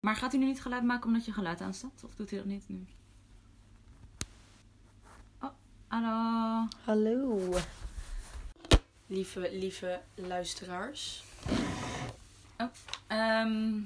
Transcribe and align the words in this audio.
Maar 0.00 0.16
gaat 0.16 0.30
hij 0.30 0.40
nu 0.40 0.46
niet 0.46 0.62
geluid 0.62 0.82
maken 0.82 1.06
omdat 1.06 1.24
je 1.24 1.32
geluid 1.32 1.60
aanstaat? 1.60 2.04
Of 2.04 2.14
doet 2.14 2.30
hij 2.30 2.38
dat 2.38 2.48
niet 2.48 2.68
nu? 2.68 2.86
Oh, 5.40 5.50
hallo. 5.88 6.66
Hallo. 6.84 7.54
Lieve, 9.06 9.48
lieve 9.52 10.00
luisteraars. 10.14 11.24
Ehm, 13.06 13.80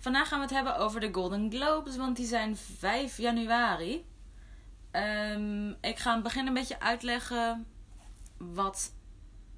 vandaag 0.00 0.28
gaan 0.28 0.38
we 0.38 0.44
het 0.44 0.54
hebben 0.54 0.76
over 0.76 1.00
de 1.00 1.12
Golden 1.12 1.50
Globes, 1.50 1.96
want 1.96 2.16
die 2.16 2.26
zijn 2.26 2.56
5 2.56 3.16
januari. 3.16 4.04
Ehm, 4.90 5.68
ik 5.68 5.98
ga 5.98 6.08
in 6.08 6.14
het 6.14 6.22
begin 6.22 6.46
een 6.46 6.54
beetje 6.54 6.80
uitleggen 6.80 7.66
wat 8.36 8.92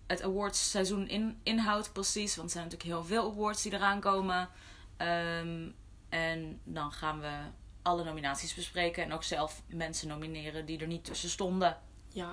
het 0.07 0.23
awardsseizoen 0.23 1.09
in, 1.09 1.41
inhoudt 1.43 1.93
precies. 1.93 2.37
Want 2.37 2.49
er 2.49 2.55
zijn 2.55 2.65
natuurlijk 2.65 2.91
heel 2.91 3.05
veel 3.05 3.31
awards 3.31 3.63
die 3.63 3.73
eraan 3.73 4.01
komen. 4.01 4.49
Ehm, 4.97 5.71
en 6.09 6.61
dan 6.65 6.93
gaan 6.93 7.21
we 7.21 7.37
alle 7.83 8.05
nominaties 8.05 8.55
bespreken 8.55 9.03
en 9.05 9.13
ook 9.13 9.25
zelf 9.25 9.63
mensen 9.67 10.09
nomineren 10.09 10.67
die 10.67 10.79
er 10.79 10.87
niet 10.87 11.05
tussen 11.05 11.29
stonden. 11.31 11.79
Ja. 12.09 12.31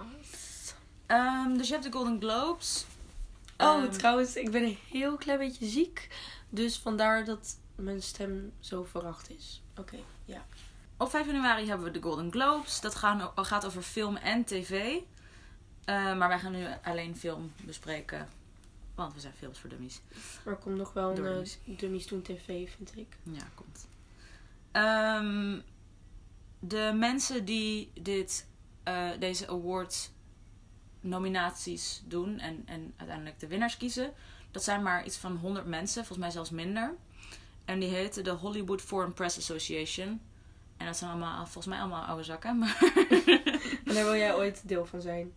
Ehm, 1.06 1.58
dus 1.58 1.68
je 1.68 1.74
hebt 1.74 1.86
de 1.86 1.92
Golden 1.92 2.20
Globes. 2.20 2.86
Oh, 3.58 3.68
Ehm, 3.84 3.92
trouwens, 3.92 4.36
ik 4.36 4.52
ben 4.52 4.64
een 4.64 4.78
heel 4.92 5.18
klein 5.18 5.40
beetje 5.40 5.66
ziek. 5.66 6.08
Dus 6.50 6.78
vandaar 6.78 7.26
dat 7.26 7.58
mijn 7.76 8.02
stem 8.02 8.52
zo 8.60 8.84
verracht 8.84 9.30
is. 9.30 9.62
Oké, 9.78 9.98
ja. 10.26 10.46
Op 10.98 11.10
5 11.10 11.26
januari 11.26 11.68
hebben 11.68 11.86
we 11.86 11.92
de 11.92 12.02
Golden 12.02 12.32
Globes. 12.32 12.82
Dat 12.82 12.96
gaan, 12.96 13.32
gaat 13.36 13.66
over 13.66 13.82
film 13.82 14.16
en 14.16 14.44
tv. 14.44 14.98
Eh, 15.86 16.18
maar 16.18 16.28
wij 16.28 16.40
gaan 16.40 16.52
nu 16.52 16.66
alleen 16.84 17.18
film 17.18 17.54
bespreken. 17.62 18.28
Want 18.96 19.14
we 19.14 19.20
zijn 19.20 19.34
films 19.34 19.60
voor 19.60 19.70
dummies. 19.70 20.02
Maar 20.46 20.54
er 20.54 20.60
komt 20.60 20.78
nog 20.78 20.94
wel 20.94 21.10
een 21.10 21.16
Dummies. 21.16 21.58
uh, 21.66 21.78
Dummies 21.78 22.08
Doen 22.08 22.22
TV, 22.22 22.70
vind 22.76 22.98
ik. 22.98 23.18
Ja, 23.24 23.44
komt. 23.56 23.88
Ehm, 24.72 25.60
de 26.60 26.92
mensen 26.96 27.46
die 27.46 27.92
dit, 28.02 28.48
eh, 28.84 29.10
deze 29.20 29.48
awards 29.48 30.12
nominaties 31.00 32.04
doen 32.06 32.40
en, 32.40 32.64
en 32.66 32.94
uiteindelijk 32.98 33.40
de 33.40 33.48
winnaars 33.48 33.78
kiezen. 33.78 34.14
Dat 34.52 34.64
zijn 34.64 34.84
maar 34.84 35.06
iets 35.06 35.18
van 35.18 35.36
100 35.38 35.66
mensen, 35.66 35.96
volgens 36.06 36.18
mij 36.18 36.32
zelfs 36.32 36.50
minder. 36.50 36.96
En 37.66 37.80
die 37.80 37.90
heten 37.90 38.24
de 38.24 38.30
Hollywood 38.30 38.82
Foreign 38.82 39.14
Press 39.14 39.38
Association. 39.38 40.22
En 40.78 40.86
dat 40.86 40.98
zijn 40.98 41.10
allemaal, 41.10 41.44
volgens 41.44 41.66
mij 41.66 41.80
allemaal 41.80 42.04
oude 42.04 42.24
zakken. 42.24 42.58
Maar 42.58 42.78
En 43.86 43.94
daar 43.94 44.04
wil 44.04 44.16
jij 44.16 44.36
ooit 44.36 44.68
deel 44.68 44.86
van 44.86 45.02
zijn. 45.02 45.34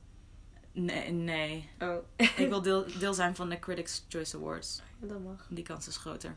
Nee, 0.78 1.12
nee. 1.12 1.68
Oh, 1.78 1.96
Ik 2.36 2.48
wil 2.48 2.62
deel, 2.68 2.86
deel 2.98 3.14
zijn 3.14 3.36
van 3.36 3.48
de 3.48 3.58
Critics' 3.58 4.04
Choice 4.08 4.36
Awards. 4.36 4.82
dat 5.00 5.20
mag. 5.20 5.46
Die 5.50 5.64
kans 5.64 5.88
is 5.88 5.96
groter. 5.96 6.36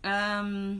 Ehm, 0.00 0.76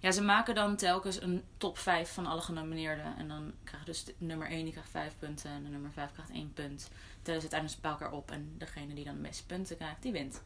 ja, 0.00 0.10
ze 0.10 0.22
maken 0.22 0.54
dan 0.54 0.76
telkens 0.76 1.22
een 1.22 1.42
top 1.56 1.78
5 1.78 2.12
van 2.12 2.26
alle 2.26 2.40
genomineerden. 2.40 3.16
En 3.16 3.28
dan 3.28 3.52
krijgt 3.64 3.86
dus 3.86 4.04
de 4.04 4.14
nummer 4.18 4.48
1 4.50 4.62
die 4.64 4.72
krijgt 4.72 4.90
5 4.90 5.14
punten. 5.18 5.50
En 5.50 5.62
de 5.62 5.68
nummer 5.68 5.92
5 5.92 6.12
krijgt 6.12 6.30
1 6.30 6.52
punt. 6.52 6.90
Tellen 7.22 7.40
ze 7.40 7.48
uiteindelijk 7.50 7.80
bij 7.80 7.90
elkaar 7.90 8.12
op. 8.12 8.30
En 8.30 8.54
degene 8.58 8.94
die 8.94 9.04
dan 9.04 9.14
de 9.14 9.20
meeste 9.20 9.46
punten 9.46 9.76
krijgt, 9.76 10.02
die 10.02 10.12
wint. 10.12 10.42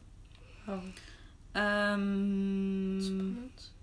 Oh, 0.67 0.83
Ehm, 1.51 3.01
spannend. 3.01 3.73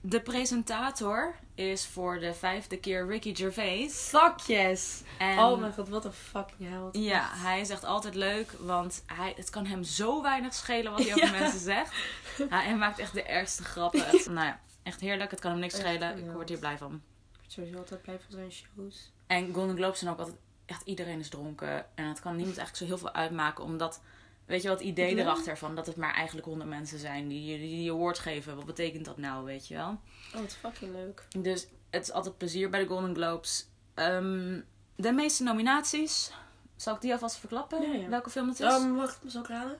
De 0.00 0.20
presentator 0.20 1.34
is 1.54 1.86
voor 1.86 2.18
de 2.20 2.34
vijfde 2.34 2.78
keer 2.78 3.06
Ricky 3.06 3.34
Gervais. 3.34 3.94
Fuck 3.94 4.38
yes! 4.38 5.02
En 5.18 5.38
oh 5.38 5.60
mijn 5.60 5.72
god, 5.72 5.88
wat 5.88 6.04
een 6.04 6.12
fucking 6.12 6.70
held. 6.70 6.96
Ja, 6.96 7.28
hij 7.32 7.60
is 7.60 7.70
echt 7.70 7.84
altijd 7.84 8.14
leuk, 8.14 8.52
want 8.52 9.02
hij, 9.06 9.32
het 9.36 9.50
kan 9.50 9.66
hem 9.66 9.82
zo 9.82 10.22
weinig 10.22 10.54
schelen 10.54 10.92
wat 10.92 11.00
hij 11.04 11.14
over 11.14 11.24
Ja. 11.34 11.38
mensen 11.40 11.60
zegt. 11.60 11.92
Hij, 12.48 12.64
hij 12.64 12.76
maakt 12.76 12.98
echt 12.98 13.12
de 13.14 13.22
ergste 13.22 13.64
grappen. 13.64 14.06
Echt, 14.06 14.26
nou 14.26 14.46
ja, 14.46 14.60
echt 14.82 15.00
heerlijk. 15.00 15.30
Het 15.30 15.40
kan 15.40 15.50
hem 15.50 15.60
niks 15.60 15.76
schelen. 15.76 16.18
Ik 16.18 16.30
word 16.32 16.48
hier 16.48 16.58
blij 16.58 16.78
van. 16.78 16.92
Ik 17.32 17.38
word 17.38 17.52
sowieso 17.52 17.78
altijd 17.78 18.02
blij 18.02 18.18
van 18.18 18.30
zijn 18.32 18.52
shows. 18.52 19.12
En 19.26 19.54
Golden 19.54 19.76
Globes 19.76 19.98
zijn 19.98 20.10
ook 20.10 20.18
altijd... 20.18 20.36
Echt 20.66 20.82
iedereen 20.84 21.18
is 21.18 21.28
dronken. 21.28 21.96
En 21.96 22.04
het 22.04 22.20
kan 22.20 22.36
niemand 22.36 22.58
eigenlijk 22.58 22.76
zo 22.76 22.84
heel 22.84 22.98
veel 22.98 23.20
uitmaken, 23.20 23.64
omdat... 23.64 24.00
Weet 24.48 24.62
je 24.62 24.68
wat 24.68 24.78
het 24.78 24.88
idee 24.88 25.14
Ja. 25.16 25.22
erachter 25.22 25.58
van 25.58 25.74
dat 25.74 25.86
het 25.86 25.96
maar 25.96 26.14
eigenlijk 26.14 26.46
honderd 26.46 26.70
mensen 26.70 26.98
zijn 26.98 27.28
die 27.28 27.58
die, 27.58 27.68
die 27.68 27.90
award 27.92 28.18
geven. 28.18 28.56
Wat 28.56 28.66
betekent 28.66 29.04
dat 29.04 29.16
nou, 29.16 29.44
weet 29.44 29.68
je 29.68 29.74
wel? 29.74 30.00
Oh, 30.34 30.40
wat 30.40 30.56
fucking 30.60 30.92
leuk. 30.92 31.24
Dus 31.38 31.66
het 31.90 32.02
is 32.02 32.12
altijd 32.12 32.38
plezier 32.38 32.70
bij 32.70 32.80
de 32.80 32.86
Golden 32.86 33.14
Globes. 33.14 33.66
Ehm, 33.94 34.60
de 34.96 35.12
meeste 35.12 35.42
nominaties. 35.42 36.32
Zal 36.76 36.94
ik 36.94 37.00
die 37.00 37.12
alvast 37.12 37.36
verklappen? 37.36 37.82
Ja, 37.92 37.94
ja. 37.98 38.08
Welke 38.08 38.30
film 38.30 38.48
het 38.48 38.60
is? 38.60 38.72
Um, 38.74 38.96
wacht, 38.96 39.18
zal 39.26 39.42
ik 39.42 39.48
raden? 39.48 39.78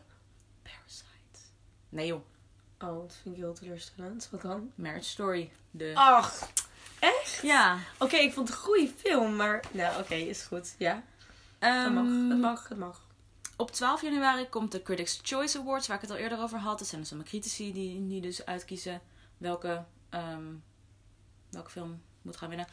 Parasite. 0.62 1.38
Nee 1.88 2.06
joh. 2.06 2.20
Oh, 2.80 3.00
dat 3.02 3.16
vind 3.22 3.34
ik 3.34 3.40
heel 3.40 3.52
teleurstellend. 3.54 4.28
Wat 4.30 4.42
dan? 4.42 4.72
Marriage 4.74 5.08
Story. 5.08 5.52
De... 5.70 5.90
Ach, 5.94 6.48
echt? 7.00 7.38
Ja. 7.42 7.78
Oké, 7.98 8.16
ik 8.16 8.32
vond 8.32 8.48
het 8.48 8.56
een 8.58 8.62
goede 8.64 8.88
film, 8.96 9.36
maar... 9.36 9.64
Nou, 9.70 10.00
oké, 10.02 10.14
is 10.14 10.42
goed. 10.42 10.74
Ja, 10.78 10.94
het 10.94 11.02
Ehm, 11.58 11.92
mag. 11.92 12.04
Het 12.30 12.38
mag, 12.40 12.68
het 12.68 12.78
mag. 12.78 13.06
Op 13.60 13.70
12 13.70 14.02
januari 14.02 14.48
komt 14.48 14.72
de 14.72 14.82
Critics' 14.82 15.20
Choice 15.22 15.58
Awards, 15.58 15.86
waar 15.86 15.96
ik 15.96 16.02
het 16.02 16.10
al 16.10 16.16
eerder 16.16 16.41
over 16.41 16.58
had. 16.58 16.78
Dat 16.78 16.88
zijn 16.88 17.00
dus 17.00 17.10
allemaal 17.10 17.28
critici 17.30 17.72
die, 17.72 18.06
die 18.06 18.20
dus 18.20 18.44
uitkiezen 18.44 19.00
welke, 19.38 19.84
ehm, 20.08 20.44
welke 21.50 21.70
film 21.70 22.02
moet 22.22 22.36
gaan 22.36 22.48
winnen. 22.48 22.66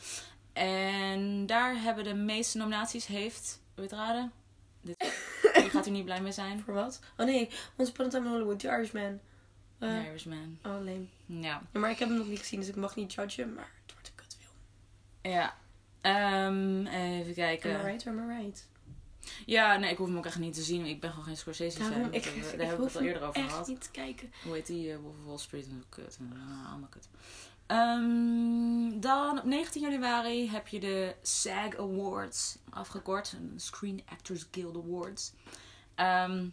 En 0.53 1.45
daar 1.45 1.81
hebben 1.81 2.03
de 2.03 2.13
meeste 2.13 2.57
nominaties 2.57 3.05
heeft, 3.05 3.61
het 3.75 3.91
raden? 3.91 4.31
Dit, 4.81 5.13
gaat 5.71 5.87
u 5.87 5.89
niet 5.89 6.05
blij 6.05 6.21
mee 6.21 6.31
zijn. 6.31 6.61
Voor 6.61 6.73
wat? 6.73 6.99
Oh 7.17 7.25
nee, 7.25 7.49
Once 7.77 7.91
Upon 7.91 8.05
a 8.05 8.09
Time 8.09 8.25
in 8.25 8.31
Hollywood, 8.31 8.59
The 8.59 8.67
Irishman. 8.67 9.19
The 9.79 9.85
Eh, 9.85 10.05
Irishman. 10.05 10.57
Oh, 10.63 10.71
lame. 10.71 11.05
Ja. 11.25 11.61
Ja, 11.73 11.79
maar 11.79 11.89
ik 11.89 11.99
heb 11.99 12.07
hem 12.09 12.17
nog 12.17 12.27
niet 12.27 12.39
gezien, 12.39 12.59
dus 12.59 12.69
ik 12.69 12.75
mag 12.75 12.95
niet 12.95 13.13
judgen, 13.13 13.53
maar 13.53 13.71
het 13.85 13.93
wordt 13.93 14.07
een 14.07 14.15
kutfilm. 14.15 14.55
Ja. 15.21 15.55
Ehm, 16.01 16.85
even 16.85 17.33
kijken. 17.33 17.75
Am 17.79 17.81
I 17.81 17.83
right 17.83 18.07
am 18.07 18.29
I 18.31 18.41
right? 18.41 18.67
Ja, 19.45 19.77
nee, 19.77 19.91
ik 19.91 19.97
hoef 19.97 20.07
hem 20.07 20.17
ook 20.17 20.25
echt 20.25 20.39
niet 20.39 20.53
te 20.53 20.61
zien. 20.61 20.85
Ik 20.85 20.99
ben 21.01 21.09
gewoon 21.09 21.25
geen 21.25 21.37
Scorsese 21.37 21.77
fan. 21.77 21.89
Daarom, 21.89 22.05
Dat 22.11 22.15
ik, 22.15 22.23
hebben 22.23 22.41
we- 22.43 22.49
ik, 22.51 22.57
Daar 22.57 22.67
hebben 22.67 22.85
we 22.85 22.91
het 22.91 23.01
al 23.01 23.07
eerder 23.07 23.23
over 23.27 23.41
echt 23.41 23.49
gehad. 23.51 23.67
niet 23.67 23.81
te 23.81 23.91
kijken. 23.91 24.33
Hoe 24.43 24.53
heet 24.53 24.67
die? 24.67 24.91
eh, 24.91 24.97
Wolf 24.97 25.15
of 25.19 25.25
Wall 25.25 25.37
Street. 25.37 25.67
Kut. 25.89 26.17
Ah, 26.33 26.69
allemaal 26.71 26.89
kut. 26.89 27.07
Ehm, 27.89 28.99
dan 28.99 29.37
op 29.39 29.43
19 29.43 29.81
januari 29.81 30.49
heb 30.49 30.67
je 30.67 30.79
de 30.79 31.15
SAG 31.21 31.77
Awards, 31.77 32.57
afgekort. 32.69 33.31
Een 33.37 33.53
Screen 33.59 34.01
Actors 34.09 34.45
Guild 34.51 34.75
Awards. 34.75 35.33
Ehm, 35.95 36.45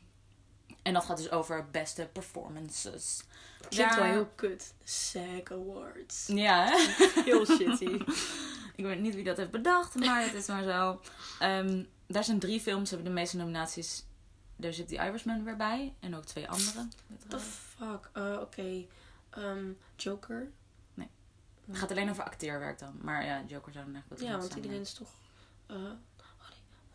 en 0.83 0.93
dat 0.93 1.05
gaat 1.05 1.17
dus 1.17 1.31
over 1.31 1.69
beste 1.71 2.09
performances. 2.13 3.25
Klinkt 3.69 3.95
wel 3.95 4.05
Daar- 4.05 4.13
heel 4.13 4.29
kut. 4.35 4.75
SAG 4.85 5.51
Awards. 5.53 6.27
Ja, 6.27 6.65
hè? 6.65 6.77
Heel 7.25 7.47
shitty. 7.47 7.85
Ik 8.77 8.85
weet 8.85 9.01
niet 9.01 9.15
wie 9.15 9.25
dat 9.25 9.37
heeft 9.37 9.51
bedacht, 9.51 9.95
maar 9.95 10.23
het 10.23 10.35
is 10.35 10.47
maar 10.47 10.63
zo. 10.63 11.01
Ehm, 11.39 11.85
daar 12.07 12.25
zijn 12.25 12.39
drie 12.39 12.61
films, 12.61 12.91
hebben 12.91 13.09
de 13.09 13.15
meeste 13.15 13.37
nominaties. 13.37 14.05
Daar 14.57 14.73
zit 14.73 14.89
The 14.89 14.95
Irishman 14.95 15.45
weer 15.45 15.57
bij. 15.57 15.95
En 16.01 16.15
ook 16.17 16.25
twee 16.25 16.49
andere. 16.49 16.89
What 17.07 17.31
the 17.31 17.39
fuck? 17.39 18.11
Eh, 18.13 18.39
Oké. 18.41 18.85
Ehm, 19.31 19.71
Joker. 19.97 20.51
Het 21.67 21.79
gaat 21.79 21.91
alleen 21.91 22.11
over 22.11 22.25
acteerwerk 22.25 22.79
dan. 22.79 22.99
Maar 23.01 23.25
ja, 23.25 23.43
Joker 23.47 23.73
zou 23.73 23.85
dan 23.85 23.95
echt 23.95 24.09
wat 24.09 24.21
Ja, 24.21 24.39
want 24.39 24.55
iedereen 24.55 24.81
is 24.81 24.93
toch... 24.93 25.09
eh 25.67 25.77
oh 25.77 25.83
nee, 25.83 25.93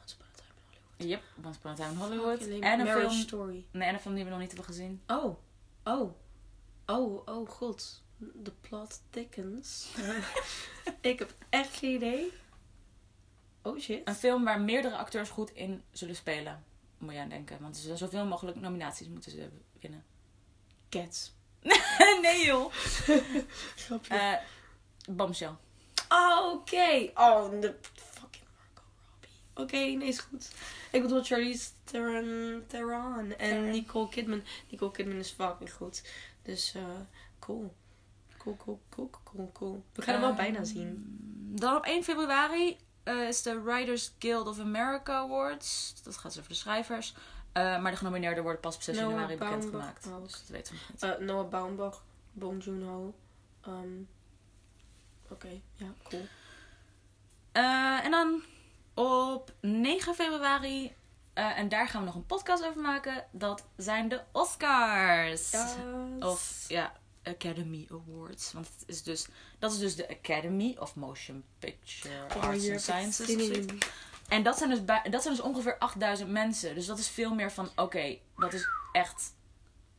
Once 0.01 0.15
Upon 0.15 0.27
a 0.31 0.35
Time 0.35 0.49
in 0.59 0.65
Hollywood. 0.65 1.09
Yep, 1.09 1.21
Once 1.45 1.59
Upon 1.59 1.71
a 1.71 1.75
Time 1.75 1.91
in 1.91 1.97
Hollywood. 1.97 2.61
En 2.61 2.79
een 2.79 2.87
film, 2.87 3.11
Story. 3.11 3.65
nee, 3.71 3.87
en 3.87 3.93
een 3.93 3.99
film 3.99 4.15
die 4.15 4.23
we 4.23 4.29
nog 4.29 4.39
niet 4.39 4.47
hebben 4.47 4.65
gezien. 4.65 5.01
Oh. 5.07 5.37
Oh. 5.83 6.13
Oh, 6.85 7.27
oh 7.27 7.49
god. 7.49 8.01
The 8.43 8.51
plot 8.61 9.01
thickens. 9.09 9.87
ik 11.01 11.19
heb 11.19 11.33
echt 11.49 11.75
geen 11.77 11.95
idee. 11.95 12.33
Oh 13.67 13.79
shit. 13.79 14.07
Een 14.07 14.15
film 14.15 14.43
waar 14.43 14.61
meerdere 14.61 14.95
acteurs 14.95 15.29
goed 15.29 15.51
in 15.51 15.83
zullen 15.91 16.15
spelen. 16.15 16.63
Moet 16.97 17.13
je 17.13 17.19
aan 17.19 17.29
denken. 17.29 17.57
Want 17.61 17.75
er 17.75 17.81
zijn 17.81 17.97
zoveel 17.97 18.25
mogelijk 18.25 18.59
nominaties 18.59 19.07
moeten 19.07 19.31
ze 19.31 19.49
winnen. 19.79 20.03
Cats. 20.89 21.33
nee 22.21 22.45
joh. 22.45 22.73
Grapje. 23.85 24.15
Eh 24.15 24.33
Bombshell. 25.09 25.55
Oh, 26.09 26.51
oké. 26.53 27.11
Oh, 27.15 27.61
de 27.61 27.75
fucking 27.93 28.45
Margot 28.57 28.83
Robbie. 29.09 29.29
Oké, 29.53 29.97
nee, 29.97 30.07
is 30.07 30.19
goed. 30.19 30.51
Ik 30.91 31.01
bedoel 31.01 31.23
Charlize 31.23 31.69
Theron, 31.83 32.63
Theron 32.67 33.35
en. 33.37 33.69
Nicole 33.69 34.09
Kidman. 34.09 34.43
Nicole 34.69 34.91
Kidman 34.91 35.17
is 35.17 35.31
fucking 35.31 35.71
goed. 35.73 36.03
Dus, 36.41 36.73
eh, 36.75 36.83
cool. 37.39 37.73
Cool, 38.37 38.57
cool, 38.57 38.79
cool, 38.89 39.09
cool, 39.23 39.51
cool. 39.53 39.83
We 39.93 40.01
gaan 40.01 40.13
hem 40.13 40.21
wel 40.21 40.29
Ehm, 40.29 40.39
bijna 40.39 40.63
zien. 40.63 41.05
Dan 41.55 41.75
op 41.75 41.85
1 41.85 42.03
februari 42.03 42.77
eh, 43.07 43.27
is 43.27 43.41
de 43.41 43.61
Writers 43.61 44.11
Guild 44.19 44.47
of 44.47 44.59
America 44.59 45.13
Awards. 45.13 45.93
Dat 46.03 46.17
gaat 46.17 46.31
dus 46.31 46.37
over 46.37 46.49
de 46.49 46.57
schrijvers. 46.57 47.13
Eh, 47.51 47.79
maar 47.79 47.91
de 47.91 47.97
genomineerden 47.97 48.43
worden 48.43 48.61
pas 48.61 48.75
op 48.75 48.81
6 48.81 48.95
Noah 48.95 49.09
januari 49.09 49.37
bekendgemaakt. 49.37 50.03
Dus 50.03 50.31
dat 50.31 50.47
weten 50.47 50.73
we 50.73 50.79
nog 50.79 50.89
niet. 50.91 51.19
Eh, 51.19 51.25
Noah 51.25 51.49
Baumbach, 51.49 52.03
Bong 52.31 52.63
Joon-ho. 52.63 53.13
Ehm, 53.61 54.01
Oké, 55.29 55.61
ja, 55.73 55.87
cool. 56.09 56.27
En 58.03 58.11
dan 58.11 58.41
op 58.93 59.53
9 59.59 60.15
februari, 60.15 60.95
en 61.33 61.69
daar 61.69 61.87
gaan 61.87 61.99
we 61.99 62.05
nog 62.05 62.15
een 62.15 62.25
podcast 62.25 62.65
over 62.65 62.81
maken, 62.81 63.25
dat 63.31 63.65
zijn 63.77 64.09
de 64.09 64.21
Oscars. 64.31 65.55
Of 66.19 66.65
ja, 66.67 66.93
Academy 67.27 67.87
Awards. 67.91 68.53
Want 68.53 68.67
het 68.67 68.83
is 68.85 69.03
dus, 69.03 69.27
dat 69.59 69.71
is 69.71 69.79
dus 69.79 69.95
de 69.95 70.09
Academy 70.09 70.75
of 70.79 70.95
Motion 70.95 71.43
Picture 71.59 72.25
Oh, 72.35 72.43
Arts 72.43 72.69
and 72.69 72.81
Sciences. 72.81 73.65
En 74.27 74.43
dat 74.43 74.57
zijn, 74.57 74.69
dus 74.69 74.85
bij, 74.85 75.01
dat 75.09 75.21
zijn 75.21 75.35
dus 75.35 75.43
ongeveer 75.43 75.77
8000 75.77 76.29
mensen. 76.29 76.75
Dus 76.75 76.85
dat 76.85 76.99
is 76.99 77.09
veel 77.09 77.33
meer 77.33 77.51
van, 77.51 77.69
oké, 77.75 78.17
dat 78.37 78.53
is 78.53 78.67
echt... 78.91 79.35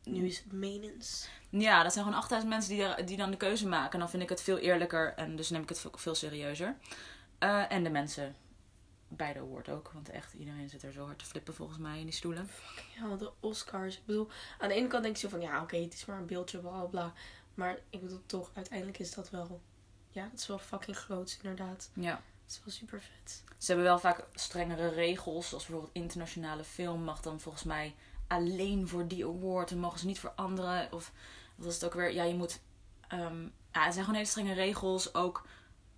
Nu 0.03 0.25
is 0.25 0.37
het 0.37 0.51
menens. 0.51 1.29
Ja, 1.49 1.83
dat 1.83 1.93
zijn 1.93 2.05
gewoon 2.05 2.19
8000 2.19 2.51
mensen 2.51 2.75
die, 2.75 3.05
die 3.05 3.17
dan 3.17 3.31
de 3.31 3.37
keuze 3.37 3.67
maken. 3.67 3.93
En 3.93 3.99
dan 3.99 4.09
vind 4.09 4.23
ik 4.23 4.29
het 4.29 4.41
veel 4.41 4.57
eerlijker 4.57 5.13
en 5.13 5.35
dus 5.35 5.49
neem 5.49 5.61
ik 5.61 5.69
het 5.69 5.79
veel, 5.79 5.91
veel 5.95 6.15
serieuzer. 6.15 6.75
Eh, 7.39 7.71
en 7.71 7.83
de 7.83 7.89
mensen 7.89 8.35
bij 9.09 9.33
de 9.33 9.39
award 9.39 9.69
ook. 9.69 9.91
Want 9.93 10.09
echt, 10.09 10.33
iedereen 10.33 10.69
zit 10.69 10.83
er 10.83 10.91
zo 10.91 11.05
hard 11.05 11.19
te 11.19 11.25
flippen 11.25 11.53
volgens 11.53 11.77
mij 11.77 11.99
in 11.99 12.05
die 12.05 12.13
stoelen. 12.13 12.49
Ja, 12.99 13.15
de 13.15 13.31
Oscars. 13.39 13.97
Ik 13.97 14.05
bedoel, 14.05 14.27
aan 14.59 14.67
de 14.69 14.75
ene 14.75 14.87
kant 14.87 15.03
denk 15.03 15.15
je 15.15 15.21
zo 15.21 15.29
van 15.29 15.41
ja, 15.41 15.61
oké, 15.61 15.77
het 15.77 15.93
is 15.93 16.05
maar 16.05 16.17
een 16.17 16.25
beeldje, 16.25 16.57
bla 16.57 16.81
bla. 16.83 17.13
Maar 17.53 17.79
ik 17.89 18.01
bedoel 18.01 18.21
toch, 18.25 18.51
uiteindelijk 18.53 18.99
is 18.99 19.13
dat 19.13 19.29
wel. 19.29 19.61
Ja, 20.09 20.23
dat 20.31 20.39
is 20.39 20.47
wel 20.47 20.59
fucking 20.59 20.97
groot, 20.97 21.39
inderdaad. 21.43 21.89
Ja. 21.93 22.21
Het 22.43 22.51
is 22.57 22.61
wel 22.65 22.73
super 22.73 23.01
vet. 23.01 23.43
Ze 23.57 23.65
hebben 23.65 23.85
wel 23.85 23.99
vaak 23.99 24.25
strengere 24.33 24.87
regels. 24.89 25.49
Zoals 25.49 25.65
bijvoorbeeld 25.65 25.95
internationale 25.95 26.63
film 26.63 27.03
mag 27.03 27.21
dan 27.21 27.39
volgens 27.39 27.63
mij 27.63 27.95
alleen 28.27 28.87
voor 28.87 29.07
die 29.07 29.25
award. 29.25 29.71
En 29.71 29.79
mogen 29.79 29.99
ze 29.99 30.05
niet 30.05 30.19
voor 30.19 30.31
anderen. 30.35 30.91
Of 30.93 31.11
wat 31.55 31.67
is 31.67 31.73
het 31.73 31.83
ook 31.83 31.93
weer? 31.93 32.13
Ja, 32.13 32.23
je 32.23 32.33
moet... 32.35 32.59
ehm, 33.07 33.41
ja, 33.43 33.83
het 33.83 33.93
zijn 33.93 34.05
gewoon 34.05 34.13
hele 34.19 34.25
strenge 34.25 34.53
regels. 34.53 35.13
Ook... 35.13 35.47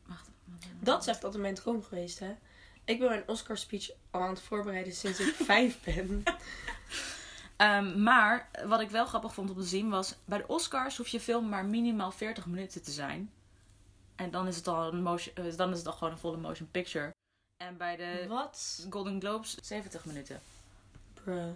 Wacht. 0.06 0.30
wat- 0.46 0.62
Dat 0.80 1.02
is 1.02 1.08
echt 1.08 1.24
altijd 1.24 1.42
mijn 1.42 1.56
droom 1.56 1.84
geweest, 1.84 2.20
hè. 2.20 2.36
Ik 2.86 3.00
ben 3.00 3.10
mijn 3.10 3.28
Oscar 3.28 3.58
speech 3.58 3.90
al 4.12 4.22
aan 4.22 4.30
het 4.30 4.42
voorbereiden 4.42 4.94
sinds 4.94 5.20
ik 5.20 5.34
vijf 5.52 5.84
ben. 5.84 6.24
Ehm, 7.58 8.04
maar 8.04 8.50
wat 8.66 8.80
ik 8.82 8.90
wel 8.90 9.06
grappig 9.06 9.34
vond 9.34 9.50
om 9.50 9.56
te 9.56 9.64
zien 9.64 9.90
was... 9.90 10.16
Bij 10.26 10.38
de 10.38 10.48
Oscars 10.48 10.98
hoef 10.98 11.08
je 11.08 11.20
film 11.20 11.50
maar 11.50 11.66
minimaal 11.66 12.12
40 12.12 12.46
minuten 12.46 12.82
te 12.84 12.92
zijn. 12.92 13.32
En 14.16 14.32
dan 14.32 14.48
is 14.48 14.56
het 14.56 14.68
al, 14.68 14.94
een 14.94 15.02
motion, 15.04 15.36
eh, 15.36 15.56
dan 15.58 15.72
is 15.72 15.78
het 15.78 15.88
al 15.88 15.94
gewoon 15.94 16.14
een 16.14 16.20
volle 16.20 16.38
motion 16.38 16.72
picture. 16.72 17.12
En 17.64 17.78
bij 17.78 17.96
de? 17.96 18.26
Golden 18.90 19.20
Globes 19.20 19.56
70 19.62 20.06
minuten. 20.06 20.42
Bruh. 21.14 21.50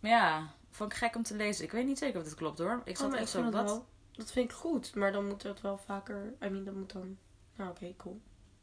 Maar 0.00 0.10
ja, 0.10 0.50
vond 0.70 0.92
ik 0.92 0.98
gek 0.98 1.16
om 1.16 1.22
te 1.22 1.34
lezen. 1.36 1.64
Ik 1.64 1.72
weet 1.72 1.86
niet 1.86 1.98
zeker 1.98 2.18
of 2.20 2.24
dit 2.26 2.34
klopt 2.34 2.58
hoor. 2.58 2.80
Ik 2.84 2.94
Oh, 2.94 3.00
zat 3.02 3.10
maar 3.10 3.18
echt 3.18 3.30
zo, 3.30 3.42
wat? 3.50 3.52
wel- 3.52 3.86
Dat 4.12 4.32
vind 4.32 4.50
ik 4.50 4.56
goed, 4.56 4.94
maar 4.94 5.12
dan 5.12 5.26
moet 5.26 5.42
het 5.42 5.60
wel 5.60 5.78
vaker. 5.78 6.32
I 6.42 6.48
mean, 6.48 6.64
dat 6.64 6.74
moet 6.74 6.92
dan. 6.92 7.18
Nou, 7.56 7.70
oké, 7.70 7.94
cool. 7.96 8.20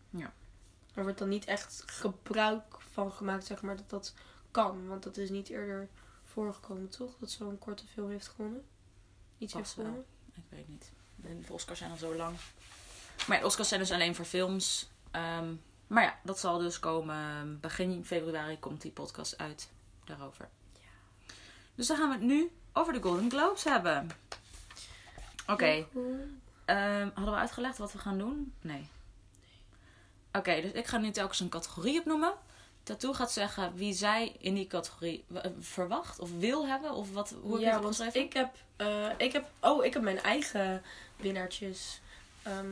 Ja. 0.10 0.34
Er 0.94 1.04
wordt 1.04 1.18
dan 1.20 1.30
niet 1.30 1.46
echt 1.46 1.84
gebruik 1.86 2.64
van 2.92 3.12
gemaakt, 3.12 3.46
zeg 3.46 3.62
maar, 3.62 3.76
dat 3.76 3.90
dat 3.90 4.14
kan. 4.52 4.88
Want 4.88 5.04
dat 5.04 5.18
is 5.18 5.30
niet 5.30 5.50
eerder 5.50 5.90
voorgekomen, 6.24 6.90
toch? 6.90 7.16
Dat 7.20 7.32
zo'n 7.32 7.60
korte 7.60 7.88
film 7.88 8.10
heeft 8.10 8.28
gewonnen. 8.28 8.66
Iets 9.38 9.54
heeft 9.54 9.74
gewonnen. 9.74 10.06
Ik 10.34 10.44
weet 10.50 10.68
niet. 10.68 10.92
De 11.16 11.54
Oscars 11.54 11.80
zijn 11.80 11.92
al 11.92 11.98
zo 11.98 12.16
lang. 12.16 12.36
Maar 13.28 13.36
ja, 13.36 13.42
de 13.42 13.46
Oscars 13.46 13.68
zijn 13.68 13.80
dus 13.80 13.92
alleen 13.92 14.16
voor 14.16 14.26
films. 14.26 14.90
Ehm, 15.12 15.54
maar 15.88 16.04
ja, 16.04 16.20
dat 16.24 16.40
zal 16.40 16.58
dus 16.58 16.80
komen. 16.80 17.60
Begin 17.60 18.06
februari 18.06 18.60
komt 18.60 18.82
die 18.82 18.92
podcast 18.92 19.38
uit 19.38 19.70
daarover. 20.06 20.50
Dus 21.76 21.88
dan 21.88 21.98
gaan 21.98 22.08
we 22.08 22.16
het 22.16 22.24
nu 22.24 22.52
over 22.74 22.94
de 22.94 23.02
Golden 23.02 23.30
Globes 23.30 23.64
hebben. 23.64 24.10
Oké, 25.48 25.86
ehm, 26.66 27.10
hadden 27.14 27.34
we 27.34 27.40
uitgelegd 27.40 27.78
wat 27.78 27.92
we 27.92 28.00
gaan 28.00 28.18
doen? 28.18 28.54
Nee. 28.62 28.90
Oké, 30.34 30.62
dus 30.62 30.72
ik 30.72 30.86
ga 30.88 30.98
nu 30.98 31.12
telkens 31.12 31.40
een 31.40 31.50
categorie 31.50 32.00
opnoemen. 32.00 32.34
Tattoo 32.84 33.14
gaat 33.14 33.32
zeggen 33.32 33.76
wie 33.76 33.94
zij 33.94 34.36
in 34.40 34.54
die 34.54 34.68
categorie 34.68 35.24
eh, 35.34 35.52
verwacht 35.60 36.20
of 36.20 36.30
wil 36.38 36.68
hebben. 36.68 36.94
Of 36.94 37.14
wat, 37.14 37.36
hoe 37.42 37.52
heb 37.52 37.60
je 37.60 37.66
ja, 37.66 37.78
opgeschreven? 37.78 38.22
ik 38.22 38.34
heb, 38.34 38.56
eh, 38.76 39.10
ik 39.18 39.32
heb. 39.32 39.50
Oh, 39.60 39.86
ik 39.86 39.94
heb 39.94 40.02
mijn 40.02 40.22
eigen 40.22 40.82
winnaartjes 41.16 42.02
ehm, 42.44 42.72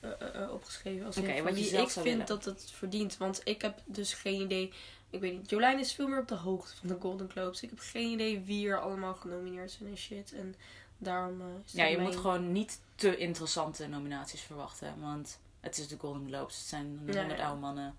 eh, 0.00 0.52
opgeschreven. 0.52 1.06
Als 1.06 1.14
van 1.14 1.42
wat 1.42 1.58
je 1.58 1.64
zelf 1.64 1.86
ik 1.86 1.90
vind 1.90 2.04
willen. 2.04 2.26
dat 2.26 2.44
het 2.44 2.70
verdient. 2.70 3.16
Want 3.16 3.40
ik 3.44 3.62
heb 3.62 3.78
dus 3.84 4.14
geen 4.14 4.40
idee. 4.40 4.72
Ik 5.10 5.20
weet 5.20 5.32
niet. 5.32 5.50
Jolijn 5.50 5.78
is 5.78 5.92
veel 5.92 6.08
meer 6.08 6.20
op 6.20 6.28
de 6.28 6.34
hoogte 6.34 6.76
van 6.76 6.88
de 6.88 6.96
Golden 7.00 7.30
Globes. 7.30 7.62
Ik 7.62 7.70
heb 7.70 7.78
geen 7.78 8.10
idee 8.10 8.40
wie 8.40 8.68
er 8.68 8.80
allemaal 8.80 9.14
genomineerd 9.14 9.70
zijn 9.70 9.88
en 9.88 9.96
shit. 9.96 10.32
En 10.32 10.54
daarom. 10.98 11.40
Ja, 11.40 11.46
dat 11.54 11.72
je 11.72 11.96
mijn- 11.96 12.00
moet 12.00 12.16
gewoon 12.16 12.52
niet 12.52 12.80
te 12.94 13.16
interessante 13.16 13.86
nominaties 13.86 14.40
verwachten. 14.40 15.00
Want 15.00 15.38
het 15.60 15.78
is 15.78 15.88
de 15.88 15.96
Golden 15.98 16.26
Globes. 16.26 16.56
Het 16.56 16.66
zijn 16.66 16.96
honderd 16.98 17.38
ja. 17.38 17.44
oude 17.44 17.60
mannen. 17.60 17.94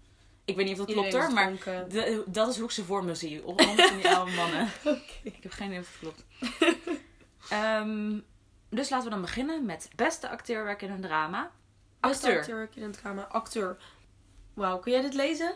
Ik 0.45 0.55
weet 0.55 0.65
niet 0.65 0.79
of 0.79 0.79
dat 0.79 0.89
Iedereen 0.89 1.09
klopt 1.09 1.25
hoor, 1.25 1.33
maar 1.33 1.89
de- 1.89 2.23
dat 2.27 2.49
is 2.49 2.55
hoe 2.55 2.65
ik 2.65 2.71
ze 2.71 2.83
voor 2.83 3.03
me 3.03 3.15
zie. 3.15 3.41
Honderd 3.41 3.81
van 3.81 3.97
die 3.97 4.09
oude 4.09 4.31
mannen. 4.31 4.61
Oké. 4.85 4.99
Ik 5.23 5.43
heb 5.43 5.51
geen 5.51 5.67
idee 5.67 5.79
of 5.79 5.89
het 5.91 5.99
klopt. 5.99 6.23
Ehm, 7.49 8.19
dus 8.69 8.89
laten 8.89 9.05
we 9.05 9.11
dan 9.13 9.21
beginnen 9.21 9.65
met 9.65 9.89
beste 9.95 10.29
acteerwerk 10.29 10.81
in 10.81 10.91
een 10.91 11.01
drama. 11.01 11.51
Beste 11.99 12.27
Acteur. 12.27 12.39
acteur 12.39 12.69
in 12.75 12.83
het 12.83 12.93
drama. 12.93 13.23
Acteur. 13.23 13.77
Wauw, 14.53 14.79
kun 14.79 14.91
jij 14.91 15.01
dit 15.01 15.13
lezen? 15.13 15.53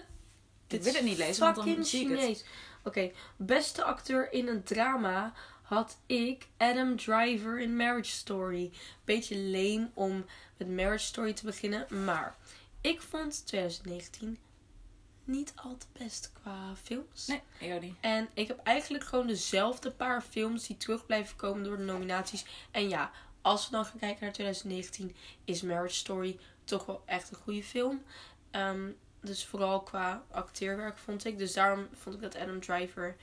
Ik 0.68 0.84
wil 0.84 0.94
het 0.94 1.04
niet 1.04 1.18
lezen, 1.18 1.54
want 1.54 1.56
dan 1.76 1.86
zie 1.86 2.12
ik 2.12 2.20
het. 2.20 2.46
Oké, 2.84 3.12
beste 3.36 3.84
acteur 3.84 4.34
in 4.34 4.48
een 4.48 4.64
drama 4.64 5.34
had 5.64 5.98
ik 6.06 6.48
Adam 6.58 6.98
Driver 6.98 7.60
in 7.60 7.76
Marriage 7.76 8.12
Story. 8.12 8.72
Beetje 9.04 9.38
lame 9.38 9.90
om 9.94 10.26
met 10.58 10.68
Marriage 10.68 11.06
Story 11.06 11.34
te 11.34 11.46
beginnen, 11.46 12.04
maar 12.06 12.38
ik 12.82 13.02
vond 13.02 13.46
2019 13.46 14.38
niet 15.26 15.54
al 15.56 15.78
te 15.78 15.86
best 15.92 16.32
qua 16.34 16.76
films. 16.84 17.28
Nee, 17.28 17.42
ik 17.60 17.74
ook 17.74 17.82
niet. 17.82 17.96
En 18.02 18.30
ik 18.34 18.48
heb 18.48 18.60
eigenlijk 18.64 19.04
gewoon 19.04 19.28
dezelfde 19.28 19.92
paar 19.92 20.22
films 20.22 20.68
die 20.68 20.78
terug 20.78 21.06
blijven 21.06 21.36
komen 21.36 21.64
door 21.64 21.78
de 21.78 21.84
nominaties. 21.84 22.46
En 22.72 22.90
ja, 22.90 23.12
als 23.42 23.66
we 23.66 23.72
dan 23.72 23.86
gaan 23.86 24.00
kijken 24.00 24.24
naar 24.24 24.34
2019, 24.34 25.16
is 25.46 25.62
Marriage 25.62 25.96
Story 25.96 26.40
toch 26.64 26.86
wel 26.86 27.04
echt 27.06 27.32
een 27.32 27.38
goede 27.38 27.64
film. 27.64 28.04
Ehm, 28.52 28.92
dus 29.22 29.46
vooral 29.46 29.82
qua 29.82 30.24
acteerwerk 30.32 30.98
vond 30.98 31.26
ik. 31.26 31.38
Dus 31.38 31.54
daarom 31.54 31.88
vond 31.94 32.16
ik 32.16 32.22
dat 32.22 32.36
Adam 32.36 32.60
Driver. 32.60 33.16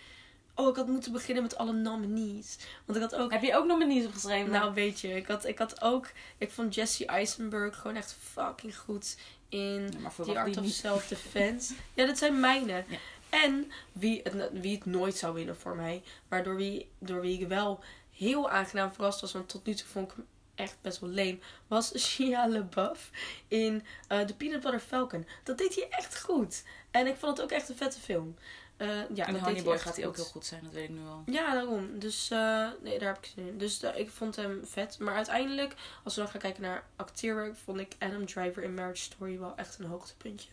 Oh, 0.54 0.68
ik 0.68 0.76
had 0.76 0.86
moeten 0.86 1.12
beginnen 1.12 1.42
met 1.42 1.56
alle 1.56 1.72
nominees. 1.72 2.58
Want 2.84 2.98
ik 2.98 3.10
had 3.10 3.20
ook. 3.20 3.32
Heb 3.32 3.42
je 3.42 3.56
ook 3.56 3.66
nominees 3.66 4.06
opgeschreven? 4.06 4.50
Nou, 4.50 4.74
weet 4.74 5.00
je, 5.00 5.16
ik 5.16 5.26
had, 5.26 5.44
ik 5.46 5.58
had 5.58 5.82
ook. 5.82 6.10
Ik 6.38 6.50
vond 6.50 6.74
Jesse 6.74 7.06
Eisenberg 7.06 7.76
gewoon 7.76 7.96
echt 7.96 8.16
fucking 8.20 8.76
goed 8.76 9.16
in 9.48 9.90
Ja, 9.92 9.98
maar 10.00 10.12
The 10.24 10.38
Art 10.38 10.56
of. 10.56 10.66
Self-Defense. 10.66 11.74
ja, 11.94 12.06
dat 12.06 12.18
zijn 12.18 12.40
mijne. 12.40 12.84
Ja. 12.88 12.98
En 13.28 13.72
wie 13.92 14.20
het, 14.22 14.50
wie 14.52 14.74
het 14.74 14.84
nooit 14.84 15.16
zou 15.16 15.34
winnen 15.34 15.56
voor 15.56 15.76
mij. 15.76 16.02
Maar 16.28 16.44
door 16.44 16.56
wie, 16.56 16.90
door 16.98 17.20
wie 17.20 17.40
ik 17.40 17.48
wel 17.48 17.80
heel 18.16 18.50
aangenaam 18.50 18.92
verrast 18.92 19.20
was. 19.20 19.32
Want 19.32 19.48
tot 19.48 19.66
nu 19.66 19.74
toe 19.74 19.86
vond 19.86 20.10
ik 20.10 20.16
hem 20.16 20.26
echt 20.54 20.76
best 20.80 21.00
wel 21.00 21.10
lame. 21.10 21.38
Was 21.66 21.92
Shia 22.06 22.48
LaBeouf 22.48 23.10
in 23.48 23.82
eh 24.08 24.20
The 24.20 24.34
Peanut 24.34 24.60
Butter 24.62 24.80
Falcon. 24.80 25.26
Dat 25.42 25.58
deed 25.58 25.74
hij 25.74 25.88
echt 25.90 26.20
goed. 26.20 26.62
En 26.90 27.06
ik 27.06 27.16
vond 27.16 27.36
het 27.36 27.46
ook 27.46 27.52
echt 27.52 27.68
een 27.68 27.76
vette 27.76 28.00
film. 28.00 28.36
Eh, 28.80 28.86
ja, 28.88 28.96
en 28.96 29.06
dat 29.14 29.26
deed 29.26 29.40
Honey 29.42 29.62
Boy 29.62 29.72
echt 29.74 29.82
gaat 29.82 29.96
hij 29.96 30.06
ook 30.06 30.16
heel 30.16 30.24
goed 30.24 30.46
zijn, 30.46 30.62
dat 30.64 30.72
weet 30.72 30.84
ik 30.88 30.90
nu 30.90 31.06
al. 31.06 31.22
Ja, 31.26 31.54
daarom. 31.54 31.98
Dus 31.98 32.30
eh, 32.30 32.68
nee, 32.82 32.98
daar 32.98 33.08
heb 33.14 33.18
ik 33.24 33.30
zin 33.34 33.46
in. 33.46 33.58
Dus 33.58 33.82
eh, 33.82 33.98
ik 33.98 34.10
vond 34.10 34.36
hem 34.36 34.60
vet. 34.66 34.98
Maar 34.98 35.14
uiteindelijk, 35.14 35.74
als 36.04 36.14
we 36.14 36.20
dan 36.20 36.30
gaan 36.30 36.40
kijken 36.40 36.62
naar 36.62 36.84
acteerwerk, 36.96 37.56
vond 37.56 37.80
ik 37.80 37.94
Adam 37.98 38.26
Driver 38.26 38.62
in 38.62 38.74
Marriage 38.74 39.02
Story 39.02 39.38
wel 39.38 39.56
echt 39.56 39.78
een 39.78 39.84
hoogtepuntje. 39.86 40.48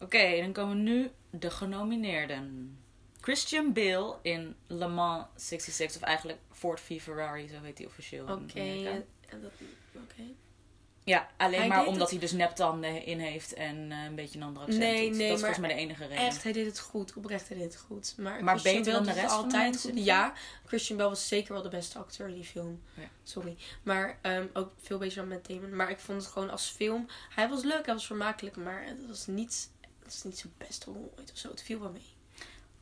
Oké, 0.00 0.36
dan 0.40 0.52
komen 0.52 0.82
nu 0.82 1.10
de 1.30 1.50
genomineerden. 1.50 2.76
Christian 3.20 3.72
Bale 3.72 4.16
in 4.22 4.56
Le 4.66 4.88
Mans 4.88 5.26
66, 5.36 5.96
of 6.02 6.08
eigenlijk 6.08 6.38
Ford 6.52 6.80
v 6.80 7.00
Ferrari, 7.02 7.48
zo 7.48 7.62
heet 7.62 7.78
hij 7.78 7.86
officieel. 7.86 8.26
in 8.26 8.32
Oké. 8.32 9.04
Dat- 9.40 9.50
Oké. 9.94 10.22
Ja, 11.08 11.28
alleen 11.36 11.58
Hij 11.58 11.68
maar 11.68 11.86
omdat 11.86 12.00
het- 12.00 12.10
hij 12.10 12.18
dus 12.18 12.32
neptanden 12.32 13.04
in 13.04 13.18
heeft 13.20 13.54
en 13.54 13.92
eh, 13.92 14.04
een 14.04 14.14
beetje 14.14 14.38
een 14.38 14.44
ander 14.44 14.62
accent 14.62 14.78
Nee, 14.80 15.08
doet. 15.08 15.18
nee, 15.18 15.28
dat 15.28 15.36
is 15.36 15.42
maar 15.42 15.54
volgens 15.54 15.58
mij 15.58 15.68
de 15.68 15.74
enige 15.82 16.06
reden. 16.06 16.24
Echt, 16.26 16.42
hij 16.42 16.52
deed 16.52 16.66
het 16.66 16.78
goed. 16.78 17.12
Oprecht, 17.14 17.48
hij 17.48 17.56
deed 17.56 17.72
het 17.72 17.82
goed. 17.86 18.14
Maar, 18.16 18.44
Maar 18.44 18.58
Christian 18.58 18.76
beter 18.84 18.92
dan 18.92 19.14
de 19.14 19.20
rest 19.20 19.32
altijd 19.34 19.80
goed. 19.80 20.04
Ja, 20.04 20.32
Christian 20.66 20.98
Bale 20.98 21.10
was 21.10 21.28
zeker 21.28 21.52
wel 21.52 21.62
de 21.62 21.68
beste 21.68 21.98
acteur 21.98 22.28
in 22.28 22.34
die 22.34 22.44
film. 22.44 22.82
Ja. 22.94 23.02
Sorry. 23.22 23.56
Maar 23.82 24.18
ehm, 24.22 24.46
ook 24.52 24.70
veel 24.82 24.98
beter 24.98 25.16
dan 25.16 25.28
Matt 25.28 25.48
Damon. 25.48 25.76
Maar 25.76 25.90
ik 25.90 25.98
vond 25.98 26.22
het 26.22 26.30
gewoon 26.30 26.50
als 26.50 26.66
film... 26.76 27.06
Hij 27.34 27.48
was 27.48 27.62
leuk, 27.62 27.84
hij 27.86 27.94
was 27.94 28.06
vermakelijk. 28.06 28.56
Maar 28.56 28.82
het 28.86 29.06
was 29.08 29.26
niet, 29.26 29.70
het 29.80 30.12
was 30.14 30.22
niet 30.24 30.38
zijn 30.38 30.52
beste 30.58 30.90
rol 30.90 31.12
ooit 31.18 31.30
of 31.32 31.38
zo. 31.38 31.48
Het 31.50 31.62
viel 31.62 31.80
wel 31.80 31.90
mee. 31.90 32.16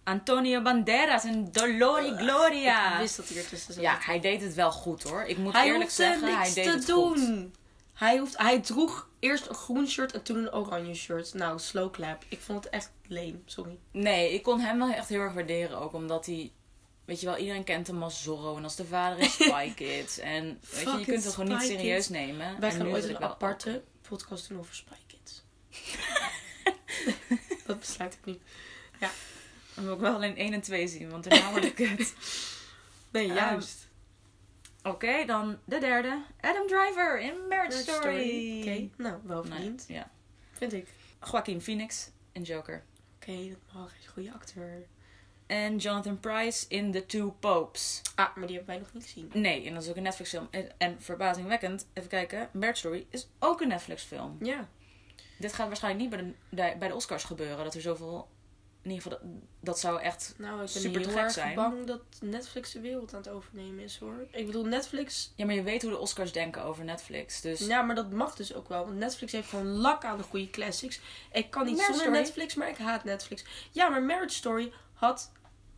Antonio 0.04 0.62
Banderas 0.62 1.24
in 1.24 1.48
Dolori 1.52 2.16
Gloria. 2.16 2.92
Ik 2.94 2.98
wist 3.00 3.16
dat 3.16 3.28
hij 3.28 3.36
ertussen 3.38 3.74
zat. 3.74 3.82
Ja, 3.82 3.96
hij 4.00 4.20
deed 4.20 4.42
het 4.42 4.54
wel 4.54 4.72
goed 4.72 5.02
hoor. 5.02 5.22
Ik 5.24 5.38
moet 5.38 5.52
hij 5.52 5.66
eerlijk 5.66 5.90
zeggen, 5.90 6.36
hij 6.36 6.52
deed 6.54 6.64
te 6.64 6.70
het 6.70 6.86
doen. 6.86 7.18
goed. 7.18 7.56
Hij, 7.96 8.18
hoeft, 8.18 8.38
hij 8.38 8.60
droeg 8.60 9.08
eerst 9.18 9.46
een 9.46 9.54
groen 9.54 9.88
shirt 9.88 10.12
en 10.12 10.22
toen 10.22 10.36
een 10.36 10.52
oranje 10.54 10.94
shirt. 10.94 11.34
Nou, 11.34 11.58
slow 11.58 11.92
clap. 11.92 12.24
Ik 12.28 12.40
vond 12.40 12.64
het 12.64 12.72
echt 12.72 12.92
lame. 13.06 13.38
Sorry. 13.44 13.78
Nee, 13.90 14.32
ik 14.32 14.42
kon 14.42 14.60
hem 14.60 14.78
wel 14.78 14.92
echt 14.92 15.08
heel 15.08 15.20
erg 15.20 15.32
waarderen. 15.32 15.78
Ook 15.78 15.92
omdat 15.92 16.26
hij... 16.26 16.52
Weet 17.04 17.20
je 17.20 17.26
wel, 17.26 17.36
iedereen 17.36 17.64
kent 17.64 17.86
hem 17.86 18.02
als 18.02 18.22
Zorro. 18.22 18.56
En 18.56 18.64
als 18.64 18.76
de 18.76 18.84
vader 18.84 19.18
is 19.18 19.32
Spy 19.42 19.74
Kids. 19.74 20.18
En 20.18 20.58
weet 20.70 20.84
je, 20.84 20.98
je 20.98 21.04
kunt 21.04 21.24
het 21.24 21.34
gewoon 21.34 21.58
niet 21.58 21.68
serieus 21.68 22.08
nemen. 22.08 22.60
Wij 22.60 22.70
En 22.70 22.76
gaan 22.76 22.86
nu 22.86 22.92
ooit 22.92 23.04
een 23.04 23.18
aparte 23.18 23.82
podcast 24.08 24.48
doen 24.48 24.58
over 24.58 24.74
Spy 24.74 24.94
Kids. 25.06 25.44
dat 27.66 27.78
besluit 27.78 28.14
ik 28.14 28.24
nu. 28.24 28.38
Dan 29.74 29.84
wil 29.84 29.94
ik 29.94 30.00
wel 30.00 30.14
alleen 30.14 30.36
1 30.36 30.52
en 30.52 30.60
2 30.60 30.88
zien. 30.88 31.10
Want 31.10 31.24
daarna 31.24 31.50
word 31.50 31.64
ik 31.64 31.78
het. 31.78 32.14
Nee, 33.10 33.26
Ehm, 33.26 33.34
juist. 33.34 33.85
Oké, 34.86 35.24
dan 35.24 35.58
de 35.64 35.78
derde. 35.78 36.22
Adam 36.40 36.66
Driver 36.66 37.20
in 37.20 37.34
Marriage 37.48 37.76
Story. 37.78 38.60
Oké, 38.60 38.88
nou, 39.02 39.20
wel 39.24 39.42
Nee, 39.42 39.52
verdiend. 39.52 39.84
ja. 39.88 40.10
Vind 40.52 40.72
ik. 40.72 40.88
Joaquin 41.30 41.60
Phoenix 41.60 42.10
in 42.32 42.42
Joker. 42.42 42.84
Oké, 43.16 43.32
dat 43.48 43.58
mag. 43.74 43.90
Hij 43.90 43.98
is 44.00 44.06
een 44.06 44.12
goede 44.12 44.32
acteur. 44.32 44.86
En 45.46 45.76
Jonathan 45.76 46.20
Price 46.20 46.64
in 46.68 46.92
The 46.92 47.06
Two 47.06 47.30
Popes. 47.40 48.02
Ah, 48.14 48.36
maar 48.36 48.46
die 48.46 48.56
hebben 48.56 48.74
wij 48.74 48.82
nog 48.84 48.92
niet 48.92 49.02
gezien. 49.04 49.30
Nee, 49.32 49.66
en 49.66 49.74
dat 49.74 49.82
is 49.82 49.88
ook 49.88 49.96
een 49.96 50.02
Netflix 50.02 50.30
film. 50.30 50.48
En, 50.50 50.68
en 50.78 51.02
verbazingwekkend, 51.02 51.86
even 51.92 52.08
kijken, 52.08 52.48
Marriage 52.52 52.78
Story 52.78 53.06
is 53.10 53.28
ook 53.38 53.60
een 53.60 53.68
Netflix 53.68 54.02
film. 54.02 54.36
Ja. 54.40 54.68
Dit 55.38 55.52
gaat 55.52 55.66
waarschijnlijk 55.66 56.10
niet 56.10 56.20
bij 56.20 56.34
de- 56.70 56.76
bij 56.78 56.88
de 56.88 56.94
Oscars 56.94 57.24
gebeuren. 57.24 57.64
Dat 57.64 57.74
er 57.74 57.80
zoveel... 57.80 58.28
In 58.86 58.92
ieder 58.92 59.10
geval, 59.10 59.18
dat, 59.18 59.40
dat 59.60 59.78
zou 59.78 60.00
echt... 60.00 60.34
Nou, 60.38 60.52
ik 60.52 60.58
ben 60.58 60.68
Super 60.68 61.02
te 61.02 61.08
heel 61.08 61.18
erg 61.18 61.32
zijn. 61.32 61.54
bang 61.54 61.86
dat 61.86 62.00
Netflix 62.20 62.72
de 62.72 62.80
wereld 62.80 63.14
aan 63.14 63.20
het 63.20 63.28
overnemen 63.28 63.84
is, 63.84 63.98
hoor. 63.98 64.26
Ik 64.30 64.46
bedoel, 64.46 64.64
Netflix... 64.64 65.32
Ja, 65.36 65.44
maar 65.44 65.54
je 65.54 65.62
weet 65.62 65.82
hoe 65.82 65.90
de 65.90 65.98
Oscars 65.98 66.32
denken 66.32 66.64
over 66.64 66.84
Netflix. 66.84 67.40
Dus 67.40 67.60
Ja, 67.60 67.82
maar 67.82 67.94
dat 67.94 68.10
mag 68.10 68.34
dus 68.34 68.54
ook 68.54 68.68
wel. 68.68 68.84
Want 68.84 68.98
Netflix 68.98 69.32
heeft 69.32 69.48
gewoon 69.48 69.66
lak 69.66 70.04
aan 70.04 70.18
de 70.18 70.22
goede 70.22 70.50
classics. 70.50 71.00
Ik 71.32 71.50
kan 71.50 71.64
niet 71.64 71.76
Marriage 71.76 71.84
zonder 71.84 72.00
Story? 72.00 72.18
Netflix, 72.18 72.54
maar 72.54 72.68
ik 72.68 72.76
haat 72.76 73.04
Netflix. 73.04 73.44
Ja, 73.70 73.88
maar 73.88 74.02
Marriage 74.02 74.34
Story 74.34 74.72
had 74.92 75.32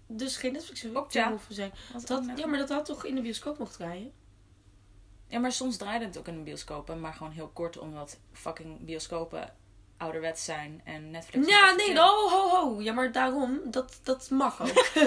dus 0.06 0.36
geen 0.36 0.52
Netflix 0.52 0.86
Ook 0.94 1.12
ja. 1.12 1.30
hoeven 1.30 1.54
zijn. 1.54 1.72
Ook 1.96 2.06
Dat, 2.06 2.24
ja, 2.36 2.46
maar 2.46 2.58
dat 2.58 2.68
had 2.68 2.84
toch 2.84 3.04
in 3.04 3.14
de 3.14 3.20
bioscoop 3.20 3.58
mocht 3.58 3.72
draaien? 3.72 4.12
Ja, 5.26 5.38
maar 5.38 5.52
soms 5.52 5.76
draaide 5.76 6.04
het 6.04 6.18
ook 6.18 6.28
in 6.28 6.36
de 6.36 6.42
bioscopen. 6.42 7.00
Maar 7.00 7.12
gewoon 7.12 7.32
heel 7.32 7.48
kort, 7.48 7.78
omdat 7.78 8.18
fucking 8.32 8.84
bioscopen 8.84 9.54
ouderwets 9.98 10.44
zijn. 10.44 10.80
En 10.84 11.10
Netflix... 11.10 11.48
Ja, 11.48 11.64
nee, 11.64 11.72
accepteert. 11.72 11.98
ho, 11.98 12.48
ho. 12.48 12.80
Ja, 12.80 12.92
maar 12.92 13.12
daarom, 13.12 13.60
dat, 13.64 14.00
dat 14.02 14.30
mag 14.30 14.62
ook. 14.62 14.86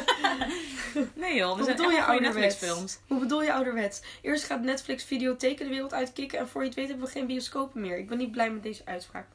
Nee 1.16 1.36
joh, 1.36 1.58
we 1.58 1.64
Hoe 1.64 1.72
bedoel 1.72 1.90
je 1.90 2.04
ouderwets? 2.04 2.36
Netflix 2.36 2.56
films. 2.56 3.00
Hoe 3.08 3.20
bedoel 3.20 3.44
je 3.44 3.54
ouderwets? 3.54 4.02
Eerst 4.22 4.44
gaat 4.44 4.62
Netflix 4.62 5.04
videotheken 5.04 5.66
de 5.66 5.72
wereld 5.72 5.94
uitkicken 5.94 6.40
en 6.40 6.48
voor 6.48 6.62
je 6.62 6.68
het 6.68 6.78
weet 6.78 6.88
hebben 6.88 7.06
we 7.06 7.12
geen 7.12 7.28
bioscopen 7.28 7.82
meer. 7.82 7.98
Ik 7.98 8.08
ben 8.08 8.18
niet 8.18 8.32
blij 8.32 8.52
met 8.52 8.64
deze 8.64 8.86
uitspraak. 8.86 9.28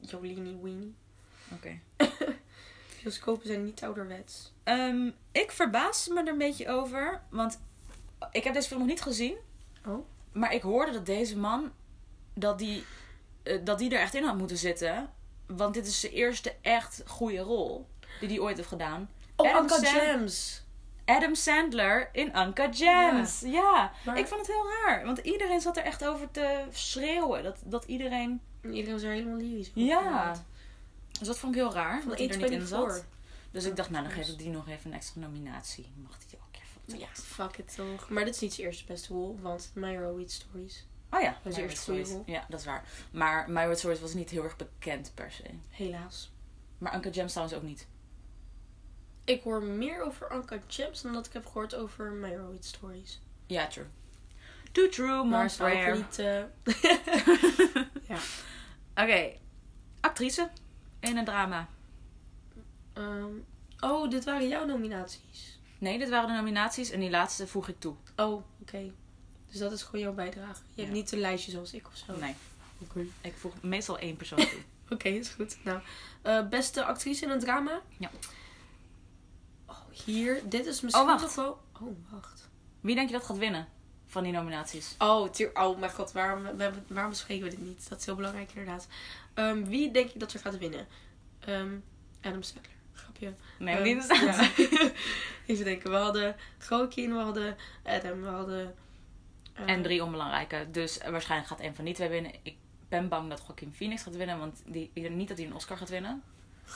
Jolini 0.00 0.58
Weenie. 0.62 0.94
Oké. 1.52 1.78
Bioscopen 3.02 3.46
zijn 3.46 3.64
niet 3.64 3.82
ouderwets. 3.82 4.52
Ehm, 4.64 5.10
ik 5.32 5.50
verbaas 5.50 6.08
me 6.08 6.20
er 6.20 6.28
een 6.28 6.38
beetje 6.38 6.68
over. 6.68 7.22
Want 7.30 7.60
ik 8.30 8.44
heb 8.44 8.54
deze 8.54 8.68
film 8.68 8.80
nog 8.80 8.88
niet 8.88 9.02
gezien. 9.02 9.36
Oh. 9.86 10.06
Maar 10.32 10.54
ik 10.54 10.62
hoorde 10.62 10.92
dat 10.92 11.06
deze 11.06 11.38
man... 11.38 11.72
Dat 12.34 12.58
die, 12.58 12.84
dat 13.64 13.78
die 13.78 13.90
er 13.94 14.00
echt 14.00 14.14
in 14.14 14.24
had 14.24 14.36
moeten 14.36 14.56
zitten. 14.56 15.10
Want 15.46 15.74
dit 15.74 15.86
is 15.86 16.00
zijn 16.00 16.12
eerste 16.12 16.54
echt 16.60 17.02
goede 17.06 17.38
rol. 17.38 17.86
Die 18.20 18.28
hij 18.28 18.38
ooit 18.38 18.56
heeft 18.56 18.68
gedaan. 18.68 19.10
Oh, 19.36 19.48
Adam 19.50 19.62
Uncle 19.62 19.86
Sand- 19.86 20.02
James. 20.02 20.62
Adam 21.04 21.34
Sandler 21.34 22.08
in 22.12 22.36
Uncut 22.36 22.76
Gems. 22.76 23.40
Ja. 23.40 23.92
Maar- 24.04 24.18
Ik 24.18 24.26
vond 24.26 24.40
het 24.46 24.50
heel 24.56 24.66
raar. 24.84 25.04
Want 25.04 25.18
iedereen 25.18 25.60
zat 25.60 25.76
er 25.76 25.82
echt 25.84 26.04
over 26.06 26.30
te 26.30 26.64
schreeuwen. 26.70 27.42
Dat, 27.42 27.58
dat 27.64 27.84
iedereen... 27.84 28.40
Iedereen 28.62 28.92
was 28.92 29.02
er 29.02 29.10
helemaal 29.12 29.36
lyrisch. 29.36 29.70
Ja. 29.74 30.32
Dus 31.18 31.26
dat 31.26 31.38
vond 31.38 31.54
ik 31.54 31.60
heel 31.60 31.72
raar. 31.72 32.00
Van 32.00 32.08
dat 32.08 32.18
hij 32.18 32.28
er 32.28 32.36
niet 32.38 32.50
in 32.50 32.66
zat. 32.66 33.00
A24. 33.04 33.06
Dus 33.50 33.64
ik 33.64 33.76
dacht, 33.76 33.90
nou 33.90 34.02
dan 34.04 34.12
geef 34.12 34.28
ik 34.28 34.38
die 34.38 34.48
nog 34.50 34.68
even 34.68 34.90
een 34.90 34.96
extra 34.96 35.20
nominatie. 35.20 35.92
Mag 36.02 36.18
die 36.18 36.38
ook 36.38 36.60
even 36.86 36.98
Ja, 37.00 37.06
fuck 37.12 37.56
it 37.58 37.74
toch. 37.76 38.08
Maar 38.08 38.24
dit 38.24 38.34
is 38.34 38.40
niet 38.40 38.54
zijn 38.54 38.66
eerste 38.66 38.84
beste 38.84 39.12
rol, 39.12 39.38
want 39.42 39.70
My 39.74 39.96
Horowitz 39.96 40.34
Stories. 40.34 40.86
Oh 41.14 41.20
ja, 41.20 41.36
Dat 41.42 41.52
is 41.52 41.58
eerst 41.58 41.78
Stories. 41.78 42.14
Ja, 42.26 42.44
dat 42.48 42.60
is 42.60 42.66
waar. 42.66 42.84
Maar 43.10 43.50
My 43.50 43.66
Wet 43.68 43.78
Stories 43.78 44.00
was 44.00 44.14
niet 44.14 44.30
heel 44.30 44.44
erg 44.44 44.56
bekend 44.56 45.12
per 45.14 45.32
se. 45.32 45.42
Helaas. 45.68 46.32
Maar 46.78 46.94
Uncle 46.94 47.12
Gems 47.12 47.30
trouwens 47.32 47.58
ook 47.58 47.64
niet. 47.64 47.86
Ik 49.24 49.42
hoor 49.42 49.62
meer 49.62 50.02
over 50.02 50.34
Uncut 50.34 50.62
Gems 50.66 51.02
dan 51.02 51.12
dat 51.12 51.26
ik 51.26 51.32
heb 51.32 51.46
gehoord 51.46 51.74
over 51.74 52.10
My 52.12 52.28
Horowitz 52.36 52.68
Stories. 52.68 53.20
Ja, 53.46 53.66
true. 53.66 53.86
Too 54.72 54.88
true, 54.88 55.24
Maar 55.24 55.52
rare. 55.58 55.96
niet... 55.96 56.18
eh, 56.18 56.42
ja. 58.08 58.18
Oké. 59.02 59.32
Actrice 60.00 60.50
in 61.00 61.16
een 61.16 61.24
drama. 61.24 61.68
Ehm, 62.92 63.34
oh, 63.80 64.10
dit 64.10 64.24
waren 64.24 64.48
jouw 64.48 64.64
nominaties. 64.64 65.60
Nee, 65.78 65.98
dit 65.98 66.08
waren 66.08 66.28
de 66.28 66.34
nominaties 66.34 66.90
en 66.90 67.00
die 67.00 67.10
laatste 67.10 67.46
voeg 67.46 67.68
ik 67.68 67.80
toe. 67.80 67.94
Oh, 68.16 68.42
oké. 68.60 68.92
Dus 69.52 69.60
dat 69.60 69.72
is 69.72 69.82
gewoon 69.82 70.00
jouw 70.00 70.12
bijdrage. 70.12 70.60
Je 70.74 70.82
hebt 70.82 70.94
Ja. 70.94 71.00
niet 71.02 71.12
een 71.12 71.18
lijstje 71.20 71.50
zoals 71.50 71.72
ik 71.72 71.86
of 71.86 71.96
zo. 72.06 72.16
Nee, 72.16 72.34
Oké, 72.78 73.04
ik 73.20 73.34
voeg 73.36 73.52
meestal 73.62 73.98
één 73.98 74.16
persoon 74.16 74.38
toe. 74.38 74.60
Oké, 74.90 75.08
is 75.08 75.28
goed. 75.28 75.56
Nou, 75.64 75.80
eh, 76.22 76.48
beste 76.48 76.84
actrice 76.84 77.24
in 77.24 77.30
een 77.30 77.38
drama? 77.40 77.80
Ja. 77.98 78.10
Oh, 79.66 79.76
hier. 80.04 80.40
Dit 80.48 80.66
is 80.66 80.80
misschien 80.80 81.02
Oh, 81.04 81.08
wacht. 81.20 81.34
wel... 81.34 81.60
Oh, 81.80 81.96
wacht. 82.10 82.48
Wie 82.80 82.94
denk 82.94 83.08
je 83.08 83.14
dat 83.14 83.24
gaat 83.24 83.36
winnen 83.38 83.68
van 84.06 84.22
die 84.22 84.32
nominaties? 84.32 84.94
Oh, 84.98 85.28
oh 85.54 85.78
mijn 85.78 85.92
god, 85.92 86.12
waarom, 86.12 86.42
waarom 86.86 87.10
bespreken 87.10 87.44
we 87.44 87.50
dit 87.50 87.60
niet? 87.66 87.88
Dat 87.88 87.98
is 87.98 88.04
heel 88.06 88.14
belangrijk 88.14 88.48
inderdaad. 88.54 88.86
Ehm, 89.34 89.64
wie 89.64 89.90
denk 89.90 90.10
je 90.10 90.18
dat 90.18 90.32
er 90.32 90.40
gaat 90.40 90.58
winnen? 90.58 90.86
Ehm, 91.38 91.72
Adam 92.20 92.42
Sandler. 92.42 92.70
Grapje. 92.92 93.34
Nee, 93.58 93.74
Ehm, 93.76 93.82
niet 93.82 94.06
ja. 94.08 94.50
Even 95.46 95.64
denken. 95.64 95.90
We 95.90 95.96
hadden 95.96 96.36
Joaquin, 96.68 97.12
we 97.16 97.20
hadden 97.22 97.56
Adam, 97.84 98.20
we 98.22 98.28
hadden... 98.28 98.74
En 99.54 99.82
drie 99.82 100.04
onbelangrijke. 100.04 100.68
Dus 100.70 100.98
eh, 100.98 101.10
waarschijnlijk 101.10 101.50
gaat 101.50 101.60
een 101.60 101.74
van 101.74 101.84
die 101.84 101.94
twee 101.94 102.08
winnen. 102.08 102.32
Ik 102.42 102.56
ben 102.88 103.08
bang 103.08 103.28
dat 103.30 103.42
Joaquin 103.46 103.72
Phoenix 103.72 104.02
gaat 104.02 104.16
winnen. 104.16 104.38
Want 104.38 104.62
die, 104.66 104.90
ik 104.92 105.02
denk 105.02 105.14
niet 105.14 105.28
dat 105.28 105.36
hij 105.38 105.46
een 105.46 105.54
Oscar 105.54 105.76
gaat 105.76 105.88
winnen. 105.88 106.22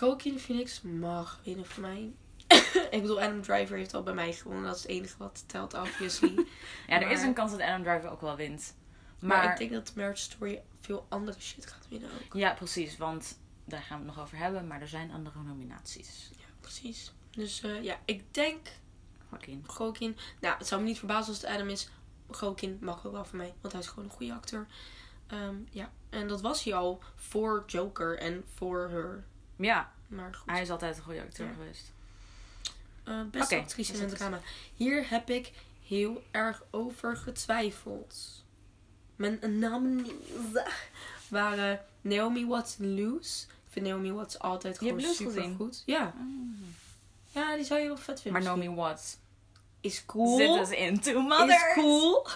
Joaquin 0.01 0.39
Phoenix 0.39 0.81
mag 0.83 1.41
winnen 1.45 1.67
voor 1.67 1.83
mij. 1.83 2.13
ik 2.91 3.01
bedoel, 3.01 3.21
Adam 3.23 3.43
Driver 3.43 3.77
heeft 3.77 3.95
al 3.95 4.03
bij 4.03 4.15
mij 4.15 4.33
gewonnen. 4.33 4.65
Dat 4.65 4.77
is 4.77 4.83
het 4.83 4.91
enige 4.91 5.15
wat 5.19 5.45
telt, 5.47 5.75
obviously. 5.75 6.35
Ja, 6.87 6.95
er 6.95 7.01
Maar- 7.01 7.11
is 7.13 7.23
een 7.23 7.35
kans 7.35 7.51
dat 7.51 7.61
Adam 7.61 7.83
Driver 7.83 8.11
ook 8.11 8.21
wel 8.21 8.37
wint. 8.37 8.75
maar, 9.19 9.37
Maar, 9.45 9.53
ik 9.53 9.59
denk 9.59 9.71
dat 9.73 9.93
Marriage 9.95 10.23
Story 10.23 10.63
veel 10.81 11.07
andere 11.09 11.41
shit 11.41 11.67
gaat 11.67 11.87
winnen 11.89 12.11
ook. 12.25 12.35
ja, 12.35 12.53
precies. 12.55 12.97
Want 12.97 13.39
daar 13.65 13.83
gaan 13.83 14.01
we 14.01 14.07
het 14.07 14.15
nog 14.17 14.25
over 14.25 14.39
hebben. 14.39 14.67
Maar 14.67 14.81
er 14.81 14.89
zijn 14.89 15.13
andere 15.13 15.43
nominaties. 15.43 16.31
Ja, 16.39 16.45
precies. 16.61 17.13
Dus 17.31 17.63
eh, 17.63 17.83
ja, 17.83 17.99
ik 18.05 18.35
denk 18.35 18.59
Joaquin. 19.31 19.65
Joaquin. 19.79 20.17
Nou, 20.41 20.59
het 20.59 20.67
zou 20.67 20.81
me 20.81 20.87
niet 20.87 20.99
verbazen 20.99 21.29
als 21.33 21.43
het 21.43 21.51
Adam 21.51 21.69
is. 21.69 21.89
Joaquin 22.41 22.79
mag 22.81 23.07
ook 23.07 23.13
wel 23.13 23.25
voor 23.25 23.37
mij, 23.37 23.55
want 23.61 23.73
hij 23.73 23.83
is 23.83 23.89
gewoon 23.89 24.05
een 24.05 24.11
goede 24.11 24.33
acteur. 24.33 24.67
Ehm, 25.27 25.55
ja, 25.71 25.91
en 26.11 26.29
dat 26.29 26.41
was 26.41 26.65
hij 26.65 26.75
al 26.75 27.03
voor 27.17 27.63
Joker 27.67 28.19
en 28.19 28.45
voor 28.55 28.89
Her. 28.91 29.25
Ja, 29.57 29.93
Maar 30.07 30.35
goed. 30.35 30.51
hij 30.51 30.63
is 30.63 30.71
altijd 30.71 30.97
een 30.97 31.03
goede 31.03 31.23
acteur 31.23 31.47
Ja. 31.47 31.53
geweest. 31.53 31.93
Eh, 33.05 33.21
beste 33.31 33.57
actrice 33.57 33.93
in 33.95 34.01
het 34.01 34.17
drama. 34.17 34.41
Hier 34.75 35.11
heb 35.11 35.31
ik 35.31 35.53
heel 35.87 36.23
erg 36.31 36.63
over 36.71 37.17
getwijfeld. 37.17 38.45
Mijn 39.17 39.39
nominees 39.59 40.13
waren 41.29 41.81
Naomi 42.01 42.47
Watts 42.47 42.79
en 42.79 43.01
Loose. 43.01 43.47
Ik 43.47 43.73
vind 43.83 43.87
Naomi 43.87 44.13
Watts 44.13 44.39
altijd 44.39 44.81
Je 44.81 44.87
gewoon 44.89 45.15
super 45.15 45.51
goed. 45.57 45.83
Ja. 45.87 46.15
ja, 47.31 47.57
die 47.57 47.65
zou 47.65 47.81
je 47.81 47.87
wel 47.87 47.97
vet 47.97 48.21
vinden. 48.21 48.43
Maar 48.43 48.57
Naomi. 48.57 48.75
Watts 48.75 49.17
is 49.87 50.07
cool. 50.07 50.37
zit 50.37 50.55
dus 50.55 50.79
in 50.79 51.01
Two 51.01 51.21
Mothers. 51.21 51.55
Is 51.55 51.75
cool. 51.75 52.27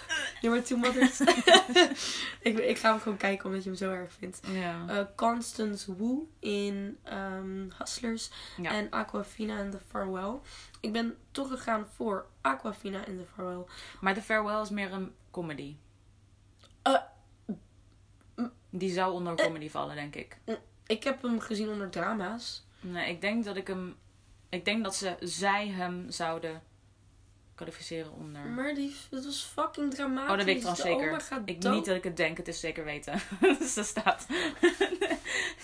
Maar 0.42 0.62
Two 0.62 0.76
Mothers. 0.76 1.20
ik, 2.48 2.58
ik 2.58 2.78
ga 2.78 2.90
hem 2.90 3.00
gewoon 3.00 3.18
kijken 3.18 3.46
omdat 3.46 3.62
je 3.62 3.68
hem 3.68 3.78
zo 3.78 3.90
erg 3.90 4.12
vindt. 4.12 4.40
Ja. 4.52 4.84
Eh, 4.88 5.04
Constance 5.16 5.96
Wu 5.96 6.18
in 6.38 6.98
ehm, 7.02 7.68
Hustlers. 7.78 8.30
Ja. 8.56 8.70
En 8.70 8.90
Aquafina 8.90 9.58
in 9.58 9.70
The 9.70 9.80
Farewell. 9.88 10.38
Ik 10.80 10.92
ben 10.92 11.16
toch 11.30 11.48
gegaan 11.48 11.86
voor 11.94 12.26
Aquafina 12.40 13.06
in 13.06 13.18
The 13.18 13.26
Farewell. 13.34 13.64
Maar 14.00 14.14
The 14.14 14.22
Farewell 14.22 14.60
is 14.60 14.70
meer 14.70 14.92
een 14.92 15.14
comedy. 15.30 15.76
Eh, 16.82 16.94
Die 18.70 18.92
zou 18.92 19.12
onder 19.12 19.34
eh. 19.34 19.44
comedy 19.44 19.70
vallen, 19.70 19.94
denk 19.94 20.14
ik. 20.14 20.38
Ik 20.86 21.04
heb 21.04 21.22
hem 21.22 21.40
gezien 21.40 21.68
onder 21.68 21.90
drama's. 21.90 22.66
Nee, 22.80 23.10
ik 23.10 23.20
denk 23.20 23.44
dat 23.44 23.56
ik 23.56 23.66
hem... 23.66 23.96
Ik 24.48 24.64
denk 24.64 24.84
dat 24.84 24.94
ze, 24.94 25.16
zij 25.20 25.68
hem 25.68 26.10
zouden 26.10 26.62
kwalificeren 27.60 28.12
onder... 28.12 28.42
Maar 28.42 28.74
die, 28.74 28.96
dat 29.10 29.24
was 29.24 29.42
fucking 29.42 29.94
dramatisch. 29.94 30.30
Oh, 30.30 30.36
dat 30.36 30.46
weet 30.46 30.54
ik 30.56 30.74
trouwens 30.74 30.86
zeker. 30.86 31.20
gaat 31.20 31.42
Ik, 31.44 31.60
dood. 31.60 31.74
niet 31.74 31.84
dat 31.84 31.96
ik 31.96 32.04
het 32.04 32.16
denk, 32.16 32.36
het 32.36 32.48
is 32.48 32.60
zeker 32.60 32.84
weten. 32.84 33.20
ze 33.74 33.82
staat... 33.84 34.26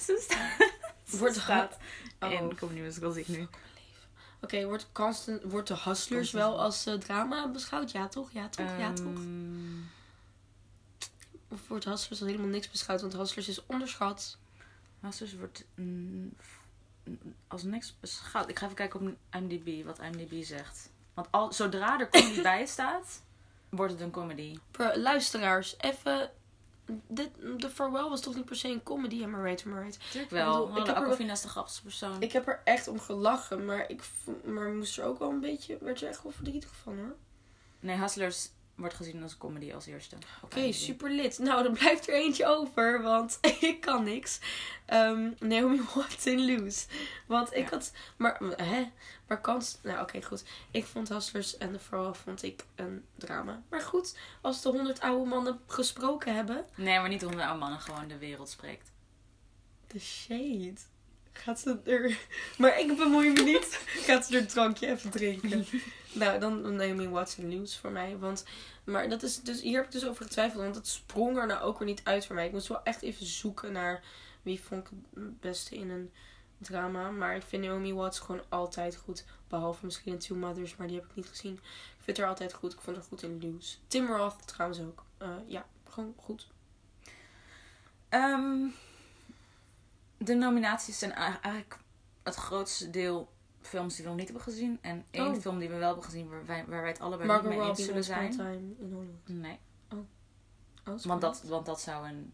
ze 0.05 0.19
staat... 0.21 0.71
Wordt 1.19 1.37
staat 1.37 1.79
Oh. 2.21 2.33
in 2.33 2.57
Comedy 2.57 2.81
Musical, 2.81 3.11
zie 3.11 3.23
ik 3.23 3.29
nu. 3.29 3.49
Oké, 4.41 4.67
wordt, 4.67 4.89
Constant, 4.93 5.43
wordt 5.43 5.69
de 5.69 5.79
Hustlers 5.85 6.31
wel 6.31 6.61
als 6.61 6.87
eh, 6.87 6.95
drama 6.95 7.49
beschouwd? 7.49 7.91
Ja 7.91 8.09
toch? 8.09 8.33
Ja 8.33 8.49
toch? 8.49 8.79
ja 8.79 8.93
toch? 8.93 9.15
Ehm, 9.15 9.81
Of 11.49 11.69
wordt 11.69 11.85
Hustlers 11.85 12.21
als 12.21 12.31
helemaal 12.31 12.51
niks 12.51 12.71
beschouwd? 12.71 13.01
Want 13.01 13.13
Hustlers 13.13 13.49
is 13.49 13.67
onderschat. 13.67 14.39
Hustlers 15.01 15.35
wordt 15.35 15.65
mm, 15.75 16.37
als 17.49 17.63
niks 17.63 17.97
beschouwd. 18.01 18.49
Ik 18.49 18.59
ga 18.59 18.65
even 18.65 18.77
kijken 18.77 19.01
op 19.01 19.17
IMDb, 19.31 19.85
wat 19.85 19.99
IMDb 19.99 20.45
zegt. 20.45 20.91
Want 21.17 21.29
al, 21.31 21.53
zodra 21.53 22.01
er 22.01 22.09
comedy 22.09 22.43
bij 22.43 22.67
staat, 22.67 23.23
wordt 23.69 23.93
het 23.93 24.01
een 24.01 24.11
comedy. 24.11 24.59
Per, 24.71 24.99
luisteraars, 24.99 25.75
even... 25.79 26.31
Dit, 27.07 27.31
The 27.59 27.71
Farewell 27.71 28.09
was 28.09 28.21
toch 28.21 28.35
niet 28.35 28.45
per 28.45 28.57
se 28.57 28.69
een 28.69 28.83
comedy, 28.83 29.25
right, 29.25 29.65
am 29.67 29.79
I 29.79 29.81
right? 29.81 29.99
Wel. 30.31 30.67
bedoel, 30.67 30.81
ik 30.81 30.87
heb 30.87 30.97
er- 30.97 31.03
Aquafina 31.03 31.33
is 31.33 31.41
de 31.41 31.49
grappigste 31.49 31.83
persoon. 31.83 32.23
Ik 32.23 32.33
heb 32.33 32.49
er 32.49 32.61
echt 32.65 32.89
om 32.89 33.01
gelachen, 33.01 33.65
maar 33.65 33.91
ik 33.91 34.03
maar 34.45 34.69
moest 34.69 34.99
er 34.99 35.05
ook 35.05 35.19
wel 35.19 35.31
een 35.31 35.41
beetje... 35.41 35.79
Werd 35.81 36.01
er 36.03 36.09
echt 36.09 36.23
wel 36.23 36.33
verdrietig 36.33 36.75
van, 36.83 36.99
hoor. 36.99 37.15
Nee, 37.81 37.97
Hustlers 37.97 38.49
wordt 38.77 38.95
gezien 38.95 39.23
als 39.23 39.37
comedy 39.37 39.73
als 39.73 39.87
eerste. 39.87 40.17
Oké, 40.43 40.73
super 40.73 41.11
lid. 41.11 41.39
Nou, 41.39 41.63
dan 41.63 41.73
blijft 41.73 42.09
er 42.09 42.15
eentje 42.15 42.47
over, 42.47 43.03
want 43.03 43.39
ik 43.61 43.81
kan 43.81 44.05
niks. 44.05 44.41
Ehm, 44.87 45.31
Naomi 45.39 45.81
Watts 45.95 46.27
in 46.27 46.47
Loose. 46.47 46.87
Want 47.27 47.55
ik 47.55 47.63
Ja. 47.65 47.71
had... 47.71 47.93
Maar, 48.17 48.39
hè? 48.57 48.91
Maar 49.27 49.41
kans... 49.41 49.79
Nou, 49.83 50.01
oké, 50.01 50.23
goed. 50.23 50.45
Ik 50.71 50.85
vond 50.85 51.09
Hustlers 51.09 51.57
en 51.57 51.81
vooral 51.81 52.15
vond 52.15 52.43
ik 52.43 52.65
een 52.75 53.05
drama. 53.15 53.63
Maar 53.71 53.81
goed, 53.81 54.17
als 54.41 54.63
de 54.63 54.69
honderd 54.69 55.01
oude 55.01 55.29
mannen 55.29 55.61
gesproken 55.67 56.35
hebben... 56.35 56.65
Nee, 56.75 56.99
maar 57.01 57.09
niet 57.09 57.25
onder 57.25 57.43
oude 57.43 57.59
mannen, 57.59 57.81
gewoon 57.81 58.09
de 58.09 58.19
wereld 58.19 58.49
spreekt. 58.49 58.93
De 59.87 59.99
shade. 60.01 60.75
Gaat 61.43 61.61
ze 61.61 61.79
er... 61.85 62.19
Maar 62.59 62.81
ik 62.81 62.97
bemoei 62.97 63.33
me 63.33 63.43
niet. 63.43 63.81
Gaat 63.87 64.27
ze 64.27 64.39
er 64.39 64.47
drankje 64.47 64.87
even 64.87 65.11
drinken. 65.11 65.67
nou, 66.13 66.39
dan 66.39 66.77
Naomi 66.77 67.05
in 67.37 67.57
Loose 67.57 67.79
voor 67.79 67.91
mij. 67.91 68.17
Want... 68.19 68.45
Maar 68.85 69.09
dat 69.09 69.23
is 69.23 69.41
dus... 69.41 69.61
Hier 69.61 69.77
heb 69.77 69.85
ik 69.85 69.93
dus 69.93 70.07
over 70.07 70.25
getwijfeld. 70.25 70.63
Want 70.63 70.75
het 70.75 70.89
sprong 70.89 71.39
er 71.39 71.47
nou 71.47 71.61
ook 71.61 71.79
weer 71.79 71.89
niet 71.89 72.01
uit 72.05 72.27
voor 72.27 72.35
mij. 72.35 72.47
Ik 72.47 72.53
moest 72.53 72.69
wel 72.69 72.83
echt 72.83 73.03
even 73.03 73.27
zoeken 73.27 73.73
naar... 73.73 74.05
Wie 74.43 74.61
vond 74.61 74.87
ik 74.87 74.91
het 75.15 75.41
beste 75.41 75.77
in 75.77 75.91
een 75.91 76.11
drama. 76.59 77.11
Maar 77.11 77.37
ik 77.37 77.43
vind 77.43 77.65
Naomi 77.65 77.95
Watts 77.95 78.19
gewoon 78.19 78.43
altijd 78.49 78.97
goed. 78.97 79.25
Behalve 79.49 79.85
misschien 79.85 80.13
in 80.13 80.19
Two 80.19 80.37
Mothers. 80.37 80.77
Maar 80.77 80.87
die 80.87 80.97
heb 80.97 81.05
ik 81.05 81.15
niet 81.15 81.29
gezien. 81.29 81.55
Ik 81.99 82.03
vind 82.03 82.17
haar 82.17 82.29
altijd 82.29 82.53
goed. 82.53 82.73
Ik 82.73 82.81
vond 82.81 82.97
haar 82.97 83.05
goed 83.05 83.23
in 83.23 83.39
Loose. 83.41 83.77
Tim 83.87 84.07
Roth 84.07 84.47
trouwens 84.47 84.81
ook. 84.81 85.05
Eh, 85.19 85.29
ja, 85.47 85.67
gewoon 85.89 86.15
goed. 86.17 86.47
Ehm, 88.09 88.67
de 90.19 90.35
nominaties 90.35 90.99
zijn 90.99 91.13
eigenlijk 91.13 91.79
het 92.23 92.35
grootste 92.35 92.91
deel 92.91 93.29
films 93.61 93.95
die 93.95 94.03
we 94.05 94.09
nog 94.11 94.19
niet 94.19 94.29
hebben 94.29 94.45
gezien. 94.45 94.79
En 94.81 95.05
één 95.11 95.35
Oh. 95.35 95.41
film 95.41 95.59
die 95.59 95.69
we 95.69 95.77
wel 95.77 95.87
hebben 95.87 96.05
gezien 96.05 96.29
waar 96.29 96.47
wij, 96.47 96.65
waar 96.69 96.81
wij 96.81 96.91
het 96.91 97.01
allebei 97.01 97.29
Margot 97.29 97.51
niet 97.51 97.59
mee 97.59 97.69
eens 97.69 97.85
zullen 97.85 98.05
zijn. 98.05 98.31
Time 98.31 98.53
in 98.57 98.77
Hollywood. 98.93 99.09
Nee, 99.25 99.59
Oh, 100.89 100.99
want 101.03 101.21
dat, 101.21 101.43
want 101.43 101.67
dat 101.67 101.81
zou 101.81 102.09
een... 102.09 102.33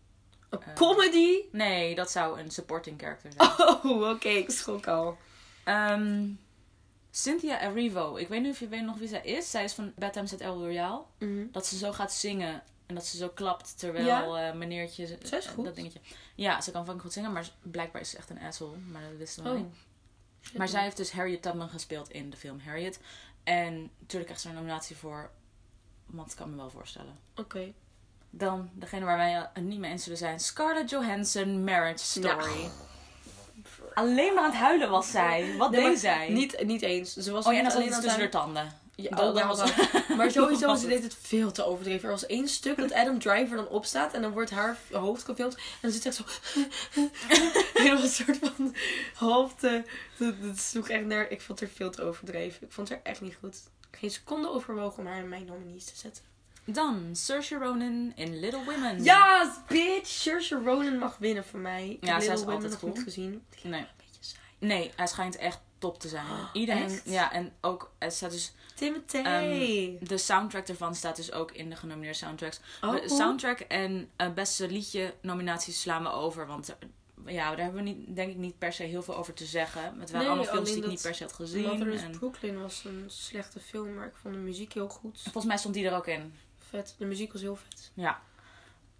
Een 0.50 0.62
Eh. 0.62 0.74
comedy? 0.74 1.36
Nee, 1.52 1.94
dat 1.94 2.10
zou 2.10 2.40
een 2.40 2.50
supporting 2.50 3.00
character 3.00 3.32
zijn. 3.32 3.50
Oh, 3.84 4.10
oké, 4.10 4.28
ik 4.28 4.50
schrok 4.50 4.86
al. 4.86 5.16
Ehm, 5.64 6.28
Cynthia 7.10 7.60
Erivo. 7.62 8.16
Ik 8.16 8.28
weet 8.28 8.42
niet 8.42 8.50
of 8.52 8.58
je 8.60 8.68
weet 8.68 8.82
nog 8.84 8.98
wie 8.98 9.08
zij 9.08 9.20
is. 9.22 9.50
Zij 9.50 9.64
is 9.64 9.72
van 9.72 9.92
Bad 9.96 10.12
Times 10.12 10.32
at 10.32 10.40
El 10.40 10.58
Royale. 10.58 11.02
Mhm. 11.18 11.46
Dat 11.52 11.66
ze 11.66 11.76
zo 11.76 11.92
gaat 11.92 12.12
zingen. 12.12 12.62
En 12.92 12.99
dat 12.99 13.06
ze 13.06 13.16
zo 13.16 13.28
klapt 13.28 13.78
terwijl 13.78 14.06
Ja? 14.06 14.49
eh, 14.49 14.54
meneertje... 14.54 15.06
Zij 15.22 15.38
is 15.38 15.46
eh, 15.46 15.52
goed. 15.52 15.64
Dat 15.64 15.75
dingetje. 15.75 16.00
Ja, 16.34 16.61
ze 16.61 16.70
kan 16.70 16.80
fucking 16.82 17.02
goed 17.02 17.12
zingen. 17.12 17.32
Maar 17.32 17.50
blijkbaar 17.62 18.00
is 18.00 18.11
ze 18.11 18.16
echt 18.16 18.30
een 18.30 18.40
asshole. 18.40 18.76
Maar 18.76 19.02
dat 19.02 19.18
wisten 19.18 19.44
we 19.44 19.50
Oh. 19.50 19.56
niet. 19.56 19.75
Maar 20.56 20.68
zij 20.68 20.82
heeft 20.82 20.96
dus 20.96 21.12
Harriet 21.12 21.42
Tubman 21.42 21.68
gespeeld 21.68 22.11
in 22.11 22.30
de 22.30 22.37
film 22.37 22.61
Harriet. 22.61 23.00
En 23.44 23.75
natuurlijk 23.99 24.25
krijgt 24.25 24.40
ze 24.40 24.49
een 24.49 24.54
nominatie 24.54 24.96
voor. 24.96 25.30
Want 26.06 26.30
ik 26.30 26.37
kan 26.37 26.50
me 26.50 26.56
wel 26.56 26.70
voorstellen. 26.70 27.18
Oké. 27.37 27.72
Dan 28.30 28.70
degene 28.72 29.04
waar 29.04 29.16
wij 29.16 29.32
het 29.52 29.64
niet 29.64 29.78
mee 29.78 29.90
eens 29.90 30.02
zullen 30.02 30.18
zijn. 30.18 30.40
Scarlett 30.40 30.90
Johansson, 30.90 31.64
Marriage 31.64 32.04
Story. 32.04 32.70
Alleen 33.94 34.34
maar 34.34 34.44
aan 34.44 34.50
het 34.50 34.58
huilen 34.61 34.90
was 34.90 35.11
zij. 35.11 35.56
Wat 35.56 35.70
Nee, 35.70 35.84
deed 35.84 35.99
zij? 35.99 36.28
Niet, 36.28 36.64
niet 36.64 36.82
eens. 36.82 37.12
Ze 37.16 37.30
was 37.32 37.46
oh 37.46 37.52
ja, 37.52 37.58
en 37.58 37.70
alleen 37.72 37.87
iets 37.87 38.00
tussen 38.00 38.20
haar 38.20 38.30
tanden. 38.30 38.72
Ja, 39.02 39.16
Dat- 39.16 39.35
was 39.42 39.59
maar- 39.59 39.75
het. 40.06 40.16
Maar 40.16 40.30
sowieso, 40.30 40.75
ze 40.75 40.87
deed 40.87 41.02
het 41.02 41.16
veel 41.21 41.52
te 41.52 41.64
overdreven. 41.64 42.04
Er 42.04 42.11
was 42.11 42.26
één 42.26 42.49
stuk 42.49 42.76
dat 42.76 42.92
Adam 42.92 43.18
Driver 43.18 43.56
dan 43.56 43.68
opstaat 43.68 44.14
en 44.14 44.23
dan 44.23 44.32
wordt 44.32 44.50
haar 44.50 44.78
hoofd 44.90 45.25
gefilmd. 45.25 45.54
En 45.54 45.61
dan 45.80 45.90
zit 45.90 46.06
echt 46.06 46.14
zo... 46.16 46.25
Helemaal 47.75 48.02
een 48.02 48.09
soort 48.09 48.38
van 48.42 48.75
half 49.14 49.54
te... 49.54 49.82
Dat, 50.18 50.42
dat 50.42 50.59
sloeg 50.59 50.88
echt 50.88 51.04
naar... 51.04 51.30
Ik 51.30 51.40
vond 51.40 51.61
haar 51.61 51.68
veel 51.68 51.90
te 51.90 52.02
overdreven. 52.02 52.66
Ik 52.66 52.73
vond 52.73 52.88
haar 52.88 53.00
echt 53.02 53.21
niet 53.21 53.37
goed. 53.40 53.56
Geen 53.90 54.11
seconde 54.11 54.49
overwogen 54.50 54.99
om 54.99 55.06
haar 55.06 55.18
in 55.18 55.28
mijn 55.28 55.44
nominees 55.44 55.85
te 55.85 55.97
zetten. 55.97 56.23
Dan 56.64 57.09
Saoirse 57.12 57.56
Ronan 57.56 58.12
in 58.14 58.40
Little 58.40 58.64
Women. 58.64 59.04
Ja, 59.04 59.52
bitch! 59.68 60.09
Saoirse 60.09 60.61
Ronan 60.64 60.99
mag 60.99 61.16
winnen 61.18 61.44
voor 61.44 61.59
mij. 61.61 61.97
Ja, 62.00 62.21
zij 62.21 62.35
is 62.35 62.47
altijd 62.47 62.75
goed. 62.76 62.99
gezien. 62.99 63.42
Nee. 63.62 63.81
Een 63.81 63.87
beetje 63.96 64.20
saai. 64.20 64.42
Nee, 64.59 64.90
hij 64.96 65.07
schijnt 65.07 65.37
echt 65.37 65.59
top 65.83 65.99
te 66.01 66.09
zijn. 66.09 66.25
Oh, 66.27 66.45
Iedereen. 66.53 66.83
echt? 66.85 67.03
Ja, 67.09 67.33
en 67.33 67.53
ook. 67.61 67.92
Er 67.99 68.11
staat 68.12 68.31
dus, 68.31 68.53
Timothy. 68.75 69.99
de 70.01 70.18
soundtrack 70.18 70.68
ervan 70.68 70.95
staat 70.95 71.16
dus 71.16 71.33
ook 71.33 71.51
in 71.53 71.71
de 71.71 71.77
genomineerde 71.77 72.16
soundtracks. 72.18 72.61
oh, 72.83 73.07
soundtrack 73.07 73.59
en 73.61 74.11
eh, 74.16 74.33
beste 74.33 74.68
liedje 74.71 75.14
nominaties 75.23 75.81
slaan 75.81 76.03
we 76.03 76.09
over. 76.11 76.47
Want 76.47 76.68
er- 76.68 76.77
ja, 77.27 77.49
daar 77.49 77.59
hebben 77.64 77.85
we 77.85 77.90
niet, 77.90 78.16
denk 78.16 78.31
ik 78.31 78.37
niet 78.37 78.59
per 78.59 78.73
se 78.73 78.83
heel 78.83 79.03
veel 79.03 79.16
over 79.16 79.35
te 79.35 79.45
zeggen. 79.45 79.83
Het 79.83 80.11
waren 80.11 80.18
Nee, 80.27 80.27
allemaal 80.37 80.45
films 80.55 80.73
die 80.73 80.83
ik 80.83 80.88
niet 80.88 81.03
per 81.03 81.14
se 81.14 81.23
had 81.23 81.33
gezien. 81.33 81.92
En 81.99 82.11
Brooklyn 82.18 82.61
was 82.62 82.85
een 82.85 83.05
slechte 83.07 83.61
film, 83.61 83.95
maar 83.95 84.07
ik 84.07 84.16
vond 84.16 84.35
de 84.35 84.40
muziek 84.40 84.73
heel 84.73 84.88
goed. 84.88 85.21
volgens 85.23 85.45
mij 85.45 85.57
stond 85.57 85.75
die 85.75 85.87
er 85.88 85.97
ook 85.97 86.07
in. 86.07 86.35
Vet. 86.59 86.95
De 86.99 87.05
muziek 87.05 87.33
was 87.33 87.40
heel 87.42 87.57
vet. 87.57 87.90
Ja. 87.95 88.21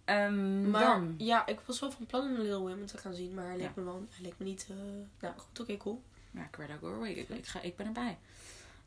Ehm, 0.05 0.71
Maar 0.71 0.85
dan. 0.85 1.15
ja, 1.19 1.47
ik 1.47 1.61
was 1.67 1.81
wel 1.81 1.91
van 1.91 2.07
plan 2.07 2.23
om 2.27 2.37
Little 2.37 2.59
Women 2.59 2.87
te 2.87 2.99
gaan 2.99 3.15
zien, 3.15 3.35
maar 3.35 3.47
hij 3.47 3.57
leek 3.57 3.67
Ja. 3.67 3.73
me 3.75 3.83
wel, 3.85 4.07
hij 4.11 4.23
leek 4.23 4.35
me 4.39 4.45
niet. 4.45 4.67
eh, 4.71 4.77
Nou 5.21 5.35
goed, 5.39 5.61
oké, 5.61 5.77
cool. 5.77 6.03
Ja, 6.33 6.49
Greta 6.51 6.77
Gerwig. 6.81 7.17
Ik, 7.17 7.29
ik, 7.29 7.47
ga, 7.47 7.61
ik 7.61 7.77
ben 7.77 7.87
erbij. 7.87 8.19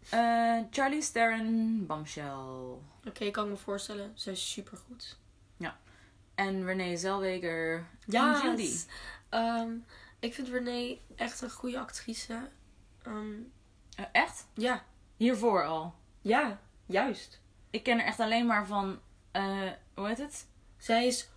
Eh 0.10 0.60
Charlie 0.72 1.12
Theron, 1.12 1.84
Bombshell. 1.88 2.34
Oké, 3.08 3.24
ik 3.24 3.34
kan 3.34 3.50
me 3.50 3.58
voorstellen, 3.58 4.12
zij 4.16 4.34
is 4.34 4.52
super 4.52 4.78
goed. 4.78 5.18
En 6.36 6.66
Renee 6.66 6.98
Zellweger. 6.98 7.86
Ja, 8.06 8.42
Judy. 8.44 8.76
Ehm, 9.30 9.70
ik 10.20 10.34
vind 10.34 10.48
Renee 10.48 11.02
echt 11.16 11.42
een 11.42 11.50
goede 11.52 11.80
actrice. 11.80 12.50
Ehm, 13.04 13.34
Eh, 13.96 14.06
echt? 14.12 14.48
ja, 14.54 14.84
Hiervoor 15.18 15.66
al. 15.66 15.96
ja, 16.22 16.60
juist. 16.86 17.40
Ik 17.70 17.84
ken 17.84 18.00
er 18.00 18.06
echt 18.06 18.20
alleen 18.20 18.46
maar 18.46 18.66
van. 18.68 19.00
eh, 19.32 19.72
hoe 19.94 20.08
heet 20.08 20.18
het? 20.18 20.48
Zij 20.78 21.06
is 21.08 21.30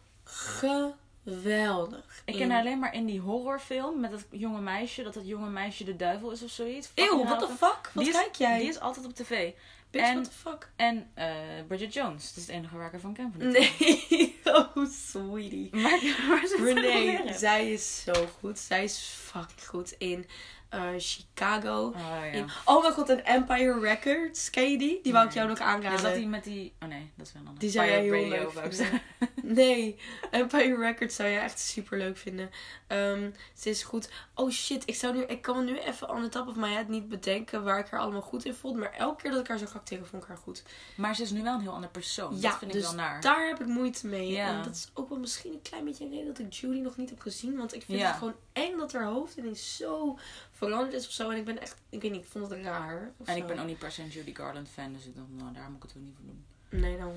geweldig. 1.32 2.22
Ik 2.24 2.34
ken 2.34 2.50
haar 2.50 2.60
alleen 2.60 2.78
maar 2.78 2.94
in 2.94 3.06
die 3.06 3.20
horrorfilm 3.20 4.00
met 4.00 4.10
dat 4.10 4.24
jonge 4.30 4.60
meisje. 4.60 5.02
Dat 5.02 5.14
dat 5.14 5.26
jonge 5.26 5.48
meisje 5.50 5.84
de 5.84 5.96
duivel 5.96 6.30
is 6.30 6.42
of 6.42 6.50
zoiets. 6.50 6.90
Eeuw, 6.94 7.24
what 7.24 7.38
the 7.38 7.46
fuck? 7.46 7.58
van. 7.58 7.70
Wat 7.94 8.04
Die 8.04 8.12
is- 8.12 8.20
kijk 8.20 8.34
jij? 8.34 8.58
Die 8.58 8.68
is 8.68 8.80
altijd 8.80 9.06
op 9.06 9.14
tv. 9.14 9.52
Bitch, 9.90 10.06
en- 10.06 10.12
what 10.14 10.24
the 10.24 10.30
fuck? 10.50 10.70
En 10.76 11.10
eh, 11.14 11.26
Bridget 11.66 11.92
Jones. 11.94 12.28
Dat 12.28 12.36
is 12.36 12.46
het 12.46 12.56
enige 12.56 12.76
waar 12.76 12.86
ik 12.86 12.92
ervan 12.92 13.12
ken. 13.14 13.34
Van 13.38 13.48
Nee, 13.50 14.36
oh 14.44 14.86
sweetie. 14.90 15.68
Maar, 15.76 15.98
maar 16.28 16.48
Renee, 16.62 17.32
zij 17.34 17.72
is 17.72 18.02
zo 18.02 18.12
goed. 18.40 18.58
Zij 18.58 18.84
is 18.84 18.98
fucking 18.98 19.66
goed 19.66 19.94
in 19.98 20.26
eh, 20.68 20.88
Chicago. 20.98 21.86
Oh 21.86 21.94
ja. 21.98 22.24
In, 22.24 22.46
oh 22.64 22.82
mijn 22.82 22.92
god, 22.92 23.08
een 23.08 23.24
Empire 23.24 23.80
Records. 23.80 24.50
Ken 24.50 24.70
je 24.70 24.78
die? 24.78 25.00
Die 25.02 25.12
wou 25.12 25.26
ik 25.26 25.32
jou 25.32 25.48
nog 25.48 25.58
Is 25.58 25.64
aanraden. 25.64 26.02
dat 26.02 26.14
die 26.14 26.26
met 26.26 26.44
die... 26.44 26.72
Oh 26.82 26.88
nee, 26.88 27.10
dat 27.16 27.26
is 27.26 27.32
wel 27.32 27.42
een 27.42 27.48
andere. 27.48 27.66
Die 27.66 27.74
zou 27.74 27.86
jij 27.86 28.02
heel 28.02 28.28
leuk 28.28 28.50
vinden. 28.52 29.00
Nee, 29.42 29.98
Empire 30.30 30.76
Records 30.76 31.14
zou 31.16 31.28
je 31.28 31.38
echt 31.38 31.58
super 31.60 31.98
leuk 31.98 32.16
vinden. 32.16 32.50
Ehm, 32.86 33.30
ze 33.54 33.70
is 33.70 33.82
goed. 33.82 34.10
Oh 34.34 34.50
shit, 34.50 34.82
ik, 34.86 34.94
zou 34.94 35.14
nu, 35.14 35.22
ik 35.22 35.42
kan 35.42 35.56
me 35.56 35.62
nu 35.70 35.78
even 35.78 36.10
on 36.10 36.22
the 36.22 36.28
top 36.28 36.48
of 36.48 36.56
my 36.56 36.72
head 36.72 36.88
niet 36.88 37.08
bedenken 37.08 37.64
waar 37.64 37.78
ik 37.78 37.88
haar 37.88 38.00
allemaal 38.00 38.22
goed 38.22 38.44
in 38.44 38.54
vond. 38.54 38.76
Maar 38.76 38.92
elke 38.92 39.22
keer 39.22 39.30
dat 39.30 39.40
ik 39.40 39.48
haar 39.48 39.58
zag 39.58 39.74
acteren, 39.74 40.06
vond 40.06 40.22
ik 40.22 40.28
haar 40.28 40.38
goed. 40.38 40.62
Maar 40.96 41.14
ze 41.16 41.22
is 41.22 41.30
nu 41.30 41.42
wel 41.42 41.54
een 41.54 41.60
heel 41.60 41.72
ander 41.72 41.90
persoon. 41.90 42.34
Ja, 42.40 42.50
dat 42.50 42.58
vind 42.58 42.72
dus 42.72 42.80
ik 42.82 42.86
wel 42.88 42.96
naar. 42.96 43.20
Daar 43.20 43.46
heb 43.46 43.60
ik 43.60 43.66
moeite 43.66 44.06
mee. 44.06 44.28
Ja. 44.28 44.46
En 44.48 44.62
dat 44.62 44.74
is 44.74 44.90
ook 44.94 45.08
wel 45.08 45.18
misschien 45.18 45.52
een 45.52 45.62
klein 45.62 45.84
beetje 45.84 46.04
een 46.04 46.10
reden 46.10 46.26
dat 46.26 46.38
ik 46.38 46.52
Judy 46.52 46.78
nog 46.78 46.96
niet 46.96 47.10
heb 47.10 47.20
gezien. 47.20 47.56
Want 47.56 47.74
ik 47.74 47.82
vind 47.82 47.98
Ja. 47.98 48.06
het 48.06 48.16
gewoon 48.16 48.36
eng 48.52 48.76
dat 48.76 48.92
haar 48.92 49.04
hoofd 49.04 49.36
ineens 49.36 49.76
zo 49.76 50.18
veranderd 50.58 50.92
is 50.92 51.06
of 51.06 51.12
zo. 51.12 51.30
En 51.30 51.36
ik 51.36 51.44
ben 51.44 51.60
echt, 51.60 51.76
ik 51.88 52.02
weet 52.02 52.10
niet, 52.10 52.22
ik 52.24 52.30
vond 52.30 52.50
het 52.50 52.62
raar. 52.64 53.12
En 53.24 53.36
ik 53.36 53.46
ben 53.46 53.58
ook 53.58 53.66
niet 53.66 53.78
per 53.78 53.92
se 53.92 54.02
een 54.02 54.08
Judy 54.08 54.34
Garland 54.34 54.68
fan. 54.68 54.92
Dus 54.92 55.04
ik 55.06 55.14
dacht, 55.16 55.26
nou, 55.30 55.52
daar 55.52 55.70
moet 55.70 55.76
ik 55.76 55.82
het 55.82 55.96
ook 55.98 56.02
niet 56.02 56.14
voor 56.16 56.24
doen. 56.26 56.44
Nee, 56.80 56.96
dan. 56.98 57.12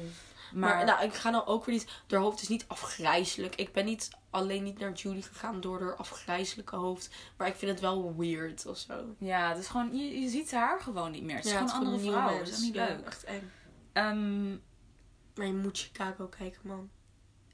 Maar, 0.53 0.75
Maar, 0.75 0.85
nou, 0.85 1.03
ik 1.03 1.13
ga 1.13 1.29
nou 1.29 1.45
ook 1.45 1.65
weer 1.65 1.75
niet. 1.75 1.87
Haar 2.07 2.19
hoofd 2.19 2.41
is 2.41 2.47
niet 2.47 2.65
afgrijzelijk. 2.67 3.55
Ik 3.55 3.73
ben 3.73 3.85
niet 3.85 4.09
alleen 4.29 4.63
niet 4.63 4.79
naar 4.79 4.91
Judy 4.91 5.21
gegaan 5.21 5.61
door 5.61 5.81
haar 5.81 5.95
afgrijzelijke 5.95 6.75
hoofd. 6.75 7.09
Maar 7.37 7.47
ik 7.47 7.55
vind 7.55 7.71
het 7.71 7.79
wel 7.79 8.15
weird 8.17 8.65
of 8.65 8.77
zo. 8.77 9.15
ja, 9.17 9.49
het 9.49 9.57
is 9.57 9.67
gewoon... 9.67 9.97
Je, 9.97 10.19
je 10.21 10.29
ziet 10.29 10.51
haar 10.51 10.79
gewoon 10.81 11.11
niet 11.11 11.23
meer. 11.23 11.35
Het 11.35 11.45
is 11.45 11.51
gewoon 11.51 11.69
een 11.69 11.75
andere 11.75 12.11
vrouw. 12.11 12.37
Dat 12.37 12.47
is 12.47 12.59
niet 12.61 12.73
Ja, 12.73 12.85
leuk. 12.87 13.05
echt 13.05 13.23
eng. 13.23 13.51
Ehm, 13.93 14.49
Maar 15.35 15.45
je 15.45 15.53
moet 15.53 15.77
Chicago 15.79 16.27
kijken, 16.27 16.59
man. 16.63 16.89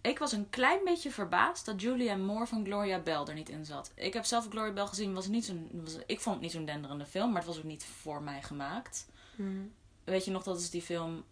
Ik 0.08 0.20
was 0.20 0.32
een 0.32 0.50
klein 0.50 0.84
beetje 0.84 1.12
verbaasd 1.12 1.66
dat 1.66 1.82
Julianne 1.82 2.26
Moore 2.26 2.48
van 2.48 2.66
Gloria 2.66 3.00
Bell 3.00 3.24
er 3.26 3.34
niet 3.34 3.50
in 3.50 3.66
zat. 3.66 3.92
Ik 3.96 4.14
heb 4.14 4.26
zelf 4.26 4.48
Gloria 4.50 4.74
Bell 4.74 4.86
gezien. 4.86 5.14
Was 5.14 5.28
niet 5.28 5.46
zo'n, 5.46 5.70
was, 5.72 5.98
ik 6.06 6.20
vond 6.20 6.36
het 6.36 6.44
niet 6.44 6.54
zo'n 6.54 6.66
denderende 6.66 7.06
film. 7.06 7.28
Maar 7.28 7.38
het 7.38 7.48
was 7.48 7.58
ook 7.58 7.64
niet 7.64 7.86
voor 7.86 8.22
mij 8.22 8.42
gemaakt. 8.42 9.08
Mhm. 9.36 9.66
Weet 10.04 10.26
je 10.26 10.32
nog, 10.32 10.44
dat 10.44 10.60
is 10.60 10.70
die 10.70 10.82
film 10.82 11.24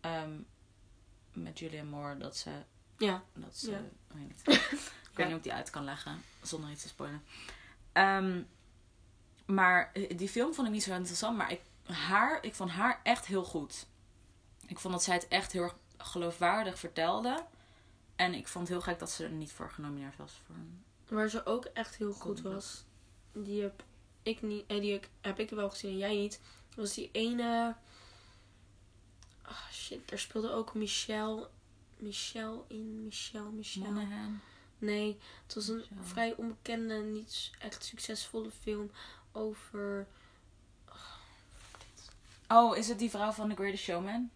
ehm, 0.00 0.32
met 1.32 1.58
Julianne 1.58 1.90
Moore. 1.90 2.16
Dat 2.16 2.36
ze... 2.36 2.50
Ja. 2.98 3.22
Dat 3.32 3.56
ze... 3.56 3.70
Ja. 3.70 3.82
weet 4.06 4.28
niet. 4.28 4.42
ik 5.10 5.14
weet 5.14 5.26
niet 5.26 5.26
hoe 5.26 5.36
ik 5.36 5.42
die 5.42 5.52
uit 5.52 5.70
kan 5.70 5.84
leggen. 5.84 6.22
Zonder 6.42 6.70
iets 6.70 6.82
te 6.82 6.88
spoilen. 6.88 7.22
Ehm, 7.92 8.42
maar 9.46 9.90
eh, 9.92 10.16
die 10.16 10.28
film 10.28 10.54
vond 10.54 10.66
ik 10.66 10.72
niet 10.72 10.82
zo 10.82 10.94
interessant. 10.94 11.36
Maar 11.36 11.52
ik, 11.52 11.60
haar, 11.86 12.44
ik 12.44 12.54
vond 12.54 12.70
haar 12.70 13.00
echt 13.02 13.26
heel 13.26 13.44
goed. 13.44 13.86
Ik 14.66 14.78
vond 14.78 14.94
dat 14.94 15.02
zij 15.02 15.14
het 15.14 15.28
echt 15.28 15.52
heel 15.52 15.62
erg 15.62 15.76
geloofwaardig 15.96 16.78
vertelde. 16.78 17.44
En 18.18 18.34
ik 18.34 18.48
vond 18.48 18.68
het 18.68 18.76
heel 18.76 18.86
gek 18.86 18.98
dat 18.98 19.10
ze 19.10 19.24
er 19.24 19.30
niet 19.30 19.52
voor 19.52 19.70
genomineerd 19.70 20.16
was. 20.16 20.32
Voor. 20.46 20.56
Waar 21.16 21.28
ze 21.28 21.46
ook 21.46 21.64
echt 21.64 21.96
heel 21.96 22.12
goed 22.12 22.40
was. 22.40 22.84
Die 23.32 23.62
heb 23.62 23.82
ik 24.22 24.42
niet. 24.42 24.64
Eh, 24.66 24.80
die 24.80 25.00
heb- 25.20 25.38
ik 25.38 25.50
wel 25.50 25.70
gezien 25.70 25.90
en 25.90 25.96
jij 25.98 26.14
niet. 26.16 26.40
Was 26.74 26.94
die 26.94 27.08
ene. 27.12 27.74
Ah, 29.42 29.70
shit, 29.72 30.08
daar 30.08 30.18
speelde 30.18 30.50
ook 30.52 30.74
Michelle. 30.74 31.48
Michelle 31.96 32.62
in. 32.68 33.04
Michelle, 33.04 33.50
Michelle. 33.50 34.06
Nee, 34.78 35.18
het 35.46 35.54
was 35.54 35.68
een 35.68 35.76
Michelle. 35.76 36.02
vrij 36.02 36.34
onbekende, 36.36 36.94
niet 36.94 37.50
echt 37.58 37.84
succesvolle 37.84 38.50
film 38.50 38.90
over. 39.32 40.06
Oh, 42.48 42.76
is 42.76 42.88
het 42.88 42.98
die 42.98 43.10
vrouw 43.10 43.30
van 43.32 43.48
The 43.48 43.54
Greatest 43.54 43.82
Showman? 43.84 44.30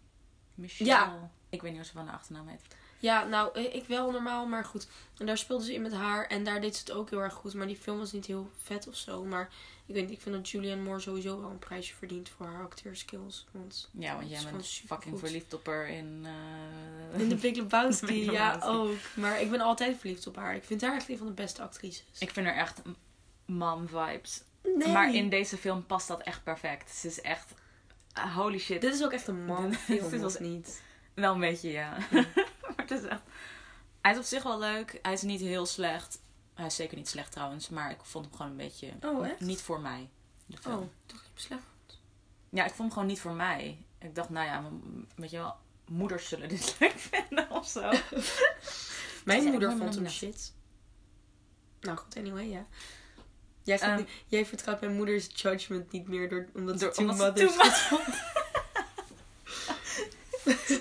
Michelle. 0.55 0.89
Ja. 0.89 1.31
Ik 1.49 1.61
weet 1.61 1.71
niet 1.71 1.79
hoe 1.79 1.89
ze 1.89 1.93
van 1.95 2.05
de 2.05 2.11
achternaam 2.11 2.47
heet. 2.47 2.61
Ja, 3.03 3.23
nou, 3.23 3.59
ik 3.59 3.85
wel 3.87 4.11
normaal, 4.11 4.45
maar 4.47 4.65
goed. 4.65 4.87
En 5.17 5.25
daar 5.25 5.37
speelde 5.37 5.63
ze 5.65 5.73
in 5.73 5.81
met 5.81 5.93
haar 5.93 6.27
en 6.27 6.43
daar 6.43 6.61
deed 6.61 6.75
ze 6.75 6.81
het 6.85 6.91
ook 6.91 7.09
heel 7.09 7.19
erg 7.21 7.33
goed. 7.33 7.53
Maar 7.53 7.67
die 7.67 7.75
film 7.75 7.97
was 7.97 8.11
niet 8.11 8.25
heel 8.25 8.49
vet 8.63 8.87
of 8.87 8.95
zo. 8.95 9.23
Maar 9.25 9.49
ik 9.85 9.93
weet 9.95 10.03
niet, 10.07 10.15
ik 10.17 10.21
vind 10.21 10.35
dat 10.35 10.49
Julianne 10.49 10.83
Moore 10.83 10.99
sowieso 10.99 11.41
wel 11.41 11.49
een 11.49 11.59
prijsje 11.59 11.93
verdient 11.95 12.29
voor 12.29 12.45
haar 12.45 12.63
acteerskills. 12.63 13.45
Want 13.51 13.89
Ja, 13.91 14.15
want 14.15 14.29
jij 14.29 14.39
bent 14.51 14.67
fucking 14.85 15.19
verliefd 15.19 15.53
op 15.53 15.65
haar 15.65 15.89
in... 15.89 16.25
eh, 17.13 17.19
in 17.19 17.29
The 17.29 17.35
Big 17.35 17.55
Lebowski, 17.55 18.05
The 18.05 18.13
Big 18.25 18.31
ja 18.31 18.59
ook. 18.63 18.97
Maar 19.15 19.41
ik 19.41 19.49
ben 19.51 19.61
altijd 19.61 19.97
verliefd 19.97 20.27
op 20.27 20.35
haar. 20.35 20.55
Ik 20.55 20.63
vind 20.63 20.81
haar 20.81 20.95
echt 20.95 21.09
een 21.09 21.17
van 21.17 21.27
de 21.27 21.33
beste 21.33 21.61
actrices. 21.61 22.19
Ik 22.19 22.31
vind 22.31 22.45
haar 22.45 22.55
echt 22.55 22.81
mom 23.45 23.87
vibes. 23.87 24.41
nee. 24.77 24.87
Maar 24.93 25.13
in 25.13 25.29
deze 25.29 25.57
film 25.57 25.85
past 25.85 26.07
dat 26.07 26.21
echt 26.21 26.43
perfect. 26.43 26.91
Ze 26.91 27.07
is 27.07 27.21
echt... 27.21 27.53
holy 28.35 28.59
shit. 28.59 28.81
Dit 28.81 28.93
is 28.93 29.03
ook 29.03 29.11
echt 29.11 29.27
een 29.27 29.45
man 29.45 29.69
Dit 29.87 30.03
film, 30.03 30.21
was- 30.21 30.33
of 30.35 30.39
niet? 30.39 30.81
Wel 31.13 31.33
een 31.33 31.39
beetje, 31.39 31.71
ja. 31.71 31.97
maar 32.89 32.97
het 32.97 33.03
is 33.03 33.09
echt... 33.09 33.21
Hij 34.01 34.11
is 34.11 34.17
op 34.17 34.23
zich 34.23 34.43
wel 34.43 34.59
leuk. 34.59 34.99
Hij 35.01 35.13
is 35.13 35.21
niet 35.21 35.39
heel 35.41 35.65
slecht. 35.65 36.21
Hij 36.53 36.65
is 36.65 36.75
zeker 36.75 36.97
niet 36.97 37.09
slecht 37.09 37.31
trouwens. 37.31 37.69
Maar 37.69 37.91
ik 37.91 37.97
vond 38.03 38.25
hem 38.25 38.35
gewoon 38.35 38.51
een 38.51 38.57
beetje... 38.57 38.91
Oh? 39.01 39.27
Niet 39.39 39.61
voor 39.61 39.79
mij. 39.79 40.09
De 40.45 40.57
film. 40.57 40.75
Oh, 40.75 40.89
toch 41.05 41.21
niet 41.23 41.41
slecht. 41.43 41.63
Ja, 42.49 42.63
ik 42.63 42.69
vond 42.69 42.79
hem 42.79 42.91
gewoon 42.91 43.07
niet 43.07 43.19
voor 43.19 43.31
mij. 43.33 43.85
Ik 43.99 44.15
dacht, 44.15 44.29
nou 44.29 44.45
ja, 44.45 44.69
weet 45.15 45.29
je 45.31 45.37
wel... 45.37 45.55
Moeders 45.87 46.27
zullen 46.27 46.49
dit 46.49 46.75
leuk 46.79 46.99
vinden 46.99 47.49
of 47.51 47.67
zo. 47.67 47.91
Mijn 49.25 49.43
moeder 49.43 49.77
vond 49.77 49.95
hem 49.95 50.09
shit. 50.09 50.53
Nou 51.81 51.97
goed, 51.97 52.17
anyway, 52.17 52.47
ja. 52.49 52.65
Jij, 53.63 53.79
Ehm. 53.79 54.03
jij 54.27 54.45
vertrouwt 54.45 54.79
mijn 54.81 54.95
moeders 54.95 55.29
judgment 55.41 55.91
niet 55.91 56.07
meer 56.07 56.29
door, 56.29 56.47
omdat 56.53 56.79
Door- 56.79 56.93
ze 56.93 57.01
Two 57.01 57.09
omdat 57.11 57.35
Mothers 57.35 57.55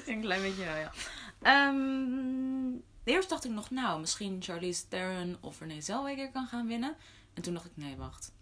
een 0.07 0.21
klein 0.21 0.43
beetje 0.43 0.65
wel, 0.65 0.77
ja. 0.77 0.93
Ehm, 1.42 2.72
eerst 3.05 3.28
dacht 3.28 3.44
ik 3.44 3.50
nog, 3.50 3.70
nou, 3.70 4.00
misschien 4.00 4.42
Charlize 4.42 4.88
Theron 4.88 5.37
of 5.40 5.61
Renee 5.61 5.81
Zellweger 5.81 6.31
kan 6.31 6.46
gaan 6.46 6.66
winnen. 6.66 6.96
En 7.35 7.42
toen 7.42 7.55
dacht 7.55 7.66
ik, 7.66 7.72
nee, 7.74 7.96
wacht. 7.96 8.33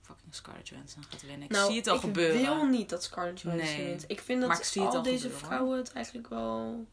Fucking 0.00 0.34
Scarlett 0.34 0.68
Johansson 0.68 1.02
gaat 1.08 1.22
winnen. 1.22 1.42
Ik 1.42 1.50
nou, 1.50 1.66
zie 1.66 1.76
het 1.76 1.86
al 1.86 1.94
ik 1.94 2.00
gebeuren. 2.00 2.42
wil 2.42 2.64
niet 2.66 2.88
dat 2.88 3.02
Scarlett 3.02 3.40
Johansson 3.40 3.76
Nee. 3.76 3.86
wint. 3.86 4.04
Ik 4.06 4.20
vind 4.20 4.40
dat 4.40 4.74
ik 4.74 4.82
al 4.82 4.94
al 4.96 5.02
deze 5.02 5.18
gebeuren, 5.22 5.46
vrouwen 5.46 5.78
het 5.78 5.92
eigenlijk 5.92 6.28
wel 6.28 6.86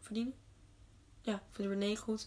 verdienen. 0.00 0.34
Ja, 1.20 1.34
ik 1.34 1.40
vind 1.50 1.68
Renee 1.68 1.96
goed. 1.96 2.26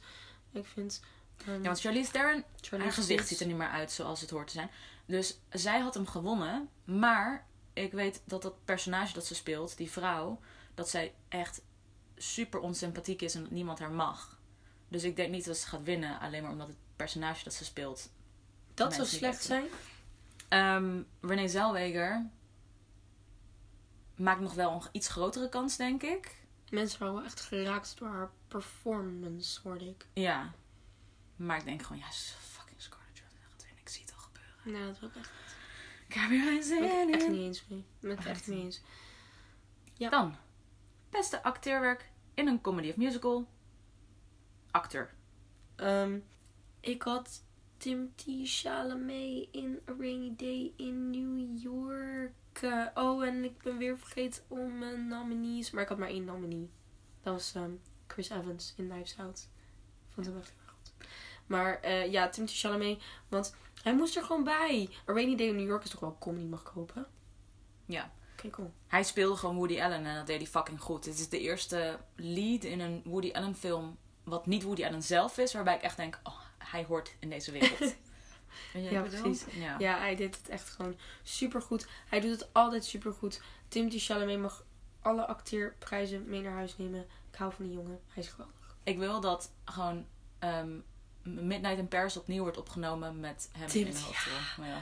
Ik 0.52 0.66
vind... 0.66 1.02
ehm, 1.46 1.52
Ja, 1.58 1.62
want 1.62 1.80
Charlize 1.80 2.12
Theron, 2.12 2.44
Charlize 2.62 2.84
haar 2.90 2.92
gezicht 2.98 3.28
ziet 3.28 3.40
er 3.40 3.48
niet 3.48 3.56
meer 3.58 3.70
uit 3.70 3.92
zoals 3.92 4.22
het 4.22 4.30
hoort 4.30 4.48
te 4.48 4.54
zijn. 4.54 4.70
Dus 5.06 5.40
zij 5.50 5.80
had 5.80 5.94
hem 5.94 6.08
gewonnen. 6.08 6.70
Maar 6.84 7.48
ik 7.74 7.92
weet 7.92 8.22
dat 8.26 8.42
dat 8.42 8.66
personage 8.66 9.14
dat 9.14 9.26
ze 9.26 9.36
speelt, 9.36 9.78
die 9.78 9.92
vrouw, 9.92 10.40
dat 10.76 10.90
zij 10.90 11.14
echt 11.28 11.62
super 12.22 12.60
onsympathiek 12.60 13.22
is 13.22 13.36
en 13.36 13.42
dat 13.42 13.52
niemand 13.52 13.80
haar 13.80 13.92
mag. 13.92 14.40
Dus 14.88 15.04
ik 15.04 15.16
denk 15.16 15.32
niet 15.32 15.46
dat 15.46 15.58
ze 15.58 15.68
gaat 15.68 15.84
winnen, 15.84 16.20
alleen 16.20 16.42
maar 16.42 16.52
omdat 16.52 16.68
het 16.68 16.78
personage 16.96 17.44
dat 17.44 17.54
ze 17.54 17.66
speelt. 17.66 18.10
Dat 18.74 18.94
zou 18.94 19.08
slecht 19.08 19.44
zijn. 19.44 19.66
Ehm 20.48 21.02
Renee 21.22 21.48
Zellweger 21.48 22.30
maakt 24.16 24.40
nog 24.42 24.54
wel 24.54 24.72
een 24.72 24.82
iets 24.92 25.08
grotere 25.08 25.50
kans, 25.50 25.78
denk 25.78 26.04
ik. 26.04 26.38
Mensen 26.70 27.00
waren 27.00 27.16
wel 27.16 27.24
echt 27.24 27.42
geraakt 27.42 27.98
door 27.98 28.08
haar 28.08 28.30
performance, 28.48 29.60
hoorde 29.64 29.86
ik. 29.90 30.06
Ja. 30.14 30.54
Maar 31.36 31.58
ik 31.58 31.66
denk 31.66 31.82
gewoon, 31.82 32.02
ja, 32.02 32.12
ze 32.12 32.18
is 32.18 32.36
fucking 32.42 32.82
Scarlett 32.82 33.18
Johansson 33.18 33.42
gaat 33.52 33.64
winnen. 33.64 33.82
Ik 33.82 33.90
zie 33.90 34.02
het 34.02 34.14
al 34.14 34.20
gebeuren. 34.20 34.72
Nou, 34.72 34.86
dat 34.86 35.00
wil 35.00 35.10
ik 35.10 35.16
echt, 35.16 35.32
Ik 36.08 36.14
heb 36.14 36.30
hier 36.30 36.44
geen 36.44 36.54
ben 36.54 36.64
zin 36.64 36.84
ik 37.08 37.14
echt 37.14 37.24
in. 37.24 37.32
niet 37.32 37.42
eens 37.42 37.68
mee. 37.68 37.86
Ben 38.00 38.12
ik 38.12 38.18
het 38.18 38.28
echt 38.28 38.48
niet 38.48 38.60
eens. 38.64 38.82
Ja. 39.94 40.10
Dan. 40.10 40.36
Beste 41.10 41.44
acteerwerk 41.44 42.09
in 42.40 42.48
een 42.48 42.62
comedy 42.62 42.90
of 42.90 42.98
musical. 42.98 43.48
Acteur. 44.72 45.14
Ehm, 45.76 46.20
ik 46.80 47.02
had 47.02 47.44
Timothy 47.78 48.46
Chalamet 48.46 49.48
in 49.52 49.80
A 49.90 49.94
Rainy 50.00 50.34
Day 50.38 50.74
in 50.78 51.10
New 51.10 51.62
York. 51.62 52.34
Eh, 52.62 52.86
oh, 52.94 53.26
en 53.26 53.44
ik 53.44 53.62
ben 53.62 53.78
weer 53.78 53.98
vergeten 53.98 54.44
om 54.48 54.78
mijn 54.78 55.08
nominees. 55.08 55.72
Maar 55.72 55.84
ik 55.84 55.90
had 55.90 55.98
maar 55.98 56.10
één 56.10 56.24
nominee. 56.24 56.70
Dat 57.22 57.34
was 57.34 57.56
ehm, 57.56 57.72
Chris 58.08 58.30
Evans 58.30 58.74
in 58.78 58.90
Knives 58.90 59.18
Out. 59.18 59.50
Ik 60.08 60.14
vond 60.14 60.26
hem 60.26 60.38
echt 60.38 60.50
heel 60.50 60.60
erg 60.66 60.76
goed. 60.76 60.94
Maar 61.48 61.80
eh, 61.82 62.12
ja, 62.12 62.30
Timothy 62.30 62.56
Chalamet. 62.56 63.04
Want 63.28 63.56
hij 63.84 63.96
moest 63.96 64.16
er 64.16 64.24
gewoon 64.24 64.44
bij. 64.44 64.90
A 65.10 65.14
Rainy 65.14 65.36
Day 65.36 65.48
in 65.48 65.56
New 65.56 65.68
York 65.68 65.84
is 65.84 65.90
toch 65.90 66.00
wel 66.00 66.18
comedy, 66.20 66.46
mag 66.46 66.62
ik 66.62 66.68
hopen? 66.68 67.08
Ja. 67.86 68.12
Cool. 68.52 68.74
Hij 68.88 69.04
speelde 69.04 69.36
gewoon 69.38 69.56
Woody 69.56 69.82
Allen 69.82 70.06
en 70.06 70.16
dat 70.16 70.28
deed 70.28 70.38
hij 70.38 70.48
fucking 70.48 70.82
goed. 70.82 71.04
Dit 71.04 71.20
is 71.20 71.30
de 71.30 71.40
eerste 71.40 72.00
lead 72.16 72.64
in 72.64 72.80
een 72.80 73.02
Woody 73.06 73.32
Allen 73.32 73.56
film. 73.56 73.98
Wat 74.24 74.46
niet 74.46 74.64
Woody 74.64 74.86
Allen 74.86 75.04
zelf 75.04 75.38
is. 75.38 75.54
Waarbij 75.54 75.76
ik 75.76 75.82
echt 75.82 75.98
denk, 75.98 76.20
oh, 76.24 76.40
hij 76.58 76.86
hoort 76.86 77.16
in 77.20 77.30
deze 77.30 77.52
wereld. 77.52 77.96
Ja, 78.74 79.02
precies. 79.02 79.46
Ja. 79.52 79.76
Ja, 79.80 79.98
hij 79.98 80.16
deed 80.16 80.38
het 80.38 80.50
echt 80.50 80.70
gewoon 80.70 80.96
super 81.24 81.62
goed. 81.62 81.88
Hij 82.08 82.20
doet 82.20 82.32
het 82.32 82.54
altijd 82.54 82.86
super 82.86 83.14
goed. 83.14 83.42
Timothy 83.68 84.00
Chalamet 84.00 84.40
mag 84.40 84.66
alle 85.02 85.26
acteerprijzen 85.28 86.30
mee 86.30 86.42
naar 86.42 86.54
huis 86.54 86.78
nemen. 86.78 87.06
Ik 87.32 87.38
hou 87.38 87.54
van 87.54 87.66
die 87.66 87.74
jongen. 87.74 88.00
Hij 88.08 88.24
is 88.24 88.30
geweldig. 88.30 88.78
Ik 88.84 88.98
wil 88.98 89.20
dat 89.20 89.52
gewoon 89.66 90.06
ehm, 90.40 90.80
Midnight 91.24 91.78
in 91.78 91.88
Paris 91.88 92.18
opnieuw 92.18 92.42
wordt 92.42 92.58
opgenomen 92.58 93.20
met 93.20 93.50
hem 93.52 93.70
in 93.70 93.92
de 93.92 94.00
hoofdrol. 94.00 94.66
Ja. 94.66 94.82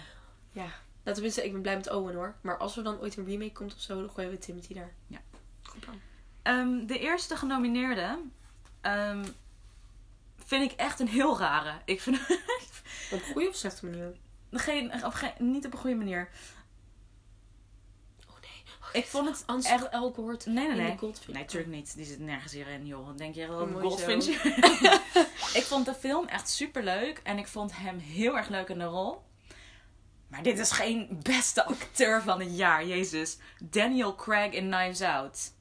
Ja. 0.52 0.72
Nou, 1.08 1.20
tenminste, 1.20 1.46
ik 1.46 1.52
ben 1.52 1.62
blij 1.62 1.76
met 1.76 1.90
Owen 1.90 2.16
hoor. 2.16 2.36
Maar 2.42 2.58
als 2.58 2.78
er 2.78 2.84
dan 2.84 3.00
ooit 3.00 3.18
een 3.18 3.26
remake 3.26 3.52
komt 3.52 3.74
of 3.74 3.82
zo, 3.82 4.00
dan 4.00 4.10
gooien 4.10 4.30
we 4.30 4.38
Timothy 4.38 4.74
daar. 4.74 4.94
Ja. 5.08 5.20
Goed 5.64 5.80
plan. 5.80 6.00
Ehm, 6.42 6.86
de 6.86 7.00
eerste 7.00 7.36
genomineerde 7.36 8.20
ehm, 8.82 9.26
vind 10.46 10.72
ik 10.72 10.78
echt 10.78 11.00
een 11.00 11.08
heel 11.08 11.40
rare. 11.40 11.74
Ik 11.86 12.02
vind 12.02 12.20
Op 13.12 13.20
een 13.20 13.32
goede 13.34 13.48
of 13.48 13.56
slechte 13.56 13.86
manier? 13.86 14.16
geen, 14.52 15.06
op 15.06 15.14
geen, 15.14 15.32
niet 15.38 15.66
op 15.66 15.74
een 15.74 15.80
goede 15.80 15.96
manier. 15.96 16.30
Oh 18.28 18.36
nee. 18.42 19.02
Ik 19.02 19.08
vond 19.08 19.28
het 19.28 19.44
Ansel 19.46 19.74
echt... 19.74 19.90
Elgort 19.90 20.46
Nee, 20.46 20.56
nee, 20.56 20.70
in 20.70 20.78
nee. 20.78 20.92
de 20.92 20.98
Goldfish. 20.98 21.34
Nee, 21.34 21.42
natuurlijk 21.42 21.72
niet. 21.72 21.96
Die 21.96 22.06
zit 22.06 22.20
nergens 22.20 22.54
hierin, 22.54 22.86
joh. 22.86 23.06
Wat 23.06 23.18
denk 23.18 23.36
je 23.36 23.48
dat 23.48 23.56
Oh, 23.56 23.62
een 23.62 23.72
mooi 23.72 23.88
Goldfinch 23.88 24.24
zo. 24.24 24.32
Ik 25.60 25.64
vond 25.64 25.86
de 25.86 25.94
film 25.94 26.28
echt 26.28 26.50
super 26.50 26.84
leuk. 26.84 27.20
En 27.24 27.38
ik 27.38 27.48
vond 27.48 27.78
hem 27.78 27.98
heel 27.98 28.38
erg 28.38 28.48
leuk 28.48 28.70
in 28.70 28.80
de 28.80 28.86
rol. 28.86 29.26
Maar 30.28 30.44
dit 30.44 30.60
is 30.60 30.72
geen 30.72 31.20
beste 31.24 31.66
acteur 31.66 32.22
van 32.22 32.40
het 32.40 32.58
jaar, 32.58 32.86
jezus. 32.86 33.38
Daniel 33.64 34.16
Craig 34.16 34.52
in 34.54 34.72
Knives 34.72 35.02
Out. 35.02 35.54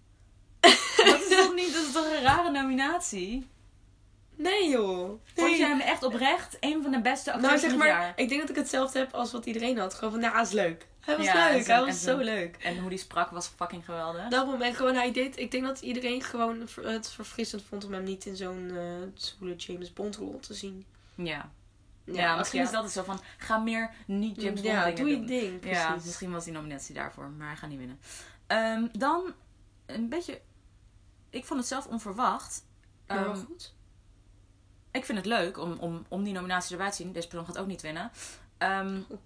dat 0.96 1.20
is 1.20 1.28
toch 1.28 1.54
niet... 1.54 1.72
Dat 1.74 1.82
is 1.86 1.92
toch 1.92 2.06
een 2.06 2.22
rare 2.22 2.50
nominatie? 2.50 3.46
Nee 4.36 4.68
joh. 4.68 5.20
Vond 5.34 5.56
je 5.56 5.64
hem 5.64 5.80
echt 5.80 6.02
oprecht 6.02 6.56
een 6.60 6.82
van 6.82 6.90
de 6.90 7.00
beste 7.00 7.32
acteurs 7.32 7.48
Nou 7.48 7.58
zeg 7.58 7.70
van 7.70 7.80
het 7.80 7.88
maar, 7.88 8.00
jaar? 8.00 8.12
ik 8.16 8.28
denk 8.28 8.40
dat 8.40 8.50
ik 8.50 8.56
hetzelfde 8.56 8.98
heb 8.98 9.14
als 9.14 9.32
wat 9.32 9.46
iedereen 9.46 9.78
had. 9.78 9.94
Gewoon 9.94 10.10
van, 10.10 10.20
nou, 10.20 10.32
hij 10.32 10.42
is 10.42 10.50
leuk. 10.50 10.86
Hij 11.00 11.16
was 11.16 11.26
Ja, 11.26 11.50
leuk. 11.50 11.66
Hij 11.66 11.84
was 11.84 12.02
zo 12.02 12.16
leuk. 12.18 12.56
En 12.56 12.78
hoe 12.78 12.88
die 12.88 12.98
sprak 12.98 13.30
was 13.30 13.50
fucking 13.56 13.84
geweldig. 13.84 14.28
Daarom, 14.28 14.62
en 14.62 14.74
gewoon 14.74 14.94
hij 14.94 15.12
deed... 15.12 15.38
Ik 15.38 15.50
denk 15.50 15.64
dat 15.64 15.80
iedereen 15.80 16.22
gewoon 16.22 16.68
het 16.82 17.10
verfrissend 17.10 17.62
vond 17.68 17.84
om 17.84 17.92
hem 17.92 18.02
niet 18.02 18.26
in 18.26 18.36
zo'n 18.36 18.78
zwoele 19.14 19.56
James 19.56 19.92
Bond 19.92 20.16
rol 20.16 20.38
te 20.40 20.54
zien. 20.54 20.84
Ja. 21.14 21.50
Ja, 22.06 22.36
misschien 22.36 22.62
is 22.62 22.70
dat 22.70 22.82
het 22.82 22.92
zo 22.92 23.02
van... 23.02 23.20
Ga 23.38 23.58
meer 23.58 23.90
niet 24.06 24.42
James 24.42 24.60
Bond 24.60 24.72
Ja, 24.72 24.84
dingen 24.84 24.96
doe 25.00 25.08
je 25.10 25.16
doen. 25.16 25.26
ding. 25.26 25.60
Precies. 25.60 25.78
Ja, 25.78 25.94
misschien 26.04 26.32
was 26.32 26.44
die 26.44 26.52
nominatie 26.52 26.94
daarvoor, 26.94 27.28
maar 27.30 27.46
hij 27.46 27.56
gaat 27.56 27.68
niet 27.70 27.78
winnen. 27.78 27.98
Ehm, 28.46 28.86
dan 28.92 29.32
een 29.86 30.08
beetje. 30.08 30.40
Ik 31.30 31.44
vond 31.44 31.58
het 31.60 31.68
zelf 31.68 31.86
onverwacht. 31.86 32.64
Ehm, 33.06 33.34
goed. 33.36 33.74
ik 34.90 35.04
vind 35.04 35.18
het 35.18 35.26
leuk 35.26 35.58
om, 35.58 35.72
om, 35.72 36.04
om 36.08 36.24
die 36.24 36.32
nominatie 36.32 36.72
erbij 36.72 36.90
te 36.90 36.96
zien. 36.96 37.12
Deze 37.12 37.28
persoon 37.28 37.46
gaat 37.46 37.58
ook 37.58 37.66
niet 37.66 37.82
winnen. 37.82 38.10
Ehm, 38.58 39.00
Oh, 39.08 39.18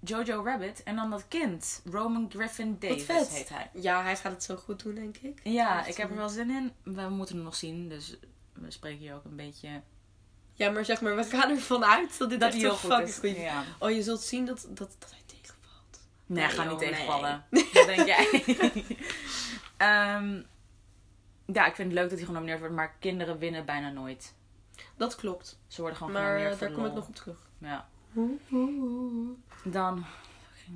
Jojo 0.00 0.42
Rabbit 0.44 0.82
en 0.82 0.96
dan 0.96 1.10
dat 1.10 1.28
kind. 1.28 1.82
Roman 1.84 2.26
Griffin 2.30 2.76
Davis 2.78 3.04
vet. 3.04 3.28
heet 3.28 3.48
hij. 3.48 3.70
Ja, 3.74 4.02
hij 4.02 4.16
gaat 4.16 4.32
het 4.32 4.42
zo 4.42 4.56
goed 4.56 4.82
doen, 4.82 4.94
denk 4.94 5.16
ik. 5.16 5.40
Ja, 5.44 5.86
ik 5.86 5.96
heb 5.96 6.10
er 6.10 6.16
wel 6.16 6.28
zin 6.28 6.50
in. 6.50 6.72
We 6.94 7.08
moeten 7.08 7.34
hem 7.34 7.44
nog 7.44 7.54
zien, 7.56 7.88
dus 7.88 8.16
we 8.52 8.70
spreken 8.70 8.98
hier 8.98 9.14
ook 9.14 9.24
een 9.24 9.36
beetje... 9.36 9.82
Ja, 10.56 10.70
maar 10.70 10.84
zeg 10.84 11.00
maar, 11.00 11.16
we 11.16 11.24
gaan 11.24 11.50
ervan 11.50 11.84
uit 11.84 12.18
dat 12.18 12.30
dit 12.30 12.40
Dat 12.40 12.52
echt 12.52 12.60
heel 12.60 12.74
goed 12.74 13.22
is. 13.22 13.36
Ja. 13.36 13.64
Oh, 13.78 13.90
je 13.90 14.02
zult 14.02 14.20
zien 14.20 14.44
dat, 14.44 14.66
dat, 14.68 14.96
dat 14.98 15.10
hij 15.10 15.20
tegenvalt. 15.26 16.00
Nee, 16.26 16.44
Nee, 16.46 16.54
ga 16.54 16.64
niet 16.64 16.78
tegenvallen. 16.78 17.44
Wat 17.72 17.86
denk 17.86 18.06
jij? 18.06 18.44
Ehm, 19.76 20.42
ja, 21.46 21.66
ik 21.66 21.74
vind 21.74 21.88
het 21.88 21.98
leuk 21.98 22.08
dat 22.08 22.18
hij 22.18 22.26
genomineerd 22.26 22.58
wordt, 22.58 22.74
maar 22.74 22.96
kinderen 22.98 23.38
winnen 23.38 23.64
bijna 23.64 23.90
nooit. 23.90 24.34
Dat 24.96 25.14
klopt. 25.14 25.58
Ze 25.66 25.80
worden 25.80 25.98
gewoon 25.98 26.12
Maar 26.12 26.22
genomineerd 26.22 26.58
voor 26.58 26.66
daar 26.66 26.76
kom 26.76 26.86
ik 26.86 26.94
nog 26.94 27.06
op 27.06 27.14
terug. 27.14 27.38
Ja. 27.58 27.88
Dan 29.64 30.04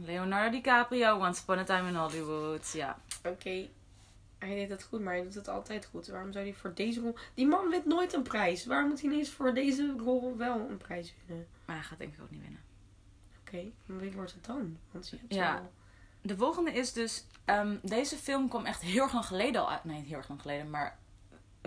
Leonardo 0.05 0.51
DiCaprio, 0.51 1.19
Once 1.19 1.43
Upon 1.43 1.59
a 1.59 1.65
Time 1.65 1.89
in 1.89 1.95
Hollywood. 1.95 2.73
Ja. 2.73 2.99
Oké. 3.25 3.69
Hij 4.49 4.55
deed 4.55 4.71
het 4.71 4.83
goed, 4.83 5.01
maar 5.01 5.15
hij 5.15 5.23
doet 5.23 5.35
het 5.35 5.49
altijd 5.49 5.87
goed. 5.87 6.07
Waarom 6.07 6.33
zou 6.33 6.45
hij 6.45 6.55
voor 6.55 6.75
deze 6.75 7.01
rol... 7.01 7.15
Die 7.35 7.47
man 7.47 7.69
wint 7.69 7.85
nooit 7.87 8.13
een 8.13 8.23
prijs. 8.23 8.67
Waarom 8.67 8.89
moet 8.89 9.01
hij 9.01 9.11
ineens 9.11 9.31
voor 9.31 9.55
deze 9.55 9.95
rol 9.99 10.37
wel 10.37 10.69
een 10.69 10.77
prijs 10.77 11.15
winnen? 11.27 11.47
Maar 11.65 11.77
hij 11.77 11.85
gaat 11.85 11.99
denk 11.99 12.15
ik 12.15 12.21
ook 12.23 12.31
niet 12.31 12.41
winnen. 12.43 12.61
Oké, 13.41 13.71
maar 13.87 13.99
wie 13.99 14.13
wordt 14.13 14.33
het 14.33 14.45
dan? 14.45 14.79
Want 14.91 15.09
je 15.09 15.17
hebt 15.17 15.35
Ja. 15.35 15.55
al- 15.57 15.73
De 16.23 16.37
volgende 16.37 16.73
is 16.73 16.93
dus... 16.93 17.25
ehm, 17.45 17.77
deze 17.83 18.17
film 18.17 18.49
kwam 18.49 18.65
echt 18.65 18.83
heel 18.83 19.03
erg 19.03 19.13
lang 19.13 19.25
geleden 19.27 19.61
al 19.61 19.71
uit. 19.71 19.85
Nee, 19.85 19.97
niet 19.97 20.07
heel 20.07 20.17
erg 20.17 20.29
lang 20.29 20.41
geleden, 20.41 20.71
maar... 20.71 20.99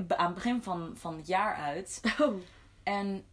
Aan 0.08 0.26
het 0.26 0.34
begin 0.36 0.64
van, 0.64 0.92
van 0.98 1.18
het 1.18 1.28
jaar 1.28 1.56
uit. 1.56 2.02
Oh. 2.22 2.36
En 2.84 3.26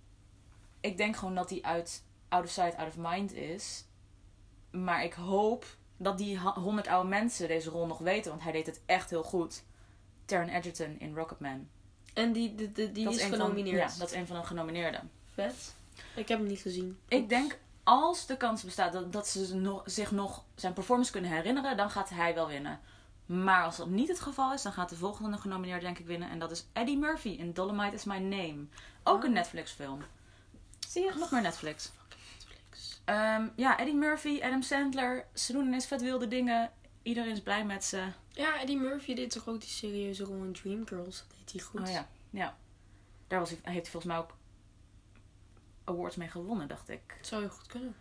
ik 0.81 0.96
denk 0.96 1.16
gewoon 1.16 1.35
dat 1.35 1.50
hij 1.50 1.62
uit 1.62 2.05
out 2.29 2.44
of 2.44 2.50
sight, 2.50 2.76
out 2.76 2.88
of 2.88 2.96
mind 2.98 3.33
is. 3.33 3.85
Maar 4.70 5.05
ik 5.05 5.12
hoop 5.12 5.64
dat 6.02 6.18
die 6.18 6.38
100 6.38 6.86
oude 6.86 7.08
mensen 7.08 7.48
deze 7.48 7.70
rol 7.70 7.86
nog 7.86 7.98
weten. 7.98 8.30
Want 8.30 8.42
hij 8.42 8.52
deed 8.52 8.66
het 8.66 8.80
echt 8.86 9.10
heel 9.10 9.22
goed. 9.22 9.62
Taron 10.24 10.48
Egerton 10.48 10.96
in 10.98 11.14
Rocketman. 11.14 11.68
En 12.14 12.32
die, 12.32 12.54
die, 12.54 12.92
die, 12.92 13.08
is 13.08 13.22
een 13.22 13.30
genomineerd. 13.30 13.82
Van, 13.82 13.92
ja, 13.92 13.98
dat 13.98 14.10
is 14.10 14.16
een 14.16 14.26
van 14.26 14.36
de 14.36 14.46
genomineerden. 14.46 15.10
Vet. 15.34 15.74
Ik 16.14 16.28
heb 16.28 16.38
hem 16.38 16.46
niet 16.46 16.60
gezien. 16.60 16.98
Ik 17.08 17.28
denk, 17.28 17.58
als 17.82 18.26
de 18.26 18.36
kans 18.36 18.62
bestaat 18.62 18.92
dat, 18.92 19.12
dat 19.12 19.28
ze 19.28 19.54
nog, 19.54 19.82
zich 19.84 20.10
nog 20.10 20.44
zijn 20.54 20.72
performance 20.72 21.12
kunnen 21.12 21.30
herinneren, 21.30 21.76
dan 21.76 21.90
gaat 21.90 22.10
hij 22.10 22.34
wel 22.34 22.46
winnen. 22.46 22.80
Maar 23.26 23.64
als 23.64 23.76
dat 23.76 23.88
niet 23.88 24.08
het 24.08 24.20
geval 24.20 24.52
is, 24.52 24.62
dan 24.62 24.72
gaat 24.72 24.88
de 24.88 24.96
volgende 24.96 25.36
genomineerde 25.36 25.84
denk 25.84 25.98
ik 25.98 26.06
winnen. 26.06 26.30
En 26.30 26.38
dat 26.38 26.50
is 26.50 26.66
Eddie 26.72 26.98
Murphy 26.98 27.28
in 27.28 27.52
Dolomite 27.52 27.94
is 27.94 28.04
My 28.04 28.18
Name. 28.18 28.66
Ook 29.02 29.22
een 29.22 29.28
Oh. 29.28 29.34
Netflix 29.34 29.70
film. 29.70 30.02
Zie 30.88 31.04
je? 31.04 31.12
Nog 31.18 31.30
meer 31.30 31.42
Netflix. 31.42 31.90
Ehm, 33.10 33.48
ja, 33.56 33.78
Eddie 33.78 33.94
Murphy, 33.94 34.40
Adam 34.42 34.62
Sandler. 34.62 35.26
Ze 35.34 35.52
doen 35.52 35.66
ineens 35.66 35.86
vet 35.86 36.00
wilde 36.02 36.28
dingen. 36.28 36.72
Iedereen 37.02 37.30
is 37.30 37.40
blij 37.40 37.64
met 37.64 37.84
ze. 37.84 38.12
Ja, 38.28 38.60
Eddie 38.60 38.78
Murphy 38.78 39.14
deed 39.14 39.30
toch 39.30 39.48
ook 39.48 39.60
die 39.60 39.68
serieuze 39.68 40.24
rol 40.24 40.42
in 40.44 40.52
Dreamgirls. 40.52 41.18
Dat 41.28 41.36
deed 41.38 41.52
hij 41.52 41.60
goed. 41.60 41.80
Oh 41.80 41.88
ja, 41.90 42.08
ja. 42.30 42.56
Daar 43.28 43.38
was 43.38 43.50
hij, 43.50 43.58
heeft 43.62 43.82
hij 43.82 43.90
volgens 43.90 44.12
mij 44.12 44.16
ook 44.22 44.36
awards 45.84 46.16
mee 46.16 46.28
gewonnen, 46.28 46.68
dacht 46.68 46.88
ik. 46.88 47.00
Het 47.16 47.26
zou 47.26 47.40
heel 47.40 47.50
goed 47.50 47.66
kunnen. 47.66 47.94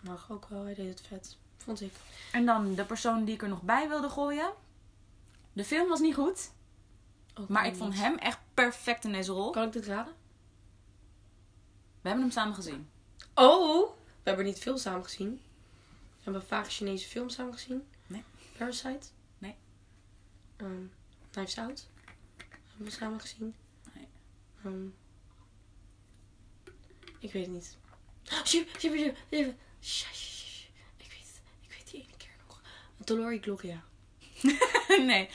Mag 0.00 0.30
ook 0.30 0.46
wel, 0.48 0.64
hij 0.64 0.74
deed 0.74 0.88
het 0.88 1.06
vet. 1.08 1.36
Vond 1.56 1.80
ik. 1.80 1.92
En 2.32 2.46
dan 2.46 2.74
de 2.74 2.84
persoon 2.84 3.24
die 3.24 3.34
ik 3.34 3.42
er 3.42 3.48
nog 3.48 3.62
bij 3.62 3.88
wilde 3.88 4.08
gooien. 4.08 4.52
De 5.52 5.64
film 5.64 5.88
was 5.88 6.00
niet 6.00 6.14
goed. 6.14 6.50
Ook 7.34 7.48
Maar 7.48 7.66
ik 7.66 7.74
vond 7.76 7.90
niet. 7.92 8.00
hem 8.00 8.18
echt 8.18 8.38
perfect 8.54 9.04
in 9.04 9.12
deze 9.12 9.32
rol. 9.32 9.50
Kan 9.50 9.66
ik 9.66 9.72
dit 9.72 9.86
raden? 9.86 10.12
We 12.00 12.08
hebben 12.08 12.22
hem 12.24 12.32
samen 12.32 12.54
gezien. 12.54 12.90
Oh! 13.34 14.00
We 14.22 14.28
hebben 14.28 14.44
niet 14.44 14.58
veel 14.58 14.78
samen 14.78 15.04
gezien. 15.04 15.40
We 16.16 16.22
hebben 16.22 16.46
vaak 16.46 16.72
Chinese 16.72 17.08
films 17.08 17.34
samen 17.34 17.52
gezien. 17.52 17.86
Nee. 18.06 18.24
Parasite. 18.58 19.06
Nee. 19.38 19.56
Um, 20.56 20.92
Knives 21.30 21.58
Out. 21.58 21.88
Hebben 22.68 22.86
we 22.86 22.90
samen 22.90 23.20
gezien. 23.20 23.54
Nee. 23.94 24.08
Ehm, 24.64 24.86
ik 27.18 27.32
weet 27.32 27.44
het 27.44 27.54
niet. 27.54 27.76
Shh, 29.80 30.12
shh, 30.12 30.12
shh. 30.12 30.64
Ik 30.96 31.10
weet 31.10 31.26
het. 31.26 31.40
Ik 31.60 31.70
weet 31.76 31.90
die 31.90 32.00
ene 32.02 32.16
keer 32.16 32.30
nog. 32.46 32.62
Dolores 32.96 33.40
Gloria. 33.42 33.82
nee. 35.10 35.28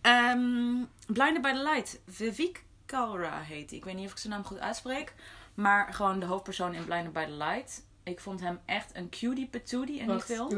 Ehm 0.00 0.84
Blinded 1.06 1.42
by 1.42 1.52
the 1.52 1.62
Light. 1.62 2.00
Vivek 2.06 2.64
Kalra 2.86 3.40
heet 3.40 3.70
hij. 3.70 3.78
Ik 3.78 3.84
weet 3.84 3.94
niet 3.94 4.06
of 4.06 4.12
ik 4.12 4.18
zijn 4.18 4.32
naam 4.32 4.44
goed 4.44 4.58
uitspreek. 4.58 5.14
Maar 5.54 5.94
gewoon 5.94 6.20
de 6.20 6.26
hoofdpersoon 6.26 6.74
in 6.74 6.84
Blinded 6.84 7.12
by 7.12 7.24
the 7.24 7.32
Light. 7.32 7.83
Ik 8.04 8.20
vond 8.20 8.40
hem 8.40 8.60
echt 8.66 8.90
een 8.94 9.08
cutie 9.08 9.46
patootie 9.46 9.98
in 9.98 10.06
die 10.10 10.20
film. 10.20 10.48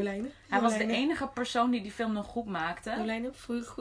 Hij 0.48 0.60
was 0.60 0.76
de 0.78 0.86
enige 0.86 1.26
persoon 1.26 1.70
die 1.70 1.82
die 1.82 1.90
film 1.92 2.12
nog 2.12 2.26
goed 2.26 2.46
maakte. 2.46 2.90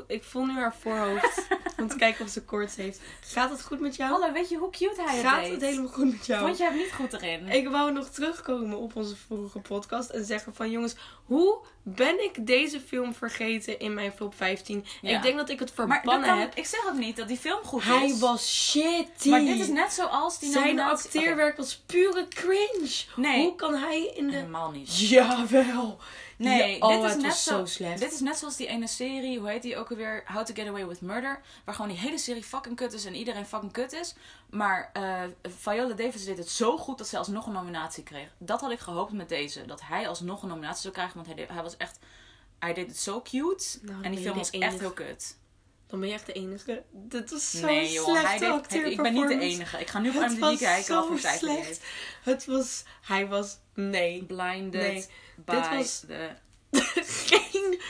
Ik 0.08 0.23
voel 0.23 0.45
nu 0.45 0.54
haar 0.54 0.75
voorhoofd. 0.75 1.47
om 1.80 1.88
te 1.88 1.95
kijken 1.97 2.25
of 2.25 2.32
ze 2.32 2.43
koorts 2.43 2.75
heeft. 2.75 2.99
Gaat 3.21 3.49
het 3.49 3.62
goed 3.63 3.80
met 3.80 3.95
jou? 3.95 4.12
Hallo, 4.12 4.34
weet 4.34 4.49
je 4.49 4.58
hoe 4.58 4.69
cute 4.69 5.01
hij 5.06 5.15
het 5.17 5.25
Gaat 5.25 5.41
deed? 5.41 5.51
het 5.51 5.62
helemaal 5.62 5.88
goed 5.91 6.12
met 6.12 6.25
jou? 6.25 6.45
Vond 6.45 6.58
je 6.58 6.63
hem 6.63 6.75
niet 6.78 6.91
goed 6.91 7.13
erin? 7.13 7.47
Ik 7.47 7.67
wou 7.69 7.91
nog 7.91 8.10
terugkomen 8.10 8.78
op 8.78 8.95
onze 8.95 9.15
vorige 9.15 9.60
podcast 9.60 10.10
en 10.10 10.25
zeggen 10.25 10.56
van 10.56 10.71
jongens, 10.71 10.95
hoe 11.25 11.58
ben 11.84 12.23
ik 12.23 12.45
deze 12.47 12.80
film 12.80 13.13
vergeten 13.13 13.80
in 13.80 13.93
mijn 13.93 14.12
flop 14.12 14.36
15? 14.36 14.86
Ja. 15.01 15.15
Ik 15.17 15.21
denk 15.21 15.38
dat 15.38 15.49
ik 15.49 15.60
het 15.60 15.75
maar 15.78 15.88
verbannen 15.88 16.30
kan- 16.30 16.39
heb. 16.39 16.56
ik 16.56 16.65
zeg 16.65 16.88
ook 16.88 16.97
niet 16.97 17.15
dat 17.17 17.28
die 17.28 17.38
film 17.38 17.63
goed 17.63 17.84
Hij 17.84 18.06
is. 18.06 18.19
was 18.19 18.69
shitty. 18.71 19.30
Maar 19.30 19.39
dit 19.39 19.60
is 19.60 19.67
net 19.67 19.93
zoals 19.93 20.39
die 20.39 20.51
Zijn 20.51 20.63
nominatie... 20.65 21.06
acteerwerk 21.06 21.58
was 21.58 21.78
pure 21.86 22.28
cringe. 22.28 23.04
Nee. 23.15 23.43
Hoe 23.43 23.55
kan 23.56 23.76
hij 23.76 24.06
in 24.15 24.28
de... 24.28 24.36
Helemaal 24.36 24.72
niet. 24.72 25.00
Jawel. 25.10 25.98
Nee, 26.38 26.78
Ja, 26.78 26.88
oh, 26.88 27.02
dit 27.02 27.15
is 27.15 27.22
net 27.22 27.36
zo 27.36 27.65
slecht. 27.65 28.00
Dit 28.00 28.13
is 28.13 28.20
net 28.20 28.38
zoals 28.38 28.56
die 28.56 28.68
ene 28.68 28.88
serie, 28.88 29.39
hoe 29.39 29.50
heet 29.50 29.62
die 29.62 29.78
ook 29.78 29.89
alweer? 29.89 30.24
How 30.26 30.46
to 30.46 30.54
Get 30.54 30.68
Away 30.68 30.88
with 30.88 31.02
Murder. 31.02 31.41
Waar 31.65 31.76
gewoon 31.76 31.91
die 31.91 32.00
hele 32.00 32.18
serie 32.18 32.44
fucking 32.44 32.76
kut 32.76 32.94
is 32.94 33.06
en 33.06 33.15
iedereen 33.15 33.46
fucking 33.46 33.72
kut 33.72 33.94
is. 33.94 34.15
Maar 34.50 34.89
eh 34.94 35.22
Viola 35.44 35.94
Davis 35.94 36.26
deed 36.26 36.38
het 36.38 36.50
zo 36.50 36.78
goed 36.78 36.98
dat 36.98 37.08
ze 37.08 37.18
alsnog 37.18 37.46
een 37.46 37.54
nominatie 37.54 38.04
kreeg. 38.04 38.28
Dat 38.38 38.62
had 38.62 38.72
ik 38.72 38.80
gehoopt 38.80 39.12
met 39.12 39.30
deze. 39.30 39.65
Dat 39.65 39.82
hij 39.82 40.08
alsnog 40.08 40.41
een 40.41 40.50
nominatie 40.50 40.82
zou 40.82 40.94
krijgen. 40.94 41.15
Want 41.15 41.28
hij, 41.28 41.36
deed, 41.36 41.50
hij 41.50 41.63
was 41.63 41.78
echt... 41.78 42.00
Hij 42.60 42.74
deed 42.74 42.88
het 42.88 42.98
zo 42.98 43.22
cute. 43.22 43.65
Nou, 43.82 44.04
en 44.04 44.12
die 44.12 44.22
film 44.22 44.38
was 44.38 44.50
echt 44.50 44.80
heel 44.80 44.91
kut. 44.91 45.38
Dan 45.88 46.00
ben 46.00 46.08
je 46.10 46.15
echt 46.15 46.26
de 46.26 46.34
enige. 46.34 46.84
Dit 46.91 47.32
was 47.32 47.52
zo 47.52 47.65
nee 47.65 47.91
joh, 47.91 48.06
slecht 48.06 48.24
hij 48.28 48.38
deed, 48.67 48.91
ik 48.91 49.02
ben 49.02 49.13
niet 49.13 49.28
de 49.28 49.39
enige. 49.39 49.80
Ik 49.80 49.88
ga 49.88 50.00
nu 50.00 50.10
op 50.10 50.15
Het 50.21 50.32
IMDb 50.32 50.58
kijken 50.58 50.84
zo 50.84 51.02
cijfer 51.17 51.30
hij 51.30 51.38
slecht. 51.38 51.65
heeft. 51.65 51.82
Het 52.24 52.45
was... 52.45 52.84
Hij 53.02 53.28
was... 53.28 53.58
Nee. 53.74 54.24
Blinded 54.24 54.82
Nee, 54.82 55.06
by 55.45 55.56
dit 55.56 55.69
was- 55.69 56.00
the... 56.08 56.30
Geen 57.26 57.82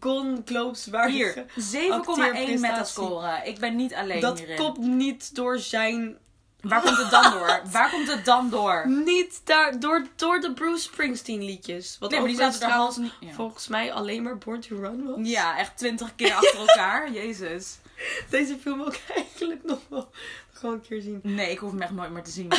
Golden 0.00 0.42
Globes 0.44 0.86
waardige 0.86 1.46
Hier, 1.54 1.90
7,1 1.90 1.90
acteerprestatie. 1.90 2.58
metascore. 2.60 3.40
Ik 3.44 3.58
ben 3.58 3.76
niet 3.76 3.94
alleen 3.94 4.20
Dat 4.20 4.38
hierin. 4.38 4.56
komt 4.56 4.78
niet 4.78 5.34
door 5.34 5.58
zijn. 5.58 6.18
Waar 6.62 6.82
komt 6.82 6.96
het 6.96 7.10
dan 7.10 7.32
door? 7.32 7.60
Waar 7.72 7.90
komt 7.90 8.08
het 8.08 8.24
dan 8.24 8.50
door? 8.50 8.88
Niet 8.88 9.40
daar, 9.44 9.80
door, 9.80 10.06
door 10.16 10.40
de 10.40 10.52
Bruce 10.52 10.82
Springsteen 10.82 11.44
liedjes. 11.44 11.96
Wat 11.98 12.10
Nee, 12.10 12.18
maar 12.18 12.28
die 12.28 12.38
zaten 12.38 12.60
er 12.60 12.66
trouwens 12.66 12.96
half 12.96 13.06
niet... 13.20 13.28
Ja. 13.30 13.34
volgens 13.34 13.68
mij 13.68 13.92
alleen 13.92 14.22
maar 14.22 14.38
Born 14.38 14.60
to 14.60 14.76
Run 14.76 15.04
was. 15.06 15.16
Ja, 15.22 15.58
echt 15.58 15.76
twintig 15.76 16.14
keer 16.14 16.34
achter 16.40 16.58
elkaar. 16.58 17.12
Jezus. 17.12 17.78
Deze 18.30 18.56
film 18.58 18.78
wil 18.78 18.86
ik 18.86 19.02
eigenlijk 19.16 19.64
nog 19.64 19.80
wel 19.88 20.10
gewoon 20.52 20.74
een 20.74 20.80
keer 20.80 21.00
zien. 21.00 21.20
Nee, 21.22 21.50
ik 21.50 21.58
hoef 21.58 21.70
hem 21.70 21.82
echt 21.82 21.90
nooit 21.90 22.10
meer 22.10 22.22
te 22.22 22.30
zien. 22.30 22.52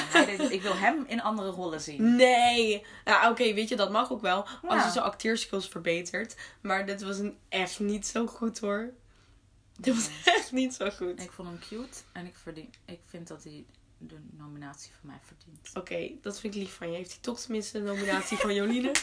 ik 0.50 0.62
wil 0.62 0.76
hem 0.76 1.04
in 1.08 1.22
andere 1.22 1.50
rollen 1.50 1.82
zien. 1.82 2.16
Nee! 2.16 2.86
Ja, 3.06 3.30
oké, 3.30 3.54
weet 3.54 3.70
je, 3.70 3.76
dat 3.76 3.92
mag 3.92 4.12
ook 4.12 4.22
wel. 4.22 4.48
Als 4.68 4.84
je 4.84 4.92
zijn 4.92 5.04
acteerskills 5.04 5.68
verbetert. 5.68 6.36
Maar 6.62 6.86
dit 6.86 7.02
was 7.02 7.18
een 7.18 7.38
echt 7.50 7.80
niet 7.80 8.08
zo 8.08 8.28
goed 8.28 8.60
hoor. 8.60 8.94
Dit 9.78 9.96
was 9.96 10.10
echt 10.26 10.52
niet 10.52 10.74
zo 10.74 10.90
goed. 10.90 11.22
Ik 11.22 11.32
vond 11.32 11.48
hem 11.48 11.60
cute 11.60 11.98
en 12.12 12.26
ik, 12.26 12.36
verdien, 12.44 12.74
ik 12.86 13.00
vind 13.06 13.28
dat 13.28 13.44
hij 13.44 13.66
de 14.08 14.18
nominatie 14.38 14.92
van 15.00 15.10
mij 15.10 15.20
verdient. 15.24 15.70
Oké, 15.74 16.12
dat 16.22 16.40
vind 16.40 16.56
ik 16.56 16.62
lief 16.62 16.74
van 16.76 16.90
je. 16.92 16.96
Heeft 16.98 17.12
hij 17.12 17.22
toch 17.22 17.40
tenminste 17.40 17.78
een 17.78 17.84
nominatie 17.84 18.38
van 18.38 18.54
Joline? 18.54 18.92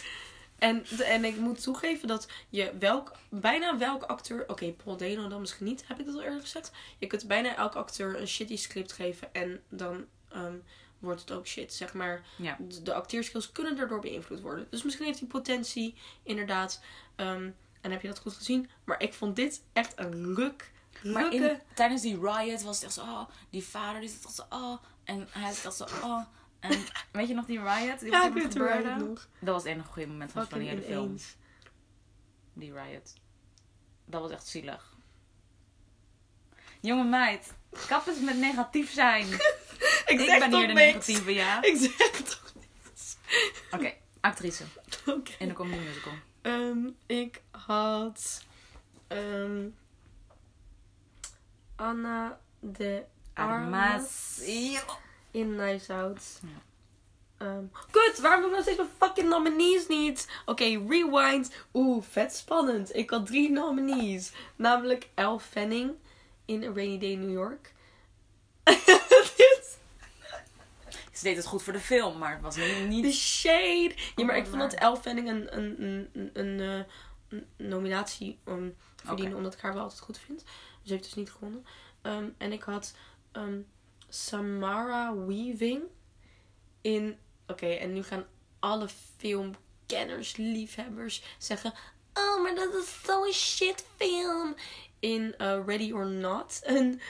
En, 0.58 0.84
de- 0.96 1.04
en 1.04 1.24
ik 1.24 1.37
moet 1.37 1.62
toegeven 1.62 2.08
dat 2.08 2.28
je 2.48 2.72
welk, 2.78 3.12
bijna 3.28 3.78
welk 3.78 4.02
acteur... 4.02 4.44
Oké, 4.48 4.72
Paul 4.72 4.96
Dano 4.96 5.28
dan 5.28 5.40
misschien 5.40 5.66
niet, 5.66 5.84
heb 5.88 5.98
ik 5.98 6.06
dat 6.06 6.14
al 6.14 6.22
eerder 6.22 6.40
gezegd? 6.40 6.72
Je 6.98 7.06
kunt 7.06 7.26
bijna 7.26 7.56
elke 7.56 7.78
acteur 7.78 8.20
een 8.20 8.28
shitty 8.28 8.56
script 8.56 8.92
geven 8.92 9.34
en 9.34 9.61
dan 9.68 10.04
ehm, 10.28 10.54
wordt 10.98 11.20
het 11.20 11.32
ook 11.32 11.46
shit, 11.46 11.74
zeg 11.74 11.94
maar. 11.94 12.26
Ja. 12.37 12.56
De, 12.61 12.82
de 12.82 12.94
acteerskills 12.94 13.52
kunnen 13.52 13.76
daardoor 13.76 14.00
beïnvloed 14.00 14.40
worden. 14.40 14.66
Dus 14.70 14.82
misschien 14.82 15.06
heeft 15.06 15.18
hij 15.18 15.28
potentie, 15.28 15.94
inderdaad. 16.22 16.80
Ehm, 17.16 17.50
en 17.80 17.90
heb 17.90 18.02
je 18.02 18.08
dat 18.08 18.18
goed 18.18 18.34
gezien. 18.34 18.70
Maar 18.84 19.02
ik 19.02 19.14
vond 19.14 19.37
dit 19.37 19.62
echt 19.72 19.92
een 19.98 20.32
luk. 20.32 20.70
Maar 21.02 21.32
in, 21.32 21.61
tijdens 21.74 22.02
die 22.02 22.20
riot 22.20 22.62
was 22.62 22.74
het 22.76 22.84
echt 22.84 22.94
zo, 22.94 23.00
oh, 23.00 23.28
die 23.50 23.64
vader 23.64 24.00
die 24.00 24.08
zit 24.11 24.24
echt 24.24 24.34
zo, 24.34 24.44
oh. 24.50 24.82
En 25.04 25.28
hij 25.30 25.52
zit 25.52 25.64
echt 25.64 25.74
zo, 25.76 25.84
oh. 26.02 26.22
En 26.61 26.84
weet 27.12 27.28
je 27.28 27.34
nog 27.34 27.46
die 27.46 27.61
riot? 27.62 28.00
Die 28.00 28.11
Ja, 28.11 28.22
ik 28.22 28.28
er 28.28 28.34
weet 28.34 28.52
gebeurde? 28.52 28.88
het 28.88 29.08
nog. 29.08 29.28
Dat 29.40 29.54
was 29.54 29.62
het 29.62 29.72
enige 29.72 29.88
goede 29.88 30.08
moment 30.08 30.32
van, 30.32 30.48
van 30.48 30.58
die 30.58 30.68
Fucking 30.68 30.87
hele 30.88 31.00
film. 31.00 31.16
Die 32.52 32.72
riot. 32.72 33.14
Dat 34.04 34.20
was 34.20 34.30
echt 34.30 34.46
zielig. 34.46 34.96
Jonge 36.80 37.04
meid, 37.04 37.54
kap 37.87 38.06
eens 38.06 38.20
met 38.20 38.37
negatief 38.37 38.92
zijn. 38.92 39.26
Ik, 40.06 40.16
ben 40.16 40.54
hier 40.54 40.66
de 40.66 40.72
niks. 40.72 40.74
negatieve, 40.74 41.34
ja. 41.34 41.62
Ik 41.62 41.76
zeg 41.76 42.11
toch 42.11 42.52
niks. 42.54 43.16
Oké, 43.70 43.92
actrice 44.20 44.64
Oké. 45.06 45.30
in 45.38 45.48
de 45.48 45.54
comedy 45.54 45.82
musical. 45.82 46.12
Ehm, 46.42 46.88
ik 47.06 47.42
had 47.50 48.42
ehm, 49.08 49.68
Anna 51.78 52.38
de 52.60 53.04
Armas 53.34 54.38
in 55.30 55.54
Knives 55.56 55.90
Out. 55.90 56.40
Ja. 56.42 56.48
Ehm, 57.46 57.64
kut, 57.90 58.18
waarom 58.20 58.40
doen 58.40 58.50
we 58.50 58.56
nog 58.56 58.64
steeds 58.64 58.78
mijn 58.78 58.90
fucking 58.98 59.28
nominees 59.28 59.86
niet? 59.88 60.28
Oké, 60.46 60.64
rewind. 60.64 61.50
Oeh, 61.74 62.04
vet 62.10 62.34
spannend. 62.34 62.96
Ik 62.96 63.10
had 63.10 63.26
drie 63.26 63.50
nominees. 63.50 64.32
Namelijk 64.56 65.08
Elle 65.14 65.40
Fanning 65.40 65.94
in 66.44 66.62
A 66.64 66.72
Rainy 66.74 66.98
Day 66.98 67.10
in 67.10 67.20
New 67.20 67.32
York. 67.32 67.72
Ze 71.12 71.24
deed 71.24 71.36
het 71.36 71.46
goed 71.46 71.62
voor 71.62 71.72
de 71.72 71.80
film, 71.80 72.18
maar 72.18 72.32
het 72.32 72.42
was 72.42 72.56
niet... 72.88 73.04
De 73.04 73.12
shade. 73.12 73.94
Ja, 74.16 74.24
maar 74.24 74.34
Oh, 74.34 74.40
ik 74.42 74.46
vond 74.46 74.60
dat 74.60 74.72
maar- 74.72 74.80
Elle 74.80 74.96
Fanning 74.96 75.28
een, 75.28 75.56
een, 75.58 75.82
een, 75.82 76.10
een, 76.12 76.60
een, 76.60 76.86
eh, 77.30 77.38
nominatie 77.68 78.38
um, 78.48 78.76
verdienen, 78.96 79.26
Oké. 79.26 79.36
omdat 79.36 79.54
ik 79.54 79.60
haar 79.60 79.72
wel 79.74 79.82
altijd 79.82 80.00
goed 80.00 80.18
vind. 80.18 80.44
Ze 80.88 80.94
heeft 80.94 81.07
dus 81.07 81.14
niet 81.14 81.31
gewonnen. 81.31 81.64
Ehm, 82.03 82.29
en 82.38 82.53
ik 82.53 82.62
had 82.62 82.94
ehm, 83.33 83.61
Samara 84.09 85.14
Weaving 85.14 85.83
in. 86.81 87.18
Oké, 87.46 87.66
en 87.66 87.92
nu 87.92 88.03
gaan 88.03 88.24
alle 88.59 88.88
filmkenners, 89.16 90.37
liefhebbers 90.37 91.22
zeggen: 91.38 91.72
Oh, 92.14 92.42
maar 92.42 92.55
dat 92.55 92.74
is 92.74 93.03
zo'n 93.05 93.33
shit 93.33 93.85
film. 93.96 94.55
In 95.01 95.35
eh, 95.37 95.59
Ready 95.66 95.92
or 95.92 96.07
Not 96.07 96.61
een 96.64 97.01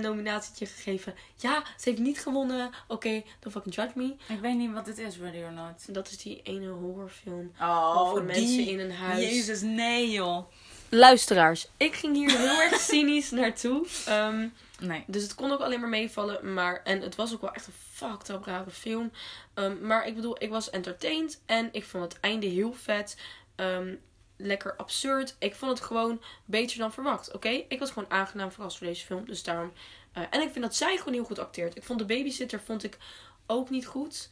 nominatietje 0.00 0.66
gegeven. 0.66 1.14
Ja, 1.36 1.64
ze 1.78 1.88
heeft 1.88 2.00
niet 2.00 2.20
gewonnen. 2.20 2.70
Oké, 2.88 3.22
don't 3.40 3.54
fucking 3.54 3.74
judge 3.74 3.92
me. 3.94 4.16
Ik 4.28 4.40
weet 4.40 4.56
niet 4.56 4.72
wat 4.72 4.84
dit 4.84 4.98
is, 4.98 5.18
Ready 5.18 5.42
or 5.42 5.52
Not. 5.52 5.94
Dat 5.94 6.10
is 6.10 6.16
die 6.18 6.42
ene 6.42 6.68
horrorfilm. 6.68 7.52
Oh, 7.60 7.96
over 7.96 8.24
mensen 8.24 8.66
in 8.66 8.80
een 8.80 8.92
huis. 8.92 9.20
Jezus, 9.20 9.60
nee 9.60 10.10
joh. 10.10 10.46
Luisteraars, 10.88 11.68
ik 11.76 11.94
ging 11.94 12.16
hier 12.16 12.38
heel 12.38 12.60
erg 12.62 12.80
cynisch 12.90 13.30
naartoe. 13.30 13.86
Ehm, 14.06 14.48
Nee. 14.80 15.04
dus 15.06 15.22
het 15.22 15.34
kon 15.34 15.52
ook 15.52 15.60
alleen 15.60 15.80
maar 15.80 15.88
meevallen. 15.88 16.52
Maar, 16.54 16.80
en 16.84 17.00
het 17.00 17.14
was 17.14 17.34
ook 17.34 17.40
wel 17.40 17.52
echt 17.52 17.66
een 17.66 17.72
fucked 17.92 18.28
up 18.28 18.44
rare 18.44 18.70
film. 18.70 19.10
Ehm, 19.54 19.86
maar 19.86 20.06
ik 20.06 20.14
bedoel, 20.14 20.42
ik 20.42 20.50
was 20.50 20.70
entertained. 20.70 21.40
En 21.46 21.68
ik 21.72 21.84
vond 21.84 22.04
het 22.12 22.20
einde 22.20 22.46
heel 22.46 22.72
vet. 22.72 23.16
Ehm, 23.54 23.94
lekker 24.36 24.76
absurd. 24.76 25.36
Ik 25.38 25.54
vond 25.54 25.78
het 25.78 25.86
gewoon 25.86 26.22
beter 26.44 26.78
dan 26.78 26.92
verwacht. 26.92 27.32
Oké, 27.32 27.48
ik 27.48 27.78
was 27.78 27.90
gewoon 27.90 28.10
aangenaam 28.10 28.52
verrast 28.52 28.78
voor 28.78 28.86
deze 28.86 29.04
film. 29.06 29.24
Dus 29.26 29.42
daarom. 29.42 29.72
eh, 30.12 30.22
en 30.30 30.40
ik 30.40 30.52
vind 30.52 30.64
dat 30.64 30.76
zij 30.76 30.96
gewoon 30.96 31.14
heel 31.14 31.24
goed 31.24 31.38
acteert. 31.38 31.76
Ik 31.76 31.84
vond 31.84 31.98
de 31.98 32.04
babysitter 32.04 32.60
vond 32.60 32.84
ik 32.84 32.98
ook 33.46 33.70
niet 33.70 33.86
goed. 33.86 34.28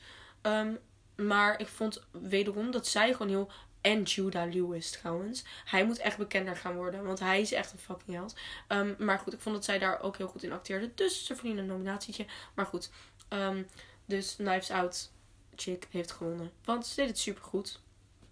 Maar 1.17 1.61
ik 1.61 1.69
vond 1.69 2.03
wederom 2.11 2.71
dat 2.71 2.87
zij 2.87 3.12
gewoon 3.12 3.29
heel. 3.29 3.51
En 3.85 4.03
Judah 4.03 4.53
Lewis 4.53 4.90
trouwens. 4.90 5.44
Hij 5.64 5.85
moet 5.87 5.99
echt 5.99 6.16
bekender 6.18 6.57
gaan 6.57 6.75
worden. 6.75 7.05
Want 7.05 7.18
hij 7.20 7.40
is 7.40 7.53
echt 7.53 7.73
een 7.73 7.79
fucking 7.79 8.16
held. 8.16 8.35
Ehm, 8.68 8.94
maar 8.99 9.18
goed, 9.18 9.33
ik 9.33 9.40
vond 9.40 9.55
dat 9.55 9.64
zij 9.64 9.79
daar 9.79 10.01
ook 10.01 10.16
heel 10.16 10.27
goed 10.29 10.42
in 10.42 10.53
acteerde. 10.53 10.90
Dus 10.94 11.25
ze 11.27 11.35
verdienen 11.35 11.62
een 11.62 11.70
nominatietje. 11.70 12.27
Maar 12.55 12.66
goed. 12.66 12.90
ehm, 13.29 13.62
dus 14.07 14.35
Knives 14.37 14.70
Out 14.70 15.11
chick 15.57 15.87
heeft 15.90 16.11
gewonnen. 16.12 16.53
Want 16.64 16.87
ze 16.87 16.94
deed 16.94 17.09
het 17.09 17.18
supergoed. 17.18 17.81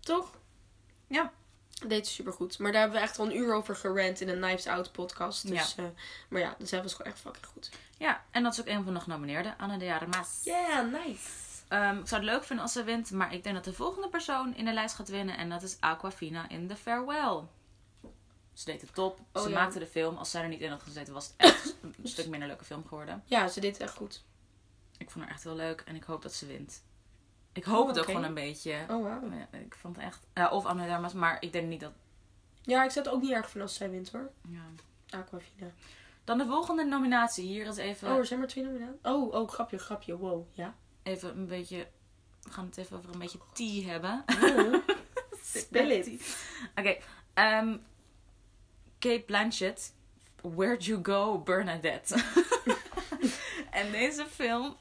Toch? 0.01 0.31
Ja. 1.07 1.33
Deed 1.87 1.99
het 1.99 2.07
supergoed. 2.07 2.59
Maar 2.59 2.73
daar 2.73 2.81
hebben 2.81 3.01
we 3.01 3.07
echt 3.07 3.19
al 3.19 3.27
een 3.27 3.37
uur 3.37 3.55
over 3.55 3.77
gerant 3.77 4.21
in 4.21 4.29
een 4.29 4.41
Knives 4.41 4.67
Out 4.67 4.93
podcast. 4.93 5.49
Dus, 5.49 5.75
eh, 5.77 5.85
maar 6.29 6.41
ja, 6.41 6.55
dus 6.59 6.69
zij 6.69 6.83
was 6.83 6.95
gewoon 6.95 7.12
echt 7.12 7.21
fucking 7.21 7.47
goed. 7.47 7.71
Ja, 7.99 8.25
en 8.31 8.43
dat 8.43 8.53
is 8.53 8.61
ook 8.61 8.67
een 8.67 8.85
van 8.85 8.95
de 8.95 9.01
genomineerden, 9.01 9.55
Anna 9.59 9.77
de 9.77 9.95
Armas. 9.95 10.41
Yeah, 10.45 10.93
nice. 10.93 11.29
Ehm, 11.73 11.99
ik 11.99 12.09
zou 12.09 12.21
het 12.23 12.31
leuk 12.31 12.45
vinden 12.45 12.65
als 12.65 12.73
ze 12.73 12.85
wint, 12.85 13.11
maar 13.11 13.35
ik 13.35 13.43
denk 13.43 13.55
dat 13.55 13.65
de 13.65 13.73
volgende 13.73 14.09
persoon 14.09 14.55
in 14.55 14.65
de 14.65 14.73
lijst 14.73 14.95
gaat 14.95 15.09
winnen. 15.09 15.37
En 15.37 15.49
dat 15.49 15.63
is 15.63 15.77
Aquafina 15.81 16.49
in 16.49 16.69
The 16.69 16.77
Farewell. 16.77 17.43
Ze 18.53 18.65
deed 18.65 18.81
het 18.81 18.95
top. 18.95 19.21
Oh, 19.33 19.43
ze 19.43 19.49
ja. 19.49 19.55
maakte 19.55 19.79
de 19.79 19.87
film. 19.87 20.17
Als 20.17 20.31
zij 20.31 20.43
er 20.43 20.49
niet 20.49 20.61
in 20.61 20.71
had 20.71 20.83
gezeten, 20.83 21.13
was 21.13 21.27
het 21.27 21.35
echt 21.37 21.77
een 21.83 21.95
stuk 22.03 22.29
minder 22.29 22.49
leuke 22.49 22.65
film 22.65 22.87
geworden. 22.87 23.23
Ja, 23.27 23.49
ze 23.49 23.61
deed 23.61 23.73
het 23.73 23.83
echt 23.83 23.97
goed. 23.97 24.25
Ik 24.99 25.11
vond 25.11 25.25
haar 25.25 25.35
echt 25.35 25.43
heel 25.43 25.55
leuk 25.55 25.81
en 25.81 25.95
ik 25.95 26.03
hoop 26.03 26.23
dat 26.23 26.33
ze 26.33 26.47
wint. 26.47 26.83
Ik 27.53 27.65
hoop 27.65 27.83
Oh, 27.83 27.89
het 27.89 27.99
ook 27.99 28.05
gewoon 28.05 28.25
een 28.25 28.35
beetje. 28.35 28.79
Oh, 28.89 29.03
wow. 29.03 29.35
Ja, 29.35 29.59
Ik 29.59 29.75
vond 29.75 29.97
het 29.97 30.05
echt. 30.05 30.27
Ja, 30.35 30.51
of 30.51 30.65
Anna 30.65 30.87
de 30.87 30.93
Armas, 30.93 31.13
maar 31.13 31.37
ik 31.41 31.53
denk 31.53 31.69
niet 31.69 31.81
dat. 31.81 31.93
Ja, 32.63 32.85
ik 32.85 32.91
zet 32.91 33.05
het 33.05 33.15
ook 33.15 33.23
niet 33.23 33.33
erg 33.33 33.51
van 33.51 33.61
als 33.61 33.75
zij 33.75 33.91
wint 33.91 34.13
hoor. 34.13 34.31
Ja. 34.49 34.65
Aquafina. 35.19 35.71
Dan 36.25 36.39
de 36.39 36.47
volgende 36.47 36.85
nominatie. 36.85 37.45
Hier 37.47 37.67
is 37.67 37.77
even, 37.77 38.11
Oh, 38.11 38.17
er 38.19 38.27
zijn 38.27 38.39
maar 38.39 38.49
twee 38.49 38.65
nominaties. 38.65 39.01
Oh, 39.03 39.33
oh, 39.35 39.49
grapje, 39.49 39.79
grapje. 39.79 40.17
Wow, 40.17 40.47
ja. 40.53 40.75
Even 41.03 41.37
een 41.37 41.47
beetje. 41.47 41.88
We 42.43 42.51
gaan 42.51 42.67
het 42.67 42.77
even 42.77 42.97
over 42.97 43.12
een 43.12 43.19
beetje 43.19 43.38
tea 43.53 43.83
hebben. 43.83 44.25
Oh. 45.75 45.91
It. 45.91 46.37
Oké, 46.77 46.97
ehm 47.35 47.77
Kate 49.03 49.23
Blanchett, 49.27 49.93
Where'd 50.43 50.85
You 50.85 51.01
Go, 51.03 51.38
Bernadette. 51.38 52.15
en 53.71 53.91
deze 53.91 54.27
film, 54.27 54.77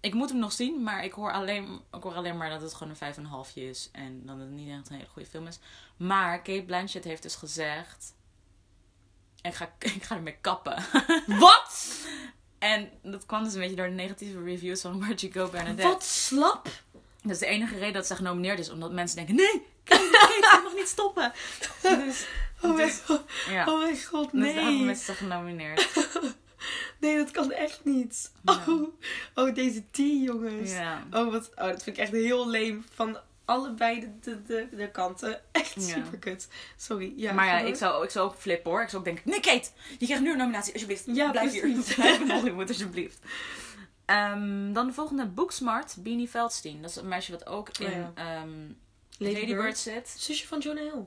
ik 0.00 0.14
moet 0.14 0.28
hem 0.28 0.38
nog 0.38 0.52
zien, 0.52 0.82
maar 0.82 1.04
ik 1.04 1.12
hoor 1.12 1.32
alleen, 1.32 1.80
ik 1.92 2.02
hoor 2.02 2.14
alleen 2.14 2.36
maar 2.36 2.50
dat 2.50 2.62
het 2.62 2.74
gewoon 2.74 2.88
een 2.88 2.96
vijf 2.96 3.16
en 3.16 3.22
een 3.22 3.28
halfje 3.28 3.68
is. 3.68 3.88
En 3.92 4.26
dat 4.26 4.38
het 4.38 4.50
niet 4.50 4.70
echt 4.70 4.88
een 4.88 4.96
hele 4.96 5.08
goede 5.08 5.28
film 5.28 5.46
is. 5.46 5.58
Maar 5.96 6.42
Kate 6.42 6.64
Blanchett 6.66 7.04
heeft 7.04 7.22
dus 7.22 7.34
gezegd, 7.34 8.14
ik 9.42 9.54
ga, 9.54 9.72
ik 9.78 10.02
ga 10.02 10.16
ermee 10.16 10.38
kappen. 10.40 10.84
Wat? 11.26 11.98
En 12.58 12.90
dat 13.02 13.26
kwam 13.26 13.44
dus 13.44 13.54
een 13.54 13.60
beetje 13.60 13.76
door 13.76 13.86
de 13.86 13.92
negatieve 13.92 14.42
reviews 14.42 14.80
van 14.80 14.98
Where'd 15.00 15.20
You 15.20 15.32
Go, 15.32 15.48
Bernadette. 15.48 15.88
Wat 15.88 16.04
slap? 16.04 16.68
Dat 17.22 17.32
is 17.32 17.38
de 17.38 17.46
enige 17.46 17.74
reden 17.74 17.92
dat 17.92 18.06
ze 18.06 18.16
genomineerd 18.16 18.58
is, 18.58 18.70
omdat 18.70 18.92
mensen 18.92 19.16
denken, 19.16 19.34
nee, 19.34 19.66
Kate, 19.84 20.08
Kate 20.40 20.62
mag 20.62 20.74
niet 20.74 20.88
stoppen. 20.88 21.32
Dus, 21.82 22.26
Oh 22.62 22.74
mijn 22.74 22.88
dus 22.88 23.18
ja. 23.48 23.66
oh 23.66 23.78
mijn 23.78 24.04
god 24.04 24.32
Dus 24.32 24.54
daarom 24.54 24.84
nee. 24.84 24.90
is 24.90 25.04
ze 25.04 25.14
genomineerd. 25.14 25.88
Nee, 27.00 27.16
dat 27.16 27.30
kan 27.30 27.52
echt 27.52 27.84
niet. 27.84 28.30
Ja. 28.42 28.62
Oh, 28.66 28.88
oh 29.34 29.54
deze 29.54 29.90
tea, 29.90 30.22
jongens. 30.22 30.70
Ja. 30.70 31.06
Oh, 31.10 31.32
wat, 31.32 31.50
oh, 31.56 31.66
dat 31.66 31.82
vind 31.82 31.96
ik 31.96 32.02
echt 32.02 32.12
heel 32.12 32.48
leem 32.48 32.84
van 32.94 33.18
allebei 33.48 34.00
de, 34.00 34.18
de, 34.20 34.42
de, 34.42 34.76
de 34.76 34.90
kanten. 34.90 35.40
Echt 35.52 35.74
Ja. 35.74 35.80
super 36.04 36.18
kut. 36.18 36.48
Sorry. 36.76 37.12
Ja, 37.16 37.32
maar 37.32 37.46
ja, 37.46 37.58
ik 37.58 37.74
zou, 37.76 38.04
ik 38.04 38.10
zou 38.10 38.28
ook 38.28 38.34
flippen 38.36 38.70
hoor. 38.70 38.82
Ik 38.82 38.88
zou 38.88 38.98
ook 38.98 39.04
denken, 39.14 39.30
nee 39.30 39.40
Kate, 39.40 39.70
je 39.98 40.04
krijgt 40.04 40.22
nu 40.22 40.30
een 40.30 40.36
nominatie, 40.38 40.72
alsjeblieft. 40.72 41.04
Ja, 41.06 41.30
Blijf 41.30 41.52
hier. 41.52 41.82
Blijf 41.94 42.20
in 42.20 42.30
Hollywood, 42.30 42.68
alsjeblieft. 42.68 43.18
Ehm, 44.04 44.72
dan 44.72 44.86
de 44.86 44.92
volgende, 44.92 45.26
Booksmart, 45.26 45.96
Beanie 45.98 46.28
Feldstein. 46.28 46.80
Dat 46.82 46.90
is 46.90 46.96
een 46.96 47.08
meisje 47.08 47.32
wat 47.32 47.46
ook 47.46 47.68
in 47.78 47.86
Oh 47.86 47.92
ja. 47.92 48.12
ehm, 48.14 48.50
Lady, 49.18 49.32
Lady, 49.34 49.46
Bird. 49.46 49.62
Bird 49.62 49.78
zit. 49.78 50.14
Zusje 50.18 50.46
van 50.46 50.58
Jonah 50.58 50.82
Hill. 50.82 51.04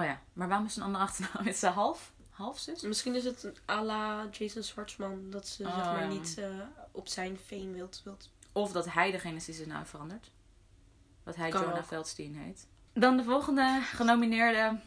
Oh 0.00 0.04
ja, 0.04 0.20
maar 0.32 0.48
waarom 0.48 0.66
is 0.66 0.76
een 0.76 0.82
andere 0.82 1.04
achternaam? 1.04 1.46
Is 1.52 1.58
ze 1.58 1.66
half? 1.66 2.12
Half 2.30 2.58
zus? 2.58 2.80
Misschien 2.82 3.14
is 3.14 3.24
het 3.24 3.42
een 3.42 3.56
à 3.70 3.82
la 3.82 4.26
Jason 4.30 4.62
Schwartzman. 4.62 5.30
Dat 5.30 5.48
ze 5.48 5.64
Oh, 5.64 5.76
zeg 5.76 5.84
maar 5.84 6.00
ja. 6.02 6.08
niet 6.08 6.34
eh, 6.38 6.44
op 6.92 7.08
zijn 7.08 7.38
fame 7.46 7.70
wilt. 7.70 8.00
wilt. 8.04 8.30
Of 8.52 8.72
dat 8.72 8.92
hij 8.92 9.10
degene 9.10 9.36
is 9.36 9.44
die 9.44 9.54
zijn 9.54 9.68
naam 9.68 9.86
verandert. 9.86 10.30
Dat 11.24 11.36
hij 11.36 11.50
Kan 11.50 11.60
Jonah 11.62 11.76
ook. 11.78 11.84
Feldstein 11.84 12.34
heet. 12.36 12.66
Dan 12.92 13.16
de 13.16 13.24
volgende 13.24 13.80
genomineerde. 13.82 14.78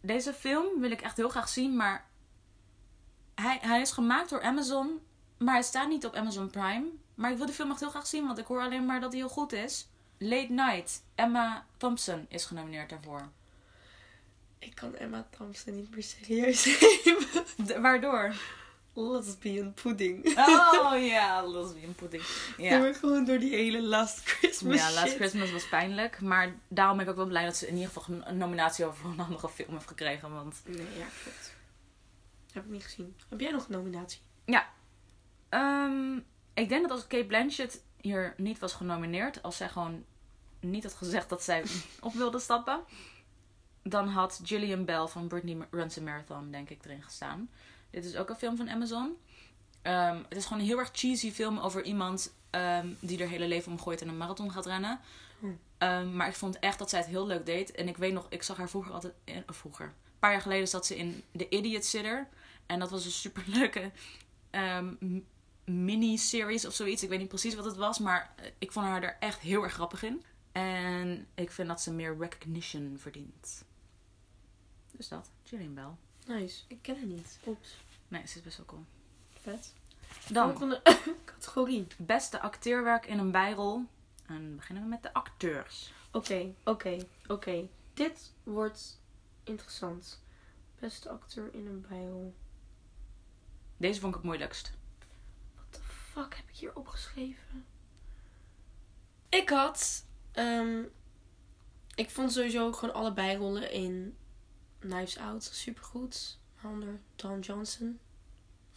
Deze 0.00 0.32
film 0.32 0.80
wil 0.80 0.90
ik 0.90 1.00
echt 1.00 1.16
heel 1.16 1.28
graag 1.28 1.48
zien, 1.48 1.76
maar 1.76 2.06
hij, 3.34 3.58
hij 3.60 3.80
is 3.80 3.90
gemaakt 3.90 4.30
door 4.30 4.42
Amazon, 4.42 5.00
maar 5.38 5.54
hij 5.54 5.62
staat 5.62 5.88
niet 5.88 6.06
op 6.06 6.14
Amazon 6.14 6.50
Prime. 6.50 6.86
Maar 7.14 7.30
ik 7.30 7.36
wil 7.36 7.46
de 7.46 7.52
film 7.52 7.70
echt 7.70 7.80
heel 7.80 7.90
graag 7.90 8.06
zien, 8.06 8.26
want 8.26 8.38
ik 8.38 8.46
hoor 8.46 8.60
alleen 8.60 8.86
maar 8.86 9.00
dat 9.00 9.10
hij 9.12 9.20
heel 9.20 9.28
goed 9.30 9.52
is. 9.52 9.88
Late 10.18 10.52
Night, 10.52 11.02
Emma 11.14 11.66
Thompson 11.76 12.26
is 12.28 12.44
genomineerd 12.44 12.90
daarvoor. 12.90 13.28
Ik 14.58 14.74
kan 14.74 14.94
Emma 14.94 15.26
Thompson 15.36 15.74
niet 15.74 15.90
meer 15.90 16.02
serieus 16.02 16.64
nemen. 17.04 17.26
De- 17.66 17.80
waardoor? 17.80 18.34
Lesbian 18.94 19.74
pudding. 19.74 20.26
Oh 20.38 20.92
ja, 21.14 21.46
lesbian 21.46 21.94
pudding. 21.94 22.22
Ja. 22.56 22.70
Ja. 22.70 22.78
maar 22.78 22.94
gewoon 22.94 23.24
door 23.24 23.38
die 23.38 23.54
hele 23.54 23.82
Last 23.82 24.20
Christmas 24.24 24.76
Ja, 24.76 24.90
Last 24.90 25.06
shit. 25.08 25.14
Christmas 25.16 25.52
was 25.52 25.68
pijnlijk. 25.68 26.20
Maar 26.20 26.54
daarom 26.68 26.96
ben 26.96 27.04
ik 27.06 27.10
ook 27.10 27.18
wel 27.18 27.26
blij 27.26 27.44
dat 27.44 27.56
ze 27.56 27.66
in 27.66 27.74
ieder 27.76 27.90
geval 27.90 28.14
een 28.24 28.36
nominatie 28.36 28.84
over 28.84 29.06
een 29.06 29.20
andere 29.20 29.48
film 29.48 29.72
heeft 29.72 29.86
gekregen. 29.88 30.32
Want 30.32 30.62
Nee, 30.66 30.76
ja, 30.98 31.06
klopt. 31.22 31.54
Heb 32.52 32.64
ik 32.64 32.70
niet 32.70 32.84
gezien. 32.84 33.16
Heb 33.28 33.40
jij 33.40 33.50
nog 33.50 33.66
een 33.66 33.72
nominatie? 33.72 34.20
ehm, 35.48 36.16
ik 36.54 36.68
denk 36.68 36.82
dat 36.82 36.90
als 36.90 37.06
Kate 37.06 37.24
Blanchett 37.24 37.82
hier 38.00 38.34
niet 38.36 38.58
was 38.58 38.72
genomineerd, 38.72 39.42
als 39.42 39.56
zij 39.56 39.68
gewoon 39.68 40.04
niet 40.60 40.82
had 40.82 40.94
gezegd 40.94 41.28
dat 41.28 41.42
zij 41.42 41.64
op 42.00 42.12
wilde 42.12 42.38
stappen, 42.38 42.80
dan 43.82 44.08
had 44.08 44.40
Gillian 44.44 44.84
Bell 44.84 45.06
van 45.06 45.28
Britney 45.28 45.66
Runs 45.70 45.98
a 45.98 46.00
Marathon, 46.00 46.50
denk 46.50 46.70
ik, 46.70 46.84
erin 46.84 47.02
gestaan. 47.02 47.50
Dit 47.94 48.04
is 48.04 48.16
ook 48.16 48.28
een 48.30 48.36
film 48.36 48.56
van 48.56 48.70
Amazon. 48.70 49.16
Ehm, 49.82 50.16
het 50.28 50.36
is 50.36 50.44
gewoon 50.44 50.58
een 50.62 50.68
heel 50.68 50.78
erg 50.78 50.90
cheesy 50.92 51.32
film 51.32 51.58
over 51.58 51.82
iemand 51.84 52.32
ehm, 52.50 52.88
die 53.00 53.18
er 53.22 53.28
hele 53.28 53.48
leven 53.48 53.72
omgooit 53.72 54.00
en 54.02 54.08
een 54.08 54.16
marathon 54.16 54.50
gaat 54.52 54.66
rennen. 54.66 55.00
Hm. 55.40 55.46
Ehm, 55.78 56.16
maar 56.16 56.28
ik 56.28 56.34
vond 56.34 56.58
echt 56.58 56.78
dat 56.78 56.90
zij 56.90 56.98
het 56.98 57.08
heel 57.08 57.26
leuk 57.26 57.46
deed. 57.46 57.70
En 57.72 57.88
ik 57.88 57.96
weet 57.96 58.12
nog, 58.12 58.26
ik 58.28 58.42
zag 58.42 58.56
haar 58.56 58.68
vroeger 58.68 58.92
altijd... 58.92 59.14
In, 59.24 59.42
of 59.48 59.56
vroeger. 59.56 59.84
Een 59.86 60.18
paar 60.18 60.32
jaar 60.32 60.40
geleden 60.40 60.68
zat 60.68 60.86
ze 60.86 60.96
in 60.96 61.22
The 61.36 61.48
Idiot 61.48 61.84
Sitter. 61.84 62.28
En 62.66 62.78
dat 62.78 62.90
was 62.90 63.04
een 63.04 63.10
superleuke 63.10 63.90
ehm 64.50 64.94
m- 65.00 65.24
mini-series 65.64 66.66
of 66.66 66.74
zoiets. 66.74 67.02
Ik 67.02 67.08
weet 67.08 67.18
niet 67.18 67.28
precies 67.28 67.54
wat 67.54 67.64
het 67.64 67.76
was. 67.76 67.98
Maar 67.98 68.32
eh, 68.36 68.50
ik 68.58 68.72
vond 68.72 68.86
haar 68.86 69.02
er 69.02 69.16
echt 69.20 69.38
heel 69.40 69.62
erg 69.62 69.72
grappig 69.72 70.02
in. 70.02 70.22
En 70.52 71.26
ik 71.34 71.50
vind 71.50 71.68
dat 71.68 71.80
ze 71.82 71.92
meer 71.92 72.16
recognition 72.18 72.96
verdient. 72.98 73.64
Dus 74.90 75.08
dat. 75.08 75.30
Gillian 75.44 75.74
Bell. 75.74 75.90
Nice. 76.36 76.62
Ik 76.68 76.78
ken 76.82 76.96
haar 76.96 77.06
niet. 77.06 77.38
Oeps. 77.46 77.76
Nee, 78.14 78.26
ze 78.26 78.36
is 78.38 78.42
best 78.44 78.56
wel 78.56 78.66
cool. 78.66 78.84
Vet. 79.42 79.74
Dan, 80.32 80.48
Volgende 80.50 80.82
categorie. 81.24 81.86
beste 81.98 82.40
acteerwerk 82.40 83.06
in 83.06 83.18
een 83.18 83.30
bijrol. 83.30 83.76
En 84.26 84.42
dan 84.42 84.56
beginnen 84.56 84.82
we 84.84 84.88
met 84.88 85.02
de 85.02 85.12
acteurs. 85.12 85.92
Oké, 86.12 86.54
oké, 86.64 87.06
oké. 87.26 87.68
Dit 87.94 88.32
wordt 88.42 89.00
interessant. 89.44 90.22
Beste 90.78 91.08
acteur 91.08 91.54
in 91.54 91.66
een 91.66 91.84
bijrol. 91.88 92.34
Deze 93.76 94.00
vond 94.00 94.10
ik 94.12 94.18
het 94.18 94.26
moeilijkst. 94.28 94.72
What 95.54 95.66
the 95.72 95.80
fuck 95.80 96.36
heb 96.36 96.48
ik 96.48 96.56
hier 96.56 96.74
opgeschreven? 96.76 97.64
Ik 99.28 99.48
had... 99.48 100.04
ehm, 100.32 100.82
ik 101.94 102.10
vond 102.10 102.32
sowieso 102.32 102.72
gewoon 102.72 102.94
alle 102.94 103.12
bijrollen 103.12 103.70
in 103.72 104.16
Knives 104.78 105.18
Out 105.18 105.42
supergoed. 105.44 106.38
Waaronder 106.60 107.00
Don 107.16 107.40
Johnson. 107.40 107.98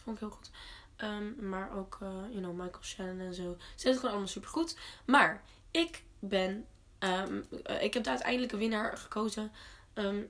Vond 0.08 0.20
ik 0.20 0.26
heel 0.28 0.36
goed. 0.36 0.50
Ehm, 0.96 1.48
maar 1.48 1.76
ook, 1.76 1.98
eh 2.00 2.08
you 2.08 2.38
know, 2.40 2.52
Michael 2.60 2.82
Shannon 2.82 3.20
en 3.20 3.34
zo. 3.34 3.42
Ze 3.42 3.56
deden 3.76 3.90
het 3.90 3.94
gewoon 3.96 4.10
allemaal 4.10 4.26
supergoed. 4.28 4.78
Maar 5.06 5.42
ik 5.70 6.02
ben... 6.18 6.66
ehm, 6.98 7.40
eh, 7.62 7.82
ik 7.82 7.94
heb 7.94 8.02
de 8.04 8.10
uiteindelijke 8.10 8.56
winnaar 8.56 8.96
gekozen. 8.96 9.52
Ehm, 9.94 10.20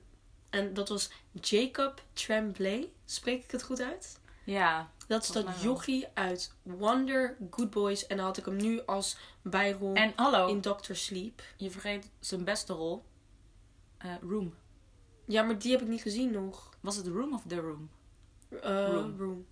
en 0.49 0.73
dat 0.73 0.89
was 0.89 1.11
Jacob 1.31 2.03
Tremblay. 2.13 2.91
Spreek 3.05 3.43
ik 3.43 3.51
het 3.51 3.63
goed 3.63 3.81
uit? 3.81 4.19
Ja, 4.43 4.91
Dat 5.07 5.23
is 5.23 5.29
dat 5.31 5.61
jochie 5.61 6.07
uit 6.13 6.53
Wonder 6.63 7.37
Good 7.49 7.69
Boys. 7.69 8.07
En 8.07 8.17
dan 8.17 8.25
had 8.25 8.37
ik 8.37 8.45
hem 8.45 8.55
nu 8.55 8.81
als 8.85 9.17
bijrol 9.41 9.93
en 9.93 10.13
hallo, 10.15 10.47
in 10.47 10.61
Doctor 10.61 10.95
Sleep. 10.95 11.41
je 11.57 11.71
vergeet 11.71 12.09
zijn 12.19 12.43
beste 12.43 12.73
rol. 12.73 13.03
Eh, 13.97 14.13
room. 14.21 14.53
Ja, 15.25 15.43
maar 15.43 15.59
die 15.59 15.71
heb 15.71 15.81
ik 15.81 15.87
niet 15.87 16.01
gezien 16.01 16.31
nog. 16.31 16.69
Was 16.79 16.95
het 16.95 17.07
Room 17.07 17.33
of 17.33 17.43
The 17.47 17.59
Room? 17.59 17.89
Room. 18.49 19.17
Room. 19.17 19.45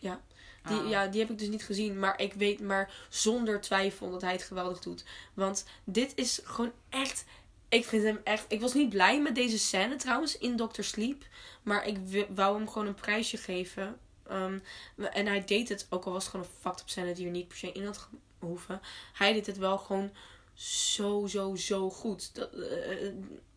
Ja. 0.00 0.20
Die, 0.64 0.76
Ah. 0.76 0.88
ja, 0.88 1.06
die 1.06 1.20
heb 1.20 1.30
ik 1.30 1.38
dus 1.38 1.48
niet 1.48 1.64
gezien. 1.64 1.98
Maar 1.98 2.20
ik 2.20 2.32
weet 2.32 2.60
maar 2.60 2.92
zonder 3.08 3.60
twijfel 3.60 4.10
dat 4.10 4.20
hij 4.20 4.32
het 4.32 4.42
geweldig 4.42 4.78
doet. 4.78 5.04
Want 5.34 5.64
dit 5.84 6.12
is 6.14 6.40
gewoon 6.44 6.72
echt... 6.88 7.24
Ik 7.68 7.84
vind 7.84 8.02
hem 8.02 8.20
echt... 8.24 8.44
Ik 8.48 8.60
was 8.60 8.74
niet 8.74 8.88
blij 8.88 9.22
met 9.22 9.34
deze 9.34 9.58
scène 9.58 9.96
trouwens 9.96 10.38
in 10.38 10.56
Doctor 10.56 10.84
Sleep. 10.84 11.24
Maar 11.62 11.86
ik 11.86 12.26
wou 12.34 12.56
hem 12.56 12.68
gewoon 12.68 12.86
een 12.86 12.94
prijsje 12.94 13.36
geven. 13.36 13.98
Ehm, 14.26 14.58
en 14.96 15.26
hij 15.26 15.44
deed 15.44 15.68
het, 15.68 15.86
ook 15.90 16.04
al 16.04 16.12
was 16.12 16.22
het 16.22 16.30
gewoon 16.30 16.46
een 16.46 16.60
fucked 16.60 16.80
up 16.80 16.88
scène 16.88 17.12
die 17.12 17.26
er 17.26 17.32
niet 17.32 17.48
per 17.48 17.56
se 17.56 17.72
in 17.72 17.84
had 17.84 18.08
gehoeven. 18.38 18.80
Hij 19.12 19.32
deed 19.32 19.46
het 19.46 19.58
wel 19.58 19.78
gewoon 19.78 20.10
zo, 20.54 21.26
zo, 21.26 21.54
zo 21.54 21.90
goed. 21.90 22.34
Dat, 22.34 22.52
eh, 22.52 23.06
eh, 23.06 23.14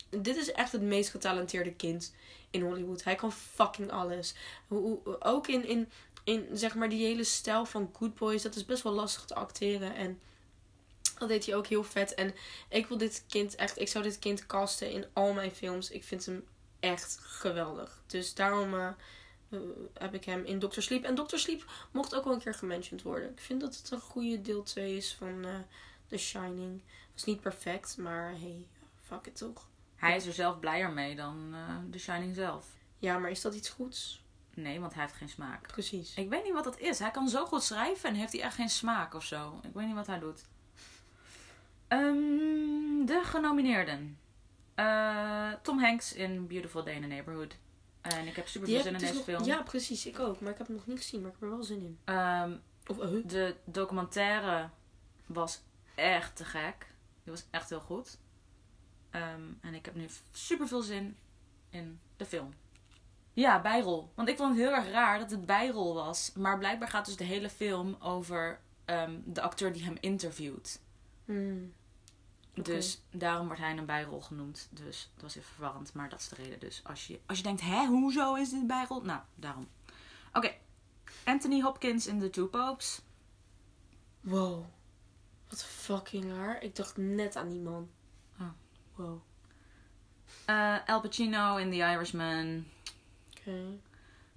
dit 0.09 0.35
is 0.35 0.51
echt 0.51 0.71
het 0.71 0.81
meest 0.81 1.09
getalenteerde 1.09 1.73
kind 1.73 2.13
in 2.49 2.61
Hollywood. 2.61 3.03
Hij 3.03 3.15
kan 3.15 3.31
fucking 3.31 3.91
alles. 3.91 4.33
Ook 5.19 5.47
in, 5.47 5.65
in, 5.65 5.89
in 6.23 6.47
zeg 6.53 6.75
maar 6.75 6.89
die 6.89 7.05
hele 7.05 7.23
stijl 7.23 7.65
van 7.65 7.89
Good 7.97 8.15
Boys. 8.15 8.41
Dat 8.41 8.55
is 8.55 8.65
best 8.65 8.83
wel 8.83 8.93
lastig 8.93 9.25
te 9.25 9.35
acteren. 9.35 9.95
En 9.95 10.19
dat 11.17 11.29
deed 11.29 11.45
hij 11.45 11.55
ook 11.55 11.67
heel 11.67 11.83
vet. 11.83 12.13
En 12.13 12.33
ik 12.69 12.87
wil 12.87 12.97
dit 12.97 13.25
kind 13.27 13.55
echt... 13.55 13.79
Ik 13.79 13.87
zou 13.87 14.03
dit 14.03 14.19
kind 14.19 14.45
casten 14.45 14.91
in 14.91 15.05
al 15.13 15.33
mijn 15.33 15.51
films. 15.51 15.89
Ik 15.89 16.03
vind 16.03 16.25
hem 16.25 16.43
echt 16.79 17.17
geweldig. 17.21 18.01
Dus 18.07 18.33
daarom 18.33 18.73
eh, 18.73 18.89
heb 19.93 20.13
ik 20.13 20.25
hem 20.25 20.45
in 20.45 20.59
Doctor 20.59 20.83
Sleep. 20.83 21.03
En 21.03 21.15
Doctor 21.15 21.39
Sleep 21.39 21.65
mocht 21.91 22.15
ook 22.15 22.23
wel 22.23 22.33
een 22.33 22.39
keer 22.39 22.53
gementiond 22.53 23.01
worden. 23.01 23.29
Ik 23.29 23.39
vind 23.39 23.61
dat 23.61 23.75
het 23.77 23.91
een 23.91 23.99
goede 23.99 24.41
deel 24.41 24.63
2 24.63 24.95
is 24.95 25.13
van 25.13 25.45
eh 25.45 25.55
The 26.07 26.17
Shining. 26.17 26.81
Was 27.13 27.23
niet 27.23 27.41
perfect, 27.41 27.97
maar 27.97 28.29
hey, 28.29 28.67
fuck 29.01 29.27
it 29.27 29.37
toch. 29.37 29.69
Hij 29.95 30.15
is 30.15 30.25
er 30.25 30.33
zelf 30.33 30.59
blijer 30.59 30.91
mee 30.91 31.15
dan 31.15 31.49
eh 31.53 31.91
The 31.91 31.99
Shining 31.99 32.35
zelf. 32.35 32.65
Ja, 32.97 33.17
maar 33.17 33.31
is 33.31 33.41
dat 33.41 33.53
iets 33.53 33.69
goeds? 33.69 34.20
Nee, 34.53 34.79
want 34.79 34.93
hij 34.93 35.03
heeft 35.03 35.15
geen 35.15 35.29
smaak. 35.29 35.67
Precies. 35.67 36.13
Ik 36.15 36.29
weet 36.29 36.43
niet 36.43 36.53
wat 36.53 36.63
dat 36.63 36.79
is. 36.79 36.99
Hij 36.99 37.11
kan 37.11 37.29
zo 37.29 37.45
goed 37.45 37.63
schrijven 37.63 38.09
en 38.09 38.15
heeft 38.15 38.31
hij 38.33 38.41
echt 38.41 38.55
geen 38.55 38.69
smaak 38.69 39.13
of 39.13 39.23
zo. 39.25 39.59
Ik 39.63 39.73
weet 39.73 39.85
niet 39.85 39.95
wat 39.95 40.07
hij 40.07 40.19
doet. 40.19 40.43
Ehm, 41.87 43.05
de 43.05 43.21
genomineerden. 43.23 44.17
Eh, 44.75 45.51
Tom 45.61 45.79
Hanks 45.79 46.13
in 46.13 46.47
Beautiful 46.47 46.83
Day 46.83 46.93
in 46.93 47.01
the 47.01 47.07
Neighborhood. 47.07 47.57
En 48.01 48.27
ik 48.27 48.35
heb 48.35 48.47
super 48.47 48.67
veel 48.69 48.81
zin 48.81 48.93
in 48.93 48.99
deze 48.99 49.13
nog- 49.13 49.23
film. 49.23 49.43
Ja, 49.43 49.61
precies. 49.61 50.05
Ik 50.05 50.19
ook. 50.19 50.39
Maar 50.39 50.51
ik 50.51 50.57
heb 50.57 50.67
hem 50.67 50.75
nog 50.75 50.85
niet 50.87 50.97
gezien. 50.97 51.21
Maar 51.21 51.29
ik 51.31 51.35
heb 51.39 51.49
er 51.49 51.55
wel 51.55 51.63
zin 51.65 51.81
in. 51.81 51.99
Ehm, 52.03 52.51
Of, 52.87 52.99
eh, 52.99 53.09
de 53.25 53.55
documentaire 53.65 54.69
was 55.25 55.61
echt 55.95 56.35
te 56.35 56.45
gek. 56.45 56.87
Die 57.23 57.31
was 57.33 57.45
echt 57.49 57.69
heel 57.69 57.79
goed. 57.79 58.17
Ehm, 59.09 59.41
en 59.61 59.73
ik 59.73 59.85
heb 59.85 59.95
nu 59.95 60.07
super 60.31 60.67
veel 60.67 60.81
zin 60.81 61.17
in 61.69 61.99
de 62.17 62.25
film. 62.25 62.53
Ja, 63.33 63.61
bijrol. 63.61 64.11
Want 64.15 64.29
ik 64.29 64.37
vond 64.37 64.49
het 64.49 64.59
heel 64.59 64.75
erg 64.75 64.91
raar 64.91 65.19
dat 65.19 65.31
het 65.31 65.45
bijrol 65.45 65.93
was. 65.93 66.31
Maar 66.35 66.57
blijkbaar 66.57 66.87
gaat 66.87 67.05
dus 67.05 67.15
de 67.15 67.23
hele 67.23 67.49
film 67.49 67.95
over 67.99 68.59
ehm, 68.85 69.19
de 69.25 69.41
acteur 69.41 69.73
die 69.73 69.83
hem 69.83 69.97
interviewt. 69.99 70.81
hmm. 71.25 71.73
Dus 72.53 73.01
daarom 73.11 73.45
wordt 73.45 73.61
hij 73.61 73.77
een 73.77 73.85
bijrol 73.85 74.21
genoemd. 74.21 74.67
Dus 74.71 75.09
dat 75.13 75.23
was 75.23 75.35
even 75.35 75.49
verwarrend. 75.53 75.93
Maar 75.93 76.09
dat 76.09 76.19
is 76.19 76.29
de 76.29 76.35
reden. 76.35 76.59
Dus 76.59 76.81
als 76.83 77.07
je, 77.07 77.19
als 77.25 77.37
je 77.37 77.43
denkt, 77.43 77.61
hè, 77.61 77.85
hoezo 77.85 78.35
is 78.35 78.49
dit 78.49 78.67
bijrol? 78.67 79.01
Nou, 79.01 79.19
daarom. 79.35 79.67
Oké. 80.33 80.53
Anthony 81.23 81.61
Hopkins 81.61 82.07
in 82.07 82.19
The 82.19 82.29
Two 82.29 82.47
Popes. 82.47 83.01
Wow. 84.21 84.65
Wat 85.49 85.63
fucking 85.63 86.31
raar. 86.31 86.63
Ik 86.63 86.75
dacht 86.75 86.97
net 86.97 87.35
aan 87.35 87.49
die 87.49 87.59
man. 87.59 87.89
Oh. 88.39 88.47
Wow. 88.95 89.21
Eh, 90.45 90.77
Al 90.85 91.01
Pacino 91.01 91.57
in 91.57 91.69
The 91.71 91.77
Irishman. 91.77 92.65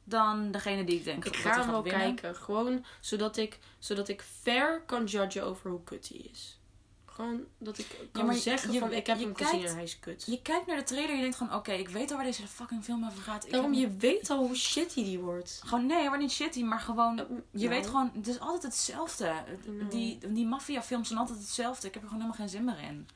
Dan 0.04 0.50
degene 0.50 0.84
die 0.84 0.96
ik 0.98 1.04
denk 1.04 1.24
Ik 1.24 1.36
ga 1.36 1.58
hem 1.60 1.70
wel 1.70 1.82
winnen. 1.82 2.00
kijken. 2.14 2.36
Gewoon 2.36 2.84
zodat 3.00 3.36
ik, 3.36 3.58
zodat 3.78 4.08
ik 4.08 4.24
fair 4.42 4.82
kan 4.86 5.04
judgen 5.04 5.42
over 5.44 5.70
hoe 5.70 5.84
kut 5.84 6.08
hij 6.08 6.18
is. 6.32 6.58
Gewoon 7.04 7.44
dat 7.58 7.78
ik 7.78 7.86
kan 8.12 8.26
je- 8.26 8.34
zeggen 8.40 8.72
je- 8.72 8.78
van 8.78 8.92
ik 8.92 9.06
heb 9.06 9.18
je 9.18 9.24
hem 9.24 9.36
gezien 9.36 9.64
en 9.66 9.74
hij 9.74 9.82
is 9.82 9.98
kut. 10.00 10.24
Je 10.26 10.42
kijkt 10.42 10.66
naar 10.66 10.76
de 10.76 10.82
trailer 10.82 11.10
en 11.10 11.14
je 11.16 11.20
denkt 11.22 11.36
gewoon, 11.36 11.54
oké, 11.54 11.72
ik 11.72 11.88
weet 11.88 12.10
al 12.10 12.16
waar 12.16 12.26
deze 12.26 12.46
fucking 12.46 12.84
film 12.84 13.04
over 13.06 13.22
gaat. 13.22 13.50
Daarom, 13.50 13.72
heb- 13.72 13.80
je 13.80 13.96
weet 13.96 14.30
al 14.30 14.38
hoe 14.38 14.56
shitty 14.56 15.04
die 15.04 15.18
wordt. 15.18 15.60
Gewoon, 15.64 15.86
nee, 15.86 16.08
maar 16.08 16.18
niet 16.18 16.32
shitty, 16.32 16.62
maar 16.62 16.80
gewoon... 16.80 17.18
Eh, 17.18 17.24
Je 17.50 17.58
nou. 17.58 17.68
weet 17.68 17.86
gewoon, 17.86 18.10
het 18.14 18.26
is 18.26 18.40
altijd 18.40 18.62
hetzelfde. 18.62 19.26
Het- 19.26 19.66
Nou. 19.66 19.88
Die, 19.90 20.18
die 20.32 20.46
maffiafilms 20.46 21.06
zijn 21.08 21.20
altijd 21.20 21.38
hetzelfde. 21.38 21.86
Ik 21.88 21.94
heb 21.94 22.02
er 22.02 22.08
gewoon 22.08 22.24
helemaal 22.24 22.46
geen 22.46 22.54
zin 22.56 22.64
meer 22.64 22.80
in. 22.88 23.08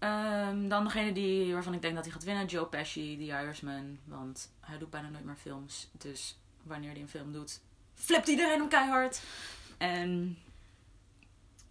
Ehm, 0.00 0.68
dan 0.68 0.84
degene 0.84 1.12
die, 1.12 1.52
waarvan 1.52 1.74
ik 1.74 1.82
denk 1.82 1.94
dat 1.94 2.04
hij 2.04 2.12
gaat 2.12 2.24
winnen, 2.24 2.46
Joe 2.46 2.66
Pesci, 2.66 3.16
The 3.16 3.24
Irishman. 3.24 3.98
Want 4.04 4.52
hij 4.60 4.78
doet 4.78 4.90
bijna 4.90 5.08
nooit 5.08 5.24
meer 5.24 5.36
films. 5.36 5.88
Dus 5.92 6.38
wanneer 6.62 6.90
hij 6.90 7.00
een 7.00 7.08
film 7.08 7.32
doet, 7.32 7.60
flipt 7.94 8.28
iedereen 8.28 8.58
hem 8.58 8.68
keihard. 8.68 9.22
En 9.78 10.38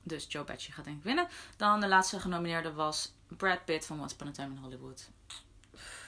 dus 0.03 0.25
Joe 0.29 0.43
Pesci 0.43 0.71
gaat 0.71 0.85
denk 0.85 0.97
ik 0.97 1.03
winnen. 1.03 1.27
Dan 1.57 1.79
de 1.79 1.87
laatste 1.87 2.19
genomineerde 2.19 2.73
was 2.73 3.13
Brad 3.27 3.65
Pitt 3.65 3.85
van 3.85 4.01
Once 4.01 4.15
Upon 4.15 4.27
a 4.27 4.31
Time 4.31 4.55
in 4.55 4.61
Hollywood. 4.61 5.09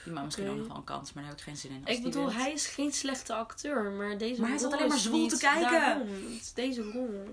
Die 0.04 0.12
maakt 0.12 0.24
misschien 0.24 0.48
ook 0.48 0.56
nog 0.56 0.66
wel 0.66 0.76
een 0.76 0.84
kans, 0.84 1.12
maar 1.12 1.22
daar 1.22 1.32
heb 1.32 1.40
ik 1.40 1.46
geen 1.46 1.56
zin 1.56 1.70
in. 1.70 1.84
Als 1.84 1.96
Ik 1.96 2.02
bedoel, 2.02 2.32
hij 2.32 2.52
is 2.52 2.66
geen 2.66 2.92
slechte 2.92 3.34
acteur, 3.34 3.90
maar 3.90 4.18
deze 4.18 4.40
Maar 4.40 4.50
hij 4.50 4.58
zat 4.58 4.72
alleen 4.72 4.88
maar 4.88 4.98
zwoel 4.98 5.28
te 5.28 5.38
kijken. 5.38 6.08
Deze 6.54 6.82
rol. 6.82 7.24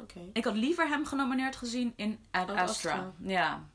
Oké. 0.00 0.20
Ik 0.32 0.44
had 0.44 0.54
liever 0.54 0.88
hem 0.88 1.06
genomineerd 1.06 1.56
gezien 1.56 1.92
in 1.96 2.18
Ad 2.30 2.50
Ad 2.50 2.56
Astra. 2.56 2.92
Astra. 2.92 3.12
Ja. 3.18 3.66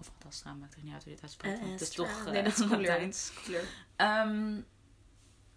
Of 0.00 0.10
Ad 0.18 0.26
Astra, 0.26 0.52
maakt 0.54 0.74
er 0.74 0.80
niet 0.82 0.92
uit 0.92 1.02
hoe 1.02 1.10
je 1.12 1.16
dit 1.16 1.24
uitspreekt. 1.24 1.58
want 1.58 1.70
Het 1.72 1.80
is 1.80 1.90
toch 1.90 2.24
Nee, 2.24 2.42
dat 2.42 2.52
is 2.52 2.60
eh, 2.60 2.68
cooler. 2.70 3.00
Is 3.00 3.32
cooler. 3.44 3.64
Ehm, 3.96 4.60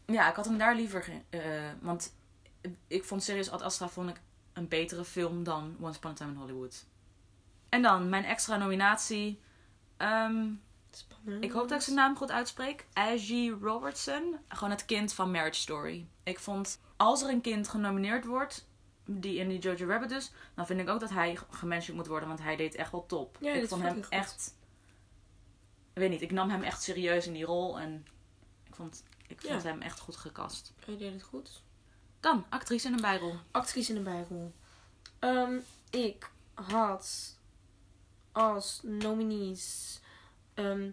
ja, 0.05 0.29
ik 0.29 0.35
had 0.35 0.45
hem 0.45 0.57
daar 0.57 0.75
liever... 0.75 1.09
eh, 1.29 1.41
want 1.81 2.13
ik 2.87 3.03
vond 3.03 3.23
serieus 3.23 3.49
Ad 3.49 3.61
Astra 3.61 3.89
vond 3.89 4.09
ik 4.09 4.21
een 4.53 4.67
betere 4.67 5.05
film 5.05 5.43
dan 5.43 5.75
Once 5.79 5.97
Upon 5.97 6.11
a 6.11 6.13
Time 6.13 6.31
in 6.31 6.37
Hollywood. 6.37 6.85
En 7.69 7.81
dan 7.81 8.09
mijn 8.09 8.23
extra 8.25 8.57
nominatie. 8.57 9.39
Ehm, 9.97 10.45
Spannend. 10.91 11.43
ik 11.43 11.51
hoop 11.51 11.67
dat 11.67 11.77
ik 11.77 11.83
zijn 11.83 11.95
naam 11.95 12.15
goed 12.15 12.31
uitspreek. 12.31 12.85
Ashley 12.93 13.49
Robertson. 13.61 14.35
Gewoon 14.47 14.69
het 14.69 14.85
kind 14.85 15.13
van 15.13 15.31
Marriage 15.31 15.59
Story. 15.59 16.07
Ik 16.23 16.39
vond, 16.39 16.79
als 16.97 17.21
er 17.21 17.29
een 17.29 17.41
kind 17.41 17.67
genomineerd 17.67 18.25
wordt, 18.25 18.67
die 19.09 19.37
in 19.39 19.49
die 19.49 19.59
Jojo 19.59 19.87
Rabbit 19.87 20.09
dus, 20.09 20.31
dan 20.55 20.65
vind 20.65 20.79
ik 20.79 20.89
ook 20.89 20.99
dat 20.99 21.09
hij 21.09 21.37
gementiond 21.49 21.97
moet 21.97 22.07
worden, 22.07 22.27
want 22.27 22.41
hij 22.41 22.55
deed 22.55 22.75
echt 22.75 22.91
wel 22.91 23.05
top. 23.05 23.37
Ja, 23.41 23.53
ik 23.53 23.67
vond 23.67 23.81
hem 23.81 23.93
goed. 23.95 24.09
echt, 24.09 24.55
ik 25.93 25.99
weet 26.01 26.09
niet, 26.09 26.21
ik 26.21 26.31
nam 26.31 26.49
hem 26.49 26.63
echt 26.63 26.81
serieus 26.83 27.27
in 27.27 27.33
die 27.33 27.45
rol 27.45 27.79
en 27.79 28.05
ik 28.63 28.75
vond, 28.75 29.03
ik 29.27 29.41
vond 29.41 29.63
Ja. 29.63 29.69
hem 29.69 29.81
echt 29.81 29.99
goed 29.99 30.15
gekast. 30.17 30.73
Hij 30.85 30.97
deed 30.97 31.13
het 31.13 31.23
goed. 31.23 31.61
Dan, 32.19 32.45
actrice 32.49 32.87
in 32.87 32.93
een 32.93 33.01
bijrol. 33.01 33.35
Actrice 33.51 33.91
in 33.91 33.97
een 33.97 34.03
bijrol. 34.03 34.53
Ehm, 35.19 35.57
ik 35.89 36.29
had 36.53 37.35
als 38.31 38.79
nominees. 38.83 39.99
ehm, 40.53 40.89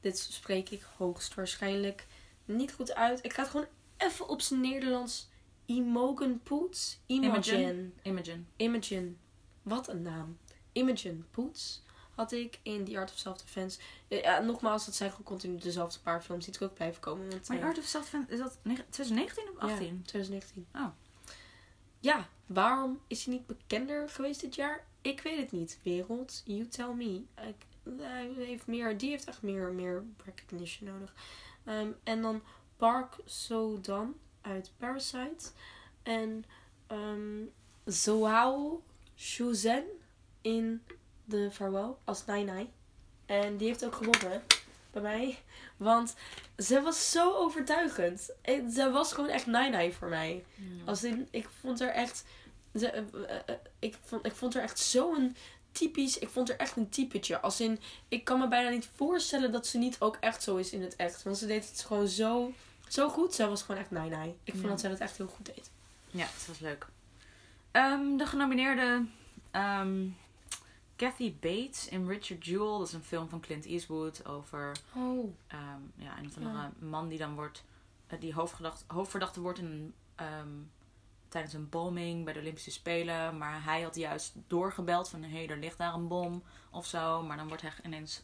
dit 0.00 0.18
spreek 0.18 0.70
ik 0.70 0.82
hoogstwaarschijnlijk 0.96 2.06
niet 2.44 2.72
goed 2.72 2.94
uit. 2.94 3.24
Ik 3.24 3.32
ga 3.32 3.42
het 3.42 3.50
gewoon 3.50 3.66
even 3.96 4.28
op 4.28 4.40
zijn 4.40 4.60
Nederlands. 4.60 5.28
Imogen 5.68 6.40
Poets. 6.42 7.00
Imogen. 7.06 7.92
Imogen. 8.02 8.46
Imogen. 8.56 9.18
Wat 9.62 9.88
een 9.88 10.02
naam. 10.02 10.38
Imogen 10.72 11.26
Poets 11.30 11.82
had 12.14 12.32
ik 12.32 12.58
in 12.62 12.84
The 12.84 12.98
Art 12.98 13.10
of 13.10 13.18
Self-Defense. 13.18 13.78
Ja, 14.08 14.16
ja, 14.16 14.38
nogmaals, 14.38 14.84
dat 14.84 14.94
zijn 14.94 15.10
gewoon 15.10 15.26
continu 15.26 15.58
dezelfde 15.58 16.00
paar 16.00 16.22
films 16.22 16.44
die 16.44 16.54
terug 16.54 16.72
blijven 16.72 17.00
komen. 17.00 17.30
Want, 17.30 17.48
Maar 17.48 17.58
eh, 17.58 17.64
Art 17.64 17.78
of 17.78 17.84
Self, 17.84 18.12
is 18.28 18.38
dat 18.38 18.58
neg- 18.62 18.84
2019 18.90 19.48
of 19.50 19.56
18? 19.58 19.86
Ja, 19.86 20.02
2019. 20.04 20.66
Oh. 20.74 20.86
Ja, 22.00 22.28
waarom 22.46 23.00
is 23.06 23.24
hij 23.24 23.34
niet 23.34 23.46
bekender 23.46 24.08
geweest 24.08 24.40
dit 24.40 24.54
jaar? 24.54 24.86
Ik 25.02 25.20
weet 25.20 25.36
het 25.38 25.52
niet. 25.52 25.78
Wereld, 25.82 26.42
you 26.44 26.68
tell 26.68 26.92
me. 26.94 27.22
Ik, 27.48 27.66
hij 28.00 28.32
heeft 28.36 28.66
meer, 28.66 28.98
die 28.98 29.10
heeft 29.10 29.24
echt 29.24 29.42
meer, 29.42 29.72
meer 29.72 30.04
recognition 30.24 30.88
nodig. 30.92 31.14
Ehm, 31.64 31.88
en 32.02 32.22
dan 32.22 32.42
Park 32.76 33.16
So-dan 33.24 34.14
uit 34.48 34.72
Parasite. 34.76 35.50
En 36.02 36.44
ehm 36.86 37.44
Zoao 37.84 38.82
Shuzen 39.16 39.84
in 40.40 40.82
de 41.24 41.50
Farewell 41.50 41.94
als 42.04 42.24
Nai 42.24 42.44
Nai. 42.44 42.70
En 43.26 43.56
die 43.56 43.66
heeft 43.66 43.84
ook 43.84 43.94
gewonnen 43.94 44.42
bij 44.90 45.02
mij. 45.02 45.38
Want 45.76 46.14
ze 46.56 46.80
was 46.80 47.10
zo 47.10 47.34
overtuigend. 47.34 48.30
En 48.42 48.70
Ze 48.70 48.90
was 48.90 49.12
gewoon 49.12 49.30
echt 49.30 49.46
Nai 49.46 49.70
Nai 49.70 49.92
voor 49.92 50.08
mij. 50.08 50.44
Als 50.84 51.04
in, 51.04 51.28
ik 51.30 51.48
vond 51.60 51.80
haar 51.80 51.88
echt. 51.88 52.24
Ze, 52.74 52.90
eh, 52.90 53.02
eh, 53.02 53.36
eh, 53.46 53.54
ik, 53.78 53.96
vond, 54.04 54.26
ik 54.26 54.34
vond 54.34 54.54
haar 54.54 54.62
echt 54.62 54.78
zo'n 54.78 55.36
typisch. 55.72 56.18
Ik 56.18 56.28
vond 56.28 56.48
haar 56.48 56.56
echt 56.56 56.76
een 56.76 56.88
typetje. 56.88 57.40
Als 57.40 57.60
in, 57.60 57.80
ik 58.08 58.24
kan 58.24 58.38
me 58.38 58.48
bijna 58.48 58.68
niet 58.68 58.88
voorstellen 58.94 59.52
dat 59.52 59.66
ze 59.66 59.78
niet 59.78 59.96
ook 60.00 60.16
echt 60.20 60.42
zo 60.42 60.56
is 60.56 60.72
in 60.72 60.82
het 60.82 60.96
echt. 60.96 61.22
Want 61.22 61.38
ze 61.38 61.46
deed 61.46 61.68
het 61.68 61.84
gewoon 61.86 62.08
zo, 62.08 62.52
zo 62.88 63.08
goed. 63.08 63.34
Zij 63.34 63.48
was 63.48 63.62
gewoon 63.62 63.80
echt 63.80 63.90
Nai 63.90 64.08
Nai. 64.10 64.28
Ik 64.44 64.52
vond 64.52 64.64
Ja. 64.64 64.68
dat 64.70 64.80
zij 64.80 64.90
dat 64.90 64.98
echt 64.98 65.16
heel 65.16 65.26
goed 65.26 65.46
deed. 65.46 65.70
Ja, 66.10 66.24
het 66.26 66.46
was 66.46 66.58
leuk. 66.58 66.86
Ehm, 67.70 68.16
de 68.16 68.26
genomineerde 68.26 69.06
ehm, 69.50 70.06
Kathy 70.96 71.34
Bates 71.40 71.88
in 71.88 72.08
Richard 72.08 72.44
Jewell. 72.44 72.78
Dat 72.78 72.86
is 72.86 72.92
een 72.92 73.02
film 73.02 73.28
van 73.28 73.40
Clint 73.40 73.64
Eastwood 73.66 74.26
over 74.26 74.72
Oh. 74.94 75.34
ehm, 75.46 75.80
ja, 75.94 76.18
een 76.18 76.26
of 76.26 76.36
andere 76.36 76.70
man 76.78 77.08
die 77.08 77.18
dan 77.18 77.34
wordt, 77.34 77.64
eh, 78.06 78.20
die 78.20 78.34
hoofdverdachte, 78.86 79.40
wordt 79.40 79.58
in 79.58 79.94
tijdens 81.28 81.52
een 81.54 81.68
bombing 81.68 82.24
bij 82.24 82.32
de 82.32 82.40
Olympische 82.40 82.70
Spelen. 82.70 83.38
Maar 83.38 83.64
hij 83.64 83.82
had 83.82 83.94
juist 83.96 84.32
doorgebeld 84.46 85.08
van 85.08 85.22
hé, 85.22 85.28
hey, 85.30 85.48
er 85.48 85.58
ligt 85.58 85.78
daar 85.78 85.94
een 85.94 86.08
bom 86.08 86.42
of 86.70 86.86
zo. 86.86 87.22
Maar 87.22 87.36
dan 87.36 87.48
wordt 87.48 87.62
hij 87.62 87.72
ineens 87.84 88.22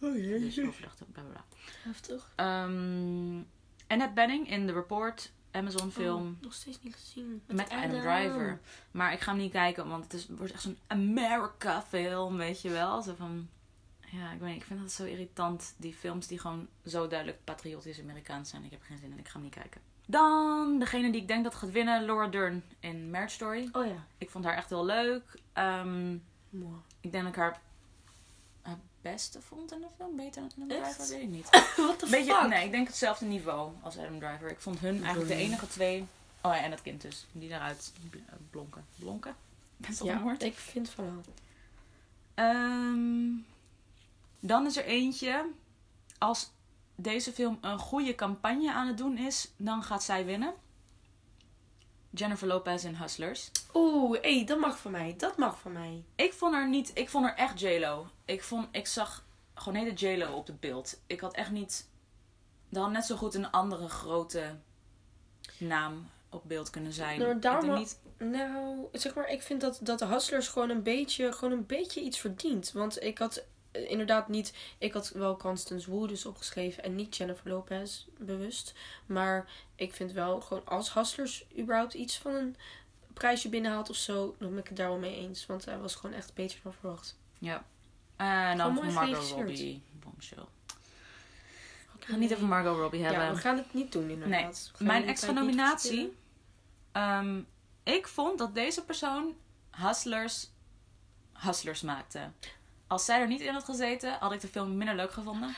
Oh 0.00 0.12
dus 0.14 0.60
hoofdverdachte, 0.60 1.04
bla 1.04 1.22
bla 1.22 1.30
bla. 1.32 1.44
Heftig. 1.82 2.30
Annette 3.86 4.14
Bening 4.14 4.50
in 4.50 4.66
The 4.66 4.72
Report, 4.72 5.32
Amazon 5.50 5.90
film. 5.90 6.26
Oh, 6.26 6.42
nog 6.42 6.54
steeds 6.54 6.82
niet 6.82 6.94
gezien. 6.94 7.42
Met 7.46 7.70
Adam 7.70 8.00
Driver. 8.00 8.60
Maar 8.90 9.12
ik 9.12 9.20
ga 9.20 9.30
hem 9.32 9.40
niet 9.40 9.52
kijken, 9.52 9.88
want 9.88 10.04
het 10.04 10.12
is, 10.12 10.26
wordt 10.28 10.52
echt 10.52 10.62
zo'n 10.62 10.78
America 10.86 11.82
film, 11.82 12.36
weet 12.36 12.62
je 12.62 12.70
wel. 12.70 13.02
Zo 13.02 13.14
van, 13.14 13.48
ja, 14.00 14.32
ik 14.32 14.40
weet 14.40 14.52
niet, 14.52 14.60
ik 14.60 14.66
vind 14.66 14.80
dat 14.80 14.92
zo 14.92 15.04
irritant. 15.04 15.74
Die 15.76 15.94
films 15.94 16.26
die 16.26 16.38
gewoon 16.38 16.68
zo 16.84 17.08
duidelijk 17.08 17.44
patriotisch 17.44 18.00
Amerikaans 18.00 18.50
zijn. 18.50 18.64
Ik 18.64 18.70
heb 18.70 18.80
er 18.80 18.86
geen 18.86 18.98
zin 18.98 19.12
in, 19.12 19.18
ik 19.18 19.26
ga 19.28 19.32
hem 19.32 19.42
niet 19.42 19.54
kijken. 19.54 19.80
Dan 20.06 20.78
degene 20.78 21.12
die 21.12 21.20
ik 21.20 21.28
denk 21.28 21.44
dat 21.44 21.54
gaat 21.54 21.70
winnen, 21.70 22.04
Laura 22.04 22.28
Dern 22.28 22.64
in 22.80 23.10
Marriage 23.10 23.34
Story. 23.34 23.68
Oh 23.72 23.86
ja. 23.86 24.06
Ik 24.18 24.30
vond 24.30 24.44
haar 24.44 24.56
echt 24.56 24.68
heel 24.68 24.84
leuk. 24.84 25.40
Mooi. 26.50 26.80
ik 27.00 27.12
denk 27.12 27.24
dat 27.24 27.32
ik 27.32 27.38
haar 27.38 27.60
beste 29.10 29.40
vond 29.42 29.72
in 29.72 29.80
de 29.80 29.86
film. 29.96 30.16
Beter 30.16 30.42
dan 30.42 30.50
Adam 30.64 30.82
Echt? 30.84 30.96
Driver, 30.96 31.14
weet 31.14 31.22
ik 31.22 31.28
niet. 31.28 31.48
What 31.86 31.98
the 31.98 32.06
Beetje, 32.10 32.34
fuck? 32.34 32.48
nee, 32.48 32.64
ik 32.64 32.70
denk 32.70 32.86
hetzelfde 32.86 33.24
niveau 33.26 33.72
als 33.82 33.98
Adam 33.98 34.18
Driver. 34.18 34.50
Ik 34.50 34.60
vond 34.60 34.78
hun 34.78 34.96
eigenlijk 35.04 35.28
de 35.28 35.36
enige 35.36 35.66
twee. 35.68 36.00
Oh 36.40 36.54
ja, 36.54 36.62
en 36.62 36.70
het 36.70 36.82
kind 36.82 37.00
dus. 37.02 37.26
Die 37.32 37.48
daaruit 37.48 37.92
bl- 38.10 38.18
blonken. 38.50 38.84
Blonken? 38.96 39.36
Best 39.76 39.98
wel 39.98 40.08
een 40.08 40.16
Ja, 40.16 40.22
woord. 40.22 40.42
ik 40.42 40.54
vind 40.56 40.88
van 40.90 41.04
wel. 41.04 41.22
Ehm, 42.34 43.28
dan 44.40 44.66
is 44.66 44.76
er 44.76 44.84
eentje. 44.84 45.46
Als 46.18 46.50
deze 46.94 47.32
film 47.32 47.58
een 47.60 47.78
goede 47.78 48.14
campagne 48.14 48.72
aan 48.72 48.86
het 48.86 48.98
doen 48.98 49.18
is, 49.18 49.48
dan 49.56 49.82
gaat 49.82 50.02
zij 50.02 50.24
winnen. 50.24 50.54
Jennifer 52.18 52.46
Lopez 52.46 52.84
in 52.84 52.94
Hustlers. 52.94 53.50
Oeh, 53.74 54.18
hé, 54.22 54.44
dat 54.44 54.58
mag 54.58 54.78
van 54.78 54.90
mij. 54.90 55.14
Dat 55.16 55.36
mag 55.36 55.58
van 55.60 55.72
mij. 55.72 56.04
Ik 56.14 56.32
vond 56.32 56.54
haar 56.54 56.68
niet. 56.68 56.90
Ik 56.94 57.08
vond 57.08 57.24
haar 57.24 57.34
echt 57.34 57.60
J-Lo. 57.60 58.06
Ik, 58.24 58.42
vond, 58.42 58.68
ik 58.70 58.86
zag 58.86 59.24
gewoon 59.54 59.78
hele 59.78 59.92
J-Lo 59.92 60.32
op 60.32 60.46
het 60.46 60.60
beeld. 60.60 61.00
Ik 61.06 61.20
had 61.20 61.34
echt 61.34 61.50
niet. 61.50 61.88
Er 62.72 62.80
had 62.80 62.90
net 62.90 63.04
zo 63.04 63.16
goed 63.16 63.34
een 63.34 63.50
andere 63.50 63.88
grote 63.88 64.56
naam 65.58 66.10
op 66.30 66.42
beeld 66.44 66.70
kunnen 66.70 66.92
zijn. 66.92 67.18
Nou, 67.18 67.38
daarom 67.38 67.70
ik 67.70 67.78
niet. 67.78 67.98
Nou, 68.18 68.88
zeg 68.92 69.14
maar, 69.14 69.28
ik 69.28 69.42
vind 69.42 69.60
dat, 69.60 69.78
dat 69.82 69.98
de 69.98 70.06
Hustlers 70.06 70.48
gewoon 70.48 70.70
een 70.70 70.82
beetje, 70.82 71.32
gewoon 71.32 71.52
een 71.52 71.66
beetje 71.66 72.00
iets 72.00 72.18
verdient. 72.18 72.72
Want 72.72 73.02
ik 73.02 73.18
had 73.18 73.44
inderdaad 73.88 74.28
niet... 74.28 74.54
Ik 74.78 74.92
had 74.92 75.08
wel 75.08 75.36
Constance 75.36 75.90
Wu 75.90 76.06
dus 76.06 76.26
opgeschreven 76.26 76.82
en 76.82 76.94
niet 76.94 77.16
Jennifer 77.16 77.50
Lopez 77.50 78.04
bewust. 78.18 78.74
Maar 79.06 79.48
ik 79.74 79.94
vind 79.94 80.12
wel 80.12 80.40
gewoon 80.40 80.66
als 80.66 80.94
Hustlers 80.94 81.46
überhaupt 81.58 81.94
iets 81.94 82.18
van 82.18 82.34
een 82.34 82.56
prijsje 83.12 83.48
binnenhaalt 83.48 83.90
of 83.90 83.96
zo... 83.96 84.34
dan 84.38 84.50
ben 84.50 84.58
ik 84.58 84.68
het 84.68 84.76
daar 84.76 84.88
wel 84.88 84.98
mee 84.98 85.16
eens. 85.16 85.46
Want 85.46 85.64
hij 85.64 85.78
was 85.78 85.94
gewoon 85.94 86.16
echt 86.16 86.34
beter 86.34 86.58
dan 86.62 86.72
verwacht. 86.72 87.18
Ja. 87.38 87.64
En 88.16 88.58
dan 88.58 88.74
Margot. 88.92 89.28
Robbie. 89.30 89.82
Bombshell. 89.92 90.44
Ik 91.98 92.04
ga 92.12 92.16
niet 92.16 92.32
over 92.34 92.46
Margot 92.46 92.76
Robbie 92.76 93.02
hebben. 93.02 93.22
Ja, 93.22 93.32
we 93.32 93.38
gaan 93.40 93.56
het 93.56 93.74
niet 93.74 93.92
doen 93.92 94.10
inderdaad. 94.10 94.70
Gaan 94.74 94.86
Mijn 94.86 95.06
extra 95.08 95.32
nominatie. 95.32 96.16
ehm, 96.92 97.40
ik 97.82 98.08
vond 98.08 98.38
dat 98.38 98.54
deze 98.54 98.84
persoon 98.84 99.34
Hustlers, 99.70 100.50
Hustlers 101.32 101.80
maakte. 101.82 102.30
Als 102.86 103.04
zij 103.04 103.20
er 103.20 103.26
niet 103.26 103.40
in 103.40 103.52
had 103.52 103.64
gezeten, 103.64 104.16
had 104.20 104.32
ik 104.32 104.40
de 104.40 104.48
film 104.48 104.76
minder 104.76 104.94
leuk 104.94 105.12
gevonden. 105.12 105.56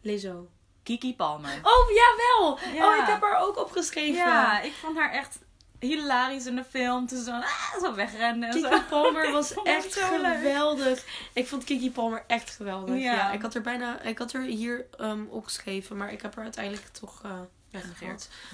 Lizzo. 0.00 0.48
Kiki 0.82 1.14
Palmer. 1.14 1.60
Oh, 1.62 1.90
jawel! 1.90 2.58
Ja. 2.74 2.88
Oh, 2.88 2.96
ik 2.96 3.06
heb 3.06 3.20
haar 3.22 3.40
ook 3.40 3.58
opgeschreven. 3.58 4.14
Ja, 4.14 4.60
ik 4.60 4.72
vond 4.72 4.96
haar 4.98 5.12
echt 5.12 5.38
hilarisch 5.78 6.46
in 6.46 6.56
de 6.56 6.64
film. 6.64 7.06
Toen 7.06 7.18
ze 7.18 7.24
zo, 7.24 7.30
ah, 7.30 7.80
zo 7.80 7.94
wegrende. 7.94 8.46
en 8.46 8.52
zo. 8.52 8.68
Kiki 8.68 8.82
Palmer 8.82 9.30
was 9.38 9.54
haar 9.54 9.64
echt 9.64 9.96
leuk. 9.96 10.04
geweldig. 10.04 11.04
Ik 11.32 11.48
vond 11.48 11.64
Kiki 11.64 11.90
Palmer 11.90 12.24
echt 12.26 12.50
geweldig. 12.50 12.96
Ja. 12.96 13.14
Ja. 13.14 13.32
ik 13.32 13.42
had 13.42 13.54
er 13.54 13.62
bijna, 13.62 14.00
ik 14.00 14.18
had 14.18 14.32
er 14.32 14.42
hier 14.42 14.86
ehm, 14.98 15.24
opgeschreven, 15.28 15.96
maar 15.96 16.12
ik 16.12 16.22
heb 16.22 16.36
er 16.36 16.42
uiteindelijk 16.42 16.86
toch 16.86 17.20
eh 17.24 17.40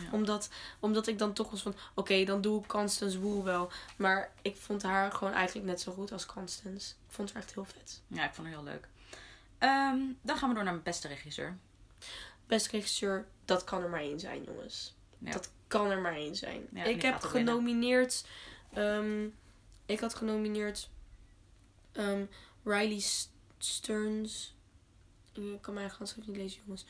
Ja. 0.02 0.10
Omdat, 0.12 0.48
omdat 0.80 1.06
ik 1.06 1.18
dan 1.18 1.32
toch 1.32 1.50
was 1.50 1.62
van, 1.62 1.74
oké, 1.94 2.24
dan 2.24 2.40
doe 2.40 2.60
ik 2.62 2.68
Constance 2.68 3.20
Wu 3.20 3.42
wel. 3.42 3.70
Maar 3.96 4.32
ik 4.42 4.56
vond 4.56 4.82
haar 4.82 5.12
gewoon 5.12 5.32
eigenlijk 5.32 5.66
net 5.66 5.80
zo 5.80 5.92
goed 5.92 6.12
als 6.12 6.26
Constance. 6.26 6.90
Ik 7.08 7.14
vond 7.14 7.32
haar 7.32 7.42
echt 7.42 7.54
heel 7.54 7.64
vet. 7.64 8.00
Ja, 8.06 8.24
ik 8.28 8.34
vond 8.34 8.46
haar 8.46 8.56
heel 8.56 8.64
leuk. 8.64 8.88
Ehm, 9.58 9.98
dan 10.22 10.36
gaan 10.36 10.48
we 10.48 10.54
door 10.54 10.64
naar 10.64 10.72
mijn 10.72 10.84
beste 10.84 11.08
regisseur. 11.08 11.56
Beste 12.46 12.70
regisseur, 12.70 13.26
dat 13.44 13.64
kan 13.64 13.82
er 13.82 13.88
maar 13.88 14.00
één 14.00 14.20
zijn, 14.20 14.42
jongens. 14.44 14.94
Ja. 15.18 15.30
Dat 15.32 15.50
kan 15.66 15.90
er 15.90 15.98
maar 15.98 16.14
één 16.14 16.36
zijn. 16.36 16.68
Ik 16.86 17.02
heb 17.02 17.14
genomineerd. 17.30 18.24
ehm, 18.72 19.26
ik 19.86 20.00
had 20.00 20.14
genomineerd. 20.14 20.88
ehm, 21.92 22.24
Riley 22.64 23.02
Stearns. 23.58 24.54
Ik 25.32 25.60
kan 25.62 25.74
mijn 25.74 25.90
handschrift 25.96 26.28
niet 26.28 26.36
lezen, 26.36 26.60
jongens. 26.64 26.84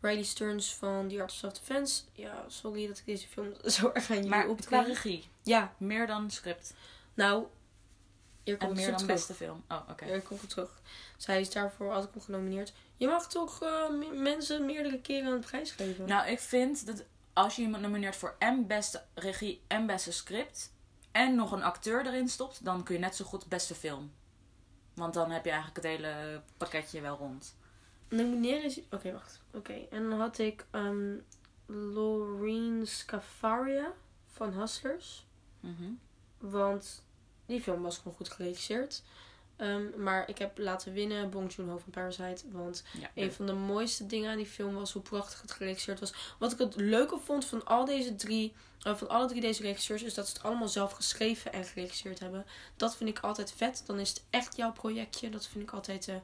Riley 0.00 0.22
Stearns 0.22 0.74
van 0.74 1.08
The 1.08 1.20
Artist 1.20 1.44
of 1.44 1.52
Defense. 1.52 2.02
Ja, 2.12 2.44
sorry 2.48 2.86
dat 2.86 2.98
ik 2.98 3.04
deze 3.06 3.28
film 3.28 3.52
zo 3.70 3.90
erg 3.92 4.08
aan 4.10 4.14
jullie 4.16 4.30
Maar 4.30 4.42
qua 4.42 4.50
opdring. 4.52 4.86
regie, 4.86 5.28
Ja, 5.42 5.74
meer 5.78 6.06
dan 6.06 6.30
script. 6.30 6.74
nou. 7.14 7.46
Hier 8.44 8.58
En 8.58 8.64
komt 8.66 8.76
meer 8.76 8.84
ze 8.84 8.90
dan 8.90 9.00
terug. 9.00 9.14
beste 9.14 9.34
film. 9.34 9.64
Oh, 9.68 9.80
oké. 9.90 10.04
Hier 10.04 10.20
komt 10.22 10.40
het 10.40 10.50
terug. 10.50 10.80
Zij 11.16 11.40
is 11.40 11.50
daarvoor 11.50 11.96
ik 11.96 12.08
hem 12.12 12.22
genomineerd. 12.22 12.72
Je 12.96 13.06
mag 13.08 13.28
toch 13.28 13.62
eh, 13.62 13.90
me- 13.90 14.12
mensen 14.14 14.66
meerdere 14.66 15.00
keren 15.00 15.32
een 15.32 15.40
prijs 15.40 15.70
geven? 15.70 16.06
Nou, 16.08 16.28
ik 16.28 16.40
vind 16.40 16.86
dat 16.86 17.04
als 17.32 17.56
je 17.56 17.62
iemand 17.62 17.82
nomineert 17.82 18.16
voor 18.16 18.34
en 18.38 18.66
beste 18.66 19.02
regie 19.14 19.62
en 19.66 19.86
beste 19.86 20.12
script... 20.12 20.72
en 21.12 21.34
nog 21.34 21.52
een 21.52 21.62
acteur 21.62 22.06
erin 22.06 22.28
stopt... 22.28 22.64
dan 22.64 22.82
kun 22.82 22.94
je 22.94 23.00
net 23.00 23.16
zo 23.16 23.24
goed 23.24 23.46
beste 23.46 23.74
film. 23.74 24.12
Want 24.94 25.14
dan 25.14 25.30
heb 25.30 25.44
je 25.44 25.50
eigenlijk 25.50 25.82
het 25.82 25.92
hele 25.96 26.42
pakketje 26.56 27.00
wel 27.00 27.16
rond. 27.16 27.56
Is... 28.08 28.80
Oké, 28.90 29.12
wacht. 29.12 29.40
Oké, 29.54 29.86
en 29.90 30.10
dan 30.10 30.20
had 30.20 30.38
ik 30.38 30.66
ehm 30.70 31.16
Loreen 31.66 32.86
Scafaria 32.86 33.92
van 34.26 34.52
Hustlers. 34.52 35.26
Mhm. 35.60 35.92
Want 36.38 37.04
die 37.46 37.60
film 37.60 37.82
was 37.82 37.98
gewoon 37.98 38.14
goed 38.14 38.28
geregisseerd. 38.28 39.02
Ehm, 39.58 40.02
maar 40.02 40.28
ik 40.28 40.38
heb 40.38 40.58
laten 40.58 40.92
winnen 40.92 41.30
Bong 41.30 41.54
Joon-ho 41.54 41.78
van 41.78 41.90
Parasite. 41.90 42.44
Want 42.50 42.84
Ja, 43.00 43.10
een 43.14 43.32
van 43.32 43.46
de 43.46 43.52
mooiste 43.52 44.06
dingen 44.06 44.30
aan 44.30 44.36
die 44.36 44.46
film 44.46 44.74
was 44.74 44.92
hoe 44.92 45.02
prachtig 45.02 45.40
het 45.40 45.52
geregisseerd 45.52 46.00
was. 46.00 46.12
Wat 46.38 46.52
ik 46.52 46.58
het 46.58 46.76
leuke 46.76 47.18
vond 47.24 47.44
van 47.44 47.64
al 47.64 47.84
deze 47.84 48.14
drie, 48.16 48.52
eh, 48.82 48.96
van 48.96 49.08
alle 49.08 49.26
drie 49.26 49.40
deze 49.40 49.62
regisseurs, 49.62 50.02
is 50.02 50.14
dat 50.14 50.28
ze 50.28 50.32
het 50.32 50.42
allemaal 50.42 50.68
zelf 50.68 50.92
geschreven 50.92 51.52
en 51.52 51.64
geregisseerd 51.64 52.18
hebben. 52.18 52.46
Dat 52.76 52.96
vind 52.96 53.10
ik 53.10 53.18
altijd 53.18 53.52
vet. 53.52 53.82
Dan 53.86 53.98
is 53.98 54.08
het 54.08 54.24
echt 54.30 54.56
jouw 54.56 54.72
projectje. 54.72 55.30
Dat 55.30 55.46
vind 55.46 55.64
ik 55.64 55.70
altijd 55.70 56.08
eh, 56.08 56.14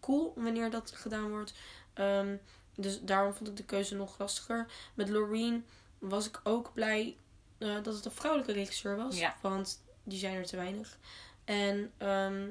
cool 0.00 0.32
wanneer 0.36 0.70
dat 0.70 0.92
gedaan 0.94 1.30
wordt. 1.30 1.52
Ehm, 1.94 2.36
dus 2.74 3.00
daarom 3.00 3.34
vond 3.34 3.48
ik 3.48 3.56
de 3.56 3.64
keuze 3.64 3.94
nog 3.94 4.18
lastiger. 4.18 4.66
Met 4.94 5.08
Loreen 5.08 5.66
was 5.98 6.26
ik 6.26 6.40
ook 6.42 6.72
blij 6.72 7.16
eh, 7.58 7.74
dat 7.82 7.94
het 7.94 8.04
een 8.04 8.10
vrouwelijke 8.10 8.52
regisseur 8.52 8.96
was. 8.96 9.18
Ja. 9.18 9.36
Want 9.40 9.82
die 10.02 10.18
zijn 10.18 10.36
er 10.36 10.46
te 10.46 10.56
weinig. 10.56 10.98
En 11.44 11.92
ehm, 11.98 12.48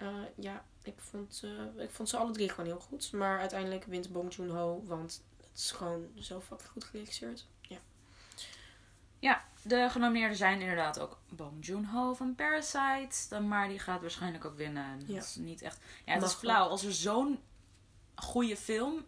eh, 0.00 0.08
ja, 0.34 0.64
ik 0.82 0.94
vond, 0.96 1.42
eh, 1.76 1.82
ik 1.82 1.90
vond 1.90 2.08
ze 2.08 2.16
alle 2.16 2.32
drie 2.32 2.48
gewoon 2.48 2.66
heel 2.66 2.80
goed. 2.80 3.12
Maar 3.12 3.38
uiteindelijk 3.38 3.84
wint 3.84 4.12
Bong 4.12 4.34
Joon-ho. 4.34 4.82
Want 4.84 5.22
het 5.36 5.58
is 5.58 5.70
gewoon 5.70 6.06
zo 6.18 6.40
fucking 6.40 6.68
goed 6.70 6.84
geregisseerd. 6.84 7.46
Ja. 7.60 7.76
Ja, 9.18 9.44
de 9.62 9.88
genomineerden 9.90 10.36
zijn 10.36 10.60
inderdaad 10.60 10.98
ook 11.00 11.18
Bong 11.28 11.66
Joon-ho 11.66 12.14
van 12.14 12.34
Parasite. 12.34 13.28
Dan, 13.28 13.48
maar 13.48 13.68
die 13.68 13.78
gaat 13.78 14.00
waarschijnlijk 14.00 14.44
ook 14.44 14.56
winnen. 14.56 14.98
Dat 14.98 15.08
Ja. 15.08 15.18
is 15.18 15.34
niet 15.34 15.62
echt... 15.62 15.78
Ja, 16.04 16.12
het 16.12 16.20
Mag 16.20 16.30
is 16.30 16.36
flauw. 16.36 16.68
Als 16.68 16.84
er 16.84 16.92
zo'n 16.92 17.40
goede 18.14 18.56
film 18.56 19.04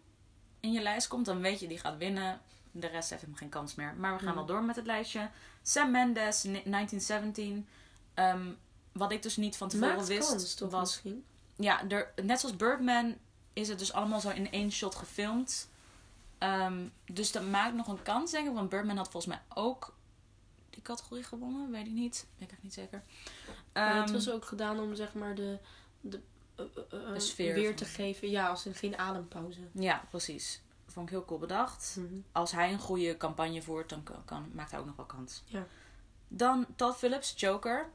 in 0.59 0.71
je 0.71 0.81
lijst 0.81 1.07
komt, 1.07 1.25
dan 1.25 1.41
weet 1.41 1.59
je 1.59 1.67
die 1.67 1.77
gaat 1.79 1.97
winnen. 1.97 2.41
De 2.71 2.87
rest 2.87 3.09
heeft 3.09 3.21
hem 3.21 3.35
geen 3.35 3.49
kans 3.49 3.75
meer. 3.75 3.93
Maar 3.95 4.11
we 4.13 4.17
gaan 4.19 4.27
Hmm. 4.27 4.35
wel 4.35 4.45
door 4.45 4.63
met 4.63 4.75
het 4.75 4.85
lijstje. 4.85 5.29
Sam 5.61 5.91
Mendes, 5.91 6.43
ni- 6.43 6.63
1917. 6.65 7.67
Ehm, 8.13 8.51
wat 8.93 9.11
ik 9.11 9.23
dus 9.23 9.37
niet 9.37 9.57
van 9.57 9.69
tevoren 9.69 9.95
Maakt 9.95 10.07
wist, 10.07 10.29
kans 10.29 10.53
toch 10.53 10.71
was 10.71 10.81
misschien? 11.03 11.23
ja, 11.55 11.87
er, 11.89 12.13
net 12.23 12.39
zoals 12.39 12.55
Birdman 12.55 13.15
is 13.53 13.67
het 13.67 13.79
dus 13.79 13.93
allemaal 13.93 14.19
zo 14.19 14.29
in 14.29 14.51
één 14.51 14.71
shot 14.71 14.95
gefilmd. 14.95 15.69
Ehm, 16.37 16.87
dus 17.05 17.31
dat 17.31 17.43
maakt 17.49 17.75
nog 17.75 17.87
een 17.87 18.01
kans, 18.01 18.31
denk 18.31 18.47
ik. 18.47 18.53
Want 18.53 18.69
Birdman 18.69 18.97
had 18.97 19.09
volgens 19.09 19.33
mij 19.35 19.41
ook 19.53 19.95
die 20.69 20.81
categorie 20.81 21.23
gewonnen. 21.23 21.71
Weet 21.71 21.85
ik 21.87 21.91
niet. 21.93 22.25
Weet 22.37 22.47
ik 22.47 22.53
echt 22.53 22.63
niet 22.63 22.73
zeker. 22.73 23.03
Maar 23.73 23.95
het 23.95 24.03
Ehm, 24.05 24.13
was 24.13 24.29
ook 24.29 24.45
gedaan 24.45 24.79
om 24.79 24.95
zeg 24.95 25.13
maar 25.13 25.35
de, 25.35 25.57
de, 26.01 26.19
eh, 26.55 26.65
eh, 26.91 27.07
eh, 27.07 27.13
De 27.13 27.19
sfeer 27.19 27.53
weer 27.53 27.75
te 27.75 27.85
geven. 27.85 28.29
Ja, 28.29 28.47
als 28.47 28.65
in 28.65 28.73
geen 28.73 28.97
adempauze. 28.97 29.59
Ja, 29.71 30.03
precies. 30.09 30.61
Vond 30.87 31.05
ik 31.05 31.11
heel 31.11 31.25
cool 31.25 31.39
bedacht. 31.39 31.95
Mhm. 31.99 32.13
Als 32.31 32.51
hij 32.51 32.71
een 32.73 32.79
goede 32.79 33.17
campagne 33.17 33.61
voert, 33.61 33.89
dan 33.89 34.03
kan, 34.03 34.25
kan- 34.25 34.51
maakt 34.53 34.71
hij 34.71 34.79
ook 34.79 34.85
nog 34.85 34.95
wel 34.95 35.05
kans. 35.05 35.43
Ja. 35.45 35.65
Dan 36.27 36.65
Todd 36.75 36.95
Phillips, 36.97 37.33
Joker. 37.35 37.89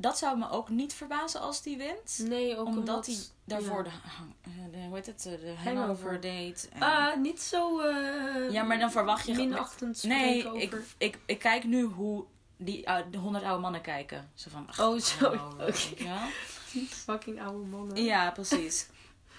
Dat 0.00 0.18
zou 0.18 0.38
me 0.38 0.50
ook 0.50 0.68
niet 0.68 0.92
verbazen 0.94 1.40
als 1.40 1.62
die 1.62 1.76
wint. 1.76 2.18
Nee, 2.28 2.56
ook 2.56 2.66
omdat 2.66 3.06
hij 3.06 3.16
daarvoor 3.44 3.84
ja. 3.84 3.90
de, 3.90 4.50
eh, 4.50 4.72
de, 4.72 4.78
hoe 4.86 4.94
heet 4.94 5.06
het, 5.06 5.22
de 5.22 5.54
Hangover. 5.64 6.20
deed. 6.20 6.68
En- 6.72 6.82
Ah, 6.82 7.16
niet 7.16 7.40
zo... 7.42 7.80
eh 7.80 8.50
Ja, 8.50 8.62
maar 8.62 8.78
dan 8.78 8.90
verwacht 8.90 9.26
je- 9.26 9.34
Minachtend 9.34 10.02
nee, 10.02 10.52
ik, 10.62 10.74
ik, 10.98 11.18
ik 11.26 11.38
kijk 11.38 11.64
nu 11.64 11.82
hoe 11.84 12.24
die 12.56 12.88
ou- 12.88 13.10
de 13.10 13.18
honderd 13.18 13.44
oude 13.44 13.60
mannen 13.60 13.80
kijken. 13.80 14.30
Zo 14.34 14.50
van, 14.50 14.66
ach, 14.68 14.80
Oh, 14.80 14.98
zo, 15.00 15.34
hangover, 15.36 16.04
wel? 16.04 16.28
Fucking 17.06 17.40
oude 17.42 17.66
mannen. 17.66 18.02
Ja, 18.04 18.30
precies. 18.30 18.88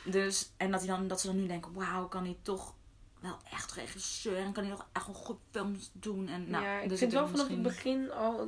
Dus, 0.06 0.50
en 0.58 0.72
dat, 0.72 0.80
hij 0.80 0.90
dan, 0.90 1.08
dat 1.08 1.22
ze 1.22 1.28
dan 1.28 1.36
nu 1.36 1.48
denken, 1.48 1.74
wauw, 1.74 2.08
kan 2.08 2.24
hij 2.24 2.38
toch 2.42 2.74
wel 3.20 3.38
echt 3.52 3.72
regisseur 3.72 4.38
en 4.38 4.52
kan 4.52 4.64
hij 4.64 4.72
nog 4.72 4.86
echt 4.92 5.06
wel 5.06 5.16
goed 5.16 5.38
films 5.52 5.90
doen. 5.94 6.28
En, 6.28 6.50
nou, 6.50 6.64
ja, 6.64 6.80
ik 6.80 6.90
dus 6.90 7.00
vind 7.00 7.12
wel 7.12 7.28
vanaf 7.28 7.48
het 7.48 7.62
begin 7.62 8.12
al... 8.12 8.48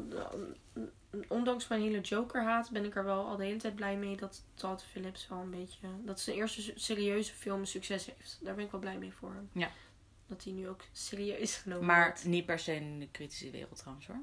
Ondanks 1.27 1.67
mijn 1.67 1.81
hele 1.81 2.01
Joker-haat 2.01 2.71
ben 2.71 2.85
ik 2.85 2.95
er 2.95 3.03
wel 3.03 3.25
al 3.25 3.37
de 3.37 3.43
hele 3.43 3.59
tijd 3.59 3.75
blij 3.75 3.97
mee 3.97 4.17
dat 4.17 4.43
Todd 4.53 4.83
Phillips 4.83 5.27
wel 5.27 5.39
een 5.39 5.49
beetje... 5.49 5.87
Dat 6.05 6.19
zijn 6.19 6.35
eerste 6.35 6.73
serieuze 6.75 7.33
film 7.33 7.65
succes 7.65 8.05
heeft. 8.05 8.39
Daar 8.41 8.55
ben 8.55 8.65
ik 8.65 8.71
wel 8.71 8.79
blij 8.79 8.97
mee 8.97 9.13
voor 9.13 9.33
hem. 9.33 9.49
Ja. 9.51 9.69
Dat 10.27 10.43
hij 10.43 10.53
nu 10.53 10.67
ook 10.69 10.81
serieus 10.91 11.55
genomen 11.55 11.85
Maar 11.85 12.05
wordt. 12.05 12.25
niet 12.25 12.45
per 12.45 12.59
se 12.59 12.75
in 12.75 12.99
de 12.99 13.07
kritische 13.11 13.49
wereld 13.49 13.77
trouwens 13.77 14.07
hoor. 14.07 14.21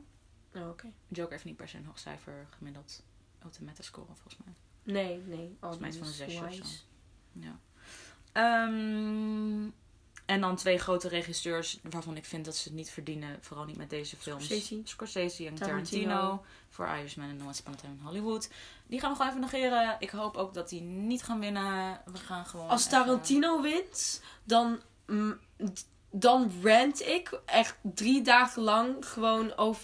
Oh, 0.54 0.68
oké. 0.68 0.92
Joker 1.08 1.32
heeft 1.32 1.44
niet 1.44 1.56
per 1.56 1.68
se 1.68 1.76
een 1.76 1.84
hoog 1.84 1.98
cijfer 1.98 2.46
gemiddeld 2.50 3.02
op 3.44 3.52
de 3.52 3.64
metascore 3.64 4.06
volgens 4.06 4.36
mij. 4.44 4.54
Nee, 4.82 5.22
nee. 5.26 5.56
Volgens 5.60 5.80
mij 5.80 5.88
is 5.90 5.96
van 5.96 6.06
een 6.06 6.12
zesje 6.12 6.44
of 6.44 6.54
zo. 6.54 6.64
Ja. 7.32 7.58
Ehm, 8.32 9.68
en 10.30 10.40
dan 10.40 10.56
twee 10.56 10.78
grote 10.78 11.08
regisseurs 11.08 11.78
waarvan 11.90 12.16
ik 12.16 12.24
vind 12.24 12.44
dat 12.44 12.56
ze 12.56 12.68
het 12.68 12.76
niet 12.76 12.90
verdienen. 12.90 13.38
Vooral 13.40 13.64
niet 13.64 13.76
met 13.76 13.90
deze 13.90 14.16
films. 14.16 14.44
Scorsese. 14.44 14.80
Scorsese 14.84 15.46
en 15.46 15.54
Tarantino. 15.54 16.08
Tarantino. 16.08 16.44
Voor 16.68 16.86
Irishman 16.98 17.28
en 17.28 17.42
Once 17.46 17.60
Upon 17.60 17.72
a 17.74 17.76
Time 17.76 17.92
in 17.94 18.04
Hollywood. 18.04 18.48
Die 18.86 19.00
gaan 19.00 19.10
we 19.10 19.16
gewoon 19.16 19.30
even 19.30 19.40
negeren. 19.42 19.96
Ik 19.98 20.10
hoop 20.10 20.36
ook 20.36 20.54
dat 20.54 20.68
die 20.68 20.80
niet 20.80 21.22
gaan 21.22 21.40
winnen. 21.40 22.00
We 22.04 22.18
gaan 22.18 22.46
gewoon 22.46 22.68
Als 22.68 22.86
even- 22.86 22.98
Tarantino 22.98 23.60
wint, 23.60 24.22
dan, 24.44 24.80
mm, 25.06 25.38
dan 26.10 26.52
rant 26.62 27.06
ik 27.06 27.40
echt 27.46 27.76
drie 27.82 28.22
dagen 28.22 28.62
lang 28.62 29.06
gewoon 29.06 29.56
over. 29.56 29.82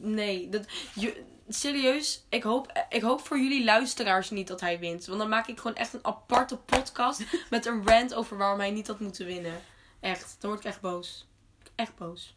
Nee, 0.00 0.48
dat, 0.48 0.64
je, 0.94 1.22
serieus, 1.48 2.24
ik 2.28 2.42
hoop, 2.42 2.86
ik 2.88 3.02
hoop 3.02 3.20
voor 3.26 3.38
jullie 3.38 3.64
luisteraars 3.64 4.30
niet 4.30 4.48
dat 4.48 4.60
hij 4.60 4.78
wint. 4.78 5.06
Want 5.06 5.18
dan 5.18 5.28
maak 5.28 5.46
ik 5.46 5.58
gewoon 5.58 5.76
echt 5.76 5.92
een 5.94 6.04
aparte 6.04 6.56
podcast 6.56 7.22
met 7.50 7.66
een 7.66 7.86
rant 7.86 8.14
over 8.14 8.36
waarom 8.36 8.58
hij 8.58 8.70
niet 8.70 8.86
had 8.86 9.00
moeten 9.00 9.26
winnen. 9.26 9.60
Echt, 10.04 10.36
dan 10.40 10.50
word 10.50 10.62
ik 10.62 10.70
echt 10.70 10.80
boos. 10.80 11.28
Echt 11.74 11.96
boos. 11.96 12.36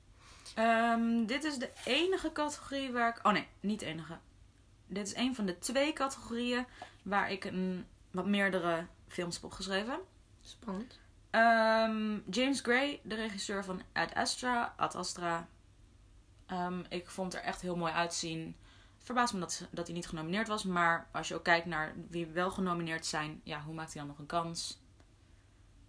Ehm, 0.55 1.25
dit 1.25 1.43
is 1.43 1.57
de 1.57 1.71
enige 1.85 2.31
categorie 2.31 2.91
waar 2.91 3.17
ik... 3.17 3.25
Oh 3.25 3.31
nee, 3.31 3.47
niet 3.59 3.79
de 3.79 3.85
enige. 3.85 4.17
Dit 4.85 5.07
is 5.07 5.15
een 5.15 5.35
van 5.35 5.45
de 5.45 5.59
twee 5.59 5.93
categorieën 5.93 6.65
waar 7.03 7.31
ik 7.31 7.43
een, 7.43 7.87
wat 8.11 8.25
meerdere 8.25 8.87
films 9.07 9.35
heb 9.35 9.43
opgeschreven. 9.43 9.99
Spannend. 10.41 10.99
Ehm, 11.29 12.19
James 12.29 12.61
Gray, 12.61 12.99
de 13.03 13.15
regisseur 13.15 13.63
van 13.63 13.81
Ad 13.93 14.13
Astra. 14.13 14.73
Ad 14.77 14.95
Astra. 14.95 15.47
Ehm, 16.45 16.83
ik 16.89 17.09
vond 17.09 17.33
er 17.33 17.41
echt 17.41 17.61
heel 17.61 17.75
mooi 17.75 17.93
uitzien. 17.93 18.55
Het 18.97 19.05
verbaast 19.05 19.33
me 19.33 19.39
dat, 19.39 19.67
dat 19.71 19.85
hij 19.85 19.95
niet 19.95 20.07
genomineerd 20.07 20.47
was. 20.47 20.63
Maar 20.63 21.07
als 21.11 21.27
je 21.27 21.35
ook 21.35 21.43
kijkt 21.43 21.65
naar 21.65 21.93
wie 22.09 22.27
wel 22.27 22.51
genomineerd 22.51 23.05
zijn. 23.05 23.41
Ja, 23.43 23.61
hoe 23.61 23.73
maakt 23.73 23.93
hij 23.93 24.01
dan 24.01 24.09
nog 24.09 24.19
een 24.19 24.25
kans? 24.25 24.81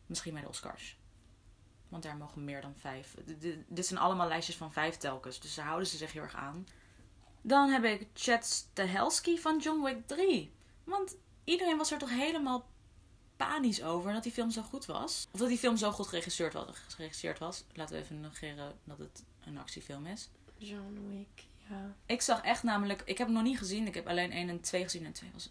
Misschien 0.07 0.33
bij 0.33 0.43
de 0.43 0.49
Oscars. 0.49 0.98
Want 1.89 2.03
daar 2.03 2.17
mogen 2.17 2.45
meer 2.45 2.61
dan 2.61 2.75
vijf. 2.77 3.15
D- 3.39 3.57
dit 3.69 3.87
zijn 3.87 4.01
allemaal 4.01 4.29
lijstjes 4.29 4.57
van 4.57 4.73
vijf 4.73 4.97
telkens. 4.97 5.41
Dus 5.41 5.55
daar 5.55 5.67
houden 5.67 5.87
ze 5.89 5.97
zich 5.97 6.13
heel 6.13 6.23
erg 6.23 6.35
aan. 6.37 6.67
Dan 7.43 7.69
heb 7.71 7.85
ik 7.85 8.07
Chad 8.15 8.45
Stahelski 8.45 9.39
van 9.39 9.59
John 9.59 9.83
Wick 9.85 10.07
3. 10.07 10.53
Want 10.85 11.17
iedereen 11.45 11.77
was 11.77 11.93
er 11.93 11.99
toch 11.99 12.11
helemaal 12.11 12.67
panisch 13.37 13.83
over 13.83 14.13
dat 14.13 14.23
die 14.23 14.33
film 14.33 14.51
zo 14.51 14.63
goed 14.63 14.87
was. 14.87 15.27
Of 15.33 15.41
dat 15.41 15.49
die 15.49 15.59
film 15.59 15.77
zo 15.77 15.91
goed 15.91 16.07
geregisseerd 16.07 16.53
was. 16.53 16.77
geregisseerd 16.89 17.39
was. 17.39 17.65
Laten 17.73 17.95
we 17.97 18.01
even 18.03 18.21
negeren 18.21 18.79
dat 18.85 18.99
het 18.99 19.25
een 19.45 19.59
actiefilm 19.59 20.07
is. 20.07 20.29
John 20.57 20.99
Wick, 21.09 21.45
ja. 21.69 21.95
Ik 22.07 22.21
zag 22.23 22.43
echt 22.43 22.63
namelijk... 22.63 23.03
Ik 23.05 23.19
heb 23.19 23.27
hem 23.27 23.37
nog 23.37 23.45
niet 23.47 23.59
gezien. 23.59 23.87
Ik 23.87 23.95
heb 23.95 24.07
alleen 24.09 24.33
1 24.33 24.49
en 24.49 24.61
2 24.61 24.83
gezien. 24.83 25.05
En 25.05 25.13
2 25.13 25.31
was... 25.33 25.51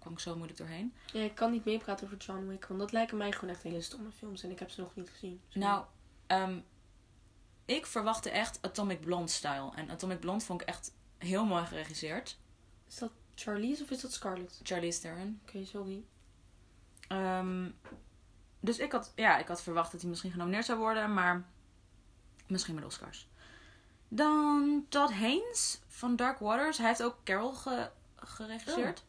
Oh, 0.00 0.06
kwam 0.06 0.12
ik 0.12 0.18
zo 0.18 0.34
moeilijk 0.36 0.58
doorheen. 0.58 0.94
Ja, 1.12 1.22
ik 1.22 1.34
kan 1.34 1.50
niet 1.50 1.64
meepraten 1.64 2.06
over 2.06 2.18
John 2.18 2.46
Wick, 2.46 2.66
want 2.66 2.80
dat 2.80 2.92
lijken 2.92 3.16
mij 3.16 3.32
gewoon 3.32 3.50
echt 3.54 3.62
hele 3.62 3.80
stomme 3.80 4.10
films 4.12 4.42
en 4.42 4.50
ik 4.50 4.58
heb 4.58 4.70
ze 4.70 4.80
nog 4.80 4.94
niet 4.94 5.10
gezien. 5.10 5.40
Sorry. 5.48 5.66
Nou, 5.66 5.84
ehm, 6.26 6.60
ik 7.64 7.86
verwachtte 7.86 8.30
echt 8.30 8.58
Atomic 8.62 9.00
Blonde 9.00 9.30
style. 9.30 9.70
En 9.74 9.90
Atomic 9.90 10.20
Blonde 10.20 10.44
vond 10.44 10.60
ik 10.60 10.68
echt 10.68 10.92
heel 11.18 11.44
mooi 11.44 11.66
geregisseerd. 11.66 12.38
Is 12.88 12.96
dat 12.98 13.12
Charlize 13.34 13.82
of 13.82 13.90
is 13.90 14.00
dat 14.00 14.12
Scarlett? 14.12 14.60
Charlize 14.62 15.00
Theron. 15.00 15.40
Oké, 15.42 15.64
sorry. 15.64 16.04
Ehm, 17.08 17.70
dus 18.60 18.78
ik 18.78 18.92
had, 18.92 19.12
ja, 19.14 19.38
ik 19.38 19.48
had 19.48 19.62
verwacht 19.62 19.92
dat 19.92 20.00
hij 20.00 20.10
misschien 20.10 20.30
genomineerd 20.30 20.64
zou 20.64 20.78
worden, 20.78 21.14
maar 21.14 21.44
misschien 22.46 22.74
met 22.74 22.84
Oscars. 22.84 23.28
Dan 24.08 24.86
Todd 24.88 25.12
Haynes 25.12 25.80
van 25.86 26.16
Dark 26.16 26.38
Waters. 26.38 26.78
Hij 26.78 26.86
heeft 26.86 27.02
ook 27.02 27.16
Carol 27.24 27.52
ge- 27.52 27.90
geregisseerd. 28.16 29.04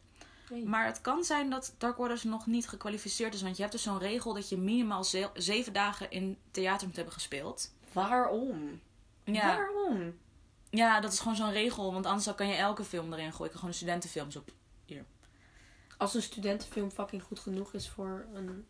Maar 0.60 0.86
het 0.86 1.00
kan 1.00 1.24
zijn 1.24 1.50
dat 1.50 1.74
Dark 1.78 1.96
Waters 1.96 2.22
nog 2.22 2.46
niet 2.46 2.68
gekwalificeerd 2.68 3.34
is. 3.34 3.42
Want 3.42 3.54
je 3.56 3.60
hebt 3.62 3.74
dus 3.74 3.82
zo'n 3.82 3.98
regel 3.98 4.34
dat 4.34 4.48
je 4.48 4.58
minimaal 4.58 5.04
ze- 5.04 5.30
zeven 5.34 5.72
dagen 5.72 6.10
in 6.10 6.38
theater 6.50 6.86
moet 6.86 6.96
hebben 6.96 7.14
gespeeld. 7.14 7.72
Waarom? 7.92 8.80
Ja, 9.24 9.56
Waarom? 9.56 10.18
ja 10.70 11.00
dat 11.00 11.12
is 11.12 11.18
gewoon 11.18 11.36
zo'n 11.36 11.50
regel. 11.52 11.92
Want 11.92 12.06
anders 12.06 12.34
kan 12.34 12.46
je 12.48 12.54
elke 12.54 12.84
film 12.84 13.12
erin 13.12 13.30
gooien. 13.30 13.44
Ik 13.44 13.50
kan 13.50 13.58
gewoon 13.58 13.74
studentenfilms 13.74 14.36
op. 14.36 14.50
Als 15.96 16.14
een 16.14 16.22
studentenfilm 16.22 16.90
fucking 16.90 17.22
goed 17.22 17.38
genoeg 17.38 17.72
is 17.74 17.88
voor 17.88 18.26
een... 18.34 18.66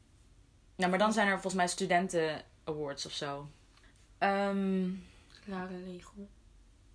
Ja, 0.76 0.88
maar 0.88 0.98
dan 0.98 1.12
zijn 1.12 1.26
er 1.26 1.32
volgens 1.32 1.54
mij 1.54 1.66
studenten 1.68 2.42
awards 2.64 3.06
of 3.06 3.12
zo. 3.12 3.48
Ehm, 4.18 4.90
Rare 5.46 5.84
regel. 5.84 6.28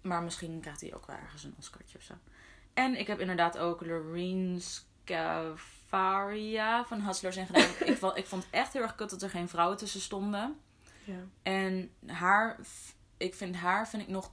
Maar 0.01 0.23
misschien 0.23 0.59
krijgt 0.59 0.81
hij 0.81 0.93
ook 0.95 1.07
wel 1.07 1.15
ergens 1.15 1.43
een 1.43 1.55
Oscartje 1.59 1.97
of 1.97 2.03
zo. 2.03 2.13
En 2.77 2.99
ik 2.99 3.07
heb 3.07 3.19
inderdaad 3.19 3.57
ook 3.57 3.85
Loreen 3.85 4.61
Scavaria 5.85 6.85
van 6.85 7.01
Hustlers 7.01 7.37
in 7.37 7.45
gedaan. 7.45 7.69
ik, 7.91 7.97
vond, 7.97 8.17
ik 8.17 8.25
vond 8.25 8.43
het 8.43 8.53
echt 8.53 8.73
heel 8.73 8.81
erg 8.81 8.95
kut 8.95 9.09
dat 9.09 9.21
er 9.21 9.29
geen 9.29 9.49
vrouwen 9.49 9.77
tussen 9.77 10.01
stonden. 10.01 10.59
Ja. 11.03 11.23
En 11.43 11.91
haar, 12.05 12.59
ik 13.17 13.35
vind 13.35 13.55
haar, 13.55 13.87
vind 13.87 14.03
ik 14.03 14.07
nog 14.07 14.31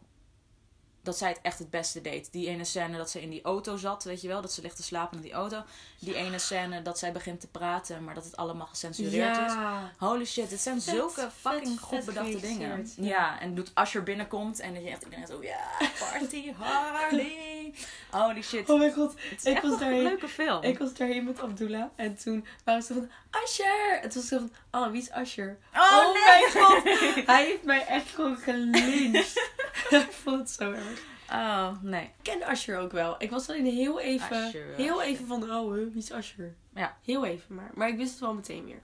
dat 1.04 1.18
zij 1.18 1.28
het 1.28 1.38
echt 1.42 1.58
het 1.58 1.70
beste 1.70 2.00
deed. 2.00 2.32
Die 2.32 2.48
ene 2.48 2.64
scène 2.64 2.96
dat 2.96 3.10
ze 3.10 3.22
in 3.22 3.30
die 3.30 3.42
auto 3.42 3.76
zat, 3.76 4.04
weet 4.04 4.20
je 4.20 4.28
wel, 4.28 4.40
dat 4.40 4.52
ze 4.52 4.62
ligt 4.62 4.76
te 4.76 4.82
slapen 4.82 5.16
in 5.16 5.22
die 5.22 5.32
auto. 5.32 5.62
Die 5.98 6.14
ene 6.14 6.38
scène 6.38 6.82
dat 6.82 6.98
zij 6.98 7.12
begint 7.12 7.40
te 7.40 7.46
praten, 7.46 8.04
maar 8.04 8.14
dat 8.14 8.24
het 8.24 8.36
allemaal 8.36 8.66
gecensureerd 8.66 9.36
is. 9.46 9.52
Holy 9.98 10.24
shit, 10.24 10.50
dit 10.50 10.60
zijn 10.60 10.82
Vet, 10.82 10.94
zulke 10.94 11.28
fucking 11.40 11.68
vet, 11.68 11.78
goed 11.78 11.96
vet 11.96 12.06
bedachte 12.06 12.40
dingen. 12.40 12.90
Ja. 12.96 13.06
ja. 13.06 13.40
en 13.40 13.54
doet 13.54 13.70
Asher 13.74 14.02
binnenkomt 14.02 14.60
en 14.60 14.74
dat 14.74 14.82
je 14.82 14.90
echt 14.90 15.04
iedereen 15.04 15.26
zo, 15.26 15.42
ja, 15.42 15.88
party 15.98 16.52
Harley. 16.58 17.74
Holy 18.10 18.42
shit. 18.42 18.70
Oh 18.70 18.78
mijn 18.78 18.92
god. 18.92 19.14
het 19.16 19.38
is 19.38 19.44
ik 19.44 19.54
echt 19.54 19.62
was 19.62 19.72
een 19.72 19.78
daarheen. 19.78 20.02
leuke 20.02 20.28
film. 20.28 20.62
Ik 20.62 20.78
was 20.78 20.94
daarheen 20.94 21.24
met 21.24 21.40
Abdullah 21.40 21.86
en 21.96 22.16
toen 22.16 22.46
waren 22.64 22.82
ze 22.82 22.92
van 22.94 23.10
Asher! 23.30 24.00
En 24.02 24.08
toen 24.10 24.20
was 24.20 24.28
ze 24.28 24.38
van, 24.38 24.80
oh 24.82 24.90
wie 24.90 25.00
is 25.02 25.10
Asher? 25.10 25.58
oh, 25.74 26.12
nee. 26.12 26.22
mijn 26.24 26.64
god! 26.64 26.82
Hij 27.26 27.44
heeft 27.44 27.62
mij 27.62 27.86
echt 27.86 28.08
gewoon 28.14 28.36
gelyncht. 28.36 29.50
ik 29.90 30.12
vond 30.22 30.38
het 30.38 30.50
zo 30.50 30.72
erg. 30.72 30.93
Oh, 31.30 31.82
nee. 31.82 32.04
Ik 32.04 32.12
ken 32.22 32.42
Asher 32.42 32.78
ook 32.78 32.92
wel. 32.92 33.14
Ik 33.18 33.30
was 33.30 33.48
alleen 33.48 33.64
heel 33.66 34.00
even, 34.00 34.50
heel 34.76 35.02
even 35.02 35.26
van, 35.26 35.50
oh, 35.50 35.72
wie 35.74 35.90
is 35.94 36.12
Asher? 36.12 36.54
Ja. 36.74 36.96
Heel 37.02 37.24
even 37.24 37.54
maar. 37.54 37.70
Maar 37.74 37.88
ik 37.88 37.96
wist 37.96 38.10
het 38.10 38.20
wel 38.20 38.34
meteen 38.34 38.64
weer. 38.64 38.82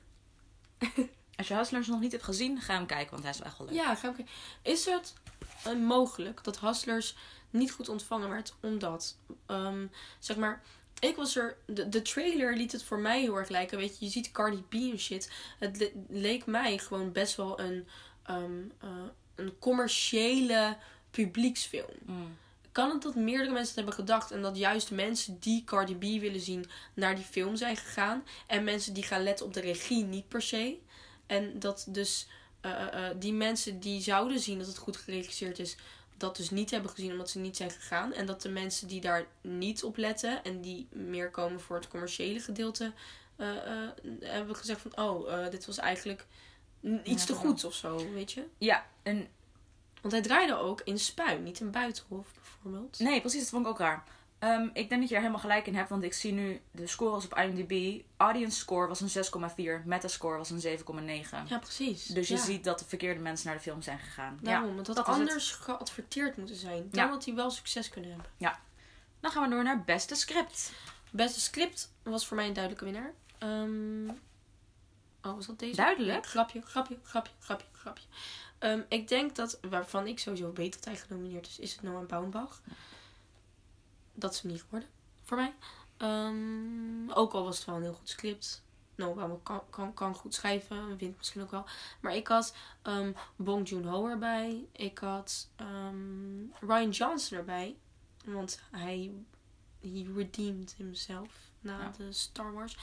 Als 1.37 1.49
je 1.49 1.55
Hustlers 1.55 1.87
nog 1.87 2.01
niet 2.01 2.13
hebt 2.13 2.25
gezien, 2.25 2.61
ga 2.61 2.75
hem 2.75 2.87
kijken, 2.87 3.11
want 3.11 3.23
hij 3.23 3.31
is 3.33 3.39
wel 3.39 3.47
echt 3.47 3.59
wel 3.59 3.67
leuk. 3.67 3.77
Ja, 3.77 3.95
ga 3.95 4.09
ik 4.09 4.15
kijken. 4.15 4.35
Is 4.63 4.85
het 4.85 5.15
eh, 5.65 5.73
mogelijk 5.75 6.45
dat 6.45 6.61
Hustlers 6.61 7.17
niet 7.51 7.73
goed 7.73 7.89
ontvangen 7.89 8.29
werd 8.29 8.55
omdat, 8.63 9.17
ehm, 9.47 9.87
zeg 10.19 10.37
maar, 10.37 10.63
ik 10.99 11.17
was 11.17 11.37
er, 11.37 11.57
de, 11.67 11.89
de 11.89 12.03
trailer 12.03 12.57
liet 12.57 12.73
het 12.73 12.83
voor 12.85 12.99
mij 12.99 13.21
heel 13.21 13.37
erg 13.37 13.49
lijken. 13.49 13.79
Weet 13.79 13.99
je, 13.99 14.05
je 14.05 14.11
ziet 14.11 14.31
Cardi 14.31 14.63
B 14.69 14.73
en 14.75 14.99
shit. 14.99 15.31
Het 15.59 15.79
le- 15.79 15.91
leek 16.09 16.47
mij 16.47 16.79
gewoon 16.79 17.13
best 17.13 17.37
wel 17.37 17.61
een, 17.61 17.89
ehm, 18.23 18.61
eh, 18.81 18.89
een 19.35 19.59
commerciële 19.59 20.77
publieksfilm. 21.11 21.95
Mm. 22.03 22.37
kan 22.73 22.91
het 22.91 23.03
dat 23.03 23.15
meerdere 23.15 23.51
mensen 23.51 23.67
het 23.67 23.77
hebben 23.77 23.95
gedacht 23.95 24.31
en 24.31 24.43
dat 24.43 24.57
juist 24.57 24.91
mensen 24.91 25.37
die 25.41 25.65
Cardi 25.65 25.95
B 25.95 26.21
willen 26.21 26.41
zien 26.41 26.67
naar 26.95 27.15
die 27.15 27.25
film 27.25 27.57
zijn 27.57 27.77
gegaan 27.77 28.25
en 28.47 28.65
mensen 28.65 28.95
die 28.95 29.03
gaan 29.03 29.23
letten 29.23 29.47
op 29.47 29.55
de 29.55 29.61
regie 29.61 30.05
niet 30.05 30.29
per 30.29 30.43
se. 30.43 30.79
En 31.27 31.59
dat 31.59 31.87
dus 31.89 32.27
eh, 32.61 32.71
eh, 32.71 33.11
eh, 33.11 33.17
die 33.19 33.33
mensen 33.33 33.81
die 33.81 34.01
zouden 34.01 34.41
zien 34.41 34.59
dat 34.59 34.67
het 34.67 34.77
goed 34.79 34.97
geregisseerd 34.97 35.59
is, 35.59 35.77
dat 36.17 36.37
dus 36.37 36.51
niet 36.51 36.71
hebben 36.71 36.91
gezien 36.91 37.11
omdat 37.13 37.31
ze 37.31 37.39
niet 37.39 37.57
zijn 37.57 37.71
gegaan. 37.71 38.13
En 38.13 38.27
dat 38.27 38.43
de 38.43 38.49
mensen 38.49 38.89
die 38.89 39.01
daar 39.01 39.27
niet 39.41 39.85
op 39.85 39.97
letten 39.97 40.45
en 40.45 40.61
die 40.61 40.89
meer 40.91 41.31
komen 41.31 41.61
voor 41.61 41.77
het 41.77 41.89
commerciële 41.89 42.41
gedeelte, 42.41 42.93
hebben 44.21 44.57
gezegd 44.57 44.81
van 44.81 44.97
oh, 44.97 45.51
dit 45.51 45.67
was 45.67 45.79
eigenlijk 45.79 46.27
iets 47.05 47.21
Ja, 47.21 47.27
te 47.27 47.33
wel. 47.33 47.41
goeds 47.43 47.65
of 47.65 47.75
zo, 47.75 48.13
weet 48.13 48.33
je. 48.33 48.45
Ja, 48.59 48.87
en 49.03 49.29
Want 50.01 50.13
hij 50.13 50.23
draaide 50.23 50.57
ook 50.57 50.81
in 50.85 50.99
Spuin, 50.99 51.43
niet 51.43 51.61
in 51.61 51.71
Buitenhof 51.71 52.27
bijvoorbeeld. 52.35 52.99
nee, 52.99 53.21
precies, 53.21 53.41
dat 53.41 53.49
vond 53.49 53.65
ik 53.65 53.71
ook 53.71 53.79
raar. 53.79 54.05
Ehm, 54.39 54.69
ik 54.73 54.89
denk 54.89 55.01
dat 55.01 55.09
je 55.09 55.15
er 55.15 55.21
helemaal 55.21 55.41
gelijk 55.41 55.67
in 55.67 55.75
hebt, 55.75 55.89
want 55.89 56.03
ik 56.03 56.13
zie 56.15 56.33
nu 56.33 56.61
de 56.71 56.87
scores 56.87 57.25
op 57.25 57.39
IMDb. 57.39 58.03
Audience 58.17 58.59
score 58.59 58.87
was 58.89 59.01
een 59.01 59.09
6,4, 59.09 59.83
metascore 59.87 60.37
was 60.39 60.51
een 60.51 60.61
7,9. 60.61 61.47
Ja, 61.47 61.59
precies. 61.59 62.05
Dus 62.07 62.29
je 62.29 62.35
Ja. 62.35 62.41
ziet 62.43 62.65
dat 62.65 62.79
de 62.79 62.85
verkeerde 62.85 63.21
mensen 63.21 63.47
naar 63.47 63.57
de 63.57 63.63
film 63.63 63.83
zijn 63.83 63.99
gegaan. 63.99 64.39
Daarom, 64.43 64.69
ja, 64.69 64.75
want 64.75 64.87
dat 64.87 64.97
had 64.97 65.07
het. 65.07 65.17
anders 65.17 65.51
geadverteerd 65.53 66.37
moeten 66.37 66.57
zijn. 66.57 66.89
Dan 66.91 67.05
Ja. 67.05 67.09
had 67.11 67.25
hij 67.25 67.35
wel 67.35 67.51
succes 67.51 67.89
kunnen 67.89 68.11
hebben. 68.11 68.29
Dan 69.21 69.31
gaan 69.31 69.43
we 69.43 69.49
door 69.55 69.63
naar 69.65 69.85
beste 69.85 70.15
script. 70.15 70.73
Beste 71.11 71.41
script 71.41 71.93
was 72.03 72.27
voor 72.27 72.37
mij 72.37 72.47
een 72.47 72.53
duidelijke 72.53 72.85
winnaar. 72.85 73.13
Ehm, 73.39 74.09
oh, 75.23 75.35
was 75.37 75.47
dat 75.47 75.59
deze? 75.59 75.77
Duidelijk? 75.77 76.27
Grapje, 76.27 76.61
grapje, 76.63 76.99
grapje, 77.03 77.33
grapje, 77.41 77.67
grapje. 77.73 78.05
Ehm, 78.61 78.81
ik 78.89 79.09
denk 79.09 79.37
dat, 79.37 79.59
waarvan 79.71 80.07
ik 80.07 80.19
sowieso 80.19 80.53
weet 80.53 80.73
dat 80.73 80.85
hij 80.85 80.97
genomineerd 80.97 81.47
is, 81.47 81.59
is 81.59 81.73
het 81.73 81.83
Noah 81.83 82.07
Baumbach. 82.07 82.61
Dat 84.15 84.33
is 84.33 84.41
hem 84.41 84.51
niet 84.51 84.63
geworden, 84.63 84.89
voor 85.23 85.37
mij. 85.37 85.55
Ehm, 85.97 87.11
ook 87.11 87.33
al 87.33 87.45
was 87.45 87.57
het 87.57 87.67
wel 87.67 87.77
een 87.77 87.83
heel 87.83 87.93
goed 87.93 88.09
script. 88.09 88.63
Noah 88.95 89.17
Baumbach 89.17 89.43
kan, 89.43 89.63
kan, 89.71 89.95
kan 89.95 90.15
goed 90.15 90.35
schrijven, 90.35 90.97
wint 90.97 91.17
misschien 91.17 91.43
ook 91.43 91.51
wel. 91.51 91.65
Maar 92.01 92.15
ik 92.15 92.27
had 92.27 92.55
ehm, 92.83 93.13
Bong 93.37 93.69
Joon-ho 93.69 94.09
erbij. 94.09 94.67
Ik 94.73 94.99
had 94.99 95.49
Ryan 96.61 96.91
Johnson 96.91 97.39
erbij. 97.39 97.77
Want 98.25 98.61
hij 98.71 99.11
he 99.81 100.13
redeemed 100.15 100.75
himself 100.77 101.29
na 101.61 101.79
Ja. 101.79 101.93
de 101.97 102.13
Star 102.13 102.53
Wars. 102.53 102.77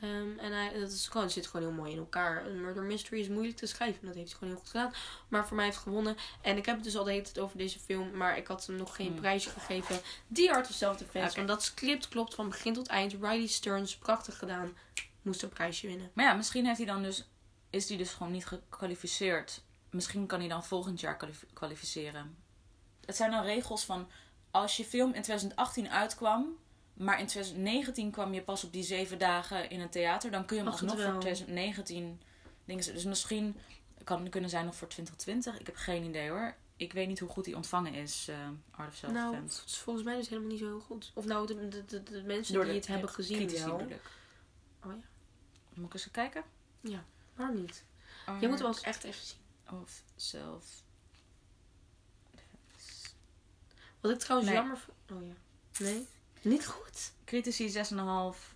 Ehm, 0.00 0.38
en 0.38 0.52
hij, 0.52 0.78
dat 0.78 0.90
is 0.92 1.08
gewoon, 1.08 1.30
zit 1.30 1.46
gewoon 1.46 1.66
heel 1.66 1.76
mooi 1.76 1.92
in 1.92 1.98
elkaar. 1.98 2.46
Een 2.46 2.60
murder 2.60 2.82
mystery 2.82 3.20
is 3.20 3.28
moeilijk 3.28 3.56
te 3.56 3.66
schrijven. 3.66 4.00
En 4.00 4.06
dat 4.06 4.16
heeft 4.16 4.28
hij 4.28 4.38
gewoon 4.38 4.54
heel 4.54 4.62
goed 4.62 4.70
gedaan. 4.70 4.92
Maar 5.28 5.46
voor 5.46 5.56
mij 5.56 5.64
heeft 5.64 5.76
hij 5.76 5.86
gewonnen. 5.86 6.16
En 6.42 6.56
ik 6.56 6.66
heb 6.66 6.74
het 6.74 6.84
dus 6.84 6.96
al 6.96 7.04
de 7.04 7.10
hele 7.10 7.22
tijd 7.22 7.38
over 7.38 7.58
deze 7.58 7.78
film. 7.78 8.16
Maar 8.16 8.36
ik 8.36 8.46
had 8.46 8.66
hem 8.66 8.76
nog 8.76 8.96
geen 8.96 9.06
Hmm. 9.10 9.20
prijsje 9.20 9.50
gegeven. 9.50 10.00
Die 10.26 10.52
Art 10.52 10.68
of 10.68 10.74
Self-Defense. 10.74 11.36
Want 11.36 11.48
dat 11.48 11.62
script 11.62 12.08
klopt 12.08 12.34
van 12.34 12.48
begin 12.48 12.72
tot 12.74 12.86
eind. 12.86 13.12
Riley 13.12 13.46
Stearns, 13.46 13.96
prachtig 13.96 14.38
gedaan. 14.38 14.76
Moest 15.22 15.42
een 15.42 15.48
prijsje 15.48 15.86
winnen. 15.86 16.10
Maar 16.14 16.24
ja, 16.24 16.32
misschien 16.34 16.64
heeft 16.66 16.78
hij 16.78 16.86
dan 16.86 17.02
dus, 17.02 17.28
is 17.70 17.88
hij 17.88 17.98
dus 17.98 18.10
gewoon 18.10 18.32
niet 18.32 18.46
gekwalificeerd. 18.46 19.62
Misschien 19.90 20.26
kan 20.26 20.38
hij 20.38 20.48
dan 20.48 20.64
volgend 20.64 21.00
jaar 21.00 21.16
kwalif- 21.16 21.46
kwalificeren. 21.52 22.36
Het 23.04 23.16
zijn 23.16 23.30
dan 23.30 23.42
regels 23.44 23.84
van, 23.84 24.08
als 24.50 24.76
je 24.76 24.84
film 24.84 25.12
in 25.12 25.22
2018 25.22 25.90
uitkwam, 25.90 26.56
maar 26.98 27.20
in 27.20 27.26
2019 27.26 28.10
kwam 28.10 28.34
je 28.34 28.42
pas 28.42 28.64
op 28.64 28.72
die 28.72 28.82
zeven 28.82 29.18
dagen 29.18 29.70
in 29.70 29.80
een 29.80 29.88
theater, 29.90 30.30
dan 30.30 30.44
kun 30.44 30.56
je 30.56 30.62
hem 30.62 30.72
het 30.72 30.80
alsnog 30.80 31.00
voor 31.02 31.10
wel. 31.12 31.20
2019 31.20 32.20
dingen. 32.64 32.84
Dus 32.94 33.04
misschien 33.04 33.56
kan 34.04 34.20
het 34.22 34.30
kunnen 34.30 34.50
zijn 34.50 34.64
nog 34.64 34.76
voor 34.76 34.88
2020. 34.88 35.60
Ik 35.60 35.66
heb 35.66 35.76
geen 35.76 36.04
idee 36.04 36.28
hoor. 36.30 36.54
Ik 36.76 36.92
weet 36.92 37.08
niet 37.08 37.18
hoe 37.18 37.28
goed 37.28 37.44
die 37.44 37.56
ontvangen 37.56 37.94
is, 37.94 38.26
eh 38.28 38.36
Art 38.70 38.88
of 38.88 38.94
Self 38.94 39.12
Nou, 39.12 39.32
Defense. 39.32 39.60
het 39.60 39.68
is 39.70 39.78
volgens 39.78 40.04
mij 40.04 40.16
dus 40.16 40.28
helemaal 40.28 40.50
niet 40.50 40.58
zo 40.58 40.66
heel 40.66 40.80
goed. 40.80 41.10
Of 41.14 41.24
nou, 41.24 41.46
de, 41.46 41.68
de, 41.68 41.84
de, 41.84 42.02
de 42.02 42.22
mensen 42.22 42.54
Door 42.54 42.64
die 42.64 42.74
het 42.74 42.86
hebben 42.86 43.08
gezien 43.10 43.50
wel. 43.50 43.80
ik. 43.80 44.00
Oh 44.84 44.92
ja. 44.92 44.98
Moet 45.74 45.86
ik 45.86 45.92
eens 45.94 46.10
kijken? 46.10 46.42
Waarom 47.34 47.60
niet? 47.60 47.84
Je 48.40 48.48
moet 48.48 48.58
hem 48.58 48.68
ook 48.68 48.78
echt 48.78 49.04
even 49.04 49.26
zien. 49.26 49.78
Of 49.82 50.02
Self 50.16 50.64
Wat 54.00 54.10
ik 54.10 54.18
trouwens 54.18 54.50
Nee. 54.50 54.58
jammer. 54.60 54.84
Oh 55.12 55.22
ja. 55.26 55.34
Nee? 55.84 56.06
Niet 56.42 56.66
goed. 56.66 57.12
Critici 57.24 57.72
6,5, 57.72 57.82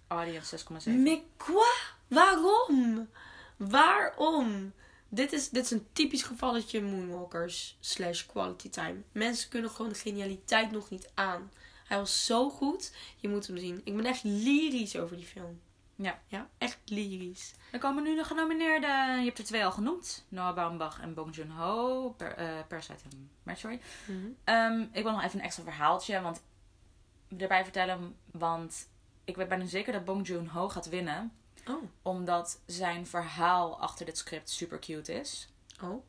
audience 0.07 0.59
6,7. 0.59 0.91
Mais 0.91 1.20
quoi? 1.37 1.72
Waarom? 2.09 3.09
Waarom? 3.57 4.72
Dit 5.09 5.33
is, 5.33 5.49
dit 5.49 5.64
is 5.64 5.70
een 5.70 5.87
typisch 5.93 6.22
gevalletje 6.22 6.83
Moonwalkers 6.83 7.76
slash 7.80 8.26
quality 8.26 8.68
time. 8.68 9.03
Mensen 9.12 9.49
kunnen 9.49 9.70
gewoon 9.70 9.93
de 9.93 9.99
genialiteit 9.99 10.70
nog 10.70 10.91
niet 10.91 11.11
aan. 11.14 11.51
Hij 11.87 11.99
was 11.99 12.26
zo 12.26 12.51
goed. 12.51 12.93
Je 13.16 13.28
moet 13.28 13.47
hem 13.47 13.59
zien. 13.59 13.80
Ik 13.85 13.97
ben 13.97 14.05
echt 14.05 14.24
lyrisch 14.24 14.97
over 14.97 15.16
die 15.16 15.26
film. 15.26 15.61
Ja. 15.97 16.20
Ja, 16.26 16.49
echt 16.59 16.78
lyrisch. 16.85 17.55
Dan 17.70 17.80
komen 17.80 18.03
nu 18.03 18.16
de 18.16 18.24
genomineerden. 18.24 19.18
Je 19.18 19.24
hebt 19.24 19.39
er 19.39 19.45
twee 19.45 19.64
al 19.64 19.72
genoemd. 19.72 20.24
Noah 20.28 20.55
Baumbach 20.55 21.01
en 21.01 21.14
Bong 21.14 21.35
Joon-ho. 21.37 22.11
Per, 22.11 22.35
eh 22.35 22.49
Parasite 22.68 23.05
en 23.11 23.30
Marjorie. 23.43 23.80
Ehm, 24.45 24.80
ik 24.93 25.03
wil 25.03 25.12
nog 25.12 25.22
even 25.22 25.39
een 25.39 25.45
extra 25.45 25.62
verhaaltje 25.62 26.20
want, 26.20 26.43
erbij 27.39 27.62
vertellen. 27.62 28.16
Want 28.30 28.89
ik 29.24 29.37
weet 29.37 29.49
bijna 29.49 29.66
zeker 29.66 29.93
dat 29.93 30.05
Bong 30.05 30.26
Joon-ho 30.26 30.68
gaat 30.68 30.89
winnen. 30.89 31.33
Oh. 31.68 31.83
Omdat 32.03 32.61
zijn 32.66 33.07
verhaal 33.07 33.80
achter 33.80 34.07
dit 34.07 34.18
script 34.18 34.51
super 34.51 34.78
cute 34.78 35.12
is. 35.12 35.49
Oh. 35.83 36.05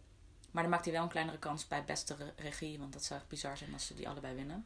Maar 0.51 0.63
dan 0.63 0.71
maakt 0.71 0.85
hij 0.85 0.93
wel 0.93 1.03
een 1.03 1.09
kleinere 1.09 1.39
kans 1.39 1.67
bij 1.67 1.83
beste 1.83 2.15
re- 2.15 2.33
regie. 2.35 2.79
Want 2.79 2.93
dat 2.93 3.03
zou 3.03 3.19
echt 3.19 3.29
bizar 3.29 3.57
zijn 3.57 3.73
als 3.73 3.85
ze 3.87 3.93
die 3.93 4.09
allebei 4.09 4.35
winnen. 4.35 4.65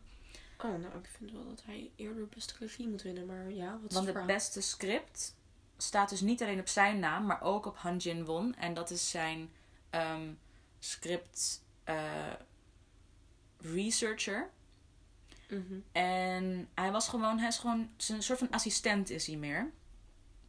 Oh, 0.58 0.80
nou, 0.80 0.98
ik 0.98 1.10
vind 1.18 1.32
wel 1.32 1.48
dat 1.48 1.64
hij 1.66 1.92
eerder 1.96 2.28
beste 2.28 2.54
regie 2.60 2.88
moet 2.88 3.02
winnen. 3.02 3.26
Maar 3.26 3.52
ja, 3.52 3.72
wat 3.72 3.90
is 3.90 3.94
Want 3.96 4.06
het 4.06 4.16
verhaal? 4.16 4.26
beste 4.36 4.62
script 4.62 5.36
staat 5.78 6.10
dus 6.10 6.22
niet 6.22 6.42
alleen 6.42 6.60
op 6.60 6.68
zijn 6.68 7.00
naam, 7.00 7.26
maar 7.26 7.42
ook 7.42 7.66
op 7.66 7.78
Han 7.78 7.98
Jin 7.98 8.26
Won. 8.26 8.56
En 8.56 8.74
dat 8.74 8.90
is 8.90 9.10
zijn 9.10 9.50
ehm, 9.90 10.34
script 10.80 11.64
eh, 11.84 12.34
researcher. 13.58 14.50
Mhm. 15.48 15.80
En 15.92 16.70
hij 16.74 16.92
was 16.92 17.10
gewoon, 17.10 17.40
hij 17.40 17.48
is 17.48 17.58
gewoon, 17.58 17.90
zijn 17.98 18.24
soort 18.24 18.40
van 18.40 18.52
assistent 18.52 19.10
is 19.10 19.28
hij 19.28 19.36
meer. 19.36 19.72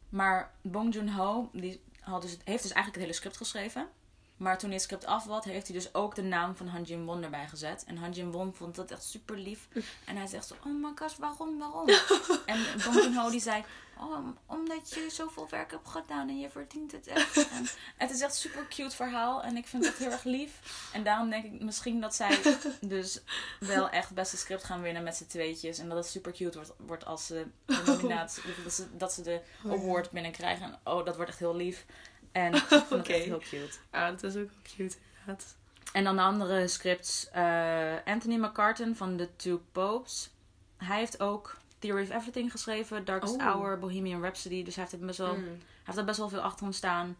Maar 0.09 0.53
Bong 0.61 0.93
Joon-ho, 0.93 1.49
die 1.53 1.81
had 1.99 2.21
dus, 2.21 2.31
heeft 2.31 2.63
dus 2.63 2.71
eigenlijk 2.71 2.93
het 2.93 3.03
hele 3.03 3.13
script 3.13 3.37
geschreven. 3.37 3.89
Maar 4.37 4.57
toen 4.57 4.69
hij 4.69 4.77
het 4.77 4.87
script 4.87 5.05
af 5.05 5.25
was, 5.25 5.45
heeft 5.45 5.67
hij 5.67 5.75
dus 5.75 5.93
ook 5.93 6.15
de 6.15 6.21
naam 6.21 6.55
van 6.55 6.67
Han 6.67 6.83
Jin 6.83 7.05
Won 7.05 7.23
erbij 7.23 7.47
gezet. 7.47 7.83
En 7.87 7.97
Han 7.97 8.11
Jin 8.11 8.31
Won 8.31 8.55
vond 8.55 8.75
dat 8.75 8.91
echt 8.91 9.03
super 9.03 9.37
lief. 9.37 9.67
En 10.05 10.15
hij 10.15 10.27
zegt 10.27 10.47
zo, 10.47 10.55
oh 10.65 10.83
my 10.83 10.91
gosh, 10.95 11.15
waarom, 11.17 11.57
waarom? 11.57 11.87
en 12.45 12.59
Bong 12.83 12.95
Joon-ho 12.95 13.29
die 13.29 13.39
zei, 13.39 13.63
oh, 13.99 14.27
omdat 14.45 14.93
je 14.93 15.07
zoveel 15.09 15.47
werk 15.49 15.71
hebt 15.71 15.87
gedaan 15.89 16.29
en 16.29 16.39
je 16.39 16.49
verdient 16.49 16.91
het 16.91 17.07
echt. 17.07 17.35
En 17.51 17.67
het 17.97 18.11
is 18.11 18.21
echt 18.21 18.31
een 18.31 18.37
super 18.51 18.67
cute 18.67 18.95
verhaal 18.95 19.43
en 19.43 19.57
ik 19.57 19.67
vind 19.67 19.85
het 19.85 19.97
heel 19.97 20.11
erg 20.11 20.23
lief. 20.23 20.51
En 20.93 21.03
daarom 21.03 21.29
denk 21.29 21.45
ik 21.45 21.61
misschien 21.61 22.01
dat 22.01 22.15
zij 22.15 22.39
dus 22.81 23.19
wel 23.59 23.89
echt 23.89 24.13
beste 24.13 24.37
script 24.37 24.63
gaan 24.63 24.81
winnen 24.81 25.03
met 25.03 25.15
z'n 25.15 25.25
tweetjes. 25.27 25.77
En 25.77 25.87
dat 25.89 25.97
het 25.97 26.07
super 26.07 26.31
cute 26.31 26.57
wordt, 26.57 26.73
wordt 26.77 27.05
als 27.05 27.25
ze 27.25 27.45
de 27.65 27.81
nominatie, 27.85 28.43
dat, 28.63 28.73
ze, 28.73 28.97
dat 28.97 29.13
ze 29.13 29.21
de 29.21 29.41
award 29.65 30.11
binnenkrijgen. 30.11 30.65
En 30.65 30.79
oh, 30.83 31.05
dat 31.05 31.15
wordt 31.15 31.29
echt 31.31 31.39
heel 31.39 31.55
lief. 31.55 31.85
En 32.31 32.53
ik 32.55 32.63
het 32.69 32.91
Oké. 32.91 33.13
echt 33.13 33.25
heel 33.25 33.39
cute. 33.39 33.77
Ah, 33.89 34.07
dat 34.07 34.23
is 34.23 34.35
ook 34.35 34.49
cute 34.63 34.95
inderdaad. 35.19 35.55
En 35.93 36.03
dan 36.03 36.15
de 36.15 36.21
andere 36.21 36.67
scripts. 36.67 37.29
eh, 37.29 37.93
Anthony 38.05 38.35
McCartan 38.35 38.95
van 38.95 39.17
The 39.17 39.29
Two 39.35 39.61
Popes. 39.71 40.29
Hij 40.77 40.97
heeft 40.97 41.19
ook 41.19 41.57
Theory 41.79 42.01
of 42.03 42.09
Everything 42.09 42.51
geschreven. 42.51 43.05
Darkest 43.05 43.33
Oh. 43.35 43.41
Hour, 43.41 43.79
Bohemian 43.79 44.21
Rhapsody. 44.21 44.63
Dus 44.63 44.75
hij 44.75 44.83
heeft, 44.83 44.99
er 45.01 45.05
best 45.07 45.17
wel, 45.17 45.35
Mm. 45.35 45.43
hij 45.43 45.57
heeft 45.83 45.97
er 45.97 46.05
best 46.05 46.17
wel 46.17 46.29
veel 46.29 46.41
achter 46.41 46.63
hem 46.63 46.73
staan. 46.73 47.15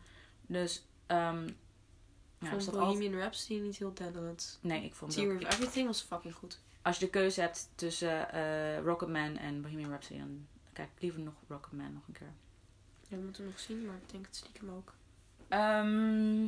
Dus... 0.47 0.84
ehm 1.07 1.47
ja, 2.41 2.45
Ik 2.45 2.51
vond 2.51 2.68
altijd- 2.68 2.84
Bohemian 2.97 3.20
Rhapsody 3.20 3.60
niet 3.60 3.78
heel 3.78 3.93
denderend. 3.93 4.60
Nee, 4.62 4.84
ik 4.84 4.93
vond 4.93 5.12
Theory 5.14 5.36
ook, 5.36 5.41
of 5.41 5.53
Everything 5.53 5.88
was 5.88 6.01
fucking 6.01 6.34
goed. 6.34 6.60
Als 6.82 6.97
je 6.99 7.05
de 7.05 7.12
keuze 7.12 7.41
hebt 7.41 7.70
tussen 7.76 8.32
eh 8.32 8.80
Rocketman 8.84 9.38
en 9.38 9.62
Bohemian 9.62 9.89
Rhapsody... 9.89 10.20
dan 10.20 10.47
kijk 10.74 10.89
ik 10.95 11.01
liever 11.01 11.20
nog 11.22 11.34
Rocketman 11.47 11.93
nog 11.93 12.07
een 12.07 12.14
keer. 12.14 12.32
Ja, 13.07 13.18
we 13.18 13.24
moeten 13.24 13.45
nog 13.45 13.60
zien, 13.60 13.86
maar 13.86 13.95
ik 13.95 14.10
denk 14.12 14.26
het 14.26 14.36
stiekem 14.36 14.70
ook. 14.70 14.93
Ehm, 15.47 16.45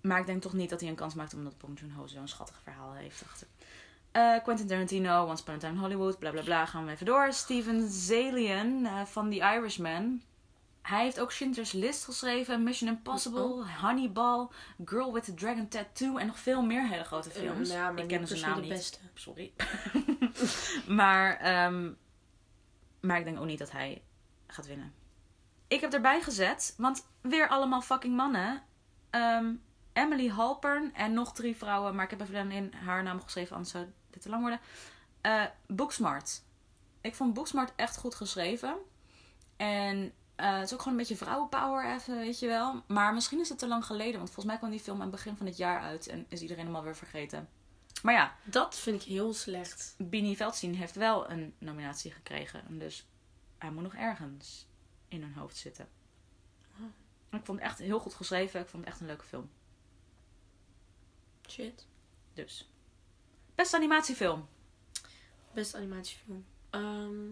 maar 0.00 0.20
ik 0.20 0.26
denk 0.26 0.42
toch 0.42 0.52
niet 0.52 0.70
dat 0.70 0.80
hij 0.80 0.88
een 0.88 0.94
kans 0.94 1.14
maakt 1.14 1.34
omdat 1.34 1.58
Bong 1.58 1.80
Joon-ho 1.80 2.06
zo'n 2.06 2.28
schattig 2.28 2.60
verhaal 2.62 2.92
heeft 2.92 3.22
achter. 3.24 3.46
Eh, 4.12 4.42
Quentin 4.42 4.66
Tarantino, 4.66 5.24
Once 5.26 5.42
Upon 5.42 5.54
a 5.54 5.58
Time 5.58 5.72
in 5.72 5.78
Hollywood, 5.78 6.18
bla 6.18 6.30
bla 6.30 6.42
bla. 6.42 6.66
Gaan 6.66 6.84
we 6.84 6.90
even 6.92 7.06
door. 7.06 7.32
Steven 7.32 7.88
Zalian 7.90 8.86
eh, 8.86 9.04
van 9.04 9.30
The 9.30 9.36
Irishman. 9.36 10.22
Hij 10.82 11.02
heeft 11.02 11.20
ook 11.20 11.32
Schindler's 11.32 11.72
List 11.72 12.04
geschreven, 12.04 12.62
Mission 12.62 12.88
Impossible, 12.90 13.40
Oh. 13.42 13.82
Honeyball, 13.82 14.48
Girl 14.84 15.12
with 15.12 15.24
the 15.24 15.34
Dragon 15.34 15.68
Tattoo 15.68 16.16
en 16.16 16.26
nog 16.26 16.38
veel 16.38 16.62
meer 16.62 16.88
hele 16.88 17.04
grote 17.04 17.30
films. 17.30 17.68
Eh, 17.68 17.74
ja, 17.76 17.90
maar 17.90 18.02
ik 18.02 18.08
ken 18.08 18.26
zijn 18.26 18.38
se 18.38 18.46
naam 18.46 18.54
de 18.54 18.60
niet. 18.60 18.70
beste. 18.70 18.98
Sorry. 19.14 19.52
maar, 20.98 21.36
ehm, 21.36 21.92
maar 23.00 23.18
ik 23.18 23.24
denk 23.24 23.38
ook 23.38 23.46
niet 23.46 23.58
dat 23.58 23.70
hij 23.70 24.02
gaat 24.46 24.66
winnen. 24.66 24.92
Ik 25.68 25.80
heb 25.80 25.92
erbij 25.92 26.20
gezet, 26.20 26.74
want 26.76 27.06
weer 27.20 27.48
allemaal 27.48 27.80
fucking 27.80 28.16
mannen. 28.16 28.62
Ehm, 29.10 29.54
Emily 29.92 30.28
Halpern 30.28 30.94
en 30.94 31.12
nog 31.12 31.32
drie 31.32 31.56
vrouwen, 31.56 31.94
maar 31.94 32.04
ik 32.04 32.10
heb 32.10 32.20
even 32.20 32.50
in 32.50 32.72
haar 32.74 33.02
naam 33.02 33.20
geschreven, 33.22 33.54
anders 33.54 33.72
zou 33.72 33.86
dit 34.18 34.26
te 34.26 34.38
lang 34.38 34.42
worden. 34.42 34.60
Eh 35.20 35.44
Booksmart. 35.66 36.42
Ik 37.00 37.14
vond 37.14 37.34
Booksmart 37.34 37.72
echt 37.76 37.96
goed 37.96 38.14
geschreven. 38.14 38.76
En 39.56 40.12
eh, 40.34 40.54
het 40.54 40.64
is 40.64 40.72
ook 40.72 40.78
gewoon 40.78 40.98
een 40.98 41.04
beetje 41.06 41.24
vrouwenpower 41.24 41.94
even, 41.94 42.16
weet 42.16 42.38
je 42.38 42.46
wel. 42.46 42.82
Maar 42.86 43.14
misschien 43.14 43.40
is 43.40 43.48
het 43.48 43.58
te 43.58 43.68
lang 43.68 43.84
geleden, 43.84 44.16
want 44.16 44.26
volgens 44.26 44.46
mij 44.46 44.56
kwam 44.56 44.70
die 44.70 44.80
film 44.80 44.96
aan 44.96 45.02
het 45.02 45.10
begin 45.10 45.36
van 45.36 45.46
het 45.46 45.56
jaar 45.56 45.80
uit 45.80 46.06
en 46.06 46.26
is 46.28 46.40
iedereen 46.40 46.66
hem 46.66 46.76
alweer 46.76 46.96
vergeten. 46.96 47.48
Maar 48.02 48.14
ja, 48.14 48.36
Dat 48.44 48.78
vind 48.78 49.02
ik 49.02 49.08
heel 49.08 49.34
slecht. 49.34 49.94
Bini 49.98 50.36
Veldstein 50.36 50.74
heeft 50.74 50.94
wel 50.94 51.30
een 51.30 51.54
nominatie 51.58 52.10
gekregen. 52.10 52.66
En 52.66 52.78
dus 52.78 53.06
hij 53.58 53.70
moet 53.70 53.82
nog 53.82 53.94
ergens 53.94 54.66
in 55.08 55.22
hun 55.22 55.34
hoofd 55.34 55.56
zitten. 55.56 55.88
Ik 57.30 57.44
vond 57.44 57.58
het 57.58 57.68
echt 57.68 57.78
heel 57.78 58.00
goed 58.00 58.14
geschreven. 58.14 58.60
Ik 58.60 58.68
vond 58.68 58.84
het 58.84 58.92
echt 58.92 59.00
een 59.00 59.06
leuke 59.06 59.24
film. 59.24 59.50
Shit. 61.48 61.86
Dus. 62.34 62.68
Beste 63.58 63.76
animatiefilm. 63.76 64.48
Beste 65.52 65.76
animatiefilm. 65.76 66.44
Ehm, 66.70 67.30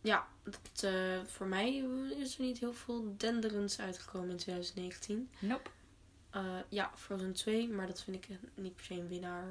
ja, 0.00 0.28
dat, 0.42 0.82
eh, 0.82 1.20
voor 1.26 1.46
mij 1.46 1.74
is 2.16 2.38
er 2.38 2.44
niet 2.44 2.58
heel 2.58 2.72
veel 2.72 3.14
denderends 3.16 3.80
uitgekomen 3.80 4.30
in 4.30 4.36
2019. 4.36 5.30
Nope. 5.38 5.70
Eh, 6.30 6.58
ja, 6.68 6.90
Frozen 6.96 7.32
2, 7.32 7.68
maar 7.68 7.86
dat 7.86 8.02
vind 8.02 8.16
ik 8.16 8.38
niet 8.54 8.76
per 8.76 8.84
se 8.84 8.94
een 8.94 9.08
winnaar. 9.08 9.46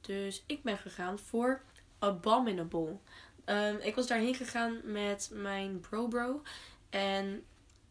Dus 0.00 0.42
ik 0.46 0.62
ben 0.62 0.78
gegaan 0.78 1.18
voor 1.18 1.62
Abominable. 1.98 2.96
Ehm, 3.44 3.76
ik 3.76 3.94
was 3.94 4.06
daarheen 4.06 4.34
gegaan 4.34 4.80
met 4.84 5.30
mijn 5.32 5.80
bro-bro. 5.80 6.42
En 6.90 7.44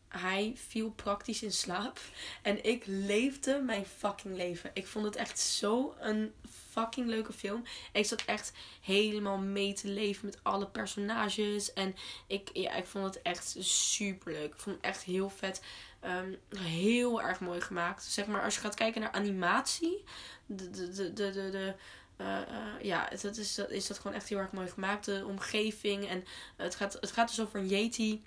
hij 0.08 0.54
viel 0.56 0.92
praktisch 0.92 1.44
in 1.44 1.52
slaap. 1.52 2.00
En 2.42 2.64
ik 2.64 2.84
leefde 2.86 3.62
mijn 3.62 3.86
fucking 3.86 4.36
leven. 4.36 4.72
Ik 4.74 4.88
vond 4.88 5.06
het 5.06 5.16
echt 5.16 5.40
zo 5.40 5.96
een 6.00 6.34
fucking 6.72 7.08
leuke 7.08 7.34
film. 7.34 7.64
Ik 7.92 8.06
zat 8.06 8.26
echt 8.26 8.52
helemaal 8.82 9.38
mee 9.38 9.74
te 9.74 9.88
leven 9.88 10.26
met 10.26 10.40
alle 10.44 10.68
personages. 10.68 11.74
En 11.74 11.96
ik, 12.28 12.50
ja, 12.54 12.74
ik 12.74 12.86
vond 12.86 13.06
het 13.06 13.22
echt 13.22 13.56
super 13.60 14.32
leuk. 14.32 14.54
Ik 14.54 14.60
vond 14.60 14.76
het 14.76 14.86
echt 14.86 15.04
heel 15.04 15.30
vet. 15.30 15.62
Ehm, 16.00 16.34
heel 16.56 17.22
erg 17.22 17.40
mooi 17.40 17.62
gemaakt. 17.62 18.04
Zeg 18.04 18.26
maar, 18.28 18.44
als 18.44 18.56
je 18.56 18.62
gaat 18.62 18.76
kijken 18.76 19.02
naar 19.02 19.12
animatie. 19.12 20.04
De, 20.46 20.70
de, 20.70 20.92
de, 20.92 21.14
de, 21.14 21.32
de, 21.32 21.76
eh, 22.18 22.42
eh, 22.42 22.82
ja, 22.82 23.10
dat 23.22 23.38
is, 23.38 23.56
dat 23.56 23.70
is 23.70 23.88
dat 23.88 23.98
gewoon 24.00 24.16
echt 24.18 24.30
heel 24.30 24.38
erg 24.38 24.52
mooi 24.52 24.68
gemaakt. 24.70 25.06
De 25.06 25.24
omgeving. 25.28 26.08
En 26.08 26.24
het 26.58 26.76
gaat, 26.76 26.94
het 26.94 27.12
gaat 27.12 27.28
dus 27.28 27.40
over 27.42 27.60
een 27.60 27.68
Yeti. 27.68 28.24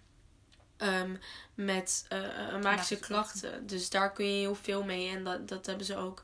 ehm, 0.77 1.17
met 1.55 2.07
eh, 2.09 2.25
eh, 2.25 2.35
magische 2.37 2.59
Magische 2.59 2.99
krachten. 2.99 3.67
Dus 3.67 3.91
daar 3.91 4.13
kun 4.13 4.27
je 4.27 4.39
heel 4.41 4.55
veel 4.55 4.85
mee. 4.85 5.09
En 5.17 5.25
dat, 5.25 5.49
dat 5.49 5.67
hebben 5.67 5.87
ze 5.87 5.97
ook 5.97 6.21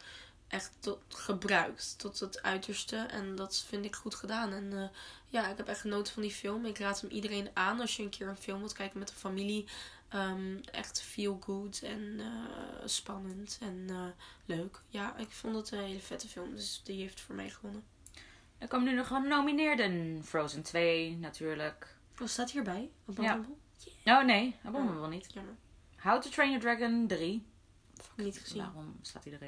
echt 0.51 0.73
tot, 0.81 0.99
gebruikt. 1.09 1.99
Tot 1.99 2.21
het 2.21 2.43
uiterste. 2.43 2.97
En 2.97 3.37
dat 3.37 3.65
vind 3.69 3.85
ik 3.85 3.97
goed 3.97 4.15
gedaan. 4.15 4.53
En 4.53 4.73
eh, 4.73 4.89
ja, 5.27 5.49
ik 5.49 5.57
heb 5.57 5.69
echt 5.69 5.81
genoten 5.81 6.13
van 6.13 6.23
die 6.23 6.31
film. 6.31 6.65
Ik 6.65 6.79
raad 6.79 7.01
hem 7.01 7.11
iedereen 7.11 7.49
aan 7.53 7.81
als 7.81 7.97
je 7.97 8.03
een 8.03 8.09
keer 8.09 8.29
een 8.29 8.37
film 8.37 8.59
wilt 8.59 8.73
kijken 8.73 8.99
met 8.99 9.09
de 9.09 9.15
familie. 9.15 9.69
Ehm, 10.09 10.57
echt 10.73 11.03
feel 11.03 11.39
good 11.41 11.83
en 11.83 12.21
eh, 12.21 12.27
spannend 12.85 13.59
en 13.61 13.85
eh, 13.89 14.05
leuk. 14.45 14.83
Ja, 14.89 15.17
ik 15.17 15.31
vond 15.31 15.57
het 15.57 15.71
een 15.71 15.79
hele 15.79 16.01
vette 16.01 16.29
film. 16.29 16.55
Dus 16.55 16.81
die 16.85 17.01
heeft 17.01 17.21
voor 17.21 17.35
mij 17.35 17.51
gewonnen. 17.51 17.85
Er 18.59 18.69
komen 18.69 18.89
nu 18.89 18.95
nog 18.95 19.07
genomineerden. 19.07 20.25
Frozen 20.25 20.63
2 20.63 21.17
natuurlijk. 21.17 21.97
Wat 22.17 22.31
staat 22.31 22.51
hierbij? 22.51 22.91
Abominable? 23.09 23.55
Oh 24.05 24.25
nee, 24.25 24.57
Abominable 24.65 25.09
niet. 25.09 25.33
Jammer. 25.33 25.55
How 25.97 26.23
to 26.23 26.31
Train 26.31 26.51
Your 26.51 26.63
Dragon 26.63 27.07
3. 27.07 27.47
Niet 28.17 28.39
gezien. 28.39 28.63
Waarom 28.63 28.99
staat 29.03 29.25
hij 29.25 29.39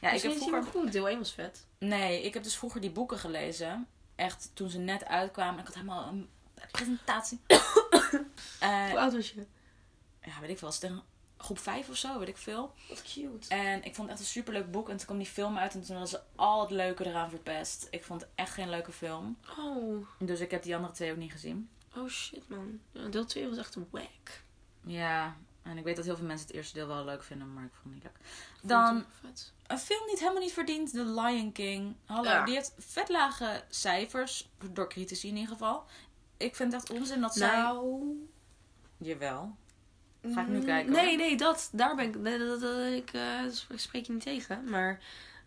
Ja, 0.00 0.10
ik 0.10 0.22
heb 0.22 0.32
vroeger... 0.32 0.62
goed. 0.62 0.92
Deel 0.92 1.08
1 1.08 1.18
was 1.18 1.32
vet. 1.32 1.66
Nee, 1.78 2.22
ik 2.22 2.34
heb 2.34 2.42
dus 2.42 2.56
vroeger 2.56 2.80
die 2.80 2.90
boeken 2.90 3.18
gelezen. 3.18 3.86
Echt 4.14 4.50
toen 4.54 4.70
ze 4.70 4.78
net 4.78 5.04
uitkwamen. 5.04 5.60
Ik 5.60 5.66
had 5.66 5.74
helemaal 5.74 6.08
een 6.08 6.28
presentatie. 6.70 7.40
Eh, 8.60 8.88
Hoe 8.88 8.98
oud 8.98 9.12
was 9.12 9.30
je? 9.30 9.46
ja, 10.22 10.40
weet 10.40 10.50
ik 10.50 10.58
wel. 10.58 10.70
tegen 10.70 11.02
groep 11.36 11.58
5 11.58 11.88
of 11.88 11.96
zo, 11.96 12.18
weet 12.18 12.28
ik 12.28 12.36
veel. 12.36 12.72
Wat 12.88 13.02
cute. 13.02 13.48
En 13.48 13.84
ik 13.84 13.94
vond 13.94 14.08
het 14.08 14.10
echt 14.10 14.18
een 14.18 14.32
superleuk 14.32 14.70
boek. 14.70 14.88
En 14.88 14.96
toen 14.96 15.06
kwam 15.06 15.18
die 15.18 15.26
film 15.26 15.58
uit 15.58 15.74
en 15.74 15.80
toen 15.80 15.96
hadden 15.96 16.08
ze 16.08 16.20
al 16.36 16.60
het 16.60 16.70
leuke 16.70 17.06
eraan 17.06 17.30
verpest. 17.30 17.86
Ik 17.90 18.04
vond 18.04 18.20
het 18.20 18.30
echt 18.34 18.52
geen 18.52 18.70
leuke 18.70 18.92
film. 18.92 19.38
Oh. 19.58 20.06
Dus 20.18 20.40
ik 20.40 20.50
heb 20.50 20.62
die 20.62 20.76
andere 20.76 20.92
twee 20.92 21.10
ook 21.10 21.16
niet 21.16 21.32
gezien. 21.32 21.70
Oh 21.96 22.08
shit 22.08 22.48
man. 22.48 22.80
Ja, 22.92 23.08
Deel 23.08 23.24
2 23.24 23.48
was 23.48 23.58
echt 23.58 23.74
een 23.74 23.88
whack. 23.90 24.42
Ja, 24.84 25.36
en 25.62 25.78
ik 25.78 25.84
weet 25.84 25.96
dat 25.96 26.04
heel 26.04 26.16
veel 26.16 26.26
mensen 26.26 26.46
het 26.46 26.56
eerste 26.56 26.74
deel 26.74 26.86
wel 26.86 27.04
leuk 27.04 27.22
vinden, 27.22 27.52
maar 27.54 27.64
ik 27.64 27.70
vond 27.82 27.84
het 27.84 27.92
niet 27.94 28.02
leuk. 28.02 28.28
Dan 28.62 29.04
het 29.26 29.52
een 29.66 29.78
film 29.78 30.06
niet 30.06 30.18
helemaal 30.18 30.42
niet 30.42 30.52
verdiend, 30.52 30.90
The 30.92 31.04
Lion 31.04 31.52
King. 31.52 31.94
Hallo, 32.04 32.30
Ja. 32.30 32.44
die 32.44 32.54
heeft 32.54 32.72
vet 32.78 33.08
lage 33.08 33.64
cijfers, 33.68 34.48
door 34.72 34.88
critici 34.88 35.28
in 35.28 35.34
ieder 35.36 35.52
geval. 35.52 35.84
Ik 36.36 36.56
vind 36.56 36.72
het 36.72 36.82
echt 36.82 36.92
onzin 37.00 37.20
dat 37.20 37.34
zij... 37.34 37.56
Nou. 37.56 38.28
Jawel. 38.96 39.56
Ga 40.22 40.40
ik 40.40 40.48
nu 40.48 40.58
Mm, 40.58 40.64
kijken, 40.64 40.92
Nee, 40.92 41.06
hoor. 41.08 41.16
nee, 41.16 41.36
dat. 41.36 41.68
Daar 41.72 41.96
ben 41.96 42.04
ik. 42.04 42.14
nee, 42.18 42.38
dat, 42.38 42.60
dat- 42.60 42.86
ik 42.86 43.12
eh, 43.12 43.38
sp- 43.52 43.72
spreek 43.76 44.06
je 44.06 44.12
niet 44.12 44.22
tegen. 44.22 44.70
Maar 44.70 45.00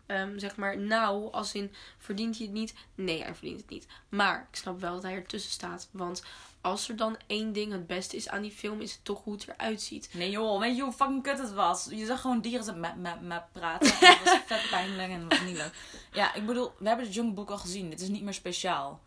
ehm, 0.06 0.38
zeg 0.38 0.56
maar, 0.56 0.78
nou, 0.78 1.32
als 1.32 1.54
in 1.54 1.72
verdient 1.98 2.36
hij 2.36 2.46
het 2.46 2.54
niet? 2.54 2.74
Nee, 2.94 3.22
hij 3.22 3.34
verdient 3.34 3.60
het 3.60 3.70
niet. 3.70 3.86
Maar 4.08 4.48
ik 4.50 4.56
snap 4.56 4.80
wel 4.80 4.92
dat 4.94 5.02
hij 5.02 5.14
ertussen 5.14 5.50
staat. 5.52 5.88
Want 5.90 6.22
als 6.64 6.88
er 6.88 6.96
dan 6.96 7.16
één 7.26 7.52
ding 7.52 7.72
het 7.72 7.86
beste 7.86 8.16
is 8.16 8.28
aan 8.28 8.42
die 8.42 8.50
film, 8.52 8.80
is 8.80 8.92
het 8.92 9.04
toch 9.04 9.24
hoe 9.24 9.32
het 9.34 9.48
eruit 9.48 9.82
ziet. 9.82 10.08
Nee 10.12 10.30
joh, 10.30 10.60
weet 10.60 10.76
je 10.76 10.82
hoe 10.82 10.92
fucking 10.92 11.22
kut 11.22 11.38
het 11.38 11.52
was? 11.52 11.86
Je 11.90 12.06
zag 12.06 12.20
gewoon 12.20 12.40
dieren 12.40 12.80
met, 12.80 12.96
met, 12.96 13.20
met 13.20 13.52
praten. 13.52 13.88
En 14.00 14.16
het 14.16 14.24
was 14.24 14.38
vet 14.46 14.70
pijnlijk 14.70 15.10
en 15.10 15.20
het 15.20 15.28
was 15.38 15.40
niet 15.48 15.56
leuk. 15.56 15.74
Ja, 16.12 16.34
ik 16.34 16.46
bedoel, 16.46 16.72
we 16.78 16.86
hebben 16.88 17.04
het 17.06 17.14
Jungle 17.14 17.32
Book 17.34 17.50
al 17.50 17.58
gezien. 17.58 17.90
Dit 17.90 18.00
is 18.00 18.08
niet 18.08 18.22
meer 18.22 18.34
speciaal. 18.34 19.00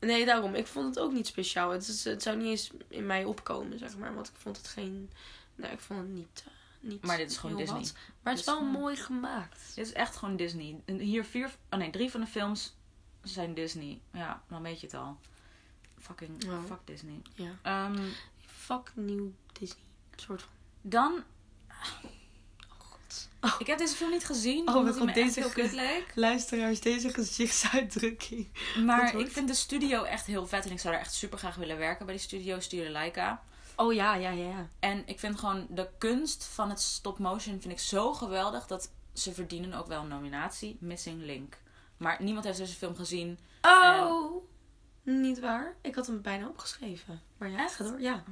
Nee, 0.00 0.24
daarom. 0.24 0.54
Ik 0.54 0.66
vond 0.66 0.86
het 0.94 0.98
ook 1.04 1.12
niet 1.12 1.26
speciaal. 1.26 1.70
Het, 1.70 1.88
is, 1.88 2.04
het 2.04 2.22
zou 2.22 2.36
niet 2.36 2.46
eens 2.46 2.70
in 2.88 3.06
mij 3.06 3.24
opkomen, 3.24 3.78
zeg 3.78 3.96
maar. 3.96 4.14
Want 4.14 4.28
ik 4.28 4.34
vond 4.36 4.56
het 4.56 4.68
geen. 4.68 5.10
Nee, 5.54 5.70
ik 5.70 5.80
vond 5.80 6.00
het 6.00 6.08
niet. 6.08 6.44
eh, 6.46 6.52
niet 6.90 7.04
Maar 7.04 7.16
dit 7.16 7.30
is 7.30 7.36
gewoon 7.36 7.56
Disney. 7.56 7.78
wat. 7.80 7.92
Maar 8.22 8.32
het 8.32 8.40
is 8.40 8.46
wel 8.48 8.56
gewoon- 8.56 8.72
mooi 8.72 8.96
gemaakt. 8.96 9.72
Dit 9.74 9.86
is 9.86 9.92
echt 9.92 10.16
gewoon 10.16 10.36
Disney. 10.36 10.80
Hier 10.86 11.24
vier, 11.24 11.50
oh 11.70 11.78
nee, 11.78 11.90
drie 11.90 12.10
van 12.10 12.20
de 12.20 12.26
films 12.26 12.74
zijn 13.22 13.54
Disney. 13.54 14.00
Ja, 14.12 14.42
dan 14.48 14.62
weet 14.62 14.80
je 14.80 14.86
het 14.86 14.96
al. 14.96 15.16
Fucking, 16.00 16.44
Ja. 16.44 16.60
fuck 16.66 16.78
Disney. 16.84 17.22
Ja. 17.34 17.50
Ehm, 17.62 17.98
Fuck 18.46 18.92
nieuw 18.94 19.32
Disney. 19.52 19.82
Soort 20.16 20.42
van. 20.42 20.50
dan, 20.80 21.22
Oh, 23.40 23.54
ik 23.58 23.66
heb 23.66 23.78
deze 23.78 23.94
film 23.96 24.10
niet 24.10 24.24
gezien. 24.26 24.68
Oh, 24.68 24.76
omdat 24.76 24.96
echt 24.96 25.14
deze 25.14 25.40
heel 25.40 25.48
kut 25.50 25.72
leek. 25.84 26.12
Luisteraars, 26.14 26.80
deze 26.80 27.12
gezichtsuitdrukking. 27.12 28.48
Maar 28.86 29.14
ik 29.14 29.30
vind 29.30 29.48
de 29.48 29.54
studio 29.54 30.02
echt 30.02 30.26
heel 30.26 30.46
vet. 30.46 30.64
En 30.64 30.70
ik 30.70 30.78
zou 30.80 30.94
er 30.94 31.00
echt 31.00 31.14
super 31.14 31.38
graag 31.38 31.54
willen 31.56 31.78
werken 31.78 32.06
bij 32.06 32.14
die 32.14 32.24
studio, 32.24 32.60
Studio 32.60 32.90
Leica. 32.90 33.42
Oh 33.76 33.92
ja, 33.92 34.14
ja, 34.14 34.30
ja, 34.30 34.48
ja. 34.48 34.68
En 34.78 35.02
ik 35.06 35.18
vind 35.18 35.38
gewoon 35.38 35.66
de 35.70 35.88
kunst 35.98 36.44
van 36.44 36.70
het 36.70 36.80
stop 36.80 37.18
motion 37.18 37.60
vind 37.60 37.72
ik 37.72 37.78
zo 37.80 38.12
geweldig 38.12 38.66
dat 38.66 38.90
ze 39.12 39.32
verdienen 39.34 39.72
ook 39.74 39.86
wel 39.86 40.02
een 40.02 40.08
nominatie. 40.08 40.76
Missing 40.80 41.22
Link. 41.22 41.56
Maar 41.96 42.16
niemand 42.22 42.44
heeft 42.44 42.58
deze 42.58 42.74
film 42.76 42.96
gezien. 42.96 43.38
Oh, 43.62 44.42
niet 45.30 45.40
waar. 45.40 45.76
Ik 45.80 45.94
had 45.94 46.06
hem 46.06 46.22
bijna 46.22 46.48
opgeschreven. 46.48 47.22
Maar 47.38 47.48
ja, 47.50 47.58
Echt? 47.58 47.74
ga 47.74 47.84
door. 47.84 48.00
Ja. 48.00 48.22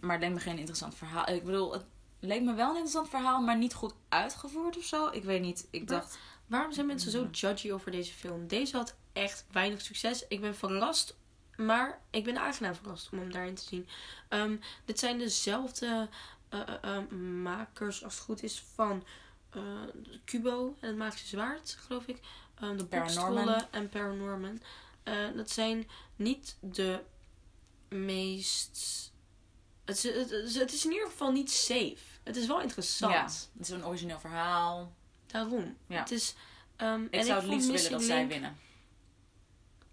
Maar 0.00 0.12
het 0.12 0.20
leek 0.24 0.32
me 0.32 0.40
geen 0.40 0.58
interessant 0.58 0.94
verhaal. 0.94 1.28
Ik 1.28 1.44
bedoel, 1.44 1.72
het 1.72 1.84
leek 2.20 2.42
me 2.42 2.54
wel 2.54 2.66
een 2.68 2.74
interessant 2.74 3.08
verhaal, 3.08 3.40
maar 3.42 3.56
niet 3.56 3.74
goed 3.74 3.94
uitgevoerd 4.08 4.76
of 4.76 4.84
zo. 4.84 5.08
Ik 5.10 5.24
weet 5.24 5.40
niet. 5.40 5.66
Ik 5.70 5.88
Maar- 5.88 6.00
dacht, 6.00 6.18
Waarom 6.46 6.72
zijn 6.72 6.86
mensen 6.86 7.10
zo 7.10 7.28
judgy 7.30 7.72
over 7.72 7.90
deze 7.90 8.12
film? 8.12 8.46
Deze 8.46 8.76
had 8.76 8.96
echt 9.12 9.44
weinig 9.50 9.80
succes. 9.80 10.24
Ik 10.28 10.40
ben 10.40 10.54
verrast, 10.56 11.16
maar 11.56 12.00
ik 12.10 12.24
ben 12.24 12.38
aangenaam 12.38 12.74
verrast 12.74 13.08
om 13.12 13.18
hem 13.18 13.32
daarin 13.32 13.54
te 13.54 13.62
zien. 13.62 13.88
Ehm, 14.28 14.56
dit 14.84 14.98
zijn 14.98 15.18
dezelfde 15.18 16.08
eh, 16.48 16.60
eh, 16.60 16.96
eh, 16.96 17.08
makers, 17.42 18.04
als 18.04 18.14
het 18.14 18.22
goed 18.24 18.42
is, 18.42 18.64
van 18.74 19.04
Kubo 20.24 20.76
en 20.80 20.88
het 20.88 20.96
Magische 20.96 21.26
Zwaard, 21.26 21.76
geloof 21.86 22.06
ik. 22.06 22.20
Ehm, 22.54 22.76
de 22.76 22.84
Paranorman. 22.86 23.64
En 23.70 23.88
Paranorman. 23.88 24.60
Eh, 25.10 25.36
dat 25.36 25.50
zijn 25.50 25.88
niet 26.16 26.56
de 26.60 27.00
meest... 27.88 29.06
Het 29.84 29.96
is, 29.96 30.02
het, 30.02 30.30
het 30.30 30.44
is- 30.48 30.54
het 30.54 30.84
in 30.84 30.92
ieder 30.92 31.06
geval 31.08 31.32
niet 31.32 31.50
safe. 31.50 31.96
Het 32.22 32.36
is 32.36 32.46
wel 32.46 32.60
interessant. 32.60 33.12
ja, 33.12 33.22
het 33.22 33.48
is 33.60 33.68
een 33.68 33.86
origineel 33.86 34.20
verhaal. 34.20 34.92
Daarom. 35.26 35.76
Ja. 35.86 35.98
Het 35.98 36.10
is, 36.10 36.34
ehm, 36.76 37.02
Ik 37.04 37.10
en 37.10 37.24
zou 37.24 37.40
het 37.40 37.48
liefst 37.50 37.66
willen 37.70 37.90
dat 37.90 38.02
zij 38.02 38.26
winnen. 38.28 38.56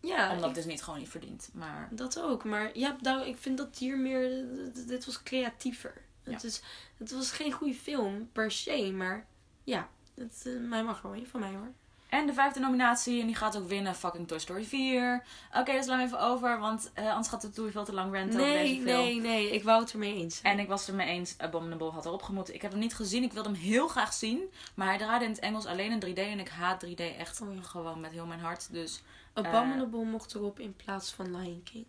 Ja, 0.01 0.23
Omdat 0.23 0.37
ik- 0.39 0.45
het 0.45 0.55
dus 0.55 0.65
niet 0.73 0.83
gewoon 0.83 0.99
niet 0.99 1.09
verdient. 1.09 1.49
Maar 1.53 1.87
dat 1.91 2.19
ook. 2.19 2.43
Maar 2.43 2.77
ja, 2.77 2.97
nou, 3.01 3.25
ik 3.27 3.37
vind 3.37 3.57
dat 3.57 3.77
hier 3.77 3.97
meer... 3.97 4.45
Dit 4.87 5.05
was 5.05 5.23
creatiever. 5.23 6.01
Ja. 6.23 6.31
Het, 6.31 6.43
is, 6.43 6.61
het 6.97 7.11
was 7.11 7.31
geen 7.31 7.51
goede 7.51 7.73
film 7.73 8.29
per 8.31 8.51
se, 8.51 8.91
maar 8.91 9.27
ja. 9.63 9.89
Het, 10.15 10.43
eh, 10.45 10.53
mij 10.59 10.83
mag 10.83 11.01
wel. 11.01 11.25
Van 11.25 11.39
mij 11.39 11.53
hoor. 11.53 11.71
En 12.15 12.25
de 12.25 12.33
vijfde 12.33 12.59
nominatie, 12.59 13.19
en 13.21 13.25
die 13.27 13.35
gaat 13.35 13.57
ook 13.57 13.67
winnen, 13.67 13.95
fucking 13.95 14.27
Toy 14.27 14.39
Story 14.39 14.63
4. 14.65 15.23
Oké, 15.53 15.73
dat 15.73 15.83
slaan 15.83 15.97
we 15.97 16.03
even 16.05 16.19
over, 16.19 16.59
want 16.59 16.91
eh, 16.93 17.09
anders 17.09 17.27
gaat 17.27 17.41
het 17.41 17.53
toe 17.53 17.71
veel 17.71 17.85
te 17.85 17.93
lang 17.93 18.11
renten 18.11 18.39
over 18.39 18.53
Nee, 18.53 18.63
deze 18.63 18.81
film. 18.89 19.03
nee, 19.03 19.19
nee. 19.21 19.51
Ik 19.51 19.63
wou 19.63 19.81
het 19.81 19.91
ermee 19.91 20.15
eens. 20.15 20.41
En 20.41 20.59
ik 20.59 20.67
was 20.67 20.79
het 20.79 20.89
ermee 20.89 21.07
eens, 21.07 21.35
Abominable 21.37 21.89
had 21.91 22.05
erop 22.05 22.21
gemoeten. 22.23 22.53
Ik 22.53 22.61
heb 22.61 22.71
hem 22.71 22.79
niet 22.79 22.95
gezien, 22.95 23.23
ik 23.23 23.33
wilde 23.33 23.49
hem 23.49 23.57
heel 23.57 23.87
graag 23.87 24.13
zien. 24.13 24.41
Maar 24.75 24.87
hij 24.87 24.97
draaide 24.97 25.25
in 25.25 25.31
het 25.31 25.39
Engels 25.39 25.65
alleen 25.65 25.91
in 25.91 26.13
3D 26.15 26.17
en 26.19 26.39
ik 26.39 26.49
haat 26.49 26.85
3D 26.85 26.99
echt 27.17 27.41
Oh 27.41 27.53
ja. 27.55 27.61
gewoon 27.61 27.99
met 27.99 28.11
heel 28.11 28.25
mijn 28.25 28.39
hart. 28.39 28.71
Dus 28.71 29.01
Abominable 29.33 30.03
mocht 30.05 30.35
erop 30.35 30.59
in 30.59 30.75
plaats 30.75 31.11
van 31.11 31.35
Lion 31.37 31.63
King. 31.63 31.85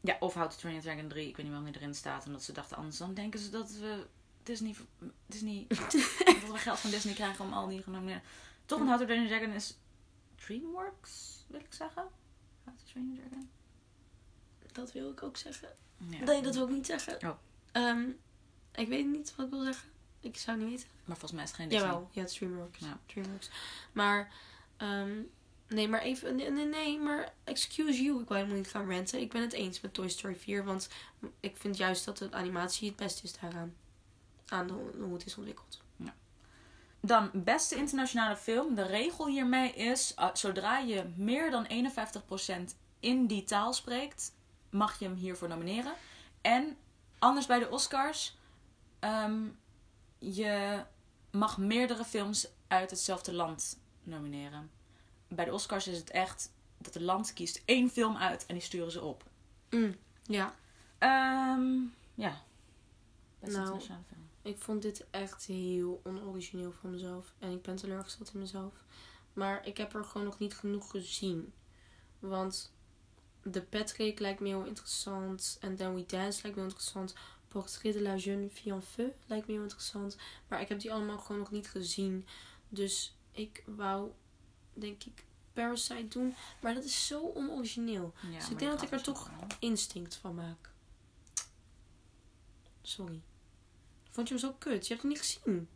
ja, 0.00 0.16
of 0.20 0.34
How 0.34 0.50
to 0.50 0.56
Train 0.56 0.74
Your 0.74 0.88
Dragon 0.88 1.08
3, 1.08 1.28
ik 1.28 1.36
weet 1.36 1.46
niet 1.46 1.54
waarom 1.54 1.72
die 1.72 1.80
erin 1.80 1.94
staat. 1.94 2.26
Omdat 2.26 2.42
ze 2.42 2.52
dachten, 2.52 2.76
anders 2.76 2.96
dan 2.96 3.14
denken 3.14 3.40
ze 3.40 3.50
dat 3.50 3.70
we 3.70 4.06
Disney, 4.42 4.74
Disney 5.26 5.64
dat 5.68 5.92
we 6.52 6.52
geld 6.58 6.78
van 6.78 6.90
Disney 6.90 7.14
krijgen 7.14 7.44
om 7.44 7.52
al 7.52 7.68
die 7.68 7.82
genomineerden. 7.82 8.22
Toch 8.66 8.80
een 8.80 8.86
How 8.86 8.98
to 8.98 9.06
Dragon 9.06 9.50
is 9.50 9.76
DreamWorks, 10.34 11.44
wil 11.46 11.60
ik 11.60 11.72
zeggen. 11.72 12.08
How 12.64 12.74
to 12.76 13.00
Your 13.00 13.16
Dragon. 13.16 13.50
Dat 14.72 14.92
wil 14.92 15.10
ik 15.10 15.22
ook 15.22 15.36
zeggen. 15.36 15.68
Ja. 15.96 16.24
Nee, 16.24 16.42
dat 16.42 16.54
wil 16.54 16.64
ik 16.64 16.74
niet 16.74 16.86
zeggen. 16.86 17.30
Oh. 17.30 17.38
Ehm, 17.72 18.08
ik 18.74 18.88
weet 18.88 19.06
niet 19.06 19.34
wat 19.36 19.46
ik 19.46 19.52
wil 19.52 19.62
zeggen. 19.62 19.88
Ik 20.20 20.36
zou 20.36 20.58
niet 20.58 20.68
weten. 20.68 20.88
Maar 21.04 21.16
volgens 21.16 21.32
mij 21.32 21.42
is 21.42 21.48
het 21.48 21.58
geen 21.58 21.68
Disney. 21.68 21.88
Jawel, 21.88 22.08
ja, 22.12 22.20
het 22.20 22.30
is 22.30 22.36
DreamWorks. 22.36 22.78
Ja. 22.78 22.98
DreamWorks. 23.06 23.50
Maar, 23.92 24.32
ehm, 24.76 25.22
nee, 25.68 25.88
maar 25.88 26.00
even, 26.00 26.36
nee, 26.36 26.50
nee, 26.50 26.66
nee, 26.66 26.98
maar 26.98 27.32
excuse 27.44 28.02
you. 28.02 28.20
Ik 28.20 28.28
wil 28.28 28.36
helemaal 28.36 28.56
niet 28.56 28.68
gaan 28.68 28.90
ranten. 28.90 29.20
Ik 29.20 29.32
ben 29.32 29.42
het 29.42 29.52
eens 29.52 29.80
met 29.80 29.94
Toy 29.94 30.08
Story 30.08 30.36
4, 30.36 30.64
want 30.64 30.88
ik 31.40 31.56
vind 31.56 31.76
juist 31.76 32.04
dat 32.04 32.18
de 32.18 32.32
animatie 32.32 32.88
het 32.88 32.96
beste 32.96 33.22
is 33.22 33.38
daaraan. 33.38 33.74
Aan 34.46 34.66
de, 34.66 34.72
hoe 34.98 35.12
het 35.12 35.26
is 35.26 35.36
ontwikkeld. 35.36 35.82
Dan, 37.06 37.30
beste 37.32 37.76
internationale 37.76 38.36
film. 38.36 38.74
De 38.74 38.82
regel 38.82 39.26
hiermee 39.26 39.72
is, 39.72 40.14
uh, 40.18 40.28
zodra 40.32 40.78
je 40.78 41.04
meer 41.16 41.50
dan 41.50 41.66
51% 41.66 42.76
in 43.00 43.26
die 43.26 43.44
taal 43.44 43.72
spreekt, 43.72 44.34
mag 44.70 44.98
je 44.98 45.04
hem 45.04 45.14
hiervoor 45.14 45.48
nomineren. 45.48 45.92
En 46.40 46.76
anders 47.18 47.46
bij 47.46 47.58
de 47.58 47.70
Oscars, 47.70 48.36
ehm, 48.98 49.42
je 50.18 50.84
mag 51.30 51.58
meerdere 51.58 52.04
films 52.04 52.48
uit 52.68 52.90
hetzelfde 52.90 53.32
land 53.32 53.78
nomineren. 54.02 54.70
Bij 55.28 55.44
de 55.44 55.52
Oscars 55.52 55.88
is 55.88 55.98
het 55.98 56.10
echt 56.10 56.52
dat 56.78 56.94
het 56.94 57.02
land 57.02 57.32
kiest 57.32 57.62
één 57.64 57.90
film 57.90 58.16
uit 58.16 58.46
en 58.46 58.54
die 58.54 58.64
sturen 58.64 58.92
ze 58.92 59.02
op. 59.02 59.24
Mm, 59.70 59.96
ja, 60.22 60.54
Ehm, 61.04 61.76
ja. 62.14 62.42
Beste 63.38 63.56
Nou, 63.56 63.66
internationale 63.66 64.04
film. 64.08 64.23
Ik 64.44 64.58
vond 64.58 64.82
dit 64.82 65.06
echt 65.10 65.46
heel 65.46 66.00
onorigineel 66.04 66.72
van 66.72 66.90
mezelf. 66.90 67.34
En 67.38 67.52
ik 67.52 67.62
ben 67.62 67.76
teleurgesteld 67.76 68.32
in 68.34 68.40
mezelf. 68.40 68.74
Maar 69.32 69.66
ik 69.66 69.76
heb 69.76 69.94
er 69.94 70.04
gewoon 70.04 70.26
nog 70.26 70.38
niet 70.38 70.54
genoeg 70.54 70.90
gezien. 70.90 71.52
Want 72.18 72.72
de 73.42 73.62
Patrick 73.62 74.18
lijkt 74.18 74.40
me 74.40 74.48
heel 74.48 74.64
interessant. 74.64 75.56
En 75.60 75.76
Then 75.76 75.94
We 75.94 76.06
Dance 76.06 76.42
lijkt 76.42 76.56
me 76.56 76.62
heel 76.62 76.64
interessant. 76.64 77.14
Portrait 77.48 77.94
de 77.94 78.02
la 78.02 78.16
jeune 78.16 78.50
fille 78.50 78.74
en 78.74 78.82
feu 78.82 79.08
lijkt 79.26 79.46
me 79.46 79.52
heel 79.52 79.62
interessant. 79.62 80.16
Maar 80.48 80.60
ik 80.60 80.68
heb 80.68 80.80
die 80.80 80.92
allemaal 80.92 81.18
gewoon 81.18 81.40
nog 81.40 81.50
niet 81.50 81.68
gezien. 81.68 82.26
Dus 82.68 83.16
ik 83.32 83.62
wou, 83.66 84.10
denk 84.72 85.04
ik, 85.04 85.24
Parasite 85.52 86.08
doen. 86.08 86.34
Maar 86.60 86.74
dat 86.74 86.84
is 86.84 87.06
zo 87.06 87.20
onorigineel. 87.20 88.12
Ja, 88.30 88.38
dus 88.38 88.50
ik 88.50 88.58
denk 88.58 88.72
dat 88.72 88.82
ik 88.82 88.90
er 88.90 89.02
toch 89.02 89.30
wel. 89.30 89.46
instinct 89.58 90.14
van 90.14 90.34
maak. 90.34 90.72
Sorry. 92.82 93.22
Vond 94.14 94.28
je 94.28 94.34
hem 94.34 94.42
zo 94.42 94.54
kut? 94.58 94.86
Je 94.86 94.92
hebt 94.92 95.00
hem 95.02 95.10
niet 95.10 95.20
gezien. 95.20 95.68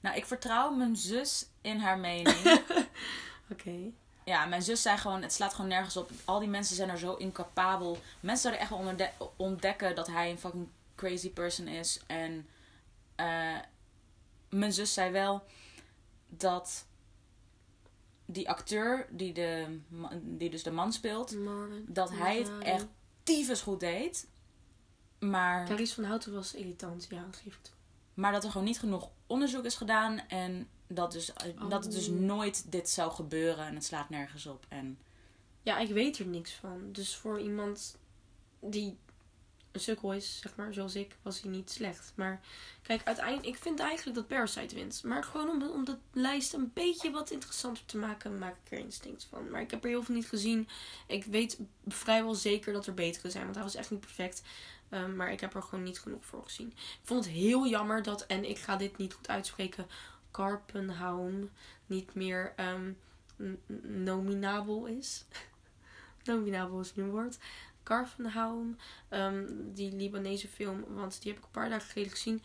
Nou, 0.00 0.16
ik 0.16 0.26
vertrouw 0.26 0.70
mijn 0.70 0.96
zus 0.96 1.46
in 1.60 1.78
haar 1.78 1.98
mening. 1.98 2.62
Oké. 3.52 3.92
Ja, 4.24 4.46
mijn 4.46 4.62
zus 4.62 4.82
zei 4.82 4.98
gewoon, 4.98 5.22
het 5.22 5.32
slaat 5.32 5.54
gewoon 5.54 5.70
nergens 5.70 5.96
op. 5.96 6.10
Al 6.24 6.38
die 6.38 6.48
mensen 6.48 6.76
zijn 6.76 6.88
er 6.88 6.98
zo 6.98 7.14
incapabel. 7.14 7.98
Mensen 8.20 8.52
zouden 8.52 8.60
echt 8.60 8.98
wel 9.08 9.30
ontdekken 9.36 9.94
dat 9.94 10.06
hij 10.06 10.30
een 10.30 10.38
fucking 10.38 10.68
crazy 10.94 11.30
person 11.30 11.68
is. 11.68 12.00
En 12.06 12.48
eh, 13.14 13.58
mijn 14.48 14.72
zus 14.72 14.94
zei 14.94 15.10
wel 15.10 15.44
dat 16.28 16.86
die 18.26 18.48
acteur, 18.48 19.06
die, 19.10 19.32
de, 19.32 19.80
die 20.20 20.50
dus 20.50 20.62
de 20.62 20.70
man 20.70 20.92
speelt, 20.92 21.36
Marvin. 21.36 21.84
dat 21.88 22.10
hij 22.10 22.38
het 22.38 22.58
echt 22.58 22.86
tyfus 23.22 23.60
goed 23.60 23.80
deed. 23.80 24.26
Maar, 25.30 25.66
Carice 25.66 25.94
van 25.94 26.04
Houten 26.04 26.32
was 26.32 26.54
irritant, 26.54 27.06
ja, 27.10 27.22
dat 27.24 27.36
geef 27.36 27.54
ik 27.54 27.62
toe. 27.62 27.74
maar 28.14 28.32
dat 28.32 28.44
er 28.44 28.50
gewoon 28.50 28.66
niet 28.66 28.78
genoeg 28.78 29.08
onderzoek 29.26 29.64
is 29.64 29.74
gedaan. 29.74 30.18
En 30.28 30.68
dat, 30.86 31.12
dus, 31.12 31.32
dat 31.68 31.84
het 31.84 31.92
dus 31.92 32.08
Oh. 32.08 32.14
nooit 32.18 32.72
dit 32.72 32.88
zou 32.88 33.12
gebeuren. 33.12 33.66
En 33.66 33.74
het 33.74 33.84
slaat 33.84 34.08
nergens 34.10 34.46
op. 34.46 34.66
En 34.68 34.98
Ja, 35.62 35.78
ik 35.78 35.88
weet 35.90 36.18
er 36.18 36.26
niks 36.26 36.52
van. 36.52 36.88
Dus 36.92 37.16
voor 37.16 37.40
iemand 37.40 37.98
die 38.60 38.98
een 39.72 39.80
sukkel 39.80 40.12
is, 40.12 40.38
zeg 40.40 40.56
maar, 40.56 40.72
zoals 40.74 40.94
ik, 40.94 41.16
was 41.22 41.40
hij 41.40 41.50
niet 41.50 41.70
slecht. 41.70 42.12
Maar 42.14 42.40
kijk, 42.82 43.04
uiteindelijk, 43.04 43.46
ik 43.46 43.56
vind 43.62 43.78
eigenlijk 43.80 44.16
dat 44.16 44.26
Parasite 44.26 44.74
wint. 44.74 45.02
Maar 45.04 45.24
gewoon 45.24 45.48
om, 45.48 45.62
om 45.70 45.84
de 45.84 45.96
lijst 46.12 46.52
een 46.52 46.70
beetje 46.74 47.10
wat 47.10 47.30
interessanter 47.30 47.84
te 47.84 47.96
maken, 47.96 48.38
maak 48.38 48.56
ik 48.64 48.72
er 48.72 48.78
instinct 48.78 49.24
van. 49.30 49.50
Maar 49.50 49.60
ik 49.60 49.70
heb 49.70 49.82
er 49.84 49.90
heel 49.90 50.02
veel 50.02 50.14
niet 50.14 50.28
gezien. 50.28 50.68
Ik 51.06 51.24
weet 51.24 51.58
vrijwel 51.86 52.34
zeker 52.34 52.72
dat 52.72 52.86
er 52.86 52.94
betere 52.94 53.30
zijn, 53.30 53.42
want 53.44 53.54
hij 53.54 53.64
was 53.64 53.74
echt 53.74 53.90
niet 53.90 54.00
perfect. 54.00 54.42
Ehm, 54.92 55.16
maar 55.16 55.32
ik 55.32 55.40
heb 55.40 55.54
er 55.54 55.62
gewoon 55.62 55.84
niet 55.84 56.00
genoeg 56.00 56.24
voor 56.24 56.44
gezien. 56.44 56.68
Ik 56.76 57.00
vond 57.02 57.24
het 57.24 57.34
heel 57.34 57.66
jammer 57.66 58.02
dat, 58.02 58.26
en 58.26 58.48
ik 58.48 58.58
ga 58.58 58.76
dit 58.76 58.96
niet 58.96 59.14
goed 59.14 59.28
uitspreken, 59.28 59.86
Karpenhaum 60.30 61.50
niet 61.86 62.14
meer 62.14 62.52
ehm, 62.56 62.92
nominabel 63.82 64.86
is. 64.86 65.24
nominabel 66.24 66.80
is 66.80 66.94
nu 66.94 67.02
een 67.02 67.10
woord. 67.10 67.38
Karpenhaum, 67.82 68.76
ehm, 69.08 69.46
die 69.50 69.92
Libanese 69.92 70.48
film, 70.48 70.84
want 70.88 71.22
die 71.22 71.30
heb 71.30 71.40
ik 71.40 71.46
een 71.46 71.50
paar 71.60 71.68
dagen 71.68 71.90
geleden 71.90 72.12
gezien. 72.12 72.42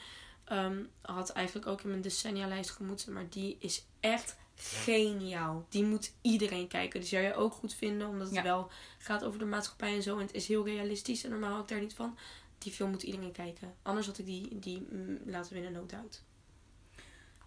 had 1.02 1.30
eigenlijk 1.30 1.68
ook 1.68 1.82
in 1.82 1.90
mijn 1.90 2.02
decennia-lijst 2.02 2.72
gemoeten, 2.72 3.14
maar 3.14 3.30
die 3.30 3.58
is 3.60 3.86
echt 4.00 4.38
geniaal. 4.58 5.66
Die 5.70 5.84
moet 5.84 6.14
iedereen 6.22 6.68
kijken. 6.68 7.00
Die 7.00 7.10
zou 7.10 7.24
je 7.24 7.34
ook 7.36 7.54
goed 7.54 7.74
vinden, 7.74 8.08
omdat 8.08 8.28
het 8.28 8.36
Ja. 8.36 8.44
wel 8.44 8.72
gaat 8.98 9.24
over 9.24 9.40
de 9.40 9.46
maatschappij 9.46 9.96
en 9.96 10.04
zo. 10.04 10.16
En 10.16 10.26
het 10.26 10.34
is 10.34 10.48
heel 10.48 10.66
realistisch 10.66 11.24
en 11.24 11.30
normaal 11.30 11.60
ik 11.62 11.68
daar 11.68 11.80
niet 11.80 11.94
van. 11.94 12.18
Die 12.58 12.72
film 12.72 12.90
moet 12.90 13.04
iedereen 13.04 13.32
kijken. 13.32 13.76
Anders 13.82 14.08
had 14.08 14.18
ik 14.18 14.26
die, 14.26 14.60
die 14.60 14.88
mm, 14.92 15.20
laten 15.26 15.54
winnen, 15.54 15.72
no 15.72 15.86
doubt. 15.86 16.24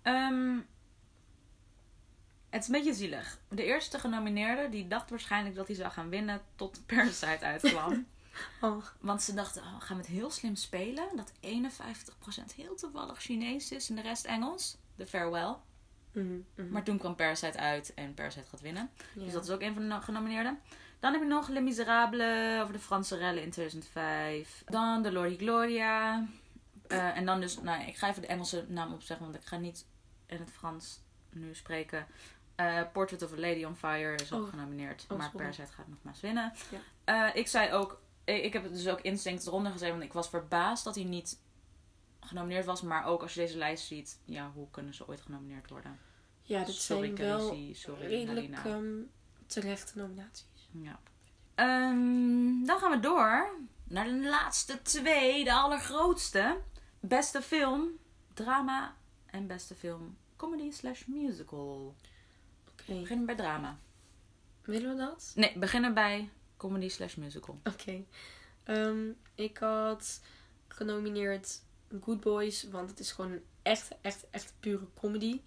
Ehm, 0.03 0.57
het 2.51 2.61
is 2.63 2.67
een 2.67 2.73
beetje 2.73 2.95
zielig. 2.95 3.39
De 3.49 3.65
eerste 3.65 3.99
genomineerde 3.99 4.69
die 4.69 4.89
dacht 4.89 5.11
waarschijnlijk 5.11 5.55
dat 5.55 5.67
hij 5.67 5.77
zou 5.77 5.91
gaan 5.93 6.09
winnen 6.09 6.43
tot 6.57 6.87
Parasite 6.87 7.45
uitkwam. 7.45 8.07
Oh, 8.61 8.85
Want 9.01 9.23
ze 9.23 9.35
dachten, 9.35 9.63
oh, 9.63 9.75
we 9.79 9.81
gaan 9.85 9.97
het 9.97 10.07
heel 10.07 10.31
slim 10.31 10.57
spelen. 10.57 11.09
Dat 11.17 11.33
51% 11.41 12.55
heel 12.57 12.75
toevallig 12.75 13.21
Chinees 13.21 13.71
is 13.73 13.89
en 13.89 13.95
de 13.95 14.03
rest 14.03 14.25
Engels. 14.25 14.77
De 14.97 15.07
Farewell. 15.07 15.55
Mhm, 16.13 16.27
mhm. 16.55 16.71
Maar 16.71 16.83
toen 16.83 16.99
kwam 16.99 17.15
Parasite 17.15 17.59
uit 17.59 17.95
en 17.95 18.15
Parasite 18.15 18.49
gaat 18.49 18.61
winnen. 18.61 18.91
Ja. 19.15 19.25
Dus 19.25 19.33
dat 19.33 19.45
is 19.45 19.51
ook 19.51 19.61
een 19.61 19.75
van 19.75 19.89
de 19.89 20.01
genomineerden. 20.01 20.59
Dan 21.01 21.13
heb 21.13 21.21
je 21.23 21.29
nog 21.29 21.49
Les 21.49 21.63
Miserables 21.63 22.61
over 22.61 22.73
de 22.73 22.79
Franse 22.79 23.17
rellen 23.17 23.43
in 23.43 23.51
2005. 23.51 24.63
Dan 24.67 25.03
de 25.03 25.13
Lori 25.13 25.37
Gloria. 25.37 26.27
Eh, 26.87 27.17
en 27.17 27.27
dan 27.27 27.41
dus, 27.41 27.61
nou, 27.61 27.83
ik 27.87 27.97
ga 27.97 28.09
even 28.09 28.23
de 28.23 28.29
Engelse 28.29 28.65
naam 28.69 28.93
opzeggen, 28.93 29.27
want 29.27 29.39
ik 29.39 29.49
ga 29.49 29.57
niet 29.57 29.85
in 30.27 30.39
het 30.39 30.51
Frans 30.51 31.01
nu 31.31 31.55
spreken. 31.55 32.07
Eh, 32.55 32.81
Portrait 32.93 33.23
of 33.23 33.33
a 33.33 33.37
Lady 33.37 33.65
on 33.65 33.77
Fire 33.77 34.15
is 34.15 34.33
ook 34.33 34.43
Oh. 34.43 34.49
genomineerd. 34.49 35.07
Oh, 35.09 35.19
maar. 35.19 35.31
Parasite 35.31 35.73
gaat 35.73 35.89
nogmaals 35.89 36.21
winnen. 36.21 36.53
Ja. 36.71 37.29
Eh, 37.29 37.37
ik 37.37 37.47
zei 37.49 37.73
ook, 37.73 38.01
ik, 38.25 38.43
ik 38.45 38.53
heb 38.53 38.63
het 38.63 38.73
dus 38.73 38.89
ook 38.89 39.01
instinct 39.01 39.47
eronder 39.47 39.73
gezet, 39.73 39.91
want 39.91 40.03
ik 40.03 40.13
was 40.13 40.29
verbaasd 40.29 40.85
dat 40.85 40.95
hij 40.95 41.05
niet 41.05 41.39
genomineerd 42.21 42.65
was. 42.65 42.83
Maar 42.83 43.05
ook 43.07 43.23
als 43.23 43.35
je 43.35 43.41
deze 43.41 43.57
lijst 43.59 43.87
ziet, 43.87 44.19
ja, 44.25 44.51
hoe 44.55 44.71
kunnen 44.71 44.95
ze 44.95 45.09
ooit 45.09 45.21
genomineerd 45.21 45.71
worden? 45.71 45.99
Ja, 46.43 46.65
dit 46.65 46.75
sorry, 46.75 47.17
zijn 47.17 47.29
wel 47.29 47.47
Khaleesi, 47.49 47.75
sorry, 47.75 48.07
redelijk 48.07 48.57
ehm, 48.65 48.95
terechte 49.47 49.99
nominaties. 49.99 50.69
Ja. 50.71 51.01
Ehm, 51.55 52.65
dan 52.65 52.79
gaan 52.79 52.91
we 52.91 53.01
door 53.01 53.55
naar 53.85 54.05
de 54.05 54.29
laatste 54.29 54.83
twee, 54.83 55.45
de 55.45 55.53
allergrootste. 55.53 56.61
Beste 57.01 57.43
film, 57.43 57.89
drama 58.35 58.97
en 59.27 59.47
beste 59.47 59.75
film, 59.75 60.17
comedy 60.37 60.71
slash 60.71 61.05
musical. 61.07 61.95
Oké, 62.71 62.93
We 62.93 63.01
beginnen 63.01 63.27
bij 63.27 63.35
drama. 63.37 63.79
willen 64.63 64.91
we 64.91 64.97
dat? 64.97 65.33
Nee, 65.35 65.59
beginnen 65.59 65.95
bij 65.95 66.31
comedy 66.57 66.89
slash 66.89 67.15
musical. 67.15 67.61
Oké. 67.65 68.05
Ehm, 68.65 69.11
ik 69.35 69.59
had 69.59 70.21
genomineerd 70.69 71.63
Good 72.01 72.21
Boys, 72.21 72.69
want 72.71 72.91
het 72.91 73.01
is 73.01 73.13
gewoon 73.13 73.41
echt, 73.63 73.89
echt, 74.01 74.27
echt 74.31 74.55
pure 74.61 74.87
comedy. 74.95 75.41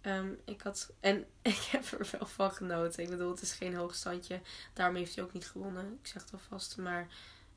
Ehm, 0.00 0.32
ik 0.44 0.62
had, 0.62 0.92
en 1.00 1.26
ik 1.42 1.68
heb 1.70 1.84
er 1.84 2.08
wel 2.12 2.26
van 2.26 2.52
genoten. 2.52 3.02
Ik 3.02 3.10
bedoel, 3.10 3.30
het 3.30 3.42
is 3.42 3.52
geen 3.52 3.74
hoogstandje. 3.74 4.40
Daarom 4.72 4.96
heeft 4.96 5.14
hij 5.14 5.24
ook 5.24 5.32
niet 5.32 5.46
gewonnen. 5.46 5.98
Ik 6.02 6.06
zeg 6.06 6.22
het 6.22 6.32
alvast. 6.32 6.76
Maar, 6.76 7.08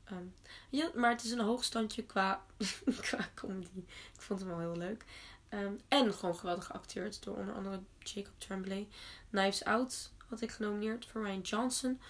ehm, 0.04 0.24
ja, 0.70 0.90
maar 0.94 1.10
het 1.10 1.24
is 1.24 1.30
een 1.30 1.40
hoogstandje 1.40 2.04
qua, 2.04 2.44
qua 3.00 3.28
comedy. 3.34 3.84
Ik 4.14 4.20
vond 4.20 4.40
hem 4.40 4.48
wel 4.48 4.58
heel 4.58 4.76
leuk. 4.76 5.04
Ehm, 5.48 5.74
en 5.88 6.14
gewoon 6.14 6.36
geweldig 6.36 6.64
geacteerd 6.64 7.22
door 7.24 7.36
onder 7.36 7.54
andere 7.54 7.80
Jacob 7.98 8.38
Tremblay. 8.38 8.88
Knives 9.30 9.64
Out 9.64 10.12
had 10.28 10.40
ik 10.40 10.50
genomineerd 10.50 11.06
voor 11.06 11.22
Ryan 11.22 11.40
Johnson. 11.40 12.00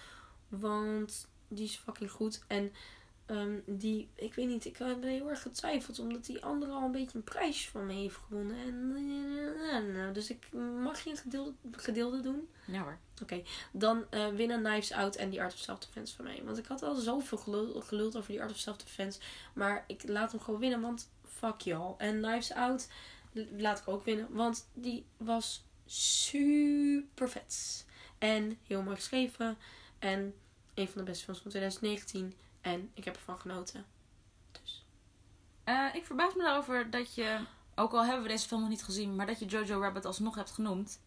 Want 0.47 1.27
die 1.47 1.65
is 1.65 1.75
fucking 1.75 2.11
goed. 2.11 2.43
En 2.47 2.73
ehm, 3.25 3.59
die, 3.65 4.09
ik 4.15 4.33
weet 4.33 4.47
niet, 4.47 4.65
ik 4.65 4.77
heb 4.77 5.03
heel 5.03 5.29
erg 5.29 5.41
getwijfeld. 5.41 5.99
Omdat 5.99 6.25
die 6.25 6.43
andere 6.45 6.71
al 6.71 6.81
een 6.83 6.91
beetje 6.91 7.17
een 7.17 7.23
prijsje 7.23 7.69
van 7.69 7.85
me 7.85 7.93
heeft 7.93 8.15
gewonnen. 8.15 8.57
En, 9.71 9.95
eh, 9.95 10.13
dus 10.13 10.29
ik 10.29 10.51
mag 10.81 11.01
geen 11.01 11.17
gedeelde, 11.17 11.53
gedeelde 11.71 12.19
doen. 12.19 12.47
Ja 12.65 12.81
hoor. 12.81 12.99
Dan 13.71 14.05
eh, 14.09 14.27
winnen 14.27 14.63
Knives 14.63 14.91
Out 14.91 15.15
en 15.15 15.29
The 15.29 15.41
Art 15.41 15.53
of 15.53 15.59
Self-Defense 15.59 16.15
van 16.15 16.25
mij. 16.25 16.41
Want 16.43 16.57
ik 16.57 16.65
had 16.65 16.83
al 16.83 16.95
zoveel 16.95 17.37
gelul- 17.37 17.81
geluld 17.81 18.15
over 18.17 18.33
The 18.33 18.41
Art 18.41 18.51
of 18.51 18.57
Self-Defense. 18.57 19.19
Maar 19.53 19.83
ik 19.87 20.07
laat 20.07 20.31
hem 20.31 20.39
gewoon 20.41 20.59
winnen, 20.59 20.81
want 20.81 21.09
fuck 21.23 21.61
y'all. 21.61 21.93
En 21.97 22.21
Knives 22.21 22.53
Out 22.53 22.87
laat 23.57 23.79
ik 23.79 23.87
ook 23.87 24.05
winnen, 24.05 24.27
want 24.29 24.69
die 24.73 25.05
was 25.17 25.63
super 25.85 27.29
vet. 27.29 27.85
En 28.17 28.57
heel 28.63 28.81
mooi 28.81 28.95
geschreven. 28.95 29.57
En 29.99 30.33
een 30.73 30.87
van 30.87 30.97
de 30.97 31.03
beste 31.03 31.23
films 31.23 31.39
van 31.39 31.49
2019. 31.49 32.33
En 32.65 32.91
ik 32.93 33.05
heb 33.05 33.15
ervan 33.15 33.39
genoten. 33.39 33.85
Dus. 34.51 34.85
Eh, 35.63 35.85
ik 35.93 36.05
verbaas 36.05 36.33
me 36.33 36.43
daarover 36.43 36.89
dat 36.89 37.15
je, 37.15 37.39
ook 37.75 37.93
al 37.93 38.05
hebben 38.05 38.23
we 38.23 38.29
deze 38.29 38.47
film 38.47 38.61
nog 38.61 38.69
niet 38.69 38.83
gezien, 38.83 39.15
maar 39.15 39.25
dat 39.25 39.39
je 39.39 39.45
Jojo 39.45 39.79
Rabbit 39.79 40.05
alsnog 40.05 40.35
hebt 40.35 40.51
genoemd. 40.51 40.99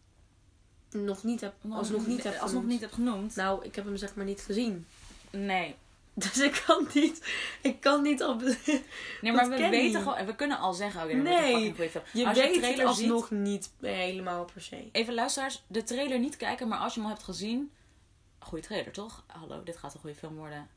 Nog 0.89 1.23
niet 1.23 1.41
heb, 1.41 1.53
alsnog 1.69 2.07
niet 2.07 2.23
heb 2.23 2.33
alsnog 2.33 2.49
genoemd. 2.49 2.67
niet 2.67 2.81
hebt 2.81 2.93
genoemd. 2.93 3.35
Nou, 3.35 3.65
ik 3.65 3.75
heb 3.75 3.85
hem 3.85 3.97
zeg 3.97 4.15
maar 4.15 4.25
niet 4.25 4.41
gezien. 4.41 4.87
Nee. 5.29 5.75
Dus 6.13 6.37
ik 6.37 6.63
kan 6.65 6.87
niet. 6.93 7.31
Ik 7.61 7.79
kan 7.79 8.01
niet 8.01 8.23
op. 8.23 8.41
Nee, 9.21 9.33
maar 9.33 9.49
we 9.49 9.69
weten 9.69 10.01
gewoon, 10.01 10.25
we 10.25 10.35
kunnen 10.35 10.57
al 10.59 10.73
zeggen, 10.73 11.03
oké, 11.03 11.11
wordt 11.11 11.29
Nee, 11.29 11.67
een 11.67 11.89
film. 11.89 12.03
Je 12.13 12.27
als 12.27 12.37
weet 12.37 12.51
het 12.51 12.63
trailer 12.63 12.85
alsnog 12.85 13.27
ziet, 13.27 13.37
niet 13.37 13.71
helemaal 13.79 14.45
per 14.45 14.61
se. 14.61 14.89
even 14.91 15.13
luisteraars, 15.13 15.63
de 15.67 15.83
trailer 15.83 16.19
niet 16.19 16.37
kijken, 16.37 16.67
maar 16.67 16.79
als 16.79 16.93
je 16.93 16.99
hem 16.99 17.09
al 17.09 17.15
hebt 17.15 17.25
gezien, 17.25 17.71
goede 18.39 18.63
trailer 18.63 18.91
toch? 18.91 19.23
Hallo, 19.27 19.63
dit 19.63 19.77
gaat 19.77 19.93
een 19.93 19.99
goede 19.99 20.15
film 20.15 20.35
worden. 20.35 20.69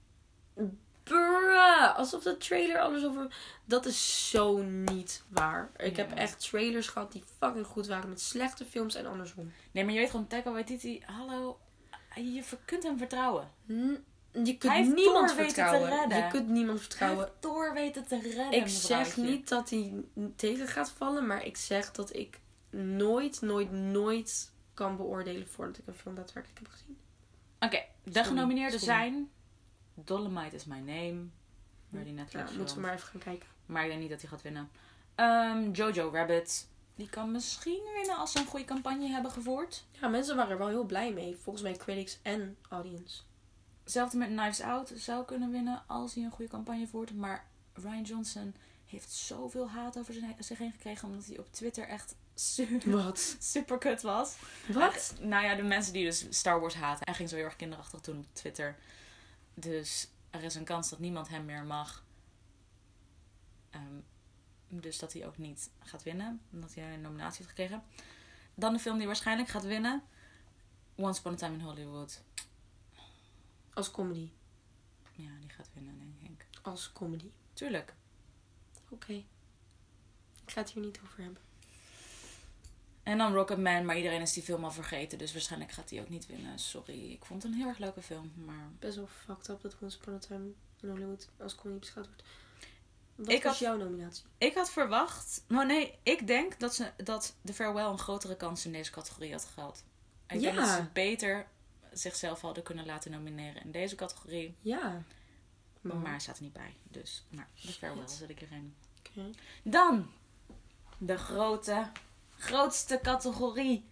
Bruh, 1.02 1.96
alsof 1.96 2.22
de 2.22 2.36
trailer 2.36 2.78
alles 2.80 3.04
over. 3.04 3.26
Dat 3.64 3.86
is 3.86 4.30
zo 4.30 4.62
niet 4.62 5.24
waar. 5.28 5.70
Ik 5.76 5.96
heb 5.96 6.12
echt 6.12 6.48
trailers 6.50 6.88
gehad 6.88 7.12
die 7.12 7.22
fucking 7.38 7.66
goed 7.66 7.86
waren 7.86 8.08
met 8.08 8.20
slechte 8.20 8.64
films 8.64 8.94
en 8.94 9.06
andersom. 9.06 9.52
Nee, 9.72 9.84
maar 9.84 9.92
je 9.92 9.98
weet 9.98 10.10
gewoon, 10.10 10.26
Taika 10.26 10.52
Waititi, 10.52 11.02
hallo, 11.06 11.58
je 12.14 12.42
kunt 12.64 12.82
hem 12.82 12.98
vertrouwen. 12.98 13.48
N- 13.72 14.04
Je 14.32 14.56
kunt 14.58 14.62
Hij 14.72 14.76
heeft 14.82 14.94
niemand 14.94 15.26
Thor 15.28 15.36
weten 15.36 15.54
te 15.54 15.60
vertrouwen. 15.60 15.90
redden. 16.00 16.18
Je 16.24 16.28
kunt 16.30 16.48
niemand 16.48 16.78
Hij 16.78 16.86
vertrouwen. 16.88 17.24
heeft 17.24 17.40
Thor 17.40 17.72
weten 17.74 18.06
te 18.06 18.20
redden, 18.20 18.52
Ik 18.52 18.68
zeg 18.68 19.16
niet 19.16 19.48
dat 19.48 19.70
hij 19.70 20.04
tegen 20.36 20.68
gaat 20.68 20.90
vallen, 20.90 21.26
maar 21.26 21.44
ik 21.44 21.56
zeg 21.56 21.92
dat 21.92 22.16
ik 22.16 22.40
nooit, 22.70 23.40
nooit, 23.40 23.70
nooit 23.72 24.52
kan 24.74 24.96
beoordelen 24.96 25.48
voordat 25.48 25.78
ik 25.78 25.86
een 25.86 25.94
film 25.94 26.14
daadwerkelijk 26.14 26.58
heb 26.58 26.68
gezien. 26.70 26.98
Oké, 27.60 27.82
de 28.04 28.10
Sorry, 28.12 28.28
genomineerden 28.28 28.80
zijn 28.80 29.30
Dolomite 29.94 30.56
is 30.56 30.64
My 30.64 30.78
Name, 30.78 31.24
waar 31.88 32.04
die 32.04 32.12
Netflix 32.12 32.50
Ja, 32.50 32.56
moeten 32.56 32.74
we 32.76 32.80
maar 32.82 32.94
even 32.94 33.06
gaan 33.08 33.20
kijken. 33.20 33.48
Maar 33.66 33.82
ik 33.82 33.88
denk 33.88 34.00
niet 34.00 34.10
dat 34.10 34.20
hij 34.20 34.30
gaat 34.30 34.42
winnen. 34.42 34.70
Ehm, 35.14 35.70
Jojo 35.70 36.10
Rabbit. 36.12 36.66
Die 36.94 37.08
kan 37.08 37.30
misschien 37.32 37.82
winnen 37.96 38.16
als 38.16 38.32
ze 38.32 38.38
een 38.38 38.46
goede 38.46 38.64
campagne 38.64 39.08
hebben 39.08 39.30
gevoerd. 39.30 39.84
Ja, 40.00 40.08
mensen 40.08 40.36
waren 40.36 40.50
er 40.52 40.58
wel 40.58 40.68
heel 40.68 40.84
blij 40.84 41.12
mee. 41.12 41.36
Volgens 41.36 41.64
mij 41.64 41.76
critics 41.76 42.18
en 42.22 42.56
audience. 42.68 43.22
Hetzelfde 43.82 44.16
met 44.16 44.28
Knives 44.28 44.60
Out. 44.60 44.92
Zou 44.96 45.24
kunnen 45.24 45.50
winnen 45.50 45.82
als 45.86 46.14
hij 46.14 46.24
een 46.24 46.30
goede 46.30 46.50
campagne 46.50 46.86
voert. 46.86 47.14
Maar 47.14 47.46
Ryan 47.72 48.02
Johnson 48.02 48.54
heeft 48.86 49.12
zoveel 49.12 49.68
haat 49.70 49.98
over 49.98 50.14
zich 50.38 50.58
heen 50.58 50.72
gekregen. 50.72 51.08
Omdat 51.08 51.26
hij 51.26 51.38
op 51.38 51.52
Twitter 51.52 51.88
echt 51.88 52.14
su- 52.34 52.80
Wat? 52.84 53.36
super 53.52 53.78
kut 53.78 54.02
was. 54.02 54.36
Wat? 54.68 55.14
Nou 55.20 55.44
ja, 55.44 55.54
de 55.54 55.62
mensen 55.62 55.92
die 55.92 56.04
dus 56.04 56.26
Star 56.30 56.60
Wars 56.60 56.74
haten. 56.74 57.04
Hij 57.04 57.14
ging 57.14 57.28
zo 57.28 57.36
heel 57.36 57.44
erg 57.44 57.56
kinderachtig 57.56 58.00
doen 58.00 58.18
op 58.18 58.26
Twitter. 58.32 58.76
Dus 59.54 60.08
er 60.30 60.42
is 60.42 60.54
een 60.54 60.64
kans 60.64 60.90
dat 60.90 60.98
niemand 60.98 61.28
hem 61.28 61.44
meer 61.44 61.64
mag. 61.64 62.04
Ehm, 63.70 64.00
dus 64.68 64.98
dat 64.98 65.12
hij 65.12 65.26
ook 65.26 65.38
niet 65.38 65.70
gaat 65.80 66.02
winnen. 66.02 66.40
Omdat 66.52 66.74
hij 66.74 66.94
een 66.94 67.00
nominatie 67.00 67.36
heeft 67.36 67.48
gekregen. 67.48 67.82
Dan 68.54 68.72
de 68.72 68.78
film 68.78 68.98
die 68.98 69.06
waarschijnlijk 69.06 69.48
gaat 69.48 69.64
winnen. 69.64 70.02
Once 70.94 71.20
Upon 71.20 71.32
a 71.32 71.36
Time 71.36 71.54
in 71.54 71.60
Hollywood. 71.60 72.22
Als 73.74 73.90
comedy. 73.90 74.30
Ja, 75.16 75.30
die 75.40 75.50
gaat 75.50 75.70
winnen, 75.74 76.16
denk 76.20 76.42
ik. 76.42 76.58
Als 76.62 76.92
comedy. 76.92 77.30
Tuurlijk. 77.52 77.94
Oké. 78.88 79.12
Ik 80.44 80.50
ga 80.50 80.60
het 80.60 80.70
hier 80.70 80.84
niet 80.84 81.00
over 81.04 81.22
hebben. 81.22 81.42
En 83.02 83.18
dan 83.18 83.34
Rocketman, 83.34 83.84
maar 83.84 83.96
iedereen 83.96 84.20
is 84.20 84.32
die 84.32 84.42
film 84.42 84.64
al 84.64 84.70
vergeten. 84.70 85.18
Dus 85.18 85.32
waarschijnlijk 85.32 85.72
gaat 85.72 85.90
hij 85.90 86.00
ook 86.00 86.08
niet 86.08 86.26
winnen. 86.26 86.58
Sorry, 86.58 87.12
ik 87.12 87.24
vond 87.24 87.42
het 87.42 87.52
een 87.52 87.58
heel 87.58 87.68
erg 87.68 87.78
leuke 87.78 88.02
film. 88.02 88.32
Maar 88.36 88.70
Best 88.78 88.96
wel 88.96 89.06
fucked 89.06 89.48
up 89.48 89.60
dat 89.62 89.76
Once 89.80 89.98
Upon 89.98 90.14
a 90.14 90.18
Time 90.18 90.50
in 90.80 90.88
Hollywood 90.88 91.28
als 91.38 91.54
comedy 91.54 91.80
beschouwd 91.80 92.06
wordt. 92.06 92.22
Wat 93.14 93.28
Ik 93.28 93.42
was 93.42 93.52
had- 93.52 93.60
jouw 93.60 93.76
nominatie? 93.76 94.24
ik 94.38 94.54
had 94.54 94.70
verwacht... 94.70 95.44
Nou 95.48 95.66
nee, 95.66 95.98
ik 96.02 96.26
denk 96.26 96.58
dat, 96.60 96.74
ze, 96.74 96.90
dat 96.96 97.34
The 97.44 97.52
Farewell 97.54 97.84
een 97.84 97.98
grotere 97.98 98.36
kans 98.36 98.66
in 98.66 98.72
deze 98.72 98.90
categorie 98.90 99.32
had 99.32 99.44
gehad. 99.44 99.84
Ik 100.28 100.40
denk 100.40 100.56
dat 100.56 100.68
ze 100.68 100.84
beter 100.92 101.46
zichzelf 101.92 102.40
hadden 102.40 102.62
kunnen 102.62 102.86
laten 102.86 103.10
nomineren 103.10 103.62
in 103.62 103.70
deze 103.70 103.94
categorie. 103.94 104.54
Ja. 104.60 105.02
Maar 105.80 106.10
hij 106.10 106.20
staat 106.20 106.36
er 106.36 106.42
niet 106.42 106.52
bij. 106.52 106.74
Dus, 106.82 107.24
maar 107.30 107.48
The 107.62 107.72
Farewell 107.72 108.08
zet 108.08 108.30
ik 108.30 108.40
erin. 108.40 108.74
Oké. 108.98 109.30
Dan 109.62 110.10
de 110.98 111.16
grote, 111.18 111.90
grootste 112.42 112.98
categorie. 113.02 113.90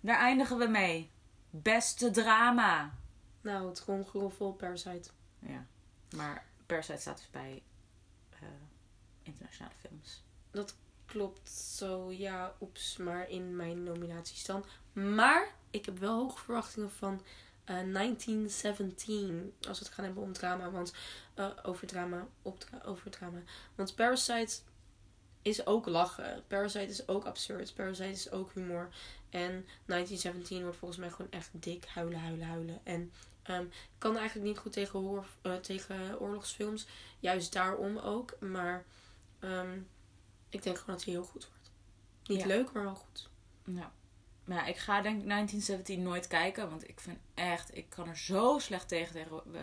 Daar 0.00 0.18
eindigen 0.18 0.58
we 0.58 0.66
mee. 0.66 1.10
Beste 1.50 2.10
drama. 2.10 2.94
Nou, 3.40 3.66
het 3.66 3.74
tromgeroffel 3.74 4.52
Parasite. 4.52 5.10
Ja, 5.38 5.66
maar 6.16 6.46
Parasite 6.66 7.00
staat 7.00 7.16
dus 7.16 7.30
bij 7.30 7.62
eh, 8.30 8.38
internationale 9.22 9.74
films. 9.80 10.24
Klopt 11.06 11.50
zo, 11.50 12.12
ja, 12.12 12.54
oeps, 12.60 12.96
maar 12.96 13.28
in 13.28 13.56
mijn 13.56 13.82
nominaties 13.82 14.44
dan. 14.44 14.64
Maar 14.92 15.48
ik 15.70 15.84
heb 15.86 15.98
wel 15.98 16.18
hoge 16.18 16.38
verwachtingen 16.38 16.90
van 16.90 17.22
eh, 17.64 17.76
1917. 17.92 19.54
Als 19.68 19.78
we 19.78 19.84
het 19.84 19.94
gaan 19.94 20.04
hebben 20.04 20.22
om 20.22 20.32
drama. 20.32 20.70
Want, 20.70 20.94
eh, 21.34 21.48
over 21.62 21.86
drama, 21.86 22.26
op 22.42 22.60
dra- 22.60 22.82
over 22.84 23.10
drama. 23.10 23.38
Want 23.74 23.94
Parasite 23.94 24.56
is 25.46 25.66
ook 25.66 25.86
lachen. 25.86 26.44
Parasite 26.46 26.86
is 26.86 27.08
ook 27.08 27.24
absurd. 27.24 27.74
Parasite 27.74 28.10
is 28.10 28.30
ook 28.30 28.52
humor. 28.52 28.88
En 29.30 29.50
1917 29.86 30.62
wordt 30.62 30.76
volgens 30.76 31.00
mij 31.00 31.10
gewoon 31.10 31.30
echt 31.30 31.50
dik 31.52 31.84
huilen, 31.84 32.18
huilen, 32.20 32.46
huilen. 32.46 32.80
En 32.84 33.12
ehm, 33.42 33.62
ik 33.62 33.98
kan 33.98 34.16
eigenlijk 34.16 34.46
niet 34.48 34.58
goed 34.58 34.72
tegen, 34.72 34.98
horror, 35.00 35.26
eh, 35.42 35.54
tegen 35.54 36.20
oorlogsfilms. 36.20 36.86
Juist 37.20 37.52
daarom 37.52 37.98
ook. 37.98 38.36
Maar 38.40 38.84
ehm, 39.38 39.78
ik 40.48 40.62
denk 40.62 40.78
gewoon 40.78 40.96
dat 40.96 41.04
hij 41.04 41.14
heel 41.14 41.24
goed 41.24 41.48
wordt. 41.48 41.70
Niet 42.24 42.40
Ja. 42.40 42.46
leuk, 42.46 42.72
maar 42.72 42.84
wel 42.84 42.94
goed. 42.94 43.28
Ja. 43.64 43.92
Maar 44.44 44.56
ja, 44.56 44.66
ik 44.66 44.76
ga 44.76 45.00
denk 45.02 45.20
ik 45.20 45.26
1917 45.26 46.02
nooit 46.02 46.26
kijken. 46.26 46.70
Want 46.70 46.88
ik 46.88 47.00
vind 47.00 47.18
echt, 47.34 47.76
ik 47.76 47.88
kan 47.90 48.08
er 48.08 48.16
zo 48.18 48.58
slecht 48.58 48.88
tegen 48.88 49.12
tegen 49.12 49.30
eh, 49.54 49.62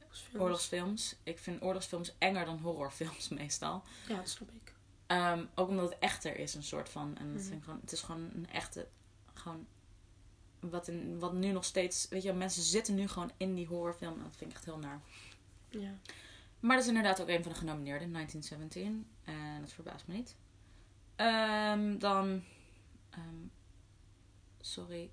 Oorlogsfilms. 0.00 0.42
oorlogsfilms. 0.42 1.16
Ik 1.22 1.38
vind 1.38 1.62
oorlogsfilms 1.62 2.14
enger 2.18 2.44
dan 2.44 2.58
horrorfilms 2.58 3.28
meestal. 3.40 3.82
Ja, 4.08 4.16
dat 4.16 4.28
snap 4.28 4.48
ik. 4.50 4.76
Ehm, 5.08 5.44
ook 5.54 5.68
omdat 5.68 5.88
het 5.90 5.98
echter 5.98 6.36
is, 6.38 6.54
een 6.54 6.62
soort 6.62 6.88
van. 6.88 7.16
En 7.16 7.32
dat 7.32 7.42
Mhm. 7.42 7.60
gewoon, 7.62 7.80
het 7.80 7.92
is 7.92 8.00
gewoon 8.02 8.30
een 8.34 8.48
echte. 8.50 8.88
Gewoon. 9.34 9.66
Wat, 10.60 10.88
in, 10.88 11.18
wat 11.18 11.32
nu 11.32 11.50
nog 11.52 11.64
steeds. 11.64 12.08
Weet 12.08 12.22
je, 12.22 12.32
mensen 12.32 12.62
zitten 12.62 12.94
nu 12.94 13.08
gewoon 13.08 13.30
in 13.36 13.54
die 13.54 13.66
horrorfilm. 13.66 14.16
En 14.16 14.22
dat 14.22 14.36
vind 14.36 14.50
ik 14.50 14.56
echt 14.56 14.64
heel 14.64 14.78
naar. 14.78 15.00
Ja. 15.68 15.90
Maar 16.60 16.70
dat 16.76 16.82
is 16.82 16.88
inderdaad 16.88 17.20
ook 17.20 17.28
een 17.28 17.42
van 17.42 17.52
de 17.52 17.58
genomineerden, 17.58 18.12
1917. 18.12 19.06
En 19.24 19.60
dat 19.60 19.72
verbaast 19.72 20.06
me 20.06 20.14
niet. 20.14 20.36
Ehm, 21.16 21.98
dan. 21.98 22.42
ehm, 23.10 23.46
sorry. 24.60 25.10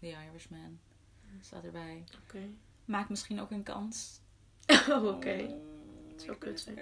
The 0.00 0.06
Irishman 0.06 0.78
staat 1.40 1.64
erbij. 1.64 2.04
Oké. 2.24 2.48
Maakt 2.84 3.08
misschien 3.08 3.40
ook 3.40 3.50
een 3.50 3.62
kans. 3.62 4.20
Oh, 4.88 5.04
oké. 5.04 5.46
Oh, 5.50 6.18
zou 6.18 6.32
ik 6.32 6.38
kut 6.38 6.60
zijn. 6.60 6.78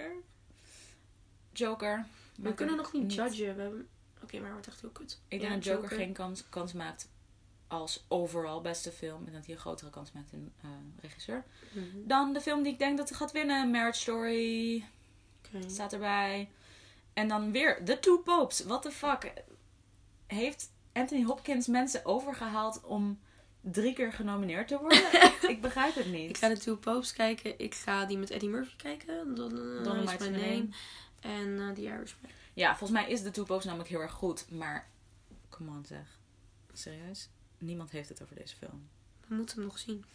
Joker. 1.53 2.05
We 2.35 2.53
kunnen 2.53 2.75
nog 2.75 2.93
niet 2.93 3.13
judgen. 3.13 3.55
We 3.55 3.61
hebben... 3.61 3.87
Oké, 4.23 4.35
maar 4.35 4.43
het 4.43 4.51
wordt 4.53 4.67
echt 4.67 4.81
heel 4.81 4.89
kut. 4.89 5.19
Ik 5.27 5.41
Ja, 5.41 5.49
denk 5.49 5.63
dat 5.63 5.73
Joker, 5.73 5.97
geen 5.97 6.13
kans, 6.13 6.49
kans 6.49 6.73
maakt 6.73 7.07
als 7.67 8.05
overal 8.07 8.61
beste 8.61 8.91
film. 8.91 9.17
Ik 9.17 9.23
denk 9.23 9.35
dat 9.37 9.45
hij 9.45 9.55
een 9.55 9.61
grotere 9.61 9.89
kans 9.89 10.11
maakt 10.11 10.31
in 10.31 10.51
eh, 10.61 10.69
regisseur. 11.01 11.43
Mhm. 11.71 11.85
Dan 12.07 12.33
de 12.33 12.41
film 12.41 12.63
die 12.63 12.71
ik 12.73 12.79
denk 12.79 12.97
dat 12.97 13.15
gaat 13.15 13.31
winnen. 13.31 13.71
Marriage 13.71 13.99
Story. 13.99 14.85
Oké. 15.45 15.69
Staat 15.69 15.93
erbij. 15.93 16.49
En 17.13 17.27
dan 17.27 17.51
weer 17.51 17.83
The 17.85 17.99
Two 17.99 18.17
Popes. 18.17 18.59
What 18.63 18.81
the 18.81 18.91
fuck? 18.91 19.33
Heeft 20.27 20.71
Anthony 20.93 21.23
Hopkins 21.23 21.67
mensen 21.67 22.05
overgehaald 22.05 22.81
om 22.83 23.19
drie 23.61 23.93
keer 23.93 24.13
genomineerd 24.13 24.67
te 24.67 24.79
worden? 24.79 25.03
ik 25.53 25.61
begrijp 25.61 25.95
het 25.95 26.11
niet. 26.11 26.29
Ik 26.29 26.37
ga 26.37 26.47
de 26.47 26.57
Two 26.57 26.75
Popes 26.75 27.13
kijken. 27.13 27.59
Ik 27.59 27.73
ga 27.75 28.05
die 28.05 28.17
met 28.17 28.29
Eddie 28.29 28.49
Murphy 28.49 28.75
kijken. 28.75 29.35
Don, 29.35 29.51
uh, 29.51 29.83
Dolomite 29.83 30.11
is 30.11 30.17
the 30.17 30.29
name. 30.29 30.67
En 31.23 31.47
uh, 31.47 31.71
The 31.71 31.81
Irishman. 31.81 32.31
Ja, 32.53 32.75
volgens 32.77 32.99
mij 32.99 33.09
is 33.11 33.21
de 33.23 33.31
Two 33.31 33.43
Popes 33.43 33.65
namelijk 33.65 33.89
heel 33.89 33.99
erg 34.01 34.11
goed. 34.11 34.51
Maar, 34.51 34.87
come 35.49 35.69
on 35.69 35.85
zeg. 35.85 36.19
Serieus? 36.73 37.29
Niemand 37.57 37.91
heeft 37.91 38.09
het 38.09 38.21
over 38.23 38.35
deze 38.35 38.55
film. 38.55 38.89
We 39.27 39.35
moeten 39.35 39.55
hem 39.55 39.65
nog 39.65 39.77
zien. 39.79 40.05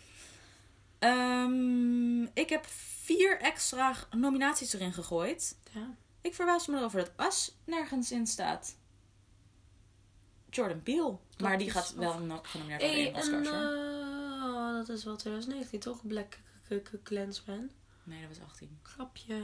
Ehm, 0.98 2.22
ik 2.22 2.48
heb 2.48 2.66
vier 3.02 3.40
extra 3.40 3.94
nominaties 4.16 4.72
erin 4.72 4.92
gegooid. 4.92 5.56
Ja. 5.72 5.94
Ik 6.20 6.34
verbaas 6.34 6.66
me 6.66 6.76
erover 6.78 6.98
dat 7.00 7.10
As 7.16 7.54
nergens 7.64 8.12
in 8.12 8.26
staat. 8.26 8.76
Jordan 10.50 10.82
Peele. 10.82 11.16
maar 11.38 11.58
die 11.58 11.70
gaat 11.70 11.94
wel 11.94 12.12
ook- 12.14 12.20
no- 12.20 12.40
genomineerd 12.42 12.82
worden 12.82 13.06
in 13.06 13.14
Oscars. 13.14 13.48
hoor. 13.48 13.56
eh, 13.56 14.74
dat 14.86 14.88
is 14.88 15.04
wel 15.04 15.16
2019 15.16 15.80
toch? 15.80 16.06
Black 16.06 16.38
Klansman. 17.02 17.70
Nee, 18.04 18.20
dat 18.20 18.28
was 18.28 18.46
18. 18.48 18.78
Grapje. 18.82 19.42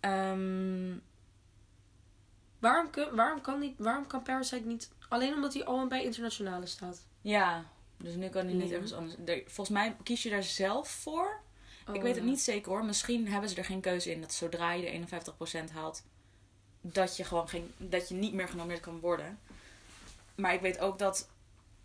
Ehm, 0.00 0.96
Waarom, 2.58 2.90
waarom, 3.12 3.40
kan 3.40 3.60
niet, 3.60 3.74
waarom 3.78 4.06
kan 4.06 4.22
Parasite 4.22 4.66
niet... 4.66 4.90
Alleen 5.08 5.34
omdat 5.34 5.54
hij 5.54 5.64
al 5.64 5.86
bij 5.86 6.04
internationale 6.04 6.66
staat. 6.66 7.02
ja, 7.20 7.64
dus 7.96 8.14
nu 8.14 8.28
kan 8.28 8.44
hij 8.44 8.54
niet 8.54 8.70
ergens 8.72 8.92
anders. 8.92 9.14
Er- 9.24 9.42
volgens 9.46 9.68
mij 9.68 9.96
kies 10.02 10.22
je 10.22 10.30
daar 10.30 10.42
zelf 10.42 10.88
voor. 10.90 11.40
ik 11.88 11.94
Oh, 11.96 12.02
weet 12.02 12.14
het 12.14 12.24
niet 12.24 12.40
zeker 12.40 12.70
hoor. 12.72 12.84
Misschien 12.84 13.28
hebben 13.28 13.50
ze 13.50 13.56
er 13.56 13.64
geen 13.64 13.80
keuze 13.80 14.10
in. 14.12 14.20
Dat 14.20 14.32
zodra 14.32 14.72
je 14.72 14.82
de 14.82 14.90
51% 14.90 15.70
haalt, 15.72 16.02
dat 16.80 17.16
je 17.16 17.24
gewoon 17.24 17.48
geen, 17.48 17.72
dat 17.76 18.08
je 18.08 18.14
niet 18.14 18.32
meer 18.32 18.48
genomineerd 18.48 18.80
kan 18.80 19.00
worden. 19.00 19.38
Maar 20.34 20.54
ik 20.54 20.60
weet 20.60 20.78
ook 20.78 20.98
dat 20.98 21.28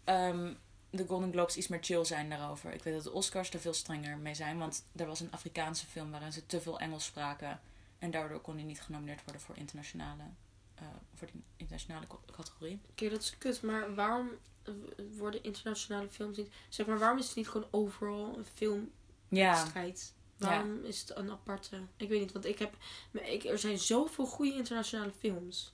ehm, 0.04 0.54
de 0.90 1.06
Golden 1.08 1.32
Globes 1.32 1.58
iets 1.58 1.68
meer 1.68 1.84
chill 1.84 2.04
zijn 2.04 2.30
daarover. 2.30 2.74
Ik 2.74 2.84
weet 2.84 2.94
dat 2.94 3.04
de 3.04 3.12
Oscars 3.12 3.50
er 3.50 3.60
veel 3.60 3.74
strenger 3.74 4.18
mee 4.18 4.34
zijn. 4.36 4.58
Want 4.58 4.84
er 4.96 5.06
was 5.08 5.20
een 5.20 5.32
Afrikaanse 5.32 5.86
film 5.86 6.12
waarin 6.12 6.34
ze 6.34 6.46
te 6.46 6.62
veel 6.62 6.80
Engels 6.80 7.06
spraken. 7.06 7.60
En 8.06 8.12
daardoor 8.12 8.40
kon 8.40 8.56
hij 8.56 8.64
niet 8.64 8.82
genomineerd 8.82 9.24
worden 9.24 9.42
voor 9.42 9.58
internationale, 9.58 10.24
eh, 10.76 10.86
voor 11.14 11.28
die 11.32 11.44
internationale 11.56 12.08
categorie. 12.32 12.80
Oké, 12.90 13.10
dat 13.10 13.22
is 13.22 13.38
kut. 13.38 13.62
Maar 13.62 13.96
waarom 13.96 14.30
worden 15.18 15.44
internationale 15.44 16.10
films 16.10 16.38
niet... 16.38 16.52
Zeg 16.70 16.86
maar, 16.86 17.00
waarom 17.00 17.18
is 17.18 17.28
het 17.28 17.36
niet 17.36 17.48
gewoon 17.48 17.68
overal 17.72 18.38
een 18.38 18.46
filmwedstrijd? 18.46 20.14
Ja. 20.38 20.48
Waarom 20.48 20.84
is 20.84 21.00
het 21.00 21.16
een 21.18 21.32
aparte... 21.32 21.82
Ik 21.98 22.10
weet 22.10 22.20
niet, 22.20 22.32
want 22.32 22.46
ik 22.46 22.60
heb... 22.60 22.78
Ik, 23.12 23.44
er 23.44 23.60
zijn 23.60 23.78
zoveel 23.78 24.26
goede 24.26 24.54
internationale 24.54 25.12
films. 25.12 25.74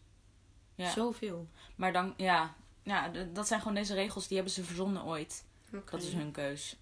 Ja. 0.75 0.91
Zoveel. 0.91 1.49
Maar 1.75 1.93
dan, 1.93 2.13
ja, 2.17 2.55
ja, 2.83 3.09
dat 3.33 3.47
zijn 3.47 3.59
gewoon 3.59 3.75
deze 3.75 3.93
regels. 3.93 4.27
Die 4.27 4.35
hebben 4.35 4.53
ze 4.53 4.63
verzonnen 4.63 5.03
ooit. 5.03 5.45
Dat 5.89 6.01
is 6.01 6.13
hun 6.13 6.31
keus. 6.31 6.77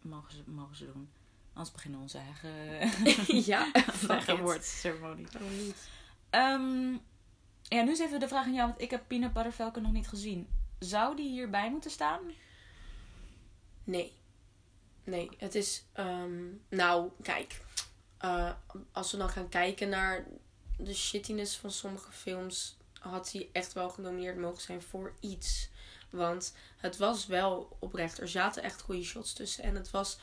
Mogen 0.00 0.32
ze, 0.32 0.42
mogen 0.46 0.76
ze 0.76 0.86
doen. 0.92 1.08
Anders 1.54 1.72
beginnen 1.74 2.00
onze 2.00 2.18
eigen, 2.18 2.50
ja, 3.52 3.72
eigen 4.08 4.40
woordceremonie. 4.40 5.26
Waarom 5.32 5.56
niet? 5.56 5.88
Ehm, 6.30 6.92
ja, 7.62 7.82
nu 7.82 7.90
is 7.90 7.98
even 7.98 8.20
de 8.20 8.28
vraag 8.28 8.44
aan 8.44 8.54
jou, 8.54 8.68
want 8.68 8.80
ik 8.80 8.90
heb 8.90 9.02
Peanut 9.06 9.32
Butter 9.32 9.52
Falcon 9.52 9.82
nog 9.82 9.92
niet 9.92 10.08
gezien. 10.08 10.48
Zou 10.78 11.16
die 11.16 11.28
hierbij 11.30 11.70
moeten 11.70 11.90
staan? 11.90 12.20
Nee. 13.84 14.12
Nee, 15.04 15.30
het 15.38 15.54
is... 15.54 15.84
ehm, 15.92 16.42
nou, 16.68 17.10
kijk. 17.22 17.60
eh, 18.18 18.50
als 18.92 19.12
we 19.12 19.18
dan 19.18 19.28
gaan 19.28 19.48
kijken 19.48 19.88
naar 19.88 20.24
de 20.78 20.94
shittiness 20.94 21.56
van 21.56 21.70
sommige 21.70 22.12
films... 22.12 22.76
had 23.00 23.32
hij 23.32 23.48
echt 23.52 23.72
wel 23.72 23.88
genomineerd 23.90 24.36
mogen 24.38 24.62
zijn 24.62 24.82
voor 24.82 25.14
iets. 25.20 25.68
Want 26.10 26.54
het 26.76 26.96
was 26.96 27.26
wel 27.26 27.76
oprecht. 27.80 28.20
Er 28.20 28.28
zaten 28.28 28.62
echt 28.62 28.80
goede 28.80 29.04
shots 29.04 29.32
tussen. 29.32 29.64
En 29.64 29.74
het 29.74 29.90
was 29.90 30.18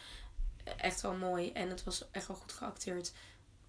echt 0.64 1.02
wel 1.02 1.14
mooi. 1.14 1.52
En 1.52 1.70
het 1.70 1.84
was 1.84 2.12
echt 2.12 2.28
wel 2.28 2.38
goed 2.38 2.52
geacteerd. 2.52 3.14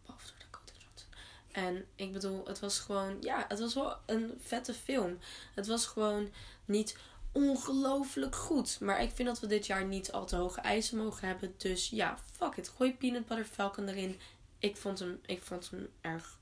Behalve 0.02 0.26
door 0.26 0.36
Dakota 0.38 0.72
Johnson. 0.78 1.08
En 1.52 1.86
ik 1.94 2.12
bedoel, 2.12 2.46
het 2.46 2.60
was 2.60 2.78
gewoon... 2.78 3.16
Ja, 3.20 3.44
het 3.48 3.58
was 3.58 3.74
wel 3.74 3.96
een 4.06 4.38
vette 4.40 4.74
film. 4.74 5.18
Het 5.54 5.66
was 5.66 5.86
gewoon 5.86 6.32
niet 6.64 6.96
ongelooflijk 7.32 8.36
goed. 8.36 8.80
Maar 8.80 9.02
ik 9.02 9.10
vind 9.10 9.28
dat 9.28 9.40
we 9.40 9.46
dit 9.46 9.66
jaar 9.66 9.84
niet 9.84 10.12
al 10.12 10.26
te 10.26 10.36
hoge 10.36 10.60
eisen 10.60 10.98
mogen 10.98 11.28
hebben. 11.28 11.54
Dus 11.56 11.88
ja, 11.88 12.18
fuck 12.32 12.56
it. 12.56 12.68
Gooi 12.68 12.94
Peanut 12.94 13.26
Butter 13.26 13.46
Falcon 13.46 13.88
erin. 13.88 14.20
Ik 14.58 14.76
vond 14.76 14.98
hem, 14.98 15.20
ik 15.26 15.42
vond 15.42 15.70
hem 15.70 15.88
erg 16.00 16.38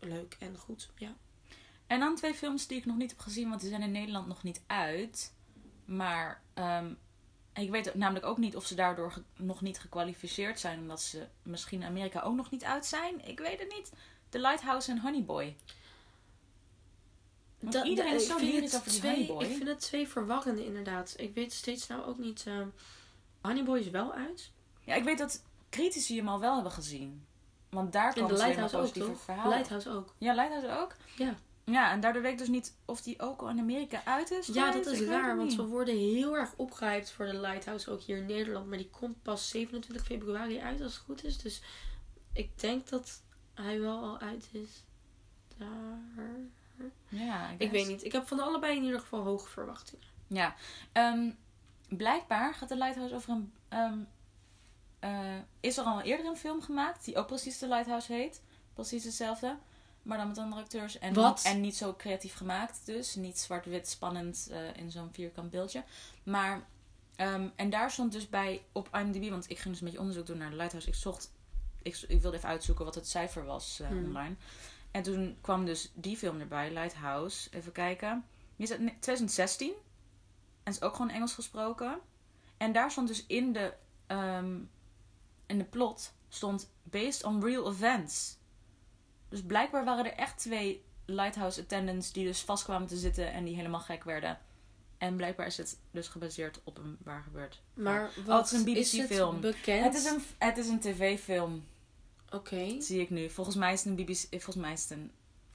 leuk 0.00 0.36
en 0.38 0.56
goed. 0.58 0.90
Ja. 0.96 1.16
En 1.86 2.00
dan 2.00 2.16
twee 2.16 2.34
films 2.34 2.66
die 2.66 2.78
ik 2.78 2.84
nog 2.84 2.96
niet 2.96 3.10
heb 3.10 3.20
gezien, 3.20 3.48
want 3.48 3.60
die 3.60 3.70
zijn 3.70 3.82
in 3.82 3.92
Nederland 3.92 4.26
nog 4.26 4.42
niet 4.42 4.62
uit. 4.66 5.32
Maar 5.84 6.42
ehm, 6.54 6.94
ik 7.54 7.70
weet 7.70 7.94
namelijk 7.94 8.26
ook 8.26 8.38
niet 8.38 8.56
of 8.56 8.66
ze 8.66 8.74
daardoor 8.74 9.14
nog 9.36 9.60
niet 9.60 9.78
gekwalificeerd 9.80 10.60
zijn, 10.60 10.78
omdat 10.78 11.00
ze 11.02 11.26
misschien 11.42 11.80
in 11.80 11.88
Amerika 11.88 12.20
ook 12.20 12.34
nog 12.36 12.50
niet 12.50 12.64
uit 12.64 12.86
zijn. 12.86 13.26
Ik 13.26 13.38
weet 13.38 13.58
het 13.58 13.72
niet. 13.76 13.92
The 14.28 14.38
Lighthouse 14.38 14.90
en 14.90 14.98
Honey 15.00 15.24
Boy. 15.24 15.56
Want 17.60 17.72
Dat- 17.72 17.86
iedereen 17.86 18.14
is 18.14 18.22
ik 18.22 18.28
zo 18.30 18.38
lyrisch 18.38 18.74
over 18.74 18.90
die 18.90 18.98
twee, 19.00 19.12
Honey 19.12 19.26
Boy. 19.26 19.42
Ik 19.44 19.56
vind 19.56 19.68
het 19.68 19.80
twee 19.80 20.08
verwarrende 20.08 20.64
inderdaad. 20.64 21.14
Ik 21.16 21.34
weet 21.34 21.52
steeds 21.52 21.86
nou 21.86 22.04
ook 22.04 22.18
niet... 22.18 22.44
ehm 22.46 22.68
Honey 23.40 23.64
Boy 23.64 23.78
is 23.78 23.90
wel 23.90 24.12
uit. 24.12 24.50
Ja, 24.80 24.94
ik 24.94 25.04
weet 25.04 25.18
dat 25.18 25.42
critici 25.70 26.16
hem 26.16 26.28
al 26.28 26.40
wel 26.40 26.54
hebben 26.54 26.72
gezien. 26.72 27.26
Want 27.70 27.92
daar 27.92 28.12
kwam 28.12 28.28
de 28.28 28.36
ze 28.36 28.60
ook, 28.62 28.70
positieve 28.70 29.08
toch? 29.08 29.20
verhaal. 29.20 29.48
Lighthouse 29.48 29.90
ook. 29.90 30.14
Ja, 30.18 30.34
Lighthouse 30.34 30.80
ook? 30.80 30.94
Ja. 31.16 31.34
Ja, 31.64 31.90
en 31.90 32.00
daardoor 32.00 32.22
weet 32.22 32.32
ik 32.32 32.38
dus 32.38 32.48
niet 32.48 32.76
of 32.84 33.02
die 33.02 33.20
ook 33.20 33.40
al 33.40 33.48
in 33.48 33.58
Amerika 33.58 34.04
uit 34.04 34.30
is. 34.30 34.46
Ja, 34.46 34.70
dat 34.70 34.86
is 34.86 35.00
raar, 35.00 35.36
want 35.36 35.54
we 35.54 35.62
worden 35.62 35.96
heel 35.96 36.36
erg 36.36 36.52
opgehyped 36.56 37.10
voor 37.10 37.26
de 37.26 37.38
Lighthouse, 37.40 37.90
ook 37.90 38.00
hier 38.00 38.16
in 38.16 38.26
Nederland. 38.26 38.66
Maar 38.68 38.78
die 38.78 38.90
komt 38.90 39.22
pas 39.22 39.48
27 39.48 40.06
februari 40.06 40.60
uit, 40.60 40.80
als 40.80 40.94
het 40.94 41.02
goed 41.02 41.24
is. 41.24 41.38
Dus 41.38 41.62
ik 42.32 42.60
denk 42.60 42.88
dat 42.88 43.22
hij 43.54 43.80
wel 43.80 43.98
al 44.02 44.18
uit 44.18 44.48
is. 44.52 44.84
Daar. 45.58 46.38
Ja, 47.08 47.50
Ik 47.58 47.70
weet 47.70 47.86
niet. 47.86 48.04
Ik 48.04 48.12
heb 48.12 48.28
van 48.28 48.40
allebei 48.40 48.76
in 48.76 48.82
ieder 48.84 49.00
geval 49.00 49.20
hoge 49.22 49.48
verwachtingen. 49.48 50.06
Ja, 50.26 50.54
ehm, 50.92 51.30
blijkbaar 51.88 52.54
gaat 52.54 52.68
de 52.68 52.76
Lighthouse 52.76 53.14
over 53.14 53.30
een. 53.30 53.52
ehm, 53.68 53.98
eh, 54.98 55.36
is 55.60 55.76
er 55.78 55.84
al 55.84 56.00
eerder 56.00 56.26
een 56.26 56.36
film 56.36 56.62
gemaakt 56.62 57.04
die 57.04 57.16
ook 57.16 57.26
precies 57.26 57.58
de 57.58 57.68
Lighthouse 57.68 58.12
heet? 58.12 58.42
Precies 58.72 59.04
hetzelfde, 59.04 59.56
maar 60.04 60.18
dan 60.18 60.28
met 60.28 60.38
andere 60.38 60.62
acteurs. 60.62 60.98
En, 60.98 61.14
Wat? 61.14 61.42
en 61.44 61.60
niet 61.60 61.76
zo 61.76 61.94
creatief 61.94 62.34
gemaakt, 62.34 62.80
dus 62.86 63.14
niet 63.14 63.38
zwart-wit 63.38 63.88
spannend 63.88 64.48
eh, 64.50 64.76
in 64.76 64.90
zo'n 64.90 65.12
vierkant 65.12 65.50
beeldje. 65.50 65.84
Maar, 66.22 66.66
ehm, 67.16 67.48
en 67.56 67.70
daar 67.70 67.90
stond 67.90 68.12
dus 68.12 68.28
bij 68.28 68.62
op 68.72 68.88
IMDb, 68.92 69.30
want 69.30 69.50
ik 69.50 69.58
ging 69.58 69.68
dus 69.68 69.78
een 69.78 69.84
beetje 69.84 70.00
onderzoek 70.00 70.26
doen 70.26 70.38
naar 70.38 70.50
de 70.50 70.56
Lighthouse. 70.56 70.88
Ik 70.88 70.94
zocht, 70.94 71.32
ik, 71.82 72.04
ik 72.08 72.20
wilde 72.20 72.36
even 72.36 72.48
uitzoeken 72.48 72.84
wat 72.84 72.94
het 72.94 73.08
cijfer 73.08 73.44
was 73.44 73.80
eh, 73.80 73.86
Hmm. 73.88 74.04
online. 74.04 74.34
En 74.90 75.02
toen 75.02 75.36
kwam 75.40 75.64
dus 75.64 75.90
die 75.94 76.16
film 76.16 76.40
erbij, 76.40 76.72
Lighthouse. 76.72 77.48
Even 77.50 77.72
kijken. 77.72 78.24
Die 78.56 78.66
is 78.66 78.72
uit 78.72 78.80
2016. 78.80 79.72
En 80.62 80.72
is 80.72 80.82
ook 80.82 80.94
gewoon 80.96 81.10
Engels 81.10 81.34
gesproken. 81.34 81.98
En 82.56 82.72
daar 82.72 82.90
stond 82.90 83.08
dus 83.08 83.26
in 83.26 83.52
de, 83.52 83.74
ehm, 84.06 84.56
in 85.46 85.58
de 85.58 85.64
plot 85.64 86.12
stond 86.28 86.70
based 86.82 87.24
on 87.24 87.44
real 87.44 87.68
events. 87.70 88.36
Dus 89.28 89.42
blijkbaar 89.42 89.84
waren 89.84 90.04
er 90.04 90.12
echt 90.18 90.38
twee 90.38 90.84
lighthouse 91.04 91.60
attendants 91.60 92.12
die 92.12 92.24
dus 92.26 92.40
vast 92.40 92.64
kwamen 92.64 92.88
te 92.88 92.96
zitten 92.96 93.32
en 93.32 93.44
die 93.44 93.56
helemaal 93.56 93.80
gek 93.80 94.04
werden. 94.04 94.38
En 94.98 95.16
blijkbaar 95.16 95.46
is 95.46 95.56
het 95.56 95.78
dus 95.90 96.08
gebaseerd 96.08 96.60
op 96.64 96.78
een 96.78 96.96
waar 97.02 97.22
gebeurd. 97.22 97.60
Maar 97.74 98.10
Oh, 98.18 98.24
wat 98.26 98.50
het 98.50 98.60
is 98.60 98.66
een 98.66 98.76
is 98.76 98.92
het 98.92 99.00
BBC-film. 99.06 99.40
bekend? 99.40 99.84
Het 99.84 99.94
is 99.94 100.04
een, 100.04 100.22
het 100.38 100.56
is 100.58 100.68
een 100.68 100.80
tv-film, 100.80 101.64
Oké. 102.30 102.80
zie 102.80 103.00
ik 103.00 103.10
nu. 103.10 103.30
Volgens 103.30 103.56
mij 103.56 103.72
is 103.72 103.84
het 103.84 103.98
een 103.98 104.04
BBC. 104.04 104.26
Volgens 104.30 104.56
mij 104.56 104.72
is 104.72 104.82
het 104.82 104.90
een. 104.90 105.10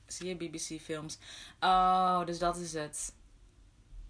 Zie 0.07 0.27
je 0.27 0.35
BBC-films? 0.35 1.17
Oh, 1.59 2.25
dus 2.25 2.39
dat 2.39 2.57
is 2.57 2.73
het. 2.73 3.13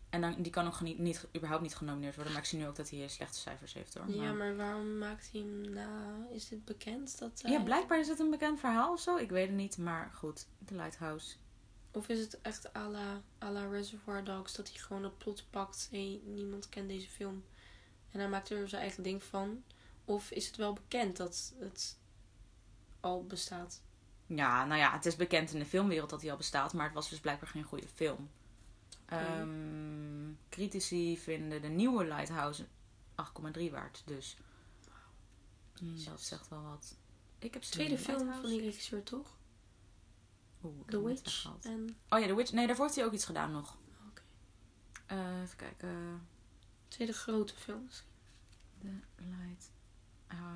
En 0.09 0.21
dan, 0.21 0.35
die 0.41 0.51
kan 0.51 0.63
nog 0.63 0.81
niet, 0.81 0.97
niet, 0.99 1.27
überhaupt 1.35 1.63
niet 1.63 1.75
genomineerd 1.75 2.15
worden. 2.15 2.33
Maar 2.33 2.41
ik 2.41 2.47
zie 2.47 2.59
nu 2.59 2.67
ook 2.67 2.75
dat 2.75 2.89
hij 2.89 3.07
slechte 3.07 3.39
cijfers 3.39 3.73
heeft 3.73 3.93
hoor. 3.93 4.09
Ja, 4.09 4.21
Maar- 4.23 4.35
maar 4.35 4.55
waarom 4.55 4.97
maakt 4.97 5.29
hij 5.31 5.41
hem 5.41 5.61
na? 5.73 6.15
Is 6.31 6.47
dit 6.47 6.65
bekend? 6.65 7.19
Dat 7.19 7.41
Ja, 7.45 7.59
blijkbaar 7.63 7.99
is 7.99 8.07
het 8.07 8.19
een 8.19 8.29
bekend 8.29 8.59
verhaal 8.59 8.91
of 8.93 8.99
zo. 8.99 9.17
Ik 9.17 9.29
weet 9.29 9.47
het 9.47 9.55
niet, 9.55 9.77
maar 9.77 10.11
goed. 10.15 10.47
The 10.65 10.75
Lighthouse. 10.75 11.35
Of 11.91 12.07
is 12.07 12.19
het 12.19 12.41
echt 12.41 12.75
à 12.75 12.87
la, 12.89 13.21
à 13.43 13.51
la 13.51 13.65
Reservoir 13.69 14.23
Dogs 14.23 14.55
dat 14.55 14.69
hij 14.69 14.77
gewoon 14.79 15.03
het 15.03 15.17
plot 15.17 15.45
pakt? 15.49 15.87
Hé, 15.91 16.19
niemand 16.25 16.69
kent 16.69 16.87
deze 16.89 17.09
film. 17.09 17.43
En 18.11 18.19
hij 18.19 18.29
maakt 18.29 18.49
er 18.49 18.69
zijn 18.69 18.81
eigen 18.81 19.03
ding 19.03 19.23
van. 19.23 19.63
Of 20.05 20.31
is 20.31 20.47
het 20.47 20.55
wel 20.55 20.73
bekend 20.73 21.17
dat 21.17 21.53
het 21.59 21.97
al 22.99 23.25
bestaat? 23.25 23.81
Ja, 24.25 24.65
nou 24.65 24.79
ja, 24.79 24.91
het 24.93 25.05
is 25.05 25.15
bekend 25.15 25.53
in 25.53 25.59
de 25.59 25.65
filmwereld 25.65 26.09
dat 26.09 26.21
hij 26.21 26.31
al 26.31 26.37
bestaat. 26.37 26.73
Maar 26.73 26.85
het 26.85 26.93
was 26.93 27.09
dus 27.09 27.19
blijkbaar 27.19 27.49
geen 27.49 27.63
goede 27.63 27.87
film. 27.87 28.29
Ehm, 29.09 30.33
critici 30.49 31.17
vinden 31.17 31.61
de 31.61 31.67
nieuwe 31.67 32.05
Lighthouse 32.05 32.65
8,3 33.15 33.71
waard. 33.71 34.01
Dus 34.05 34.37
mm, 35.81 35.95
dat 35.95 36.03
Jezus. 36.03 36.27
zegt 36.27 36.47
wel 36.47 36.61
wat. 36.63 36.95
Ik 37.39 37.53
heb 37.53 37.61
Tweede 37.61 37.97
film 37.97 38.17
Lighthouse. 38.17 38.41
van 38.41 38.49
die 38.49 38.61
regisseur, 38.61 39.03
toch? 39.03 39.37
Oeh, 40.63 40.87
The 40.87 41.03
Witch. 41.03 41.49
En... 41.61 41.97
Oh 42.09 42.19
ja, 42.19 42.27
The 42.27 42.35
Witch. 42.35 42.51
Nee, 42.51 42.67
daarvoor 42.67 42.85
heeft 42.85 42.97
hij 42.97 43.05
ook 43.05 43.13
iets 43.13 43.25
gedaan 43.25 43.51
nog. 43.51 43.77
Oké. 44.09 44.21
Eh, 45.05 45.41
even 45.41 45.57
kijken. 45.57 46.27
Tweede 46.87 47.13
grote 47.13 47.53
film 47.55 47.83
misschien. 47.83 48.09
The 48.79 49.23
Lighthouse. 49.23 49.67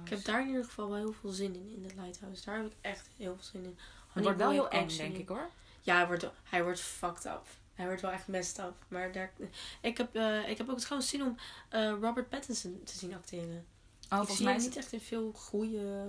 Ik 0.03 0.09
heb 0.09 0.23
daar 0.23 0.41
in 0.41 0.47
ieder 0.47 0.63
geval 0.63 0.89
wel 0.89 0.97
heel 0.97 1.13
veel 1.13 1.29
zin 1.29 1.55
in, 1.55 1.69
in 1.69 1.87
de 1.87 1.95
Lighthouse. 1.95 2.45
Daar 2.45 2.57
heb 2.57 2.65
ik 2.65 2.77
echt 2.81 3.09
heel 3.17 3.35
veel 3.35 3.43
zin 3.43 3.63
in. 3.63 3.77
Het 4.13 4.23
wordt 4.23 4.37
wel 4.37 4.51
heel 4.51 4.69
eng, 4.69 4.87
denk 4.87 5.13
in. 5.13 5.19
ik 5.19 5.27
hoor. 5.27 5.49
Ja, 5.81 5.95
hij 5.95 6.07
wordt, 6.07 6.29
hij 6.43 6.63
wordt 6.63 6.79
fucked 6.79 7.25
up. 7.25 7.45
Hij 7.73 7.85
wordt 7.85 8.01
wel 8.01 8.11
echt 8.11 8.27
messed 8.27 8.65
up. 8.65 8.85
Maar 8.87 9.11
daar, 9.11 9.33
ik, 9.81 9.97
heb, 9.97 10.15
eh, 10.15 10.49
ik 10.49 10.57
heb 10.57 10.69
ook 10.69 10.79
trouwens 10.79 11.09
zin 11.09 11.23
om 11.23 11.35
eh, 11.69 11.89
Robert 12.01 12.29
Pattinson 12.29 12.81
te 12.83 12.97
zien 12.97 13.13
acteren. 13.13 13.65
Oh, 14.09 14.21
ik 14.21 14.29
zie 14.29 14.43
mij, 14.43 14.53
hem 14.53 14.61
niet 14.61 14.75
het, 14.75 14.83
echt 14.83 14.93
in 14.93 15.01
veel 15.01 15.31
goede... 15.31 16.05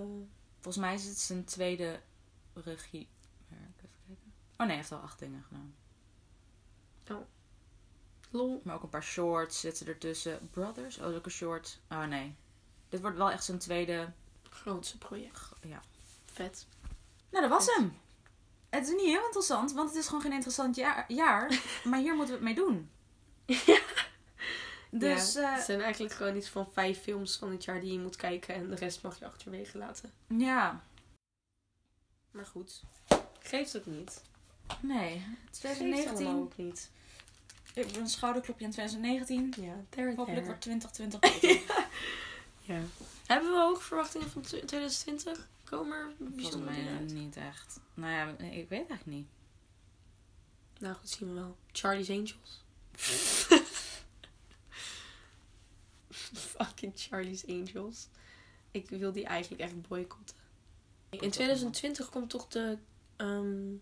volgens 0.61 0.85
mij 0.85 0.95
is 0.95 1.05
het 1.05 1.19
zijn 1.19 1.45
tweede 1.45 2.01
regie. 2.55 3.09
Even 3.51 3.75
kijken. 3.77 4.19
Oh 4.53 4.59
nee, 4.59 4.67
hij 4.67 4.77
heeft 4.77 4.93
al 4.93 4.99
acht 4.99 5.19
dingen 5.19 5.43
gedaan. 5.43 5.75
Lol. 8.35 8.61
Maar 8.65 8.75
ook 8.75 8.83
een 8.83 8.89
paar 8.89 9.03
shorts 9.03 9.61
zitten 9.61 9.87
ertussen. 9.87 10.49
Brothers? 10.51 10.97
Oh, 10.97 11.03
dat 11.03 11.11
is 11.11 11.19
ook 11.19 11.25
een 11.25 11.31
short. 11.31 11.81
Oh 11.91 12.05
nee. 12.05 12.37
Dit 12.89 13.01
wordt 13.01 13.17
wel 13.17 13.31
echt 13.31 13.45
zijn 13.45 13.59
tweede. 13.59 14.13
Grootste 14.51 14.99
project. 14.99 15.41
Ja. 15.63 15.83
Vet. 16.25 16.67
Nou, 17.31 17.49
dat 17.49 17.59
was 17.59 17.75
hem. 17.75 17.99
Het 18.75 18.89
is 18.89 18.95
niet 18.95 19.05
heel 19.05 19.25
interessant, 19.25 19.73
want 19.73 19.89
het 19.89 19.99
is 19.99 20.07
gewoon 20.07 20.21
geen 20.21 20.33
interessant 20.33 20.77
jaar. 20.77 21.05
jaar 21.09 21.61
maar 21.85 21.99
hier 21.99 22.15
moeten 22.15 22.39
we 22.39 22.47
het 22.47 22.57
mee 22.57 22.67
doen. 22.67 22.91
Dus 24.91 25.33
ja, 25.33 25.41
ja, 25.41 25.55
het 25.55 25.65
zijn 25.65 25.81
eigenlijk 25.81 26.15
gewoon 26.15 26.37
iets 26.37 26.49
van 26.49 26.69
vijf 26.73 27.03
films 27.03 27.37
van 27.37 27.51
het 27.51 27.65
jaar 27.65 27.81
die 27.81 27.93
je 27.93 27.99
moet 27.99 28.17
kijken. 28.17 28.55
En 28.55 28.69
de 28.69 28.75
rest 28.75 29.03
mag 29.03 29.19
je 29.19 29.27
achterwege 29.27 29.79
laten. 29.79 30.13
ja. 30.27 30.85
Maar 32.31 32.47
goed. 32.47 32.83
Geeft 33.39 33.77
ook 33.77 33.87
niet. 33.87 34.23
Nee. 34.81 35.25
Geeft 35.53 35.81
allemaal 35.81 35.99
2019. 35.99 36.37
ook 36.37 36.57
niet. 36.57 36.91
Ik 37.75 37.93
ben 37.93 38.01
een 38.01 38.09
schouderklopje 38.09 38.65
in 38.65 38.71
2019. 38.71 39.55
Ja, 39.65 39.75
there, 39.89 40.15
Hopelijk 40.17 40.47
wordt 40.47 40.61
2020 40.61 41.21
beter. 41.21 41.63
Ja. 42.67 42.81
Hebben 43.27 43.51
we 43.51 43.59
hoge 43.59 43.83
verwachtingen 43.83 44.31
van 44.31 44.43
2020? 44.43 45.49
Komen 45.77 45.99
er 45.99 46.13
Volgens 46.17 46.37
bijzondere 46.37 46.83
mij 46.83 46.97
uit? 46.97 47.13
niet 47.13 47.37
echt. 47.37 47.81
Nou 47.95 48.13
ja, 48.13 48.29
ik 48.51 48.69
weet 48.69 48.89
eigenlijk 48.89 49.07
niet. 49.07 49.27
Nou 50.79 50.95
goed, 50.95 51.09
zien 51.09 51.29
we 51.29 51.35
wel. 51.35 51.57
Charlie's 51.73 52.11
Angels. 52.11 52.65
Fucking 56.55 56.93
Charlie's 56.97 57.47
Angels. 57.47 58.09
Ik 58.71 58.89
wil 58.89 59.13
die 59.13 59.25
eigenlijk 59.25 59.63
echt 59.63 59.89
boycotten. 59.89 60.37
In 61.11 61.31
2020 61.31 62.09
komt 62.09 62.31
toch 62.31 62.49
de 62.49 62.79
ehm, 63.17 63.75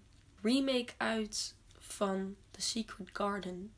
remake 0.43 0.93
uit 0.97 1.55
van 1.79 2.37
The 2.51 2.61
Secret 2.61 3.09
Garden. 3.13 3.73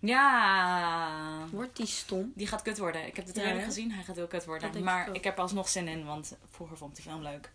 Ja. 0.00 1.46
Wordt 1.50 1.76
die 1.76 1.86
stom? 1.86 2.32
Die 2.34 2.46
gaat 2.46 2.62
kut 2.62 2.78
worden. 2.78 3.06
Ik 3.06 3.16
heb 3.16 3.26
de 3.26 3.32
trailer 3.32 3.62
gezien. 3.62 3.92
Hij 3.92 4.04
gaat 4.04 4.16
heel 4.16 4.26
kut 4.26 4.44
Dat 4.46 4.48
worden. 4.60 4.84
Maar 4.84 5.14
ik 5.14 5.24
heb 5.24 5.36
er 5.36 5.42
alsnog 5.42 5.68
zin 5.68 5.88
in, 5.88 6.04
want 6.04 6.36
vroeger 6.50 6.76
vond 6.76 6.90
ik 6.90 6.96
die 7.02 7.12
film 7.12 7.22
leuk. 7.22 7.52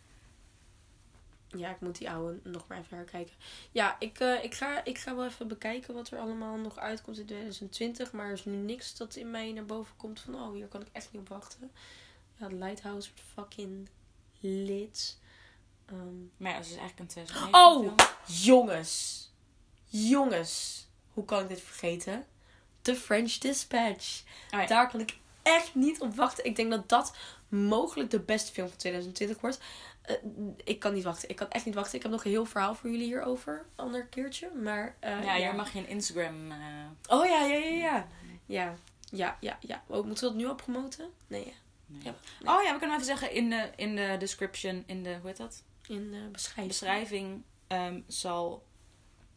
Ja, 1.47 1.69
ik 1.69 1.80
moet 1.80 1.97
die 1.97 2.09
oude 2.09 2.39
nog 2.43 2.67
maar 2.67 2.77
even 2.77 2.97
herkijken. 2.97 3.34
Ja, 3.72 3.95
ik, 3.99 4.19
eh, 4.19 4.43
ik, 4.43 4.53
ga, 4.53 4.84
ik 4.84 4.97
ga 4.97 5.15
wel 5.15 5.26
even 5.26 5.47
bekijken 5.47 5.93
wat 5.93 6.11
er 6.11 6.19
allemaal 6.19 6.55
nog 6.57 6.77
uitkomt 6.77 7.17
in 7.17 7.26
2020. 7.26 8.11
Maar 8.11 8.26
er 8.26 8.31
is 8.34 8.45
nu 8.45 8.55
niks 8.55 8.95
dat 8.97 9.15
in 9.15 9.31
mij 9.31 9.51
naar 9.51 9.65
boven 9.65 9.95
komt 9.97 10.19
van... 10.19 10.35
Oh, 10.35 10.53
hier 10.53 10.67
kan 10.67 10.81
ik 10.81 10.88
echt 10.91 11.11
niet 11.11 11.22
op 11.22 11.30
wachten. 11.30 11.72
Ja, 12.35 12.47
The 12.47 12.55
Lighthouse 12.55 13.09
wordt 13.09 13.30
fucking 13.34 13.89
lit. 14.39 15.17
Ehm, 15.85 15.97
Maar 16.38 16.51
ja, 16.51 16.57
het 16.57 16.65
is 16.65 16.76
eigenlijk 16.76 16.99
een 16.99 17.07
2009 17.07 17.59
Oh! 17.59 17.95
jongens. 18.26 19.23
Jongens. 19.85 20.88
Hoe 21.13 21.26
kan 21.26 21.41
ik 21.41 21.47
dit 21.47 21.61
vergeten? 21.61 22.26
The 22.86 22.95
French 22.95 23.38
Dispatch. 23.38 24.22
Oh 24.52 24.60
ja. 24.60 24.66
Daar 24.66 24.90
kan 24.90 24.99
ik 24.99 25.18
echt 25.41 25.76
niet 25.76 26.02
op 26.02 26.16
wachten. 26.16 26.45
Ik 26.45 26.56
denk 26.56 26.72
dat 26.72 26.90
dat 26.90 27.16
mogelijk 27.49 28.10
de 28.10 28.20
beste 28.20 28.52
film 28.52 28.68
van 28.68 28.78
2020 28.78 29.41
wordt. 29.41 29.60
Eh, 30.02 30.16
ik 30.64 30.80
kan 30.80 30.94
niet 30.94 31.03
wachten. 31.03 31.30
Ik 31.30 31.36
kan 31.36 31.49
echt 31.49 31.66
niet 31.66 31.76
wachten. 31.76 31.95
Ik 31.95 32.02
heb 32.02 32.12
nog 32.12 32.24
een 32.26 32.32
heel 32.32 32.45
verhaal 32.45 32.76
voor 32.76 32.90
jullie 32.90 33.06
hierover. 33.06 33.53
Een 33.76 33.86
ander 33.86 34.06
keertje. 34.06 34.49
Maar 34.64 34.95
uh, 35.03 35.24
Ja, 35.24 35.36
hier 35.36 35.56
mag 35.56 35.74
je 35.74 35.80
een 35.80 35.88
Instagram... 35.88 36.52
eh, 36.52 36.57
Oh 37.07 37.26
ja, 37.26 37.41
ja, 37.45 37.56
ja, 37.56 37.70
ja. 37.70 38.07
Ja, 38.45 38.76
ja, 39.12 39.38
ja. 39.40 39.57
ja. 39.60 39.84
Oh, 39.88 40.06
moeten 40.06 40.24
we 40.24 40.30
dat 40.30 40.40
nu 40.40 40.48
al 40.48 40.56
promoten? 40.56 41.10
Nee, 41.28 41.45
ja. 41.45 41.52
nee. 41.86 42.02
Ja. 42.03 42.14
Oh 42.56 42.64
ja, 42.64 42.72
we 42.74 42.78
kunnen 42.80 42.95
even 42.95 43.06
zeggen 43.06 43.32
in 43.32 43.49
de, 43.49 43.70
in 43.76 43.95
de 43.95 44.16
description, 44.20 44.84
in 44.86 45.03
de, 45.03 45.10
hoe 45.18 45.28
heet 45.28 45.38
dat? 45.38 45.64
In 45.88 46.12
de 46.12 46.30
beschrijving. 46.32 46.68
beschrijving 46.68 47.44
ehm, 47.68 48.02
zal, 48.07 48.66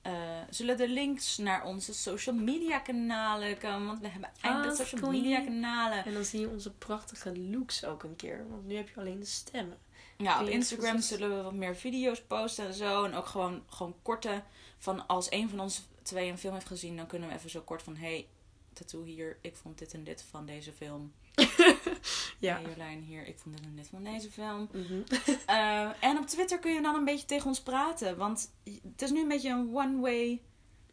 eh, 0.03 0.12
zullen 0.51 0.77
de 0.77 0.89
links 0.89 1.39
naar 1.39 1.65
onze 1.65 1.95
social 1.95 2.35
media 2.35 2.79
kanalen 2.79 3.59
komen. 3.59 3.87
Want 3.87 4.01
we 4.01 4.09
hebben 4.09 4.31
eindelijk 4.41 4.81
Of 4.81 4.87
social 4.87 5.11
media 5.11 5.41
kanalen. 5.41 6.05
En 6.05 6.12
dan 6.12 6.25
zie 6.25 6.41
je 6.41 6.49
onze 6.49 6.70
prachtige 6.70 7.39
looks 7.39 7.85
ook 7.85 8.03
een 8.03 8.16
keer. 8.16 8.47
Want 8.51 8.66
nu 8.66 8.77
heb 8.77 8.89
je 8.89 9.01
alleen 9.01 9.19
de 9.19 9.27
stemmen. 9.27 9.79
Ja, 10.16 10.43
op 10.43 10.49
Instagram 10.49 11.01
zullen 11.01 11.37
we 11.37 11.43
wat 11.43 11.53
meer 11.53 11.77
video's 11.77 12.23
posten 12.23 12.66
en 12.66 12.75
zo. 12.75 13.05
En 13.05 13.15
ook 13.15 13.27
gewoon, 13.27 13.62
gewoon 13.69 13.95
korte. 14.03 14.43
Van 14.79 15.07
als 15.07 15.31
een 15.31 15.49
van 15.49 15.61
ons 15.61 15.83
twee 16.03 16.31
een 16.31 16.39
film 16.39 16.55
heeft 16.55 16.66
gezien, 16.66 16.97
dan 16.97 17.07
kunnen 17.07 17.29
we 17.29 17.35
even 17.35 17.51
zo 17.51 17.61
kort 17.61 17.83
van: 17.83 17.97
hey, 17.97 18.27
tattoo 18.73 19.03
hier, 19.03 19.39
ik 19.41 19.57
vond 19.57 19.79
dit 19.79 19.95
en 19.95 20.05
dit 20.05 20.23
van 20.23 20.47
deze 20.47 20.73
film. 20.73 21.12
Ja. 22.39 22.55
Hey, 22.60 22.70
Jolijn 22.70 23.02
hier, 23.02 23.27
ik 23.27 23.39
vond 23.39 23.56
dit 23.56 23.66
en 23.66 23.77
dit 23.77 23.89
van 23.89 24.05
deze 24.05 24.31
film. 24.31 24.69
Mhm. 24.73 25.01
Eh, 25.47 26.05
en 26.05 26.19
op 26.19 26.27
Twitter 26.27 26.59
kun 26.59 26.73
je 26.73 26.82
dan 26.82 26.94
een 26.94 27.05
beetje 27.05 27.27
tegen 27.27 27.47
ons 27.47 27.60
praten. 27.60 28.16
Want 28.16 28.51
het 28.65 29.02
is 29.02 29.10
nu 29.10 29.20
een 29.20 29.28
beetje 29.28 29.51
een 29.51 29.70
one-way 29.77 30.43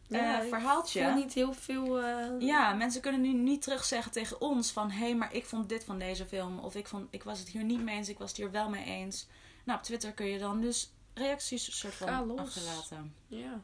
eh, 0.08 0.20
Ja, 0.20 0.40
ik 0.40 0.48
verhaaltje. 0.48 1.04
voel 1.04 1.14
niet 1.14 1.32
heel 1.32 1.52
veel... 1.52 2.00
eh, 2.02 2.40
Ja, 2.40 2.72
mensen 2.74 3.00
kunnen 3.00 3.20
nu 3.20 3.32
niet 3.32 3.62
terugzeggen 3.62 4.12
tegen 4.12 4.40
ons 4.40 4.70
van... 4.70 4.90
hé, 4.90 4.98
hey, 4.98 5.14
maar 5.14 5.34
ik 5.34 5.46
vond 5.46 5.68
dit 5.68 5.84
van 5.84 5.98
deze 5.98 6.26
film. 6.26 6.58
Of 6.58 6.74
ik, 6.74 6.86
vond, 6.88 7.06
ik 7.10 7.22
was 7.22 7.38
het 7.38 7.48
hier 7.48 7.64
niet 7.64 7.82
mee 7.82 7.96
eens, 7.96 8.08
ik 8.08 8.18
was 8.18 8.28
het 8.28 8.36
hier 8.38 8.50
wel 8.50 8.68
mee 8.68 8.84
eens. 8.84 9.26
Nou, 9.64 9.78
op 9.78 9.84
Twitter 9.84 10.12
kun 10.12 10.26
je 10.26 10.38
dan 10.38 10.60
dus 10.60 10.92
reacties 11.14 11.78
soort 11.78 11.94
van 11.94 12.38
achterlaten. 12.38 13.14
ja. 13.26 13.62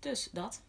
Dus 0.00 0.28
dat. 0.32 0.62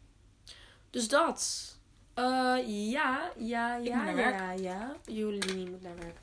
Dus 0.89 1.07
dat. 1.07 1.77
Eh, 2.19 2.91
ja, 2.91 3.31
ja, 3.37 3.75
ja, 3.75 4.13
werk. 4.13 4.39
ja, 4.39 4.51
ja. 4.51 4.95
Jullie 5.05 5.69
moet 5.69 5.81
naar 5.81 5.95
werk. 5.95 6.17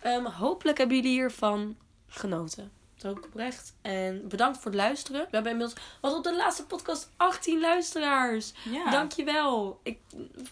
Ehm, 0.00 0.24
hopelijk 0.24 0.78
hebben 0.78 0.96
jullie 0.96 1.12
hiervan 1.12 1.76
genoten. 2.06 2.72
Dat 2.96 3.04
hoop 3.04 3.18
ik 3.18 3.24
oprecht. 3.24 3.74
En 3.82 4.28
bedankt 4.28 4.58
voor 4.58 4.70
het 4.70 4.80
luisteren. 4.80 5.20
We 5.20 5.28
hebben 5.30 5.52
inmiddels, 5.52 5.80
wat 6.00 6.14
op 6.14 6.24
de 6.24 6.36
laatste 6.36 6.66
podcast, 6.66 7.10
18 7.16 7.60
luisteraars. 7.60 8.52
Ja. 8.70 8.90
Dankjewel. 8.90 9.80
Ik 9.82 9.98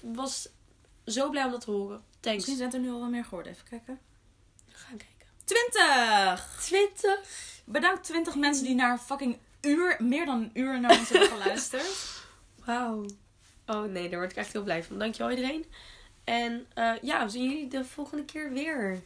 was 0.02 0.48
zo 1.06 1.30
blij 1.30 1.44
om 1.44 1.50
dat 1.50 1.60
te 1.60 1.70
horen. 1.70 2.02
Thanks. 2.20 2.36
Misschien 2.36 2.56
zijn 2.56 2.72
er 2.72 2.80
nu 2.80 2.90
al 2.90 3.00
wel 3.00 3.08
meer 3.08 3.24
geworden. 3.24 3.52
Even 3.52 3.68
kijken. 3.68 3.98
We 4.66 4.74
gaan 4.74 4.96
kijken. 4.96 5.26
20! 5.44 6.56
20. 6.60 7.20
Bedankt 7.64 8.04
20 8.04 8.34
mensen 8.34 8.64
die 8.64 8.74
naar 8.74 8.98
fucking 8.98 9.38
uur, 9.60 9.96
meer 9.98 10.26
dan 10.26 10.42
een 10.42 10.50
uur 10.54 10.80
naar 10.80 10.98
ons 10.98 11.08
hebben 11.08 11.28
geluisterd. 11.38 12.22
Wauw. 12.64 13.06
Oh 13.66 13.84
nee, 13.84 14.08
daar 14.08 14.18
word 14.18 14.30
ik 14.30 14.36
echt 14.36 14.52
heel 14.52 14.62
blij 14.62 14.84
van. 14.84 14.98
Dankjewel 14.98 15.30
iedereen. 15.30 15.64
En 16.24 16.66
eh, 16.74 16.92
ja, 17.02 17.24
we 17.24 17.30
zien 17.30 17.50
jullie 17.50 17.68
de 17.68 17.84
volgende 17.84 18.24
keer 18.24 18.52
weer. 18.52 19.02